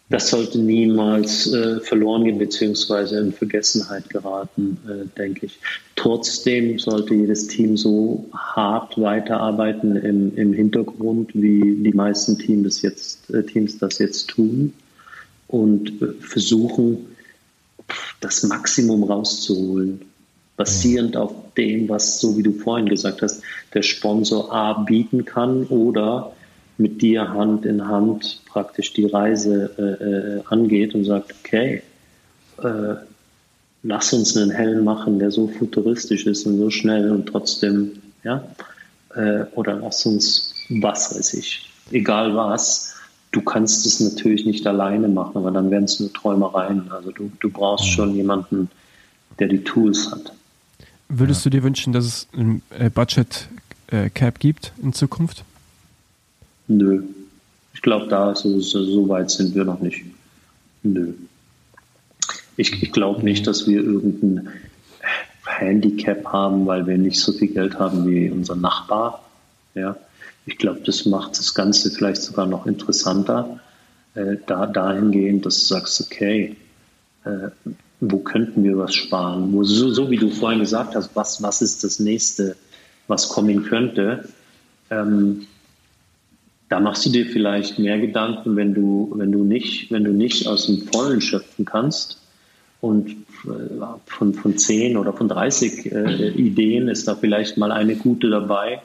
das 0.10 0.30
sollte 0.30 0.60
niemals 0.60 1.52
äh, 1.54 1.80
verloren 1.80 2.26
gehen 2.26 2.38
beziehungsweise 2.38 3.20
in 3.20 3.32
Vergessenheit 3.32 4.10
geraten, 4.10 4.78
äh, 4.88 5.08
denke 5.18 5.46
ich. 5.46 5.60
Trotzdem 5.96 6.78
sollte 6.78 7.16
jedes 7.16 7.48
Team 7.48 7.78
so 7.78 8.30
hart 8.34 9.00
weiterarbeiten 9.00 9.96
im, 9.96 10.36
im 10.36 10.54
Hintergrund, 10.54 11.32
wie 11.34 11.78
die 11.84 11.94
meisten 11.94 12.38
Teams 12.38 12.64
das 12.64 12.82
jetzt, 12.82 13.30
äh, 13.34 13.44
Teams 13.44 13.78
das 13.80 13.98
jetzt 14.00 14.28
tun 14.30 14.74
und 15.48 16.02
äh, 16.02 16.14
versuchen, 16.20 17.08
das 18.20 18.44
Maximum 18.44 19.04
rauszuholen, 19.04 20.02
basierend 20.58 21.18
auf 21.18 21.34
dem, 21.56 21.90
was, 21.90 22.20
so 22.20 22.38
wie 22.38 22.44
du 22.44 22.52
vorhin 22.52 22.90
gesagt 22.90 23.22
hast, 23.22 23.42
der 23.74 23.82
Sponsor 23.82 24.52
A 24.52 24.74
bieten 24.74 25.26
kann 25.26 25.64
oder 25.66 26.34
mit 26.78 27.02
dir 27.02 27.30
Hand 27.30 27.66
in 27.66 27.88
Hand 27.88 28.42
praktisch 28.46 28.94
die 28.94 29.06
Reise 29.06 29.72
äh, 29.78 30.04
äh, 30.04 30.42
angeht 30.50 30.96
und 30.96 31.06
sagt, 31.06 31.34
okay, 31.44 31.84
äh, 32.62 32.96
lass 33.84 34.14
uns 34.14 34.36
einen 34.36 34.52
Helm 34.52 34.84
machen, 34.84 35.20
der 35.20 35.32
so 35.32 35.48
futuristisch 35.48 36.26
ist 36.26 36.46
und 36.46 36.58
so 36.58 36.70
schnell 36.70 37.12
und 37.12 37.28
trotzdem, 37.28 37.92
ja, 38.24 38.44
äh, 39.16 39.44
oder 39.54 39.76
lass 39.76 40.06
uns, 40.06 40.54
was 40.70 41.16
weiß 41.16 41.34
ich, 41.36 41.70
egal 41.92 42.36
was, 42.36 42.96
du 43.32 43.42
kannst 43.42 43.86
es 43.86 44.00
natürlich 44.00 44.46
nicht 44.46 44.66
alleine 44.66 45.08
machen, 45.08 45.38
aber 45.38 45.52
dann 45.52 45.70
wären 45.70 45.84
es 45.84 46.00
nur 46.00 46.12
Träumereien. 46.14 46.92
Also 46.92 47.12
du, 47.12 47.32
du 47.40 47.50
brauchst 47.50 47.86
mhm. 47.86 47.90
schon 47.90 48.16
jemanden, 48.16 48.70
der 49.40 49.48
die 49.48 49.64
Tools 49.64 50.12
hat. 50.12 50.34
Würdest 51.10 51.46
du 51.46 51.50
dir 51.50 51.64
wünschen, 51.64 51.94
dass 51.94 52.06
es 52.06 52.28
ein 52.34 52.62
äh, 52.78 52.90
Budget 52.90 53.50
äh, 53.88 54.10
Cap 54.10 54.40
gibt 54.40 54.72
in 54.82 54.94
Zukunft? 54.94 55.44
Nö. 56.78 57.04
Ich 57.74 57.82
glaube, 57.82 58.08
da 58.08 58.36
so, 58.36 58.60
so 58.60 59.10
weit 59.10 59.32
sind 59.32 59.56
wir 59.56 59.66
noch 59.66 59.80
nicht. 59.80 60.06
Nö. 60.84 61.14
Ich, 62.58 62.84
ich 62.84 62.92
glaube 62.92 63.24
nicht, 63.24 63.48
dass 63.48 63.68
wir 63.68 63.84
irgendein 63.84 64.50
Handicap 65.46 66.26
haben, 66.26 66.66
weil 66.66 66.86
wir 66.88 66.98
nicht 66.98 67.20
so 67.20 67.32
viel 67.32 67.50
Geld 67.50 67.80
haben 67.80 68.08
wie 68.08 68.30
unser 68.30 68.56
Nachbar. 68.56 69.24
Ja. 69.76 69.98
Ich 70.46 70.58
glaube, 70.58 70.82
das 70.86 71.06
macht 71.06 71.38
das 71.38 71.54
Ganze 71.54 71.90
vielleicht 71.92 72.22
sogar 72.22 72.46
noch 72.46 72.66
interessanter, 72.66 73.60
äh, 74.16 74.38
da, 74.46 74.66
dahingehend, 74.68 75.46
dass 75.46 75.60
du 75.60 75.66
sagst, 75.74 76.02
okay, 76.02 76.56
äh, 77.24 77.50
wo 78.02 78.20
könnten 78.20 78.64
wir 78.64 78.78
was 78.78 78.94
sparen? 78.94 79.54
Wo, 79.54 79.64
so, 79.64 79.90
so, 79.90 80.10
wie 80.12 80.18
du 80.18 80.30
vorhin 80.30 80.60
gesagt 80.60 80.96
hast, 80.96 81.16
was, 81.16 81.42
was 81.42 81.62
ist 81.62 81.84
das 81.84 82.00
nächste, 82.00 82.56
was 83.08 83.30
kommen 83.30 83.64
könnte? 83.64 84.28
Ähm, 84.90 85.48
da 86.74 86.80
machst 86.80 87.06
du 87.06 87.12
dir 87.12 87.28
vielleicht 87.28 87.78
mehr 87.78 88.00
Gedanken, 88.00 88.56
wenn 88.56 88.74
du, 88.74 89.14
wenn 89.16 89.32
du 89.32 89.44
nicht, 89.44 89.92
wenn 89.92 90.04
du 90.04 90.12
nicht 90.12 90.48
aus 90.48 90.66
dem 90.66 90.82
Vollen 90.88 91.22
schöpfen 91.22 91.66
kannst. 91.66 92.20
Und 92.82 93.12
äh, 93.46 93.86
von, 94.08 94.34
von 94.34 94.58
10 94.58 94.98
oder 94.98 95.14
von 95.14 95.28
30 95.28 95.92
äh, 95.92 96.30
Ideen 96.30 96.88
ist 96.88 97.08
da 97.08 97.14
vielleicht 97.14 97.58
mal 97.58 97.72
eine 97.72 97.96
gute 97.96 98.32
dabei, 98.32 98.82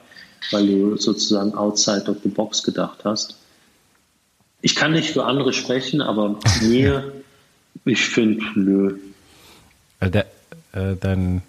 weil 0.50 0.66
du 0.66 0.96
sozusagen 0.98 1.54
outside 1.54 2.10
of 2.10 2.18
the 2.22 2.28
box 2.28 2.62
gedacht 2.62 3.06
hast. 3.06 3.38
Ich 4.60 4.74
kann 4.74 4.92
nicht 4.92 5.12
für 5.12 5.24
andere 5.24 5.54
sprechen, 5.54 6.02
aber 6.02 6.38
mir, 6.60 7.10
ich 7.86 8.04
finde, 8.04 8.44
nö. 8.54 8.98
Äh, 10.00 10.10
der, 10.10 10.26
äh, 10.72 10.94
dein 11.00 11.40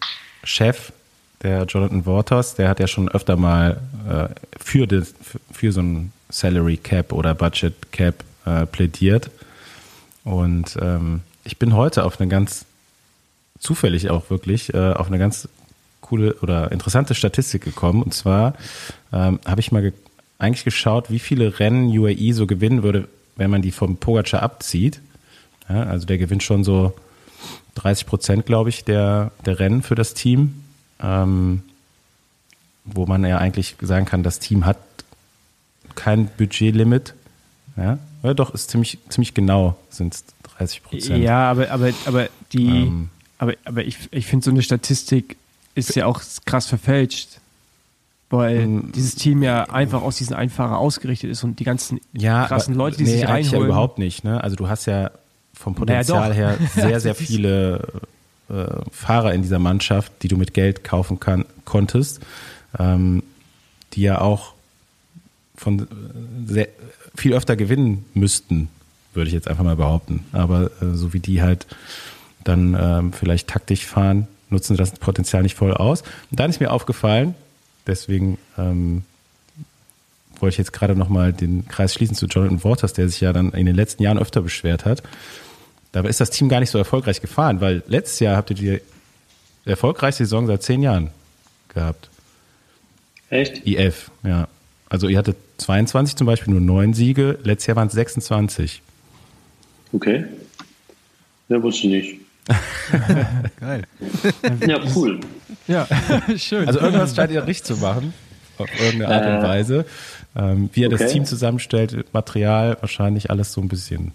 Chef, 0.46 0.94
der 1.42 1.64
Jonathan 1.64 2.06
Waters, 2.06 2.56
der 2.56 2.70
hat 2.70 2.80
ja 2.80 2.88
schon 2.88 3.10
öfter 3.10 3.38
mal 3.38 3.80
äh, 4.10 4.28
für, 4.60 4.88
das, 4.88 5.14
für 5.52 5.72
so 5.72 5.82
ein 5.82 6.12
Salary 6.30 6.78
Cap 6.78 7.14
oder 7.14 7.34
Budget 7.34 7.92
Cap 7.92 8.24
äh, 8.46 8.66
plädiert. 8.66 9.30
Und 10.24 10.78
ähm, 10.82 11.22
ich 11.44 11.58
bin 11.58 11.76
heute 11.76 12.04
auf 12.04 12.20
eine 12.20 12.30
ganz 12.30 12.66
zufällig 13.58 14.10
auch 14.10 14.30
wirklich 14.30 14.74
äh, 14.74 14.94
auf 14.94 15.08
eine 15.08 15.18
ganz 15.18 15.48
coole 16.02 16.36
oder 16.36 16.72
interessante 16.72 17.16
Statistik 17.16 17.64
gekommen. 17.64 18.04
Und 18.04 18.14
zwar 18.14 18.54
ähm, 19.14 19.40
habe 19.46 19.62
ich 19.62 19.72
mal 19.72 19.82
ge 19.82 19.94
eigentlich 20.38 20.64
geschaut, 20.64 21.12
wie 21.12 21.20
viele 21.20 21.60
Rennen 21.60 21.90
UAE 21.90 22.32
so 22.32 22.48
gewinnen 22.48 22.82
würde, 22.82 23.10
wenn 23.36 23.52
man 23.52 23.62
die 23.62 23.72
vom 23.72 23.98
Pogacar 23.98 24.42
abzieht. 24.42 25.02
Ja, 25.68 25.84
also 25.84 26.06
der 26.06 26.18
gewinnt 26.18 26.44
schon 26.44 26.64
so 26.64 26.94
30 27.76 28.06
Prozent, 28.06 28.46
glaube 28.46 28.70
ich, 28.70 28.86
der, 28.86 29.32
der 29.46 29.60
Rennen 29.60 29.84
für 29.84 29.96
das 29.96 30.14
Team. 30.14 30.64
Ähm, 31.02 31.64
wo 32.86 33.06
man 33.06 33.24
ja 33.24 33.38
eigentlich 33.38 33.76
sagen 33.82 34.06
kann, 34.06 34.24
das 34.24 34.40
Team 34.40 34.66
hat 34.66 34.78
kein 35.96 36.28
Budgetlimit. 36.28 37.14
Ja, 37.78 38.00
ja 38.24 38.34
doch, 38.34 38.54
ist 38.54 38.70
ziemlich, 38.72 38.98
ziemlich 39.10 39.34
genau, 39.34 39.78
sind 39.90 40.14
es 40.14 40.24
30 40.58 40.84
Prozent. 40.84 41.24
Ja, 41.24 41.50
aber, 41.52 41.72
aber, 41.72 41.92
aber 42.06 42.30
die, 42.52 42.68
ähm, 42.68 43.10
aber, 43.38 43.54
aber 43.66 43.86
ich, 43.86 43.98
ich 44.12 44.26
finde 44.26 44.46
so 44.46 44.52
eine 44.52 44.62
Statistik 44.62 45.38
ist 45.76 45.96
ja 45.96 46.06
auch 46.06 46.22
krass 46.46 46.66
verfälscht. 46.68 47.40
Weil 48.30 48.58
ähm, 48.58 48.92
dieses 48.94 49.16
Team 49.16 49.42
ja 49.42 49.64
einfach 49.64 50.04
aus 50.04 50.18
diesen 50.18 50.36
Einfahrern 50.36 50.76
ausgerichtet 50.76 51.32
ist 51.32 51.44
und 51.44 51.60
die 51.60 51.64
ganzen 51.64 52.00
ja, 52.14 52.46
krassen 52.46 52.76
Leute, 52.76 52.98
die 52.98 53.06
nee, 53.06 53.12
sich 53.12 53.28
reinholen. 53.28 53.62
ja 53.62 53.66
überhaupt 53.66 53.98
nicht. 53.98 54.24
Ne? 54.24 54.44
Also 54.44 54.56
du 54.56 54.70
hast 54.70 54.86
ja 54.86 55.10
vom 55.56 55.74
Potenzial 55.74 56.30
naja, 56.30 56.50
her 56.50 56.58
sehr, 56.76 57.00
sehr 57.00 57.16
viele 57.16 57.88
äh, 58.50 58.66
Fahrer 58.92 59.34
in 59.34 59.42
dieser 59.42 59.60
Mannschaft, 59.60 60.12
die 60.22 60.28
du 60.28 60.38
mit 60.38 60.54
Geld 60.54 60.84
kaufen 60.84 61.20
kann, 61.20 61.46
konntest, 61.66 62.20
ähm, 62.78 63.24
die 63.94 64.02
ja 64.02 64.22
auch 64.22 64.54
von 65.56 65.82
äh, 65.82 65.86
sehr, 66.46 66.68
viel 67.16 67.34
öfter 67.34 67.56
gewinnen 67.56 68.06
müssten, 68.14 68.70
würde 69.14 69.28
ich 69.28 69.34
jetzt 69.34 69.48
einfach 69.48 69.64
mal 69.64 69.76
behaupten. 69.76 70.26
Aber 70.32 70.72
äh, 70.82 70.94
so 70.94 71.14
wie 71.14 71.20
die 71.20 71.42
halt 71.42 71.68
dann 72.44 72.76
ähm, 72.80 73.14
vielleicht 73.14 73.48
taktisch 73.48 73.86
fahren, 73.86 74.28
nutzen 74.50 74.74
sie 74.74 74.78
das 74.78 74.92
Potenzial 74.94 75.44
nicht 75.44 75.56
voll 75.56 75.74
aus. 75.74 76.02
Und 76.32 76.40
dann 76.40 76.50
ist 76.50 76.60
mir 76.60 76.72
aufgefallen, 76.72 77.36
deswegen 77.86 78.38
ähm, 78.58 79.04
wollte 80.40 80.54
ich 80.54 80.58
jetzt 80.58 80.74
gerade 80.74 80.96
nochmal 80.96 81.34
den 81.34 81.68
Kreis 81.68 81.94
schließen 81.94 82.16
zu 82.16 82.28
Jonathan 82.28 82.64
Waters, 82.64 82.94
der 82.94 83.10
sich 83.10 83.22
ja 83.22 83.34
dann 83.34 83.52
in 83.52 83.66
den 83.66 83.76
letzten 83.76 84.04
Jahren 84.04 84.18
öfter 84.18 84.42
beschwert 84.42 84.86
hat. 84.86 85.04
Dabei 85.92 86.10
ist 86.10 86.22
das 86.22 86.30
Team 86.30 86.50
gar 86.50 86.60
nicht 86.60 86.70
so 86.70 86.78
erfolgreich 86.78 87.22
gefahren, 87.22 87.62
weil 87.62 87.84
letztes 87.88 88.20
Jahr 88.20 88.38
habt 88.38 88.52
ihr 88.52 88.56
die 88.56 88.82
erfolgreichste 89.66 90.24
Saison 90.26 90.48
seit 90.48 90.64
zehn 90.64 90.82
Jahren 90.82 91.12
gehabt. 91.74 92.10
Echt? 93.30 93.66
IF, 93.66 94.12
ja. 94.24 94.48
Also 94.90 95.08
ihr 95.08 95.18
hattet 95.18 95.38
22 95.58 96.16
zum 96.16 96.28
Beispiel 96.28 96.54
nur 96.54 96.62
neun 96.62 96.94
Siege, 96.94 97.38
letztes 97.44 97.68
Jahr 97.68 97.78
waren 97.78 97.88
es 97.88 97.94
26. 97.94 98.82
Okay. 99.94 100.26
Ja, 101.48 101.62
wusste 101.62 101.88
ich 101.88 101.94
nicht. 101.94 102.20
Geil. 103.60 103.84
Ja, 104.66 104.80
cool. 104.96 105.20
Ja, 105.68 105.88
schön. 106.38 106.68
Also 106.68 106.80
irgendwas 106.80 107.16
scheint 107.16 107.32
ihr 107.32 107.46
richtig 107.46 107.66
zu 107.66 107.78
machen, 107.78 108.14
auf 108.58 108.70
irgendeine 108.80 109.16
Art 109.16 109.26
und 109.26 109.48
Weise. 109.48 109.86
Ähm, 110.36 110.70
wie 110.74 110.84
er 110.84 110.92
okay. 110.92 111.04
das 111.04 111.12
Team 111.12 111.26
zusammenstellt, 111.26 112.12
Material, 112.14 112.78
wahrscheinlich 112.82 113.30
alles 113.30 113.54
so 113.54 113.62
ein 113.62 113.68
bisschen. 113.68 114.14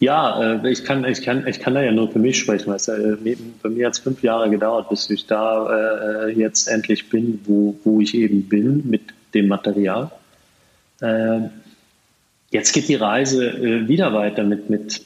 Ja, 0.00 0.60
äh, 0.62 0.70
ich, 0.70 0.84
kann, 0.84 1.04
ich, 1.04 1.22
kann, 1.22 1.46
ich 1.46 1.60
kann 1.60 1.74
da 1.74 1.82
ja 1.82 1.92
nur 1.92 2.10
für 2.10 2.18
mich 2.18 2.38
sprechen. 2.38 2.72
Du, 2.72 3.18
bei 3.62 3.68
mir 3.68 3.86
hat 3.86 3.94
es 3.94 3.98
fünf 3.98 4.22
Jahre 4.22 4.50
gedauert, 4.50 4.88
bis 4.88 5.08
ich 5.10 5.26
da 5.26 6.26
äh, 6.26 6.30
jetzt 6.32 6.68
endlich 6.68 7.08
bin, 7.08 7.40
wo, 7.44 7.76
wo 7.84 8.00
ich 8.00 8.14
eben 8.14 8.48
bin 8.48 8.88
mit 8.88 9.02
dem 9.34 9.48
Material. 9.48 10.10
Äh, 11.00 11.48
jetzt 12.50 12.72
geht 12.72 12.88
die 12.88 12.94
Reise 12.94 13.48
äh, 13.48 13.88
wieder 13.88 14.12
weiter 14.12 14.44
mit, 14.44 14.70
mit 14.70 15.04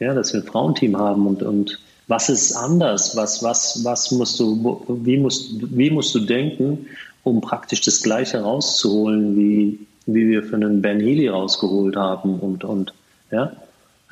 ja, 0.00 0.14
dass 0.14 0.32
wir 0.32 0.40
ein 0.40 0.46
Frauenteam 0.46 0.96
haben 0.96 1.26
und, 1.26 1.42
und 1.42 1.78
was 2.08 2.28
ist 2.28 2.54
anders? 2.54 3.16
Was, 3.16 3.42
was, 3.42 3.84
was 3.84 4.10
musst 4.10 4.38
du, 4.38 4.82
wie 5.04 5.16
musst, 5.16 5.52
wie 5.76 5.90
musst 5.90 6.14
du 6.14 6.20
denken, 6.20 6.86
um 7.22 7.40
praktisch 7.40 7.80
das 7.80 8.02
Gleiche 8.02 8.40
rauszuholen, 8.40 9.36
wie, 9.36 9.78
wie 10.06 10.28
wir 10.28 10.42
für 10.42 10.56
einen 10.56 10.82
Ben 10.82 11.00
Healy 11.00 11.28
rausgeholt 11.28 11.96
haben 11.96 12.38
und, 12.40 12.64
und 12.64 12.92
ja? 13.30 13.52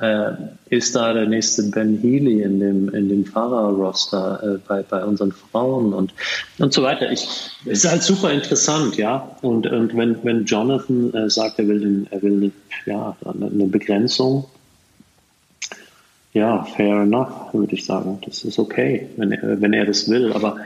Äh, 0.01 0.32
ist 0.70 0.97
da 0.97 1.12
der 1.12 1.27
nächste 1.27 1.64
Ben 1.64 1.98
Healy 1.98 2.43
in 2.43 2.59
dem, 2.59 2.89
in 2.89 3.09
dem 3.09 3.24
Fahrerroster 3.24 4.43
äh, 4.43 4.59
bei, 4.66 4.82
bei 4.82 5.05
unseren 5.05 5.32
Frauen 5.32 5.93
und, 5.93 6.14
und 6.59 6.73
so 6.73 6.82
weiter. 6.82 7.12
Ich, 7.12 7.28
ist 7.66 7.89
halt 7.89 8.02
super 8.02 8.32
interessant, 8.32 8.97
ja. 8.97 9.36
Und, 9.43 9.66
und 9.66 9.97
wenn, 9.97 10.16
wenn 10.24 10.44
Jonathan 10.44 11.12
äh, 11.14 11.31
sagt, 11.31 11.59
er 11.59 11.69
will, 11.69 11.81
den, 11.81 12.09
er 12.10 12.23
will 12.23 12.52
ja, 12.86 13.16
eine 13.24 13.66
Begrenzung, 13.66 14.47
ja, 16.32 16.64
fair 16.64 17.02
enough, 17.02 17.52
würde 17.52 17.74
ich 17.74 17.85
sagen. 17.85 18.19
Das 18.24 18.44
ist 18.44 18.59
okay, 18.59 19.09
wenn 19.16 19.32
er, 19.32 19.60
wenn 19.60 19.73
er 19.73 19.85
das 19.85 20.09
will. 20.09 20.32
Aber 20.32 20.56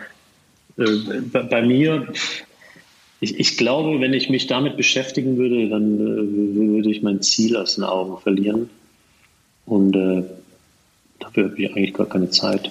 äh, 0.78 0.84
bei, 1.32 1.42
bei, 1.42 1.62
mir, 1.62 2.06
ich, 3.20 3.38
ich, 3.40 3.56
glaube, 3.56 4.00
wenn 4.00 4.14
ich 4.14 4.30
mich 4.30 4.46
damit 4.46 4.76
beschäftigen 4.76 5.36
würde, 5.36 5.68
dann 5.68 5.94
äh, 5.94 6.74
würde 6.74 6.90
ich 6.90 7.02
mein 7.02 7.20
Ziel 7.20 7.56
aus 7.56 7.74
den 7.74 7.84
Augen 7.84 8.18
verlieren. 8.20 8.70
Und 9.66 9.94
äh, 9.96 10.22
dafür 11.18 11.50
habe 11.50 11.62
ich 11.62 11.70
eigentlich 11.70 11.94
gar 11.94 12.06
keine 12.06 12.30
Zeit. 12.30 12.70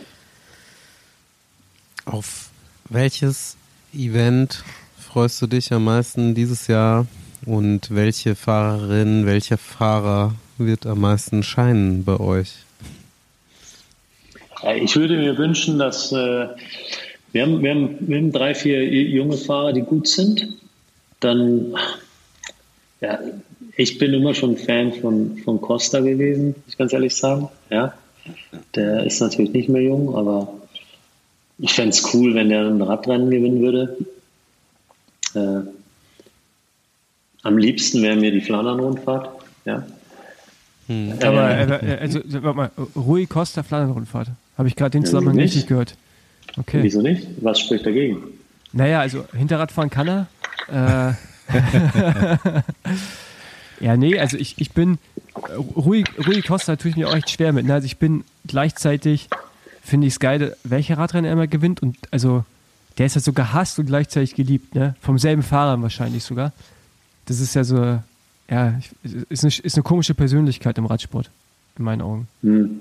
Auf 2.06 2.50
welches 2.90 3.58
Event 3.94 4.64
freust 4.98 5.42
du 5.42 5.48
dich 5.48 5.72
am 5.72 5.86
meisten 5.86 6.36
dieses 6.36 6.68
Jahr 6.68 7.08
und 7.46 7.94
welche 7.94 8.36
Fahrerin, 8.36 9.26
welcher 9.26 9.58
Fahrer 9.58 10.36
wird 10.58 10.86
am 10.86 11.02
meisten 11.02 11.44
scheinen 11.44 12.04
bei 12.04 12.20
euch? 12.20 12.54
Ich 14.78 14.96
würde 14.96 15.18
mir 15.18 15.38
wünschen, 15.38 15.78
dass 15.78 16.12
äh, 16.12 16.48
wir, 17.32 17.42
haben, 17.42 17.62
wir, 17.62 17.72
haben, 17.72 17.98
wir 18.00 18.18
haben 18.18 18.32
drei, 18.32 18.56
vier 18.56 18.84
junge 18.84 19.38
Fahrer, 19.38 19.74
die 19.74 19.82
gut 19.82 20.08
sind. 20.08 20.48
Dann 21.20 21.76
ja, 23.02 23.20
ich 23.78 23.98
bin 23.98 24.14
immer 24.14 24.34
schon 24.34 24.58
Fan 24.58 24.94
von, 24.94 25.38
von 25.38 25.60
Costa 25.62 26.00
gewesen, 26.00 26.48
muss 26.48 26.70
ich 26.70 26.78
ganz 26.78 26.94
ehrlich 26.94 27.16
sagen. 27.16 27.50
Ja, 27.70 27.94
der 28.76 29.04
ist 29.04 29.20
natürlich 29.20 29.52
nicht 29.52 29.70
mehr 29.70 29.82
jung, 29.82 30.16
aber 30.16 30.54
ich 31.60 31.74
fände 31.74 31.92
es 31.92 32.14
cool, 32.14 32.36
wenn 32.36 32.50
der 32.50 32.66
ein 32.66 32.82
Radrennen 32.82 33.30
gewinnen 33.30 33.62
würde. 33.62 33.98
Äh, 35.36 35.70
am 37.44 37.58
liebsten 37.58 38.02
wäre 38.02 38.16
mir 38.16 38.32
die 38.32 38.42
Flandern-Rundfahrt. 38.42 39.30
Ja. 39.66 39.86
Hm. 40.88 41.14
Aber 41.22 41.50
äh, 41.50 41.94
äh 41.94 42.00
also, 42.00 42.20
warte 42.26 42.58
mal, 42.58 42.72
Rui 42.96 43.26
Costa 43.26 43.64
Flandern-Rundfahrt. 43.64 44.30
Habe 44.58 44.68
ich 44.68 44.76
gerade 44.76 44.92
den 44.92 45.06
Zusammenhang 45.06 45.36
nicht. 45.36 45.54
richtig 45.54 45.68
gehört. 45.68 45.96
Okay. 46.58 46.80
Wieso 46.82 47.02
nicht? 47.02 47.28
Was 47.42 47.60
spricht 47.60 47.86
dagegen? 47.86 48.24
Naja, 48.72 49.02
also 49.02 49.26
Hinterradfahren 49.34 49.90
kann 49.90 50.08
er. 50.08 50.28
Äh, 50.72 51.14
Ja, 53.80 53.98
nee, 53.98 54.18
also 54.20 54.38
ich, 54.38 54.56
ich 54.58 54.72
bin, 54.72 54.98
Rui, 55.76 56.04
Rui 56.26 56.42
Costa 56.42 56.76
tue 56.76 56.92
ich 56.92 56.98
mir 56.98 57.10
auch 57.10 57.16
echt 57.16 57.30
schwer 57.30 57.54
mit. 57.54 57.66
Ne? 57.66 57.74
Also 57.74 57.86
ich 57.86 57.98
bin 57.98 58.24
gleichzeitig, 58.48 59.28
finde 59.84 60.08
ich 60.08 60.14
es 60.14 60.20
geil, 60.20 60.56
welcher 60.64 60.98
Radrennen 60.98 61.26
er 61.26 61.34
immer 61.34 61.48
gewinnt 61.48 61.82
und 61.82 61.98
also 62.12 62.46
der 62.98 63.06
ist 63.08 63.16
ja 63.16 63.22
so 63.22 63.34
gehasst 63.34 63.78
und 63.80 63.88
gleichzeitig 63.88 64.36
geliebt, 64.36 64.76
ne? 64.76 64.96
Vom 65.02 65.18
selben 65.18 65.44
Fahrer 65.44 65.82
wahrscheinlich 65.82 66.24
sogar. 66.24 66.54
Das 67.26 67.40
ist 67.40 67.54
ja 67.54 67.64
so, 67.64 68.00
ja, 68.50 68.80
ist 69.30 69.44
eine, 69.44 69.54
ist 69.64 69.76
eine 69.76 69.84
komische 69.84 70.14
Persönlichkeit 70.14 70.78
im 70.78 70.86
Radsport, 70.86 71.30
in 71.78 71.84
meinen 71.84 72.02
Augen. 72.02 72.28
Hm. 72.42 72.80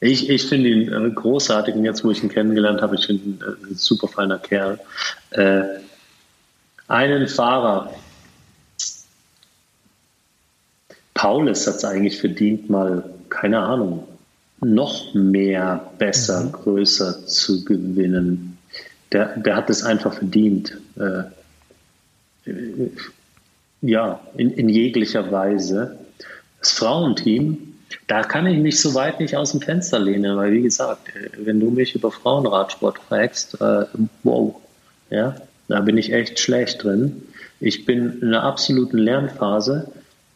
Ich, 0.00 0.30
ich 0.30 0.46
finde 0.46 0.70
ihn 0.70 0.92
äh, 0.92 1.10
großartig 1.10 1.74
und 1.74 1.84
jetzt, 1.84 2.02
wo 2.04 2.10
ich 2.10 2.22
ihn 2.22 2.30
kennengelernt 2.30 2.80
habe, 2.80 2.96
ich 2.96 3.06
finde 3.06 3.22
ihn 3.22 3.38
äh, 3.42 3.70
ein 3.70 3.76
super 3.76 4.08
feiner 4.08 4.38
Kerl. 4.38 4.80
Äh, 5.30 5.62
einen 6.88 7.28
Fahrer, 7.28 7.94
Paulus 11.20 11.66
hat 11.66 11.74
es 11.74 11.84
eigentlich 11.84 12.18
verdient, 12.18 12.70
mal, 12.70 13.04
keine 13.28 13.58
Ahnung, 13.58 14.08
noch 14.62 15.12
mehr, 15.12 15.90
besser, 15.98 16.44
mhm. 16.44 16.52
größer 16.52 17.26
zu 17.26 17.62
gewinnen. 17.62 18.56
Der, 19.12 19.36
der 19.36 19.56
hat 19.56 19.68
es 19.68 19.82
einfach 19.82 20.14
verdient. 20.14 20.78
Äh, 20.96 21.24
ja, 23.82 24.18
in, 24.38 24.50
in 24.52 24.70
jeglicher 24.70 25.30
Weise. 25.30 25.98
Das 26.58 26.72
Frauenteam, 26.72 27.74
da 28.06 28.22
kann 28.22 28.46
ich 28.46 28.56
mich 28.56 28.80
so 28.80 28.94
weit 28.94 29.20
nicht 29.20 29.36
aus 29.36 29.50
dem 29.50 29.60
Fenster 29.60 29.98
lehnen, 29.98 30.38
weil 30.38 30.52
wie 30.52 30.62
gesagt, 30.62 31.10
äh, 31.10 31.32
wenn 31.44 31.60
du 31.60 31.70
mich 31.70 31.94
über 31.94 32.10
Frauenradsport 32.10 32.98
fragst, 32.98 33.60
äh, 33.60 33.84
wow, 34.22 34.56
ja, 35.10 35.36
da 35.68 35.80
bin 35.82 35.98
ich 35.98 36.14
echt 36.14 36.38
schlecht 36.38 36.82
drin. 36.82 37.20
Ich 37.60 37.84
bin 37.84 38.20
in 38.22 38.28
einer 38.28 38.42
absoluten 38.42 38.96
Lernphase 38.96 39.92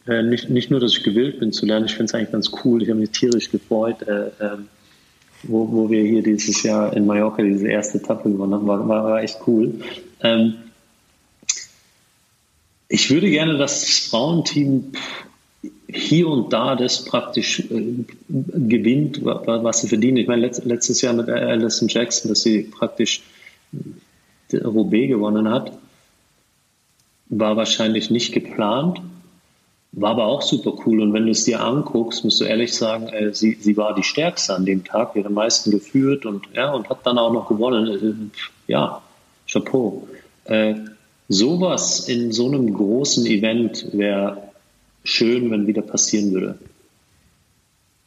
äh, 0.07 0.23
nicht, 0.23 0.51
nicht 0.51 0.71
nur, 0.71 0.81
dass 0.81 0.93
ich 0.93 1.03
gewillt 1.03 1.41
bin 1.41 1.53
zu 1.53 1.67
lernen, 1.67 1.87
ich 1.87 1.93
finde 1.93 2.05
es 2.05 2.15
eigentlich 2.15 2.33
ganz 2.33 2.51
cool. 2.65 2.83
Ich 2.83 2.91
habe 2.91 3.01
mich 3.01 3.11
tierisch 3.11 3.51
gefreut, 3.51 4.03
äh, 4.03 4.27
äh, 4.27 4.59
wo, 5.45 5.71
wo 5.71 5.91
wir 5.91 6.03
hier 6.03 6.23
dieses 6.23 6.63
Jahr 6.63 6.95
in 6.95 7.07
Mallorca 7.07 7.43
diese 7.43 7.69
erste 7.69 7.99
Etappe 7.99 8.31
gewonnen 8.31 8.55
haben. 8.55 8.67
War, 8.67 8.87
war, 8.89 9.05
war 9.05 9.23
echt 9.23 9.39
cool. 9.47 9.75
Ähm, 10.21 10.55
ich 12.89 13.11
würde 13.11 13.31
gerne 13.31 13.57
das 13.57 14.09
Frauenteam 14.11 14.93
hier 15.89 16.29
und 16.29 16.53
da 16.53 16.77
das 16.77 17.05
praktisch 17.05 17.61
äh, 17.61 18.05
gewinnt, 18.29 19.25
was 19.25 19.81
sie 19.81 19.89
verdienen. 19.89 20.19
Ich 20.19 20.29
meine, 20.29 20.43
letzt, 20.43 20.65
letztes 20.65 21.01
Jahr 21.01 21.15
mit 21.15 21.29
Alison 21.29 21.89
Jackson, 21.89 22.29
dass 22.29 22.43
sie 22.43 22.63
praktisch 22.63 23.23
Roubaix 24.53 25.09
gewonnen 25.09 25.49
hat, 25.49 25.73
war 27.29 27.57
wahrscheinlich 27.57 28.11
nicht 28.11 28.33
geplant. 28.33 29.01
War 29.97 30.11
aber 30.11 30.27
auch 30.27 30.43
super 30.43 30.73
cool. 30.85 31.01
Und 31.01 31.13
wenn 31.13 31.27
du 31.27 31.33
es 31.33 31.45
dir 31.45 31.63
anguckst, 31.63 32.25
musst 32.25 32.41
du 32.41 32.45
ehrlich 32.45 32.75
sagen, 32.75 33.09
äh, 33.09 33.33
sie, 33.33 33.57
sie 33.61 33.77
war 33.77 33.95
die 33.95 34.03
Stärkste 34.03 34.55
an 34.55 34.65
dem 34.65 34.85
Tag, 34.85 35.15
ihre 35.15 35.31
meisten 35.31 35.71
geführt 35.71 36.27
und, 36.27 36.47
ja, 36.53 36.73
und 36.73 36.89
hat 36.89 37.07
dann 37.07 37.19
auch 37.19 37.33
noch 37.33 37.49
gewonnen. 37.49 38.33
Äh, 38.67 38.73
ja, 38.73 39.03
Chapeau. 39.47 40.09
Äh, 40.45 40.75
sowas 41.29 42.09
in 42.09 42.33
so 42.33 42.47
einem 42.47 42.75
großen 42.75 43.27
Event 43.27 43.87
wäre 43.93 44.43
schön, 45.05 45.51
wenn 45.51 45.67
wieder 45.67 45.83
passieren 45.83 46.33
würde. 46.33 46.59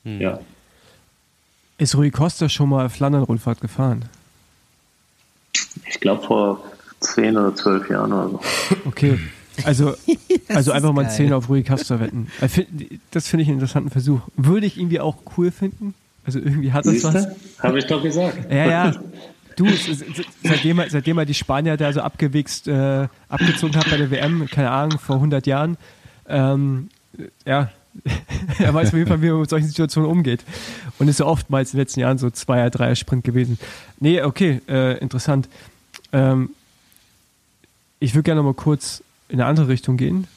Hm. 0.03 0.21
Ja. 0.21 0.39
Ist 1.77 1.95
Rui 1.95 2.11
Costa 2.11 2.49
schon 2.49 2.69
mal 2.69 2.89
Flandern-Rundfahrt 2.89 3.61
gefahren? 3.61 4.05
Ich 5.87 5.99
glaube 5.99 6.25
vor 6.25 6.63
zehn 6.99 7.37
oder 7.37 7.55
zwölf 7.55 7.89
Jahren 7.89 8.11
oder 8.11 8.29
so. 8.29 8.41
Okay. 8.85 9.19
Also, 9.63 9.95
also 10.49 10.71
einfach 10.71 10.93
mal 10.93 11.09
10 11.09 11.33
auf 11.33 11.49
Rui 11.49 11.63
Costa 11.63 11.99
wetten. 11.99 12.27
Äh, 12.41 12.47
das 13.11 13.27
finde 13.27 13.43
ich 13.43 13.49
einen 13.49 13.57
interessanten 13.57 13.89
Versuch. 13.89 14.21
Würde 14.35 14.65
ich 14.65 14.77
irgendwie 14.77 14.99
auch 14.99 15.17
cool 15.37 15.51
finden. 15.51 15.93
Also 16.25 16.39
irgendwie 16.39 16.73
hat 16.73 16.85
das 16.85 16.93
Siehste? 16.93 17.13
was. 17.13 17.63
Habe 17.63 17.79
ich 17.79 17.85
doch 17.85 18.03
gesagt. 18.03 18.51
Ja, 18.51 18.65
ja. 18.65 18.93
Du, 19.55 19.67
seitdem 20.43 20.79
er, 20.79 20.89
seitdem 20.89 21.17
er 21.17 21.25
die 21.25 21.33
Spanier 21.33 21.77
da 21.77 21.91
so 21.91 22.01
abgewichst, 22.01 22.67
äh, 22.67 23.07
abgezogen 23.27 23.75
hat 23.75 23.89
bei 23.89 23.97
der 23.97 24.11
WM, 24.11 24.47
keine 24.51 24.69
Ahnung, 24.69 24.99
vor 24.99 25.15
100 25.15 25.47
Jahren, 25.47 25.77
ähm, 26.27 26.89
ja, 27.43 27.71
er 28.59 28.73
weiß 28.73 28.89
auf 28.89 28.93
jeden 28.93 29.07
Fall, 29.07 29.21
wie 29.21 29.29
man 29.31 29.39
mit 29.39 29.49
solchen 29.49 29.67
Situationen 29.67 30.09
umgeht. 30.09 30.43
Und 30.99 31.07
ist 31.07 31.19
ja 31.19 31.25
oftmals 31.25 31.73
in 31.73 31.77
den 31.77 31.81
letzten 31.81 32.01
Jahren 32.01 32.17
so 32.17 32.29
Zweier-, 32.29 32.69
Dreier-Sprint 32.69 33.23
gewesen. 33.23 33.57
Nee, 33.99 34.21
okay, 34.21 34.61
äh, 34.67 34.97
interessant. 34.99 35.49
Ähm, 36.11 36.51
ich 37.99 38.13
würde 38.13 38.23
gerne 38.23 38.41
noch 38.41 38.45
mal 38.45 38.53
kurz 38.53 39.03
in 39.29 39.39
eine 39.39 39.45
andere 39.45 39.67
Richtung 39.67 39.97
gehen. 39.97 40.27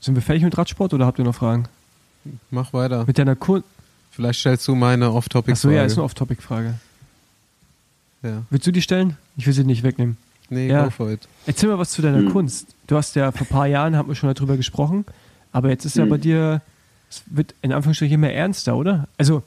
Sind 0.00 0.14
wir 0.14 0.22
fertig 0.22 0.44
mit 0.44 0.56
Radsport 0.56 0.94
oder 0.94 1.06
habt 1.06 1.18
ihr 1.18 1.24
noch 1.24 1.34
Fragen? 1.34 1.64
Mach 2.50 2.72
weiter. 2.72 3.04
Mit 3.06 3.18
deiner 3.18 3.36
Kur 3.36 3.62
Vielleicht 4.10 4.40
stellst 4.40 4.66
du 4.66 4.74
meine 4.74 5.12
Off-Topic-Frage. 5.12 5.52
Achso, 5.52 5.70
ja, 5.70 5.84
ist 5.84 5.92
eine 5.92 6.02
Off-Topic-Frage. 6.02 6.74
Ja. 8.22 8.42
Willst 8.50 8.66
du 8.66 8.72
die 8.72 8.82
stellen? 8.82 9.16
Ich 9.36 9.46
will 9.46 9.52
sie 9.52 9.62
nicht 9.62 9.84
wegnehmen. 9.84 10.16
Nee, 10.50 10.68
ja. 10.68 10.84
go 10.84 10.90
for 10.90 11.10
it. 11.10 11.20
Erzähl 11.46 11.68
mal 11.68 11.78
was 11.78 11.92
zu 11.92 12.02
deiner 12.02 12.18
hm. 12.18 12.32
Kunst. 12.32 12.74
Du 12.86 12.96
hast 12.96 13.14
ja 13.16 13.30
vor 13.32 13.46
ein 13.46 13.50
paar 13.50 13.66
Jahren, 13.66 13.96
haben 13.96 14.08
wir 14.08 14.14
schon 14.14 14.32
darüber 14.34 14.56
gesprochen, 14.56 15.04
aber 15.52 15.68
jetzt 15.68 15.84
ist 15.84 15.94
hm. 15.94 16.04
ja 16.04 16.10
bei 16.10 16.18
dir, 16.18 16.62
es 17.10 17.22
wird 17.26 17.54
in 17.62 17.72
Anführungsstrichen 17.72 18.14
immer 18.14 18.30
ernster, 18.30 18.76
oder? 18.76 19.08
Also 19.18 19.42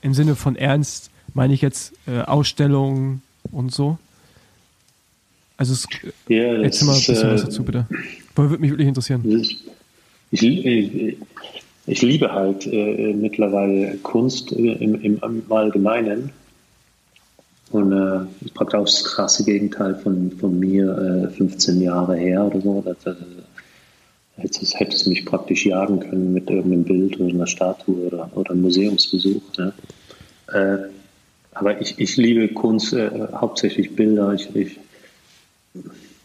im 0.00 0.14
Sinne 0.14 0.36
von 0.36 0.56
ernst 0.56 1.10
meine 1.34 1.52
ich 1.52 1.60
jetzt 1.60 1.92
äh, 2.06 2.20
Ausstellungen 2.20 3.22
und 3.50 3.74
so. 3.74 3.98
Also 5.56 5.72
es, 5.72 5.86
ja, 6.28 6.62
erzähl 6.62 6.86
mal 6.86 6.94
ein 6.94 6.98
bisschen 6.98 7.28
äh, 7.28 7.34
was 7.34 7.44
dazu, 7.44 7.62
bitte. 7.64 7.86
Weil 8.34 8.50
würde 8.50 8.60
mich 8.60 8.70
wirklich 8.70 8.88
interessieren. 8.88 9.22
Ich, 9.40 9.64
ich, 10.30 11.16
ich 11.86 12.02
liebe 12.02 12.32
halt 12.32 12.66
äh, 12.66 13.12
mittlerweile 13.12 13.96
Kunst 13.98 14.52
äh, 14.52 14.72
im, 14.72 15.00
im, 15.00 15.20
im, 15.22 15.42
Allgemeinen. 15.52 16.30
Und 17.70 17.92
äh, 17.92 18.26
ich 18.44 18.54
praktisch 18.54 18.78
auch 18.78 18.84
das 18.84 19.04
krasse 19.04 19.44
Gegenteil 19.44 19.94
von, 19.96 20.32
von 20.32 20.58
mir, 20.58 21.28
äh, 21.30 21.36
15 21.36 21.80
Jahre 21.80 22.16
her 22.16 22.44
oder 22.44 22.60
so. 22.60 22.82
Das, 22.84 22.96
das, 23.04 23.16
hätte, 24.36 24.78
hätte 24.78 24.96
es 24.96 25.06
mich 25.06 25.24
praktisch 25.24 25.66
jagen 25.66 26.00
können 26.00 26.32
mit 26.32 26.50
irgendeinem 26.50 26.84
Bild 26.84 27.20
oder 27.20 27.32
einer 27.32 27.46
Statue 27.46 28.06
oder, 28.06 28.30
oder 28.34 28.50
einem 28.50 28.62
Museumsbesuch. 28.62 29.42
Ne? 29.58 29.72
Äh, 30.48 30.78
aber 31.52 31.80
ich, 31.80 31.98
ich 31.98 32.16
liebe 32.16 32.48
Kunst, 32.48 32.92
äh, 32.92 33.10
hauptsächlich 33.32 33.94
Bilder. 33.94 34.34
Ich, 34.34 34.54
ich 34.54 34.78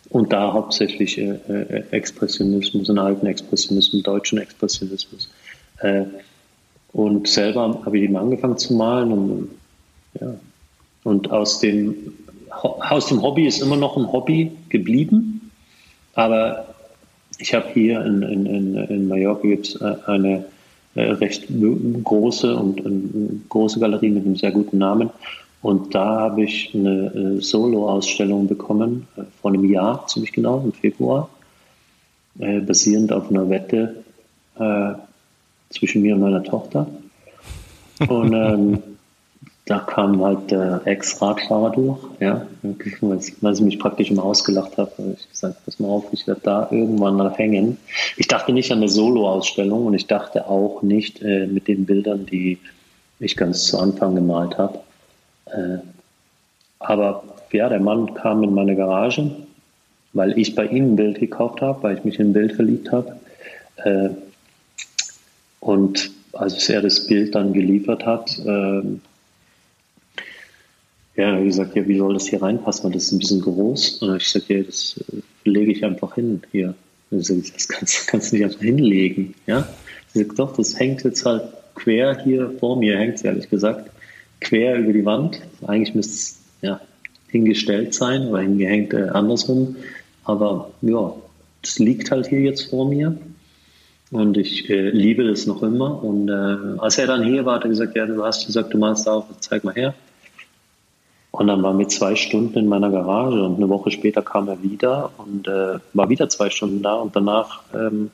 und 0.09 0.33
da 0.33 0.53
hauptsächlich 0.53 1.17
äh, 1.17 1.37
äh, 1.47 1.83
Expressionismus, 1.91 2.89
einen 2.89 2.99
alten 2.99 3.25
Expressionismus, 3.27 4.03
deutschen 4.03 4.39
Expressionismus. 4.39 5.29
Äh, 5.79 6.05
und 6.91 7.27
selber 7.27 7.81
habe 7.85 7.97
ich 7.97 8.03
eben 8.05 8.17
angefangen 8.17 8.57
zu 8.57 8.73
malen 8.73 9.11
und, 9.11 9.49
ja. 10.19 10.33
und 11.03 11.31
aus 11.31 11.59
dem, 11.59 12.13
aus 12.49 13.07
dem 13.07 13.21
Hobby 13.21 13.45
ist 13.45 13.61
immer 13.61 13.77
noch 13.77 13.95
ein 13.95 14.11
Hobby 14.11 14.51
geblieben. 14.69 15.51
Aber 16.15 16.73
ich 17.37 17.53
habe 17.53 17.67
hier 17.73 18.03
in, 18.03 18.23
in, 18.23 18.75
in 18.75 19.07
Mallorca 19.07 19.47
gibt's 19.47 19.75
äh, 19.75 19.95
eine 20.07 20.45
äh, 20.95 21.03
recht 21.03 21.45
große 22.03 22.55
und 22.55 23.47
große 23.49 23.79
Galerie 23.79 24.09
mit 24.09 24.25
einem 24.25 24.35
sehr 24.35 24.51
guten 24.51 24.79
Namen. 24.79 25.11
Und 25.61 25.93
da 25.93 26.19
habe 26.19 26.43
ich 26.43 26.73
eine 26.73 27.37
äh, 27.37 27.41
Solo-Ausstellung 27.41 28.47
bekommen, 28.47 29.07
äh, 29.17 29.23
vor 29.41 29.51
einem 29.51 29.65
Jahr 29.65 30.07
ziemlich 30.07 30.31
genau, 30.31 30.61
im 30.63 30.71
Februar, 30.71 31.29
äh, 32.39 32.61
basierend 32.61 33.11
auf 33.11 33.29
einer 33.29 33.49
Wette 33.49 34.03
äh, 34.57 34.93
zwischen 35.69 36.01
mir 36.01 36.15
und 36.15 36.21
meiner 36.21 36.43
Tochter. 36.43 36.87
Und 38.07 38.33
ähm, 38.33 38.83
da 39.65 39.79
kam 39.79 40.23
halt 40.23 40.49
der 40.49 40.81
Ex-Radfahrer 40.85 41.71
durch, 41.71 41.99
ja, 42.19 42.47
weil 42.63 43.55
sie 43.55 43.63
mich 43.63 43.77
praktisch 43.77 44.09
immer 44.09 44.23
ausgelacht 44.23 44.77
hat. 44.77 44.97
habe 44.97 45.15
ich 45.19 45.29
gesagt, 45.29 45.63
pass 45.65 45.79
mal 45.79 45.89
auf, 45.89 46.05
ich 46.11 46.25
werde 46.25 46.41
da 46.41 46.69
irgendwann 46.71 47.17
mal 47.17 47.31
hängen. 47.33 47.77
Ich 48.15 48.27
dachte 48.27 48.53
nicht 48.53 48.71
an 48.71 48.79
eine 48.79 48.89
Solo-Ausstellung 48.89 49.85
und 49.85 49.93
ich 49.93 50.07
dachte 50.07 50.47
auch 50.47 50.81
nicht 50.81 51.21
äh, 51.21 51.45
mit 51.45 51.67
den 51.67 51.85
Bildern, 51.85 52.25
die 52.25 52.57
ich 53.19 53.35
ganz 53.35 53.65
zu 53.65 53.77
Anfang 53.77 54.15
gemalt 54.15 54.57
habe. 54.57 54.79
Äh, 55.53 55.79
aber 56.79 57.23
ja, 57.51 57.69
der 57.69 57.79
Mann 57.79 58.13
kam 58.13 58.43
in 58.43 58.53
meine 58.53 58.75
Garage, 58.75 59.31
weil 60.13 60.37
ich 60.37 60.55
bei 60.55 60.65
ihm 60.65 60.93
ein 60.93 60.95
Bild 60.95 61.19
gekauft 61.19 61.61
habe, 61.61 61.83
weil 61.83 61.97
ich 61.97 62.03
mich 62.03 62.19
in 62.19 62.29
ein 62.29 62.33
Bild 62.33 62.53
verliebt 62.53 62.91
habe. 62.91 63.19
Äh, 63.77 64.09
und 65.59 66.11
als 66.33 66.69
er 66.69 66.81
das 66.81 67.07
Bild 67.07 67.35
dann 67.35 67.53
geliefert 67.53 68.05
hat, 68.05 68.37
äh, 68.39 68.81
ja, 71.15 71.37
ich 71.37 71.47
gesagt, 71.47 71.75
ja, 71.75 71.85
wie 71.85 71.97
soll 71.97 72.13
das 72.13 72.27
hier 72.27 72.41
reinpassen? 72.41 72.91
Das 72.93 73.03
ist 73.03 73.11
ein 73.11 73.19
bisschen 73.19 73.41
groß. 73.41 74.01
Und 74.03 74.15
ich 74.15 74.23
gesagt, 74.23 74.49
ja, 74.49 74.63
das 74.63 75.03
lege 75.43 75.71
ich 75.71 75.83
einfach 75.83 76.15
hin 76.15 76.41
hier. 76.51 76.75
Das 77.11 77.27
kannst, 77.67 78.07
kannst 78.07 78.31
du 78.31 78.37
nicht 78.37 78.45
einfach 78.45 78.61
hinlegen. 78.61 79.35
Ja? 79.45 79.67
Ich 80.07 80.21
sage, 80.21 80.35
doch, 80.35 80.55
das 80.55 80.79
hängt 80.79 81.03
jetzt 81.03 81.25
halt 81.25 81.43
quer 81.75 82.23
hier 82.23 82.51
vor 82.59 82.77
mir, 82.77 82.97
hängt 82.97 83.15
es 83.15 83.23
ehrlich 83.23 83.49
gesagt 83.49 83.89
quer 84.41 84.77
über 84.77 84.93
die 84.93 85.05
Wand. 85.05 85.41
Eigentlich 85.65 85.95
müsste 85.95 86.13
es 86.13 86.39
ja, 86.61 86.81
hingestellt 87.27 87.93
sein 87.93 88.27
oder 88.27 88.41
hingehängt 88.41 88.93
äh, 88.93 89.09
andersrum. 89.09 89.75
Aber 90.23 90.71
ja, 90.81 91.13
es 91.63 91.79
liegt 91.79 92.11
halt 92.11 92.27
hier 92.27 92.41
jetzt 92.41 92.69
vor 92.69 92.87
mir. 92.87 93.17
Und 94.11 94.37
ich 94.37 94.69
äh, 94.69 94.89
liebe 94.89 95.23
das 95.27 95.45
noch 95.45 95.61
immer. 95.61 96.03
Und 96.03 96.29
äh, 96.29 96.79
als 96.79 96.97
er 96.97 97.07
dann 97.07 97.23
hier 97.23 97.45
war, 97.45 97.55
hat 97.55 97.63
er 97.63 97.69
gesagt, 97.69 97.95
ja, 97.95 98.05
du 98.05 98.23
hast 98.23 98.45
gesagt, 98.47 98.73
du 98.73 98.77
malst 98.77 99.07
auf, 99.07 99.25
zeig 99.39 99.63
mal 99.63 99.75
her. 99.75 99.93
Und 101.31 101.47
dann 101.47 101.61
waren 101.61 101.77
wir 101.77 101.87
zwei 101.87 102.15
Stunden 102.15 102.57
in 102.57 102.67
meiner 102.67 102.89
Garage 102.89 103.43
und 103.43 103.57
eine 103.57 103.69
Woche 103.69 103.91
später 103.91 104.23
kam 104.23 104.47
er 104.47 104.63
wieder 104.63 105.11
und 105.17 105.47
äh, 105.47 105.77
war 105.93 106.09
wieder 106.09 106.27
zwei 106.27 106.49
Stunden 106.49 106.81
da 106.81 106.95
und 106.95 107.15
danach 107.15 107.61
ähm, 107.73 108.09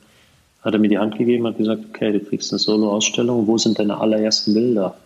hat 0.60 0.74
er 0.74 0.80
mir 0.80 0.88
die 0.88 0.98
Hand 0.98 1.16
gegeben 1.16 1.46
und 1.46 1.52
hat 1.52 1.58
gesagt, 1.58 1.84
okay, 1.88 2.12
du 2.12 2.20
kriegst 2.20 2.52
eine 2.52 2.58
Solo-Ausstellung, 2.58 3.46
wo 3.46 3.56
sind 3.56 3.78
deine 3.78 3.98
allerersten 3.98 4.52
Bilder? 4.52 4.96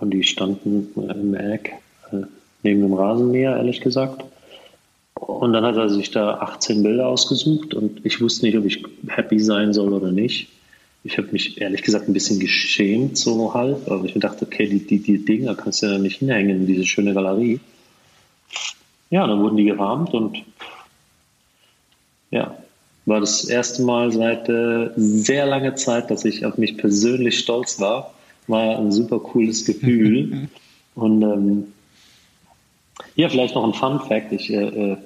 Und 0.00 0.10
die 0.12 0.22
standen 0.22 0.88
im 0.96 1.34
Eck 1.34 1.74
äh, 2.10 2.22
neben 2.62 2.80
dem 2.80 2.94
Rasenmäher, 2.94 3.56
ehrlich 3.56 3.80
gesagt. 3.80 4.24
Und 5.14 5.52
dann 5.52 5.64
hat 5.64 5.76
er 5.76 5.90
sich 5.90 6.10
da 6.10 6.38
18 6.38 6.82
Bilder 6.82 7.06
ausgesucht 7.06 7.74
und 7.74 8.04
ich 8.04 8.20
wusste 8.20 8.46
nicht, 8.46 8.56
ob 8.56 8.64
ich 8.64 8.82
happy 9.08 9.38
sein 9.38 9.74
soll 9.74 9.92
oder 9.92 10.10
nicht. 10.10 10.48
Ich 11.04 11.18
habe 11.18 11.28
mich 11.32 11.60
ehrlich 11.60 11.82
gesagt 11.82 12.08
ein 12.08 12.14
bisschen 12.14 12.40
geschämt, 12.40 13.18
so 13.18 13.52
halb, 13.52 13.90
aber 13.90 14.04
ich 14.04 14.14
dachte, 14.14 14.46
okay, 14.46 14.66
die, 14.68 14.86
die, 14.86 14.98
die 14.98 15.24
Dinger 15.24 15.54
kannst 15.54 15.82
du 15.82 15.86
ja 15.86 15.98
nicht 15.98 16.18
hinhängen 16.18 16.60
in 16.60 16.66
diese 16.66 16.86
schöne 16.86 17.12
Galerie. 17.12 17.60
Ja, 19.10 19.26
dann 19.26 19.42
wurden 19.42 19.56
die 19.56 19.64
gerahmt 19.64 20.14
und 20.14 20.38
ja, 22.30 22.56
war 23.06 23.20
das 23.20 23.44
erste 23.44 23.82
Mal 23.82 24.12
seit 24.12 24.48
äh, 24.48 24.90
sehr 24.96 25.46
langer 25.46 25.74
Zeit, 25.74 26.10
dass 26.10 26.24
ich 26.24 26.46
auf 26.46 26.58
mich 26.58 26.78
persönlich 26.78 27.38
stolz 27.38 27.80
war 27.80 28.14
war 28.46 28.78
ein 28.78 28.92
super 28.92 29.20
cooles 29.20 29.64
Gefühl. 29.64 30.48
Und 30.94 31.22
ähm, 31.22 31.64
hier 33.14 33.30
vielleicht 33.30 33.54
noch 33.54 33.64
ein 33.64 33.74
Fun 33.74 34.00
Fact. 34.00 34.32
Ich, 34.32 34.50
äh, 34.50 34.92
äh 34.92 34.96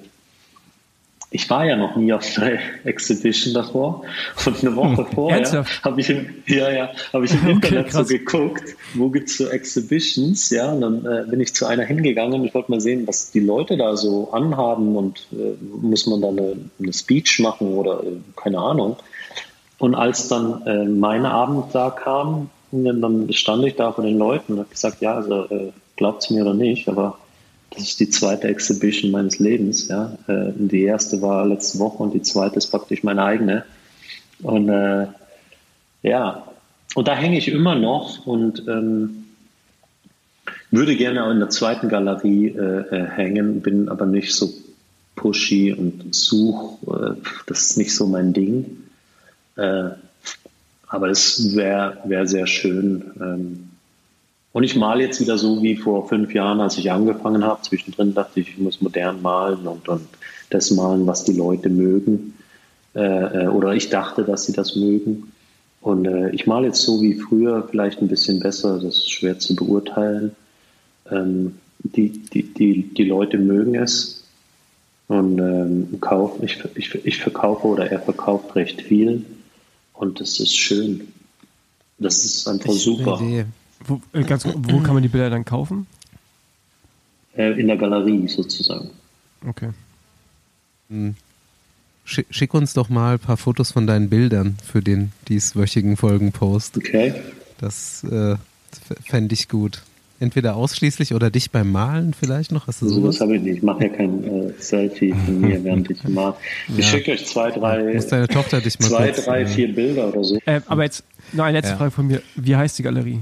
ich 1.34 1.50
war 1.50 1.66
ja 1.66 1.74
noch 1.74 1.96
nie 1.96 2.12
auf 2.12 2.24
einer 2.38 2.58
Exhibition 2.84 3.54
davor. 3.54 4.04
Und 4.46 4.62
eine 4.62 4.76
Woche 4.76 5.04
vorher 5.04 5.64
habe 5.82 6.00
ich, 6.00 6.08
im, 6.08 6.26
ja, 6.46 6.70
ja, 6.70 6.90
hab 7.12 7.24
ich 7.24 7.32
im 7.32 7.48
Internet 7.48 7.86
okay, 7.86 7.92
so 7.92 8.04
geguckt, 8.04 8.76
wo 8.94 9.10
gibt 9.10 9.28
es 9.28 9.38
so 9.38 9.48
Exhibitions. 9.48 10.50
Ja, 10.50 10.70
und 10.70 10.80
dann 10.80 11.04
äh, 11.04 11.28
bin 11.28 11.40
ich 11.40 11.52
zu 11.52 11.66
einer 11.66 11.82
hingegangen. 11.82 12.44
Ich 12.44 12.54
wollte 12.54 12.70
mal 12.70 12.80
sehen, 12.80 13.08
was 13.08 13.32
die 13.32 13.40
Leute 13.40 13.76
da 13.76 13.96
so 13.96 14.30
anhaben 14.30 14.96
und 14.96 15.26
äh, 15.32 15.56
muss 15.82 16.06
man 16.06 16.22
da 16.22 16.28
eine, 16.28 16.56
eine 16.78 16.92
Speech 16.92 17.40
machen 17.40 17.74
oder 17.74 18.04
äh, 18.04 18.12
keine 18.36 18.60
Ahnung. 18.60 18.96
Und 19.78 19.96
als 19.96 20.28
dann 20.28 20.62
äh, 20.66 20.84
mein 20.84 21.26
Abend 21.26 21.74
da 21.74 21.90
kam, 21.90 22.48
und 22.74 23.00
dann 23.00 23.32
stand 23.32 23.64
ich 23.64 23.76
da 23.76 23.92
vor 23.92 24.04
den 24.04 24.18
Leuten 24.18 24.54
und 24.54 24.58
habe 24.60 24.70
gesagt, 24.70 25.00
ja, 25.00 25.14
also 25.14 25.44
äh, 25.44 25.70
glaubt 25.96 26.24
es 26.24 26.30
mir 26.30 26.42
oder 26.42 26.54
nicht, 26.54 26.88
aber 26.88 27.18
das 27.70 27.84
ist 27.84 28.00
die 28.00 28.10
zweite 28.10 28.48
Exhibition 28.48 29.12
meines 29.12 29.38
Lebens. 29.38 29.88
Ja. 29.88 30.16
Äh, 30.26 30.52
die 30.56 30.82
erste 30.82 31.22
war 31.22 31.46
letzte 31.46 31.78
Woche 31.78 32.02
und 32.02 32.14
die 32.14 32.22
zweite 32.22 32.56
ist 32.56 32.68
praktisch 32.72 33.04
meine 33.04 33.22
eigene. 33.22 33.64
Und 34.42 34.68
äh, 34.68 35.06
ja, 36.02 36.44
und 36.96 37.08
da 37.08 37.14
hänge 37.14 37.38
ich 37.38 37.48
immer 37.48 37.76
noch 37.76 38.26
und 38.26 38.66
ähm, 38.66 39.24
würde 40.70 40.96
gerne 40.96 41.24
auch 41.24 41.30
in 41.30 41.38
der 41.38 41.50
zweiten 41.50 41.88
Galerie 41.88 42.48
äh, 42.48 42.80
äh, 42.90 43.06
hängen, 43.06 43.60
bin 43.60 43.88
aber 43.88 44.06
nicht 44.06 44.34
so 44.34 44.52
pushy 45.14 45.72
und 45.72 46.12
such, 46.12 46.78
äh, 46.88 47.14
das 47.46 47.70
ist 47.70 47.78
nicht 47.78 47.94
so 47.94 48.06
mein 48.06 48.32
Ding. 48.32 48.78
Aber 50.94 51.10
es 51.10 51.56
wäre 51.56 51.98
wär 52.04 52.26
sehr 52.28 52.46
schön. 52.46 53.10
Ähm, 53.20 53.70
und 54.52 54.62
ich 54.62 54.76
male 54.76 55.02
jetzt 55.02 55.20
wieder 55.20 55.36
so 55.36 55.60
wie 55.60 55.74
vor 55.74 56.08
fünf 56.08 56.32
Jahren, 56.32 56.60
als 56.60 56.78
ich 56.78 56.92
angefangen 56.92 57.44
habe. 57.44 57.62
Zwischendrin 57.62 58.14
dachte 58.14 58.38
ich, 58.38 58.50
ich 58.50 58.58
muss 58.58 58.80
modern 58.80 59.20
malen 59.20 59.66
und, 59.66 59.88
und 59.88 60.06
das 60.50 60.70
malen, 60.70 61.04
was 61.08 61.24
die 61.24 61.32
Leute 61.32 61.68
mögen. 61.68 62.34
Äh, 62.94 63.00
äh 63.00 63.46
oder 63.48 63.74
ich 63.74 63.90
dachte, 63.90 64.22
dass 64.22 64.46
sie 64.46 64.52
das 64.52 64.76
mögen. 64.76 65.32
Und 65.80 66.06
äh, 66.06 66.30
ich 66.30 66.46
male 66.46 66.68
jetzt 66.68 66.82
so 66.82 67.02
wie 67.02 67.14
früher, 67.14 67.66
vielleicht 67.68 68.00
ein 68.00 68.06
bisschen 68.06 68.38
besser, 68.38 68.74
das 68.74 68.98
ist 68.98 69.10
schwer 69.10 69.40
zu 69.40 69.56
beurteilen. 69.56 70.36
Ähm, 71.10 71.56
die, 71.80 72.10
die, 72.10 72.54
die, 72.54 72.94
die 72.94 73.04
Leute 73.04 73.36
mögen 73.38 73.74
es. 73.74 74.28
Und 75.08 75.40
ähm, 75.40 76.00
kauf, 76.00 76.40
ich, 76.40 76.62
ich, 76.76 76.94
ich 77.04 77.20
verkaufe 77.20 77.66
oder 77.66 77.90
er 77.90 77.98
verkauft 77.98 78.54
recht 78.54 78.80
viel. 78.80 79.24
Und 79.94 80.20
das 80.20 80.38
ist 80.40 80.54
schön. 80.54 81.08
Das 81.98 82.24
ist 82.24 82.46
einfach 82.46 82.74
ich 82.74 82.82
super. 82.82 83.18
Wo, 83.86 84.00
äh, 84.12 84.22
ganz, 84.24 84.44
wo 84.44 84.80
kann 84.80 84.94
man 84.94 85.02
die 85.02 85.08
Bilder 85.08 85.30
dann 85.30 85.44
kaufen? 85.44 85.86
Äh, 87.36 87.58
in 87.60 87.66
der 87.66 87.76
Galerie 87.76 88.28
sozusagen. 88.28 88.90
Okay. 89.46 89.70
Hm. 90.88 91.14
Schick 92.04 92.52
uns 92.52 92.74
doch 92.74 92.90
mal 92.90 93.14
ein 93.14 93.18
paar 93.18 93.38
Fotos 93.38 93.72
von 93.72 93.86
deinen 93.86 94.10
Bildern 94.10 94.58
für 94.62 94.82
den 94.82 95.12
dieswöchigen 95.28 95.96
Folgenpost. 95.96 96.76
Okay. 96.76 97.14
Das 97.58 98.04
äh, 98.04 98.36
fände 99.06 99.32
ich 99.32 99.48
gut. 99.48 99.82
Entweder 100.20 100.54
ausschließlich 100.54 101.12
oder 101.12 101.30
dich 101.30 101.50
beim 101.50 101.72
Malen 101.72 102.14
vielleicht 102.14 102.52
noch? 102.52 102.68
Hast 102.68 102.80
du 102.80 102.86
also, 102.86 103.00
sowas? 103.00 103.16
Das 103.16 103.22
habe 103.22 103.36
ich 103.36 103.42
nicht. 103.42 103.56
Ich 103.56 103.62
mache 103.62 103.84
ja 103.84 103.88
kein 103.88 104.22
äh, 104.24 104.52
Selfie 104.58 105.12
von 105.12 105.40
mir, 105.40 105.62
während 105.64 105.90
ich 105.90 106.04
mal. 106.04 106.34
Ich 106.68 106.78
ja. 106.78 106.82
schicke 106.84 107.12
euch 107.12 107.26
zwei, 107.26 107.50
drei. 107.50 107.94
Muss 107.94 108.06
deine 108.06 108.28
Tochter 108.28 108.60
dich 108.60 108.78
mal 108.78 108.88
Zwei, 108.88 109.08
kurz, 109.08 109.24
drei, 109.24 109.42
äh, 109.42 109.46
vier 109.46 109.74
Bilder 109.74 110.08
oder 110.08 110.22
so. 110.22 110.38
Äh, 110.46 110.60
aber 110.66 110.84
jetzt 110.84 111.04
noch 111.32 111.44
eine 111.44 111.58
letzte 111.58 111.72
ja. 111.72 111.78
Frage 111.78 111.90
von 111.90 112.06
mir. 112.06 112.22
Wie 112.36 112.54
heißt 112.54 112.78
die 112.78 112.84
Galerie? 112.84 113.20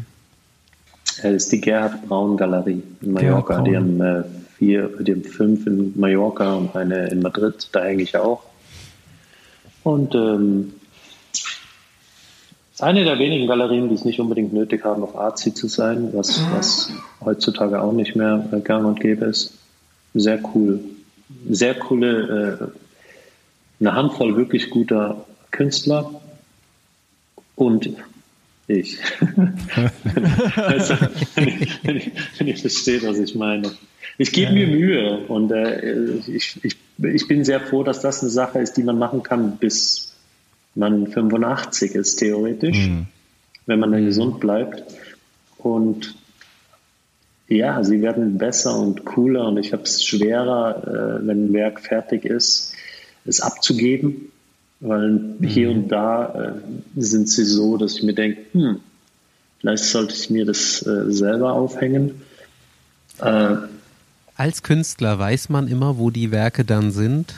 Das 1.23 1.32
ist 1.32 1.52
die 1.52 1.60
Gerhard 1.60 2.06
Braun 2.06 2.36
Galerie 2.36 2.82
in 3.01 3.12
Mallorca. 3.12 3.62
Die 3.62 3.77
haben 3.77 4.01
äh, 4.01 4.24
vier, 4.59 4.90
die 5.01 5.12
haben 5.12 5.24
fünf 5.24 5.66
in 5.66 5.98
Mallorca 5.98 6.55
und 6.55 6.77
eine 6.77 7.09
in 7.09 7.20
Madrid. 7.20 7.69
Da 7.73 7.85
hänge 7.85 8.02
ich 8.02 8.16
auch. 8.16 8.43
Und 9.82 10.14
ähm, 10.14 10.74
ist 12.83 12.89
eine 12.89 13.05
der 13.05 13.19
wenigen 13.21 13.47
Galerien, 13.47 13.89
die 13.89 13.95
es 13.95 14.05
nicht 14.05 14.19
unbedingt 14.19 14.53
nötig 14.53 14.85
haben, 14.85 15.05
auf 15.05 15.17
Arzi 15.17 15.55
zu 15.55 15.69
sein, 15.69 16.09
was, 16.13 16.45
was 16.53 16.91
heutzutage 17.25 17.81
auch 17.81 17.93
nicht 17.93 18.17
mehr 18.17 18.45
äh, 18.51 18.61
gang 18.61 18.85
und 18.85 18.99
gäbe 18.99 19.27
ist. 19.27 19.55
Sehr 20.15 20.41
cool. 20.53 20.81
Sehr 21.49 21.75
coole, 21.75 22.73
äh, 23.81 23.85
eine 23.85 23.95
Handvoll 23.95 24.37
wirklich 24.37 24.71
guter 24.71 25.25
Künstler 25.53 26.11
und 27.55 27.91
ich. 28.67 28.99
also, 30.57 30.95
wenn, 31.37 31.49
ich, 31.49 31.85
wenn, 31.85 31.97
ich, 31.99 32.11
wenn 32.39 32.47
ihr 32.49 32.57
versteht, 32.57 33.07
was 33.07 33.19
ich 33.19 33.37
meine. 33.37 33.71
Ich 34.19 34.33
gebe 34.33 34.53
mir 34.53 34.67
Mühe 34.67 35.19
und 35.29 35.53
äh, 35.53 36.17
ich, 36.27 36.59
ich, 36.65 36.77
ich 36.99 37.29
bin 37.29 37.45
sehr 37.45 37.61
froh, 37.61 37.85
dass 37.85 38.01
das 38.01 38.23
eine 38.23 38.31
Sache 38.31 38.59
ist, 38.59 38.77
die 38.77 38.83
man 38.83 38.99
machen 38.99 39.23
kann, 39.23 39.57
bis 39.57 40.12
man 40.74 41.07
85 41.07 41.94
ist, 41.94 42.16
theoretisch, 42.16 42.89
mhm. 42.89 43.07
wenn 43.66 43.81
man 43.81 43.93
dann 43.93 44.05
gesund 44.05 44.40
bleibt. 44.40 44.82
Und 45.59 46.15
ja, 47.49 47.82
sie 47.85 48.01
werden 48.01 48.39
besser 48.39 48.78
und 48.78 49.05
cooler 49.05 49.47
und 49.47 49.59
ich 49.59 49.73
habe 49.73 49.82
es 49.82 50.03
schwerer, 50.05 51.20
äh, 51.20 51.27
wenn 51.27 51.47
ein 51.47 51.53
Werk 51.53 51.81
fertig 51.81 52.24
ist, 52.24 52.73
es 53.24 53.40
abzugeben, 53.40 54.32
weil 54.81 55.11
mhm. 55.11 55.47
hier 55.47 55.70
und 55.70 55.89
da 55.89 56.55
äh, 56.97 57.01
sind 57.01 57.28
sie 57.28 57.44
so, 57.44 57.77
dass 57.77 57.97
ich 57.97 58.03
mir 58.03 58.15
denke, 58.15 58.40
hm, 58.53 58.81
vielleicht 59.61 59.85
sollte 59.85 60.15
ich 60.15 60.31
mir 60.31 60.44
das 60.44 60.85
äh, 60.86 61.12
selber 61.12 61.53
aufhängen. 61.53 62.23
Äh, 63.20 63.57
als 64.35 64.62
Künstler 64.62 65.19
weiß 65.19 65.51
man 65.51 65.69
immer, 65.69 65.99
wo 65.99 66.11
die 66.11 66.31
Werke 66.31 66.65
dann 66.65 66.90
sind? 66.90 67.35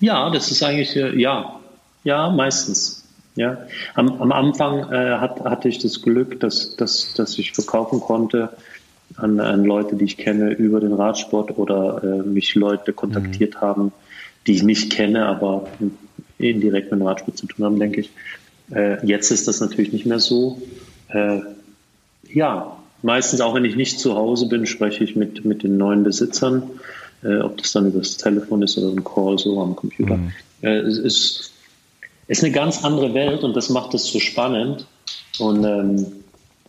Ja, 0.00 0.30
das 0.30 0.50
ist 0.50 0.62
eigentlich, 0.62 0.96
äh, 0.96 1.18
ja, 1.20 1.58
ja, 2.04 2.30
meistens. 2.30 3.04
Ja. 3.36 3.58
Am, 3.94 4.20
am 4.20 4.32
Anfang 4.32 4.90
äh, 4.92 5.18
hat, 5.18 5.44
hatte 5.44 5.68
ich 5.68 5.78
das 5.78 6.02
Glück, 6.02 6.40
dass, 6.40 6.74
dass, 6.76 7.14
dass 7.14 7.38
ich 7.38 7.52
verkaufen 7.52 8.00
konnte 8.00 8.50
an, 9.16 9.38
an 9.38 9.64
Leute, 9.64 9.94
die 9.94 10.06
ich 10.06 10.16
kenne 10.16 10.50
über 10.50 10.80
den 10.80 10.92
Radsport 10.92 11.56
oder 11.56 12.02
äh, 12.02 12.22
mich 12.28 12.54
Leute 12.56 12.92
kontaktiert 12.92 13.54
mhm. 13.54 13.60
haben, 13.60 13.92
die 14.46 14.54
ich 14.54 14.64
nicht 14.64 14.92
kenne, 14.92 15.26
aber 15.26 15.68
indirekt 16.38 16.90
mit 16.90 17.00
dem 17.00 17.06
Radsport 17.06 17.38
zu 17.38 17.46
tun 17.46 17.64
haben, 17.64 17.78
denke 17.78 18.00
ich. 18.00 18.10
Äh, 18.72 19.06
jetzt 19.06 19.30
ist 19.30 19.46
das 19.46 19.60
natürlich 19.60 19.92
nicht 19.92 20.06
mehr 20.06 20.20
so. 20.20 20.60
Äh, 21.08 21.40
ja, 22.28 22.78
Meistens 23.02 23.40
auch 23.40 23.54
wenn 23.54 23.64
ich 23.64 23.76
nicht 23.76 24.00
zu 24.00 24.16
Hause 24.16 24.48
bin, 24.48 24.66
spreche 24.66 25.04
ich 25.04 25.14
mit, 25.14 25.44
mit 25.44 25.62
den 25.62 25.76
neuen 25.76 26.02
Besitzern, 26.02 26.64
äh, 27.22 27.38
ob 27.38 27.58
das 27.58 27.72
dann 27.72 27.86
über 27.86 27.98
das 27.98 28.16
Telefon 28.16 28.62
ist 28.62 28.76
oder 28.76 28.88
ein 28.92 29.04
Call 29.04 29.38
so 29.38 29.60
am 29.60 29.76
Computer. 29.76 30.16
Mhm. 30.16 30.32
Äh, 30.62 30.78
es 30.78 30.98
ist, 30.98 31.52
ist 32.28 32.44
eine 32.44 32.52
ganz 32.52 32.84
andere 32.84 33.14
Welt 33.14 33.42
und 33.42 33.56
das 33.56 33.70
macht 33.70 33.94
es 33.94 34.04
so 34.04 34.20
spannend. 34.20 34.86
Und 35.38 35.64
ähm, 35.64 36.06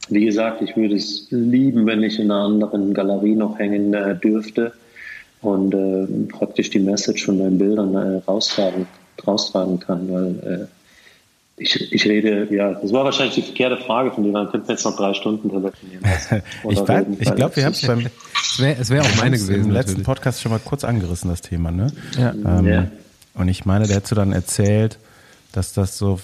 wie 0.10 0.26
gesagt, 0.26 0.62
ich 0.62 0.76
würde 0.76 0.96
es 0.96 1.28
lieben, 1.30 1.86
wenn 1.86 2.02
ich 2.02 2.18
in 2.18 2.32
einer 2.32 2.42
anderen 2.42 2.94
Galerie 2.94 3.36
noch 3.36 3.60
hängen 3.60 3.94
äh, 3.94 4.16
dürfte 4.16 4.74
und 5.42 5.74
äh, 5.74 6.08
praktisch 6.32 6.70
die 6.70 6.80
Message 6.80 7.26
von 7.26 7.38
meinen 7.38 7.58
Bildern 7.58 7.94
äh, 7.94 8.22
raustragen, 8.28 8.88
raustragen 9.26 9.80
kann, 9.80 10.12
weil 10.12 10.36
äh, 10.62 10.66
ich, 11.62 11.92
ich 11.92 12.06
rede, 12.06 12.48
ja, 12.52 12.74
das 12.74 12.94
war 12.94 13.04
wahrscheinlich 13.04 13.36
die 13.36 13.42
verkehrte 13.42 13.78
Frage 13.78 14.12
von 14.12 14.24
dir, 14.24 14.32
dann 14.32 14.50
könnten 14.50 14.68
wir 14.68 14.76
jetzt 14.76 14.86
noch 14.86 14.96
drei 14.96 15.14
Stunden 15.14 15.50
telefonieren. 15.50 16.04
ich 16.70 17.20
ich 17.20 17.36
glaube, 17.36 17.56
wir 17.58 17.66
haben 17.66 17.74
es 17.74 17.86
beim, 17.86 18.06
es 18.08 18.60
wäre 18.60 18.90
wär 18.90 19.02
auch 19.02 19.16
meine 19.18 19.38
gewesen. 19.38 19.66
Im 19.66 19.72
letzten 19.72 20.04
Podcast 20.04 20.42
schon 20.42 20.52
mal 20.52 20.62
kurz 20.64 20.86
angerissen, 20.86 21.30
das 21.30 21.42
Thema, 21.42 21.72
ne? 21.72 21.92
Ja. 22.18 22.32
Ähm, 22.32 22.66
ja. 22.66 22.88
Und 23.34 23.50
ich 23.50 23.66
meine, 23.66 23.88
der 23.88 23.98
hättest 23.98 24.12
du 24.12 24.16
dann 24.16 24.32
erzählt, 24.32 25.00
dass 25.52 25.74
das 25.74 25.98
so 25.98 26.20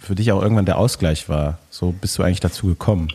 für 0.00 0.14
dich 0.14 0.32
auch 0.32 0.42
irgendwann 0.42 0.64
der 0.64 0.78
Ausgleich 0.78 1.28
war. 1.28 1.58
So 1.70 1.92
bist 1.92 2.18
du 2.18 2.22
eigentlich 2.22 2.40
dazu 2.40 2.66
gekommen. 2.68 3.12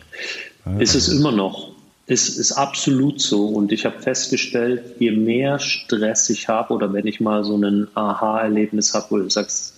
Ist 0.78 0.94
es 0.94 1.08
immer 1.08 1.32
noch. 1.32 1.72
Es 2.06 2.28
ist 2.28 2.52
absolut 2.52 3.20
so. 3.20 3.46
Und 3.46 3.72
ich 3.72 3.84
habe 3.84 4.00
festgestellt, 4.00 4.82
je 4.98 5.10
mehr 5.10 5.58
Stress 5.58 6.30
ich 6.30 6.48
habe 6.48 6.72
oder 6.72 6.92
wenn 6.92 7.06
ich 7.06 7.20
mal 7.20 7.44
so 7.44 7.56
ein 7.56 7.88
Aha-Erlebnis 7.94 8.94
habe, 8.94 9.06
wo 9.10 9.16
du 9.18 9.28
sagst, 9.28 9.74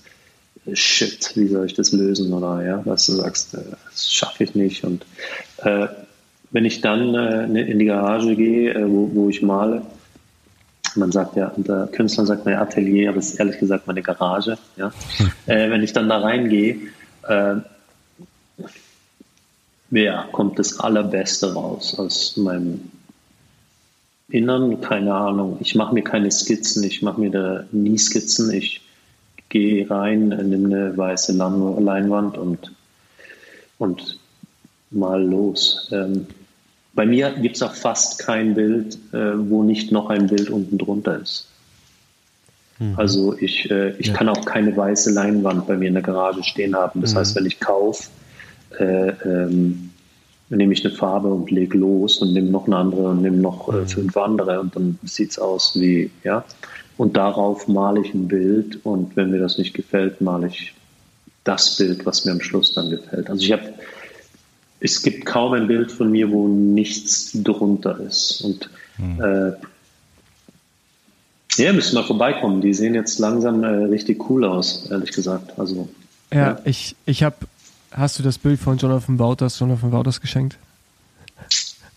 shit, 0.75 1.33
wie 1.35 1.49
soll 1.49 1.67
ich 1.67 1.75
das 1.75 1.93
lösen? 1.93 2.33
Oder 2.33 2.65
ja, 2.65 2.83
was 2.85 3.07
du 3.07 3.13
sagst, 3.13 3.55
äh, 3.55 3.61
das 3.91 4.13
schaffe 4.13 4.45
ich 4.45 4.55
nicht. 4.55 4.85
Und 4.85 5.07
äh, 5.59 5.89
wenn 6.51 6.65
ich 6.65 6.81
dann 6.81 7.15
äh, 7.15 7.45
in 7.45 7.79
die 7.79 7.87
Garage 7.87 8.37
gehe, 8.37 8.75
äh, 8.75 8.89
wo, 8.89 9.11
wo 9.15 9.29
ich 9.29 9.43
male, 9.43 9.83
man 10.99 11.13
sagt 11.13 11.37
ja, 11.37 11.53
der 11.57 11.89
Künstler 11.93 12.27
sagt 12.27 12.45
mein 12.45 12.57
Atelier, 12.57 13.11
aber 13.11 13.19
es 13.19 13.31
ist 13.31 13.41
ehrlich 13.41 13.59
gesagt 13.59 13.87
meine 13.87 14.03
Garage. 14.03 14.59
Ja? 14.77 14.93
Hm. 15.17 15.31
Äh, 15.47 15.71
wenn 15.71 15.83
ich 15.83 15.93
dann 15.93 16.09
da 16.09 16.19
reingehe, 16.19 16.79
äh, 17.27 17.57
ja, 19.91 20.29
kommt 20.33 20.59
das 20.59 20.79
Allerbeste 20.81 21.55
raus 21.55 21.99
aus 21.99 22.37
meinem 22.37 22.91
Innern, 24.29 24.81
keine 24.83 25.15
Ahnung. 25.15 25.57
Ich 25.61 25.75
mache 25.75 25.95
mir 25.95 26.03
keine 26.03 26.31
Skizzen, 26.31 26.85
ich 26.85 27.01
mache 27.01 27.21
mir 27.21 27.31
da 27.31 27.65
nie 27.73 27.97
Skizzen. 27.97 28.53
Ich 28.53 28.83
gehe 29.49 29.89
rein, 29.91 30.29
nimm 30.29 30.67
eine 30.67 30.97
weiße 30.97 31.33
Leinwand 31.33 32.37
und, 32.37 32.73
und 33.79 34.19
mal 34.91 35.23
los. 35.23 35.89
Ähm, 35.93 36.27
bei 36.95 37.07
mir 37.07 37.31
gibt 37.33 37.57
es 37.57 37.63
auch 37.63 37.75
fast 37.75 38.19
kein 38.19 38.55
Bild, 38.55 38.99
äh, 39.13 39.33
wo 39.37 39.63
nicht 39.63 39.93
noch 39.93 40.11
ein 40.11 40.27
Bild 40.27 40.51
unten 40.51 40.79
drunter 40.79 41.21
ist. 41.21 41.49
Mhm. 42.79 42.95
Also 42.97 43.37
ich, 43.39 43.71
äh, 43.71 43.91
ich 43.99 44.09
ja. 44.09 44.15
kann 44.15 44.29
auch 44.29 44.45
keine 44.45 44.77
weiße 44.77 45.13
Leinwand 45.13 45.67
bei 45.67 45.77
mir 45.77 45.89
in 45.89 45.95
der 45.95 46.03
Garage 46.03 46.43
stehen 46.43 46.75
haben. 46.75 47.01
Das 47.01 47.15
mhm. 47.15 47.19
heißt, 47.19 47.37
wenn 47.37 47.47
ich 47.47 47.61
kaufe, 47.61 48.09
äh, 48.79 49.09
ähm, 49.25 49.91
nehme 50.51 50.73
ich 50.73 50.85
eine 50.85 50.95
Farbe 50.95 51.29
und 51.29 51.51
lege 51.51 51.77
los 51.77 52.19
und 52.19 52.33
nehme 52.33 52.51
noch 52.51 52.67
eine 52.67 52.77
andere 52.77 53.09
und 53.09 53.23
nehme 53.23 53.37
noch 53.37 53.69
äh, 53.69 53.79
mhm. 53.79 53.89
fünf 53.89 54.17
andere 54.17 54.61
und 54.61 54.75
dann 54.75 54.99
sieht 55.05 55.33
es 55.33 55.39
aus 55.39 55.79
wie, 55.79 56.11
ja. 56.25 56.45
Und 56.97 57.17
darauf 57.17 57.69
male 57.69 58.01
ich 58.01 58.13
ein 58.13 58.27
Bild 58.27 58.85
und 58.85 59.15
wenn 59.15 59.31
mir 59.31 59.39
das 59.39 59.57
nicht 59.57 59.73
gefällt, 59.73 60.21
male 60.21 60.49
ich 60.49 60.75
das 61.45 61.77
Bild, 61.77 62.05
was 62.07 62.25
mir 62.25 62.33
am 62.33 62.41
Schluss 62.41 62.75
dann 62.75 62.91
gefällt. 62.91 63.31
Also 63.31 63.45
ich 63.45 63.53
habe, 63.53 63.73
es 64.81 65.03
gibt 65.03 65.27
kaum 65.27 65.53
ein 65.53 65.67
Bild 65.67 65.91
von 65.91 66.11
mir, 66.11 66.31
wo 66.31 66.49
nichts 66.49 67.33
drunter 67.35 67.99
ist. 68.01 68.43
Und 68.43 68.71
mhm. 68.99 69.21
äh, 69.21 69.53
ja, 71.63 71.73
müssen 71.73 71.95
mal 71.95 72.05
vorbeikommen. 72.05 72.61
Die 72.61 72.73
sehen 72.75 72.95
jetzt 72.95 73.19
langsam 73.19 73.65
äh, 73.65 73.67
richtig 73.67 74.31
cool 74.31 74.45
aus, 74.45 74.89
ehrlich 74.91 75.13
gesagt. 75.13 75.59
Also 75.59 75.89
ja, 76.33 76.39
ja. 76.39 76.61
ich, 76.65 76.95
ich 77.07 77.23
habe 77.23 77.37
hast 77.91 78.19
du 78.19 78.23
das 78.23 78.39
Bild 78.39 78.61
von 78.61 78.77
Jonathan 78.79 79.19
Wouters, 79.19 79.59
Jonathan 79.59 79.93
Wouters 79.93 80.21
geschenkt? 80.21 80.57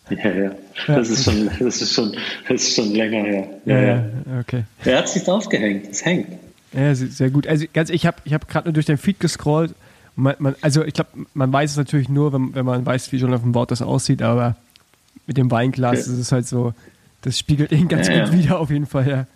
Ja, 0.10 0.30
ja. 0.30 0.52
Das, 0.88 1.10
ist 1.10 1.24
schon, 1.24 1.49
das, 1.58 1.82
ist 1.82 1.94
schon, 1.94 2.14
das 2.49 2.64
ist 2.64 2.76
schon 2.76 2.94
länger 2.94 3.24
her. 3.24 3.48
Ja, 3.66 3.80
ja, 3.80 4.06
okay. 4.41 4.66
Er 4.84 4.98
hat 4.98 5.08
sich 5.08 5.24
draufgehängt. 5.24 5.88
Es 5.90 6.03
hängt. 6.03 6.28
Ja, 6.74 6.94
se- 6.94 7.08
sehr 7.08 7.30
gut. 7.30 7.48
Also 7.48 7.66
ganz, 7.74 7.90
ich 7.90 8.06
habe 8.06 8.18
ich 8.26 8.34
hab 8.34 8.45
gerade 8.49 8.68
nur 8.68 8.74
durch 8.74 8.88
den 8.88 8.98
Feed 8.98 9.22
gescrollt. 9.22 9.74
Man, 10.16 10.36
man, 10.40 10.56
also 10.62 10.84
ich 10.84 10.94
glaube, 10.94 11.10
man 11.34 11.52
weiß 11.54 11.72
es 11.72 11.78
natürlich 11.78 12.10
nur, 12.10 12.34
wenn, 12.34 12.54
wenn 12.54 12.66
man 12.66 12.86
weiß, 12.86 13.12
wie 13.12 13.18
Jonathan 13.18 13.56
Wouters 13.56 13.82
aussieht, 13.82 14.22
aber 14.22 14.56
mit 15.26 15.38
dem 15.38 15.50
Weinglas 15.52 15.94
Ja. 15.94 16.00
ist 16.14 16.20
es 16.20 16.32
halt 16.32 16.48
so, 16.48 16.74
das 17.22 17.38
spiegelt 17.40 17.72
ihn 17.72 17.88
ganz 17.88 18.08
Ja, 18.08 18.26
gut 18.26 18.34
ja. 18.34 18.40
wieder 18.40 18.60
auf 18.60 18.70
jeden 18.70 18.86
Fall, 18.88 19.08
ja. 19.08 19.28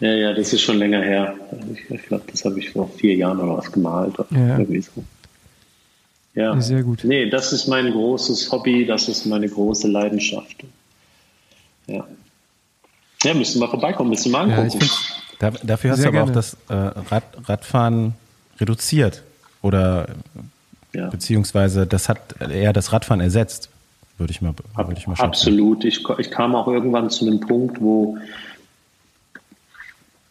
Ja, 0.00 0.12
ja, 0.14 0.32
das 0.34 0.52
ist 0.52 0.60
schon 0.62 0.78
länger 0.78 1.00
her. 1.02 1.34
Ich, 1.72 1.90
ich 1.90 2.02
glaube, 2.06 2.24
das 2.30 2.44
habe 2.44 2.58
ich 2.58 2.70
vor 2.70 2.88
vier 2.98 3.14
Jahren 3.14 3.38
oder 3.40 3.56
was 3.56 3.70
gemalt. 3.72 4.18
Oder 4.18 4.26
Ja. 4.30 4.58
Irgendwie 4.58 4.82
so. 4.82 5.04
Ja. 6.34 6.52
Ja, 6.54 6.60
sehr 6.60 6.82
gut. 6.82 7.00
Nee, 7.04 7.30
das 7.30 7.52
ist 7.54 7.66
mein 7.66 7.90
großes 7.90 8.52
Hobby, 8.52 8.84
das 8.84 9.08
ist 9.08 9.24
meine 9.24 9.48
große 9.48 9.88
Leidenschaft. 9.88 10.64
Ja. 11.86 12.06
Ja, 13.22 13.34
müssen 13.34 13.58
wir 13.60 13.68
vorbeikommen, 13.68 14.10
müssen 14.10 14.30
wir 14.32 14.38
mal 14.44 14.48
Ja, 14.50 14.54
ich 14.56 14.74
angucken. 14.74 14.80
find's- 14.80 15.12
Da, 15.38 15.50
dafür 15.50 15.90
hast 15.92 16.00
Sehr 16.00 16.10
du 16.12 16.18
aber 16.18 16.26
gerne. 16.26 16.30
auch 16.30 16.34
das 16.34 16.56
äh, 16.68 16.74
Rad, 17.14 17.24
Radfahren 17.48 18.14
reduziert. 18.58 19.22
Oder 19.66 20.06
ja. 20.92 21.08
beziehungsweise 21.08 21.86
das 21.86 22.08
hat 22.08 22.40
eher 22.40 22.72
das 22.72 22.92
Radfahren 22.92 23.20
ersetzt, 23.20 23.68
würde 24.16 24.30
ich 24.30 24.40
mal, 24.40 24.54
würde 24.76 24.94
ich 24.96 25.06
mal 25.06 25.16
schätzen. 25.16 25.28
Absolut. 25.28 25.84
Ich, 25.84 26.02
ich 26.18 26.30
kam 26.30 26.54
auch 26.54 26.68
irgendwann 26.68 27.10
zu 27.10 27.26
einem 27.26 27.40
Punkt, 27.40 27.80
wo 27.80 28.16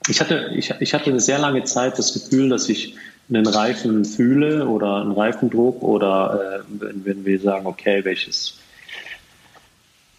ich 0.08 0.22
hatte, 0.22 0.52
ich, 0.56 0.74
ich 0.80 0.94
hatte 0.94 1.10
eine 1.10 1.20
sehr 1.20 1.40
lange 1.40 1.64
Zeit 1.64 2.00
das 2.00 2.14
Gefühl, 2.14 2.50
dass 2.50 2.70
ich 2.70 2.96
einen 3.28 3.46
Reifen 3.46 4.06
fühle 4.06 4.68
oder 4.68 5.02
einen 5.02 5.12
Reifendruck 5.12 5.82
oder 5.82 6.60
äh, 6.60 6.64
wenn, 6.80 7.06
wenn 7.06 7.26
wir 7.26 7.40
sagen, 7.40 7.66
okay, 7.66 8.06
welches, 8.06 8.58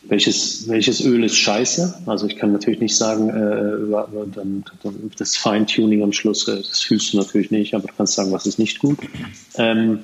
welches, 0.09 0.69
welches 0.69 1.05
Öl 1.05 1.25
ist 1.25 1.37
scheiße. 1.37 2.03
Also 2.07 2.27
ich 2.27 2.37
kann 2.37 2.53
natürlich 2.53 2.81
nicht 2.81 2.97
sagen, 2.97 3.29
äh, 3.29 4.35
dann, 4.35 4.65
dann 4.83 5.11
das 5.19 5.37
Feintuning 5.37 6.03
am 6.03 6.13
Schluss, 6.13 6.47
äh, 6.49 6.57
das 6.57 6.83
fühlst 6.83 7.13
du 7.13 7.19
natürlich 7.19 7.51
nicht, 7.51 7.75
aber 7.75 7.87
du 7.89 7.95
kannst 7.97 8.15
sagen, 8.15 8.33
was 8.33 8.47
ist 8.47 8.59
nicht 8.59 8.79
gut. 8.79 8.99
Ähm, 9.57 9.99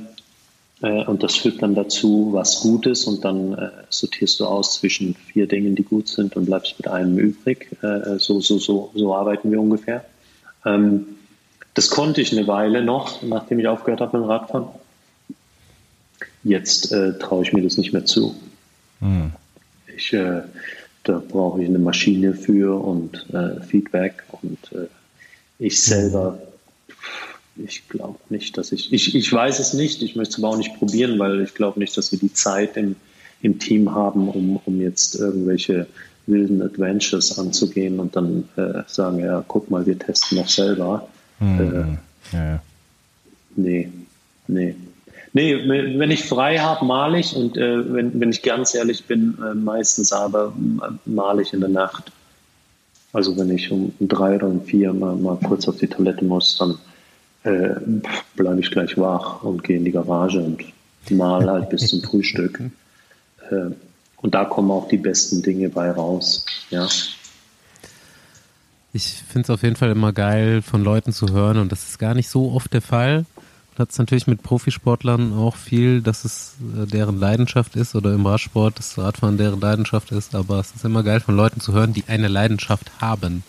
äh, 0.83 1.05
und 1.05 1.23
das 1.23 1.37
führt 1.37 1.63
dann 1.63 1.75
dazu, 1.75 2.31
was 2.33 2.61
gut 2.61 2.87
ist 2.87 3.07
und 3.07 3.25
dann 3.25 3.55
äh, 3.55 3.71
sortierst 3.89 4.41
du 4.41 4.47
aus 4.47 4.75
zwischen 4.75 5.15
vier 5.15 5.47
Dingen, 5.47 5.77
die 5.77 5.85
gut 5.85 6.09
sind 6.09 6.37
und 6.37 6.47
bleibst 6.47 6.75
mit 6.79 6.89
einem 6.89 7.19
übrig. 7.19 7.69
Äh, 7.83 8.19
so, 8.19 8.41
so, 8.41 8.59
so, 8.59 8.91
so 8.95 9.15
arbeiten 9.15 9.51
wir 9.51 9.61
ungefähr. 9.61 10.05
Ähm, 10.65 11.07
das 11.75 11.89
konnte 11.89 12.21
ich 12.21 12.37
eine 12.37 12.47
Weile 12.47 12.85
noch, 12.85 13.23
nachdem 13.23 13.59
ich 13.61 13.69
aufgehört 13.69 14.01
habe 14.01 14.19
mit 14.19 14.27
dem 14.27 14.31
Radfahren. 14.31 14.69
Jetzt 16.45 16.93
äh, 16.93 17.19
traue 17.19 17.45
ich 17.45 17.53
mir 17.53 17.63
das 17.63 17.79
nicht 17.79 17.93
mehr 17.93 18.05
zu. 18.05 18.35
Ich, 19.97 20.13
äh, 20.13 20.43
da 21.05 21.23
brauche 21.27 21.63
ich 21.63 21.69
eine 21.69 21.79
Maschine 21.79 22.35
für 22.35 22.75
und 22.83 23.27
äh, 23.33 23.61
Feedback 23.63 24.23
und 24.43 24.59
äh, 24.73 24.87
ich 25.59 25.81
selber, 25.81 26.39
ich 27.57 27.89
glaube 27.89 28.19
nicht, 28.29 28.57
dass 28.57 28.73
ich, 28.73 28.93
ich, 28.93 29.15
ich 29.15 29.33
weiß 29.33 29.59
es 29.59 29.75
nicht, 29.75 30.03
ich 30.03 30.17
möchte 30.17 30.33
es 30.33 30.39
aber 30.39 30.49
auch 30.49 30.57
nicht 30.57 30.75
probieren, 30.79 31.19
weil 31.19 31.41
ich 31.41 31.55
glaube 31.55 31.79
nicht, 31.79 31.97
dass 31.97 32.13
wir 32.13 32.19
die 32.19 32.33
Zeit 32.33 32.77
im, 32.77 32.97
im 33.43 33.59
Team 33.59 33.95
haben, 33.95 34.29
um, 34.29 34.61
um 34.65 34.81
jetzt 34.81 35.15
irgendwelche 35.17 35.87
wilden 36.27 36.63
Adventures 36.63 37.39
anzugehen 37.39 37.99
und 37.99 38.15
dann 38.15 38.49
äh, 38.57 38.83
sagen, 38.87 39.19
ja, 39.19 39.45
guck 39.47 39.71
mal, 39.71 39.85
wir 39.87 39.99
testen 39.99 40.39
noch 40.39 40.49
selber. 40.49 41.09
Äh, 41.41 41.47
Ja, 41.47 41.99
ja. 42.33 42.63
Nee, 43.57 43.91
nee. 44.47 44.75
Nee, 45.35 45.57
wenn 45.67 46.11
ich 46.11 46.25
frei 46.25 46.59
habe, 46.59 46.85
male 46.85 47.19
ich 47.19 47.35
und 47.35 47.57
äh, 47.57 47.95
wenn, 47.95 48.21
wenn 48.21 48.31
ich 48.31 48.43
ganz 48.43 48.75
ehrlich 48.75 49.07
bin, 49.07 49.39
äh, 49.43 49.55
meistens 49.55 50.13
aber 50.13 50.53
äh, 50.83 51.09
male 51.09 51.43
ich 51.43 51.55
in 51.55 51.61
der 51.61 51.71
Nacht. 51.71 52.13
Also 53.15 53.37
wenn 53.39 53.51
ich 53.51 53.71
um 53.71 53.95
drei 54.01 54.37
oder 54.37 54.49
um 54.49 54.63
vier 54.63 54.93
mal, 54.93 55.17
mal 55.17 55.39
kurz 55.43 55.67
auf 55.69 55.79
die 55.79 55.87
Toilette 55.87 56.25
muss, 56.25 56.59
dann 56.59 56.79
äh, 57.45 57.81
bleibe 58.37 58.61
ich 58.61 58.71
gleich 58.71 58.99
wach 58.99 59.43
und 59.43 59.65
gehe 59.65 59.79
in 59.79 59.85
die 59.85 59.93
Garage 59.93 60.39
und 60.39 60.63
mal 61.11 61.49
halt 61.49 61.71
bis 61.71 61.89
zum 61.89 62.03
Frühstück. 62.03 62.61
Äh, 63.51 63.73
und 64.19 64.37
da 64.37 64.45
kommen 64.45 64.71
auch 64.71 64.87
die 64.87 64.99
besten 64.99 65.43
Dinge 65.43 65.69
bei 65.69 65.91
raus. 65.91 66.47
Ja. 66.71 66.87
Ich 68.93 69.15
finde 69.29 69.47
es 69.47 69.51
auf 69.51 69.65
jeden 69.65 69.75
Fall 69.75 69.91
immer 69.91 70.13
geil, 70.13 70.63
von 70.63 70.85
Leuten 70.85 71.13
zu 71.13 71.31
hören 71.33 71.59
und 71.59 71.73
das 71.73 71.89
ist 71.89 71.99
gar 71.99 72.15
nicht 72.15 72.29
so 72.29 72.53
oft 72.53 72.73
der 72.73 72.83
Fall. 72.83 73.27
Hat 73.79 73.91
es 73.91 73.99
natürlich 73.99 74.27
mit 74.27 74.43
Profisportlern 74.43 75.33
auch 75.33 75.57
viel, 75.57 76.03
dass 76.03 76.25
es 76.25 76.57
äh, 76.77 76.87
deren 76.87 77.19
Leidenschaft 77.19 77.75
ist 77.77 77.95
oder 77.95 78.13
im 78.13 78.27
Radsport 78.27 78.79
das 78.79 78.99
Radfahren 78.99 79.39
deren 79.39 79.61
Leidenschaft 79.61 80.13
ist, 80.13 80.35
aber 80.35 80.61
es 80.61 80.73
ist 80.75 80.85
immer 80.85 81.03
geil 81.03 81.21
von 81.21 81.37
Leuten 81.37 81.61
zu 81.61 81.73
hören, 81.73 81.93
die 81.93 82.05
eine 82.07 82.29
Leidenschaft 82.29 82.91
haben. 83.01 83.43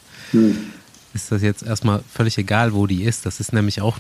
Ist 1.14 1.32
das 1.32 1.42
jetzt 1.42 1.64
erstmal 1.64 2.02
völlig 2.12 2.38
egal, 2.38 2.74
wo 2.74 2.88
die 2.88 3.04
ist. 3.04 3.26
Das 3.26 3.40
ist 3.40 3.54
nämlich 3.54 3.82
auch 3.82 3.98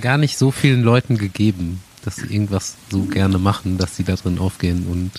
gar 0.00 0.18
nicht 0.18 0.36
so 0.36 0.50
vielen 0.50 0.82
Leuten 0.82 1.16
gegeben, 1.16 1.82
dass 2.04 2.16
sie 2.16 2.26
irgendwas 2.26 2.76
so 2.90 3.02
gerne 3.04 3.38
machen, 3.38 3.78
dass 3.78 3.96
sie 3.96 4.04
da 4.04 4.14
drin 4.16 4.38
aufgehen 4.38 4.86
und 4.90 5.12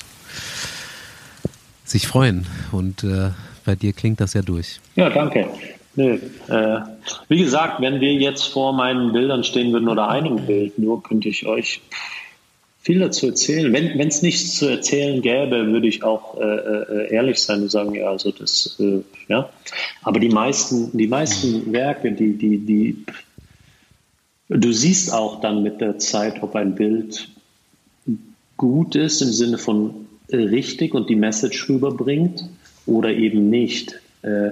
sich 1.83 2.07
freuen. 2.07 2.45
Und 2.71 3.03
äh, 3.03 3.31
bei 3.65 3.75
dir 3.75 3.93
klingt 3.93 4.21
das 4.21 4.33
ja 4.33 4.41
durch. 4.41 4.79
Ja, 4.95 5.09
danke. 5.09 5.47
Nö, 5.95 6.19
äh, 6.47 6.79
wie 7.27 7.43
gesagt, 7.43 7.81
wenn 7.81 7.99
wir 7.99 8.13
jetzt 8.13 8.43
vor 8.43 8.73
meinen 8.73 9.11
Bildern 9.11 9.43
stehen 9.43 9.73
würden 9.73 9.89
oder 9.89 10.09
einem 10.09 10.45
Bild 10.45 10.77
nur, 10.77 11.01
könnte 11.03 11.29
ich 11.29 11.45
euch 11.45 11.81
viel 12.81 12.99
dazu 12.99 13.27
erzählen. 13.27 13.71
Wenn 13.73 14.07
es 14.07 14.21
nichts 14.21 14.55
zu 14.55 14.67
erzählen 14.67 15.21
gäbe, 15.21 15.67
würde 15.67 15.87
ich 15.87 16.03
auch 16.03 16.39
äh, 16.39 16.43
äh, 16.43 17.13
ehrlich 17.13 17.39
sein 17.39 17.61
und 17.63 17.71
sagen, 17.71 17.95
ja, 17.95 18.09
also 18.09 18.31
das, 18.31 18.77
äh, 18.79 19.01
ja. 19.27 19.49
Aber 20.01 20.19
die 20.19 20.29
meisten, 20.29 20.97
die 20.97 21.07
meisten 21.07 21.71
Werke, 21.73 22.11
die, 22.13 22.37
die, 22.37 22.57
die, 22.59 23.05
du 24.47 24.71
siehst 24.71 25.13
auch 25.13 25.41
dann 25.41 25.61
mit 25.61 25.81
der 25.81 25.99
Zeit, 25.99 26.41
ob 26.41 26.55
ein 26.55 26.75
Bild 26.75 27.29
gut 28.57 28.95
ist 28.95 29.21
im 29.21 29.31
Sinne 29.31 29.57
von 29.57 30.07
richtig 30.31 30.93
und 30.93 31.09
die 31.09 31.15
Message 31.15 31.69
rüberbringt 31.69 32.45
oder 32.85 33.09
eben 33.09 33.49
nicht. 33.49 33.99
Äh, 34.21 34.51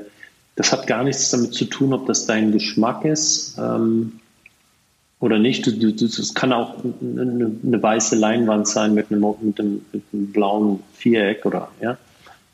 das 0.57 0.71
hat 0.71 0.87
gar 0.87 1.03
nichts 1.03 1.29
damit 1.29 1.53
zu 1.53 1.65
tun, 1.65 1.93
ob 1.93 2.07
das 2.07 2.25
dein 2.25 2.51
Geschmack 2.51 3.05
ist 3.05 3.55
ähm, 3.59 4.19
oder 5.19 5.39
nicht. 5.39 5.67
Es 5.67 6.33
kann 6.33 6.51
auch 6.51 6.83
eine, 6.83 7.51
eine 7.63 7.83
weiße 7.83 8.15
Leinwand 8.15 8.67
sein 8.67 8.93
mit 8.93 9.11
einem, 9.11 9.23
mit 9.41 9.59
einem, 9.59 9.85
mit 9.93 10.03
einem 10.11 10.31
blauen 10.31 10.79
Viereck 10.93 11.45
oder 11.45 11.69
ja. 11.79 11.97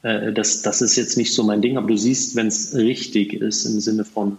Äh, 0.04 0.34
das, 0.34 0.62
das 0.62 0.82
ist 0.82 0.98
jetzt 0.98 1.18
nicht 1.18 1.34
so 1.34 1.44
mein 1.44 1.62
Ding, 1.62 1.78
aber 1.78 1.88
du 1.88 1.98
siehst, 1.98 2.36
wenn 2.36 2.48
es 2.48 2.76
richtig 2.76 3.34
ist, 3.34 3.66
im 3.66 3.80
Sinne 3.80 4.04
von 4.04 4.38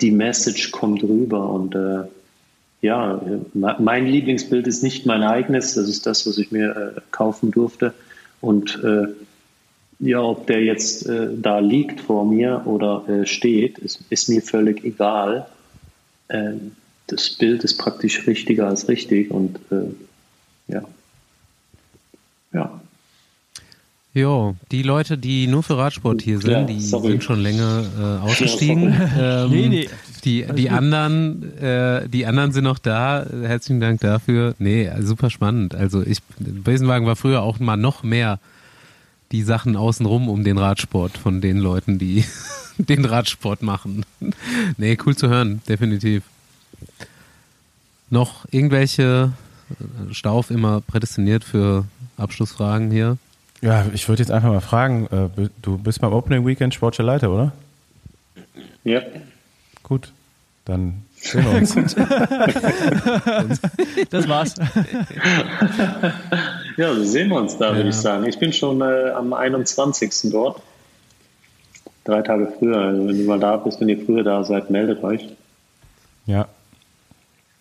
die 0.00 0.10
Message 0.10 0.72
kommt 0.72 1.02
rüber 1.04 1.50
und 1.50 1.74
äh, 1.74 2.04
ja, 2.80 3.20
mein 3.52 4.06
Lieblingsbild 4.06 4.66
ist 4.66 4.82
nicht 4.82 5.06
mein 5.06 5.22
eigenes, 5.22 5.74
das 5.74 5.88
ist 5.88 6.06
das, 6.06 6.26
was 6.26 6.36
ich 6.36 6.50
mir 6.50 6.94
äh, 6.96 7.00
kaufen 7.12 7.50
durfte. 7.50 7.94
Und 8.42 8.78
äh, 8.84 9.06
ja, 9.98 10.20
ob 10.20 10.46
der 10.46 10.62
jetzt 10.62 11.06
äh, 11.06 11.28
da 11.36 11.58
liegt 11.58 12.00
vor 12.00 12.24
mir 12.24 12.62
oder 12.66 13.04
äh, 13.08 13.26
steht, 13.26 13.78
ist, 13.78 14.00
ist 14.10 14.28
mir 14.28 14.42
völlig 14.42 14.84
egal. 14.84 15.46
Ähm, 16.28 16.72
das 17.06 17.30
Bild 17.30 17.64
ist 17.64 17.78
praktisch 17.78 18.26
richtiger 18.26 18.68
als 18.68 18.88
richtig 18.88 19.30
und 19.30 19.58
äh, 19.70 20.72
ja. 20.72 20.82
Ja. 22.52 22.80
Jo, 24.14 24.54
die 24.70 24.84
Leute, 24.84 25.18
die 25.18 25.48
nur 25.48 25.64
für 25.64 25.76
Radsport 25.76 26.22
hier 26.22 26.38
sind, 26.38 26.50
Ja, 26.52 26.62
die 26.62 26.80
sorry. 26.80 27.08
sind 27.08 27.24
schon 27.24 27.40
länger 27.40 27.84
äh, 27.98 28.24
ausgestiegen. 28.24 28.94
ähm, 29.18 29.50
Nee, 29.50 29.68
nee. 29.68 29.88
Die, 30.24 30.46
die 30.56 30.70
anderen, 30.70 31.58
äh, 31.58 32.08
die 32.08 32.24
anderen 32.24 32.52
sind 32.52 32.64
noch 32.64 32.78
da. 32.78 33.26
Herzlichen 33.42 33.80
Dank 33.80 34.00
dafür. 34.00 34.54
Nee, 34.58 34.88
super 35.00 35.30
spannend. 35.30 35.74
Also 35.74 36.02
ich, 36.02 36.18
Besenwagen 36.38 37.06
war 37.06 37.16
früher 37.16 37.42
auch 37.42 37.58
mal 37.58 37.76
noch 37.76 38.04
mehr 38.04 38.38
die 39.34 39.42
Sachen 39.42 39.74
außenrum 39.74 40.28
um 40.28 40.44
den 40.44 40.58
Radsport 40.58 41.18
von 41.18 41.40
den 41.40 41.58
Leuten, 41.58 41.98
die 41.98 42.24
den 42.78 43.04
Radsport 43.04 43.62
machen. 43.62 44.06
nee, 44.76 44.96
cool 45.04 45.16
zu 45.16 45.28
hören, 45.28 45.60
definitiv. 45.68 46.22
Noch 48.10 48.46
irgendwelche 48.52 49.32
äh, 49.70 50.14
Stauf 50.14 50.52
immer 50.52 50.80
prädestiniert 50.82 51.42
für 51.42 51.84
Abschlussfragen 52.16 52.92
hier? 52.92 53.18
Ja, 53.60 53.86
ich 53.92 54.08
würde 54.08 54.22
jetzt 54.22 54.30
einfach 54.30 54.50
mal 54.50 54.60
fragen, 54.60 55.08
äh, 55.08 55.48
du 55.62 55.78
bist 55.78 56.00
beim 56.00 56.12
Opening 56.12 56.46
Weekend 56.46 56.72
sportlicher 56.72 57.02
Leiter, 57.02 57.32
oder? 57.32 57.50
Ja. 58.84 59.00
Gut, 59.82 60.12
dann 60.64 61.02
sehen 61.16 61.44
wir 61.44 61.54
uns. 61.56 61.74
Das 64.10 64.28
war's. 64.28 64.54
Ja, 66.76 66.94
so 66.94 67.04
sehen 67.04 67.28
wir 67.28 67.36
uns 67.36 67.56
da, 67.58 67.68
würde 67.70 67.82
Ja. 67.82 67.88
ich 67.88 67.94
sagen. 67.96 68.26
Ich 68.26 68.38
bin 68.38 68.52
schon 68.52 68.80
äh, 68.80 69.10
am 69.10 69.32
21. 69.32 70.30
dort. 70.32 70.60
Drei 72.04 72.22
Tage 72.22 72.52
früher. 72.58 72.78
Also 72.78 73.08
wenn 73.08 73.16
du 73.18 73.24
mal 73.24 73.38
da 73.40 73.56
bist, 73.56 73.80
wenn 73.80 73.88
ihr 73.88 74.04
früher 74.04 74.22
da 74.24 74.44
seid, 74.44 74.70
meldet 74.70 75.02
euch. 75.02 75.28
ja, 76.26 76.48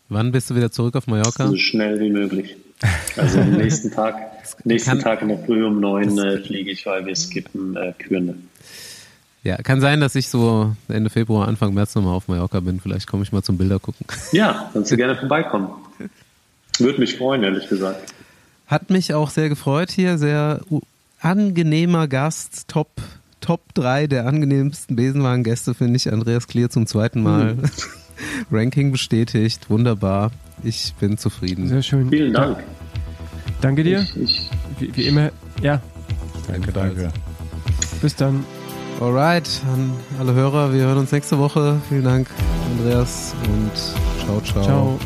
Wann 0.09 0.31
bist 0.31 0.49
du 0.49 0.55
wieder 0.55 0.71
zurück 0.71 0.95
auf 0.95 1.07
Mallorca? 1.07 1.47
So 1.47 1.55
schnell 1.57 1.99
wie 1.99 2.09
möglich. 2.09 2.55
Also 3.15 3.39
am 3.39 3.51
nächsten 3.51 3.91
Tag, 3.91 4.15
nächsten 4.65 4.89
kann- 4.89 4.99
Tag 4.99 5.21
in 5.21 5.29
der 5.29 5.37
Früh 5.39 5.63
um 5.65 5.79
neun 5.79 6.17
äh, 6.17 6.39
fliege 6.39 6.71
ich, 6.71 6.85
weil 6.85 7.05
wir 7.05 7.15
skippen 7.15 7.75
äh, 7.77 7.93
Kürne. 7.97 8.35
Ja, 9.43 9.55
kann 9.57 9.79
sein, 9.79 10.01
dass 10.01 10.15
ich 10.15 10.27
so 10.27 10.75
Ende 10.89 11.09
Februar, 11.09 11.47
Anfang 11.47 11.73
März 11.73 11.95
nochmal 11.95 12.13
auf 12.15 12.27
Mallorca 12.27 12.59
bin. 12.59 12.79
Vielleicht 12.81 13.07
komme 13.07 13.23
ich 13.23 13.31
mal 13.31 13.41
zum 13.43 13.57
Bilder 13.57 13.79
gucken. 13.79 14.05
Ja, 14.33 14.69
kannst 14.73 14.91
du 14.91 14.97
gerne 14.97 15.15
vorbeikommen. 15.15 15.69
Würde 16.79 16.99
mich 16.99 17.15
freuen, 17.17 17.43
ehrlich 17.43 17.69
gesagt. 17.69 18.13
Hat 18.73 18.89
mich 18.89 19.13
auch 19.13 19.29
sehr 19.29 19.49
gefreut 19.49 19.91
hier. 19.91 20.17
Sehr 20.17 20.61
angenehmer 21.21 22.07
Gast. 22.07 22.67
Top, 22.67 22.89
Top 23.39 23.61
3 23.75 24.07
der 24.07 24.25
angenehmsten 24.25 24.95
Besenwagen-Gäste, 24.95 25.75
finde 25.75 25.97
ich. 25.97 26.11
Andreas 26.11 26.47
Klier 26.47 26.71
zum 26.71 26.87
zweiten 26.87 27.21
Mal. 27.21 27.55
Ranking 28.51 28.91
bestätigt. 28.91 29.69
Wunderbar. 29.69 30.31
Ich 30.63 30.95
bin 30.99 31.19
zufrieden. 31.19 31.67
Sehr 31.67 31.83
schön. 31.83 32.09
Vielen 32.09 32.33
Dank. 32.33 32.63
Danke 33.61 33.83
dir. 33.83 33.99
Ich, 33.99 34.17
ich, 34.17 34.49
Wie, 34.79 34.97
wie 34.97 35.03
immer. 35.03 35.29
Ja, 35.61 35.79
Danke, 36.47 36.71
danke. 36.71 37.11
bis 38.01 38.15
dann. 38.15 38.43
Alright, 38.99 39.61
an 39.71 39.91
alle 40.19 40.33
Hörer, 40.33 40.73
wir 40.73 40.81
hören 40.81 40.97
uns 40.97 41.11
nächste 41.11 41.37
Woche. 41.37 41.79
Vielen 41.89 42.05
Dank, 42.05 42.27
Andreas, 42.71 43.35
und 43.47 43.71
ciao, 44.25 44.41
ciao. 44.41 44.63
Ciao. 44.63 44.99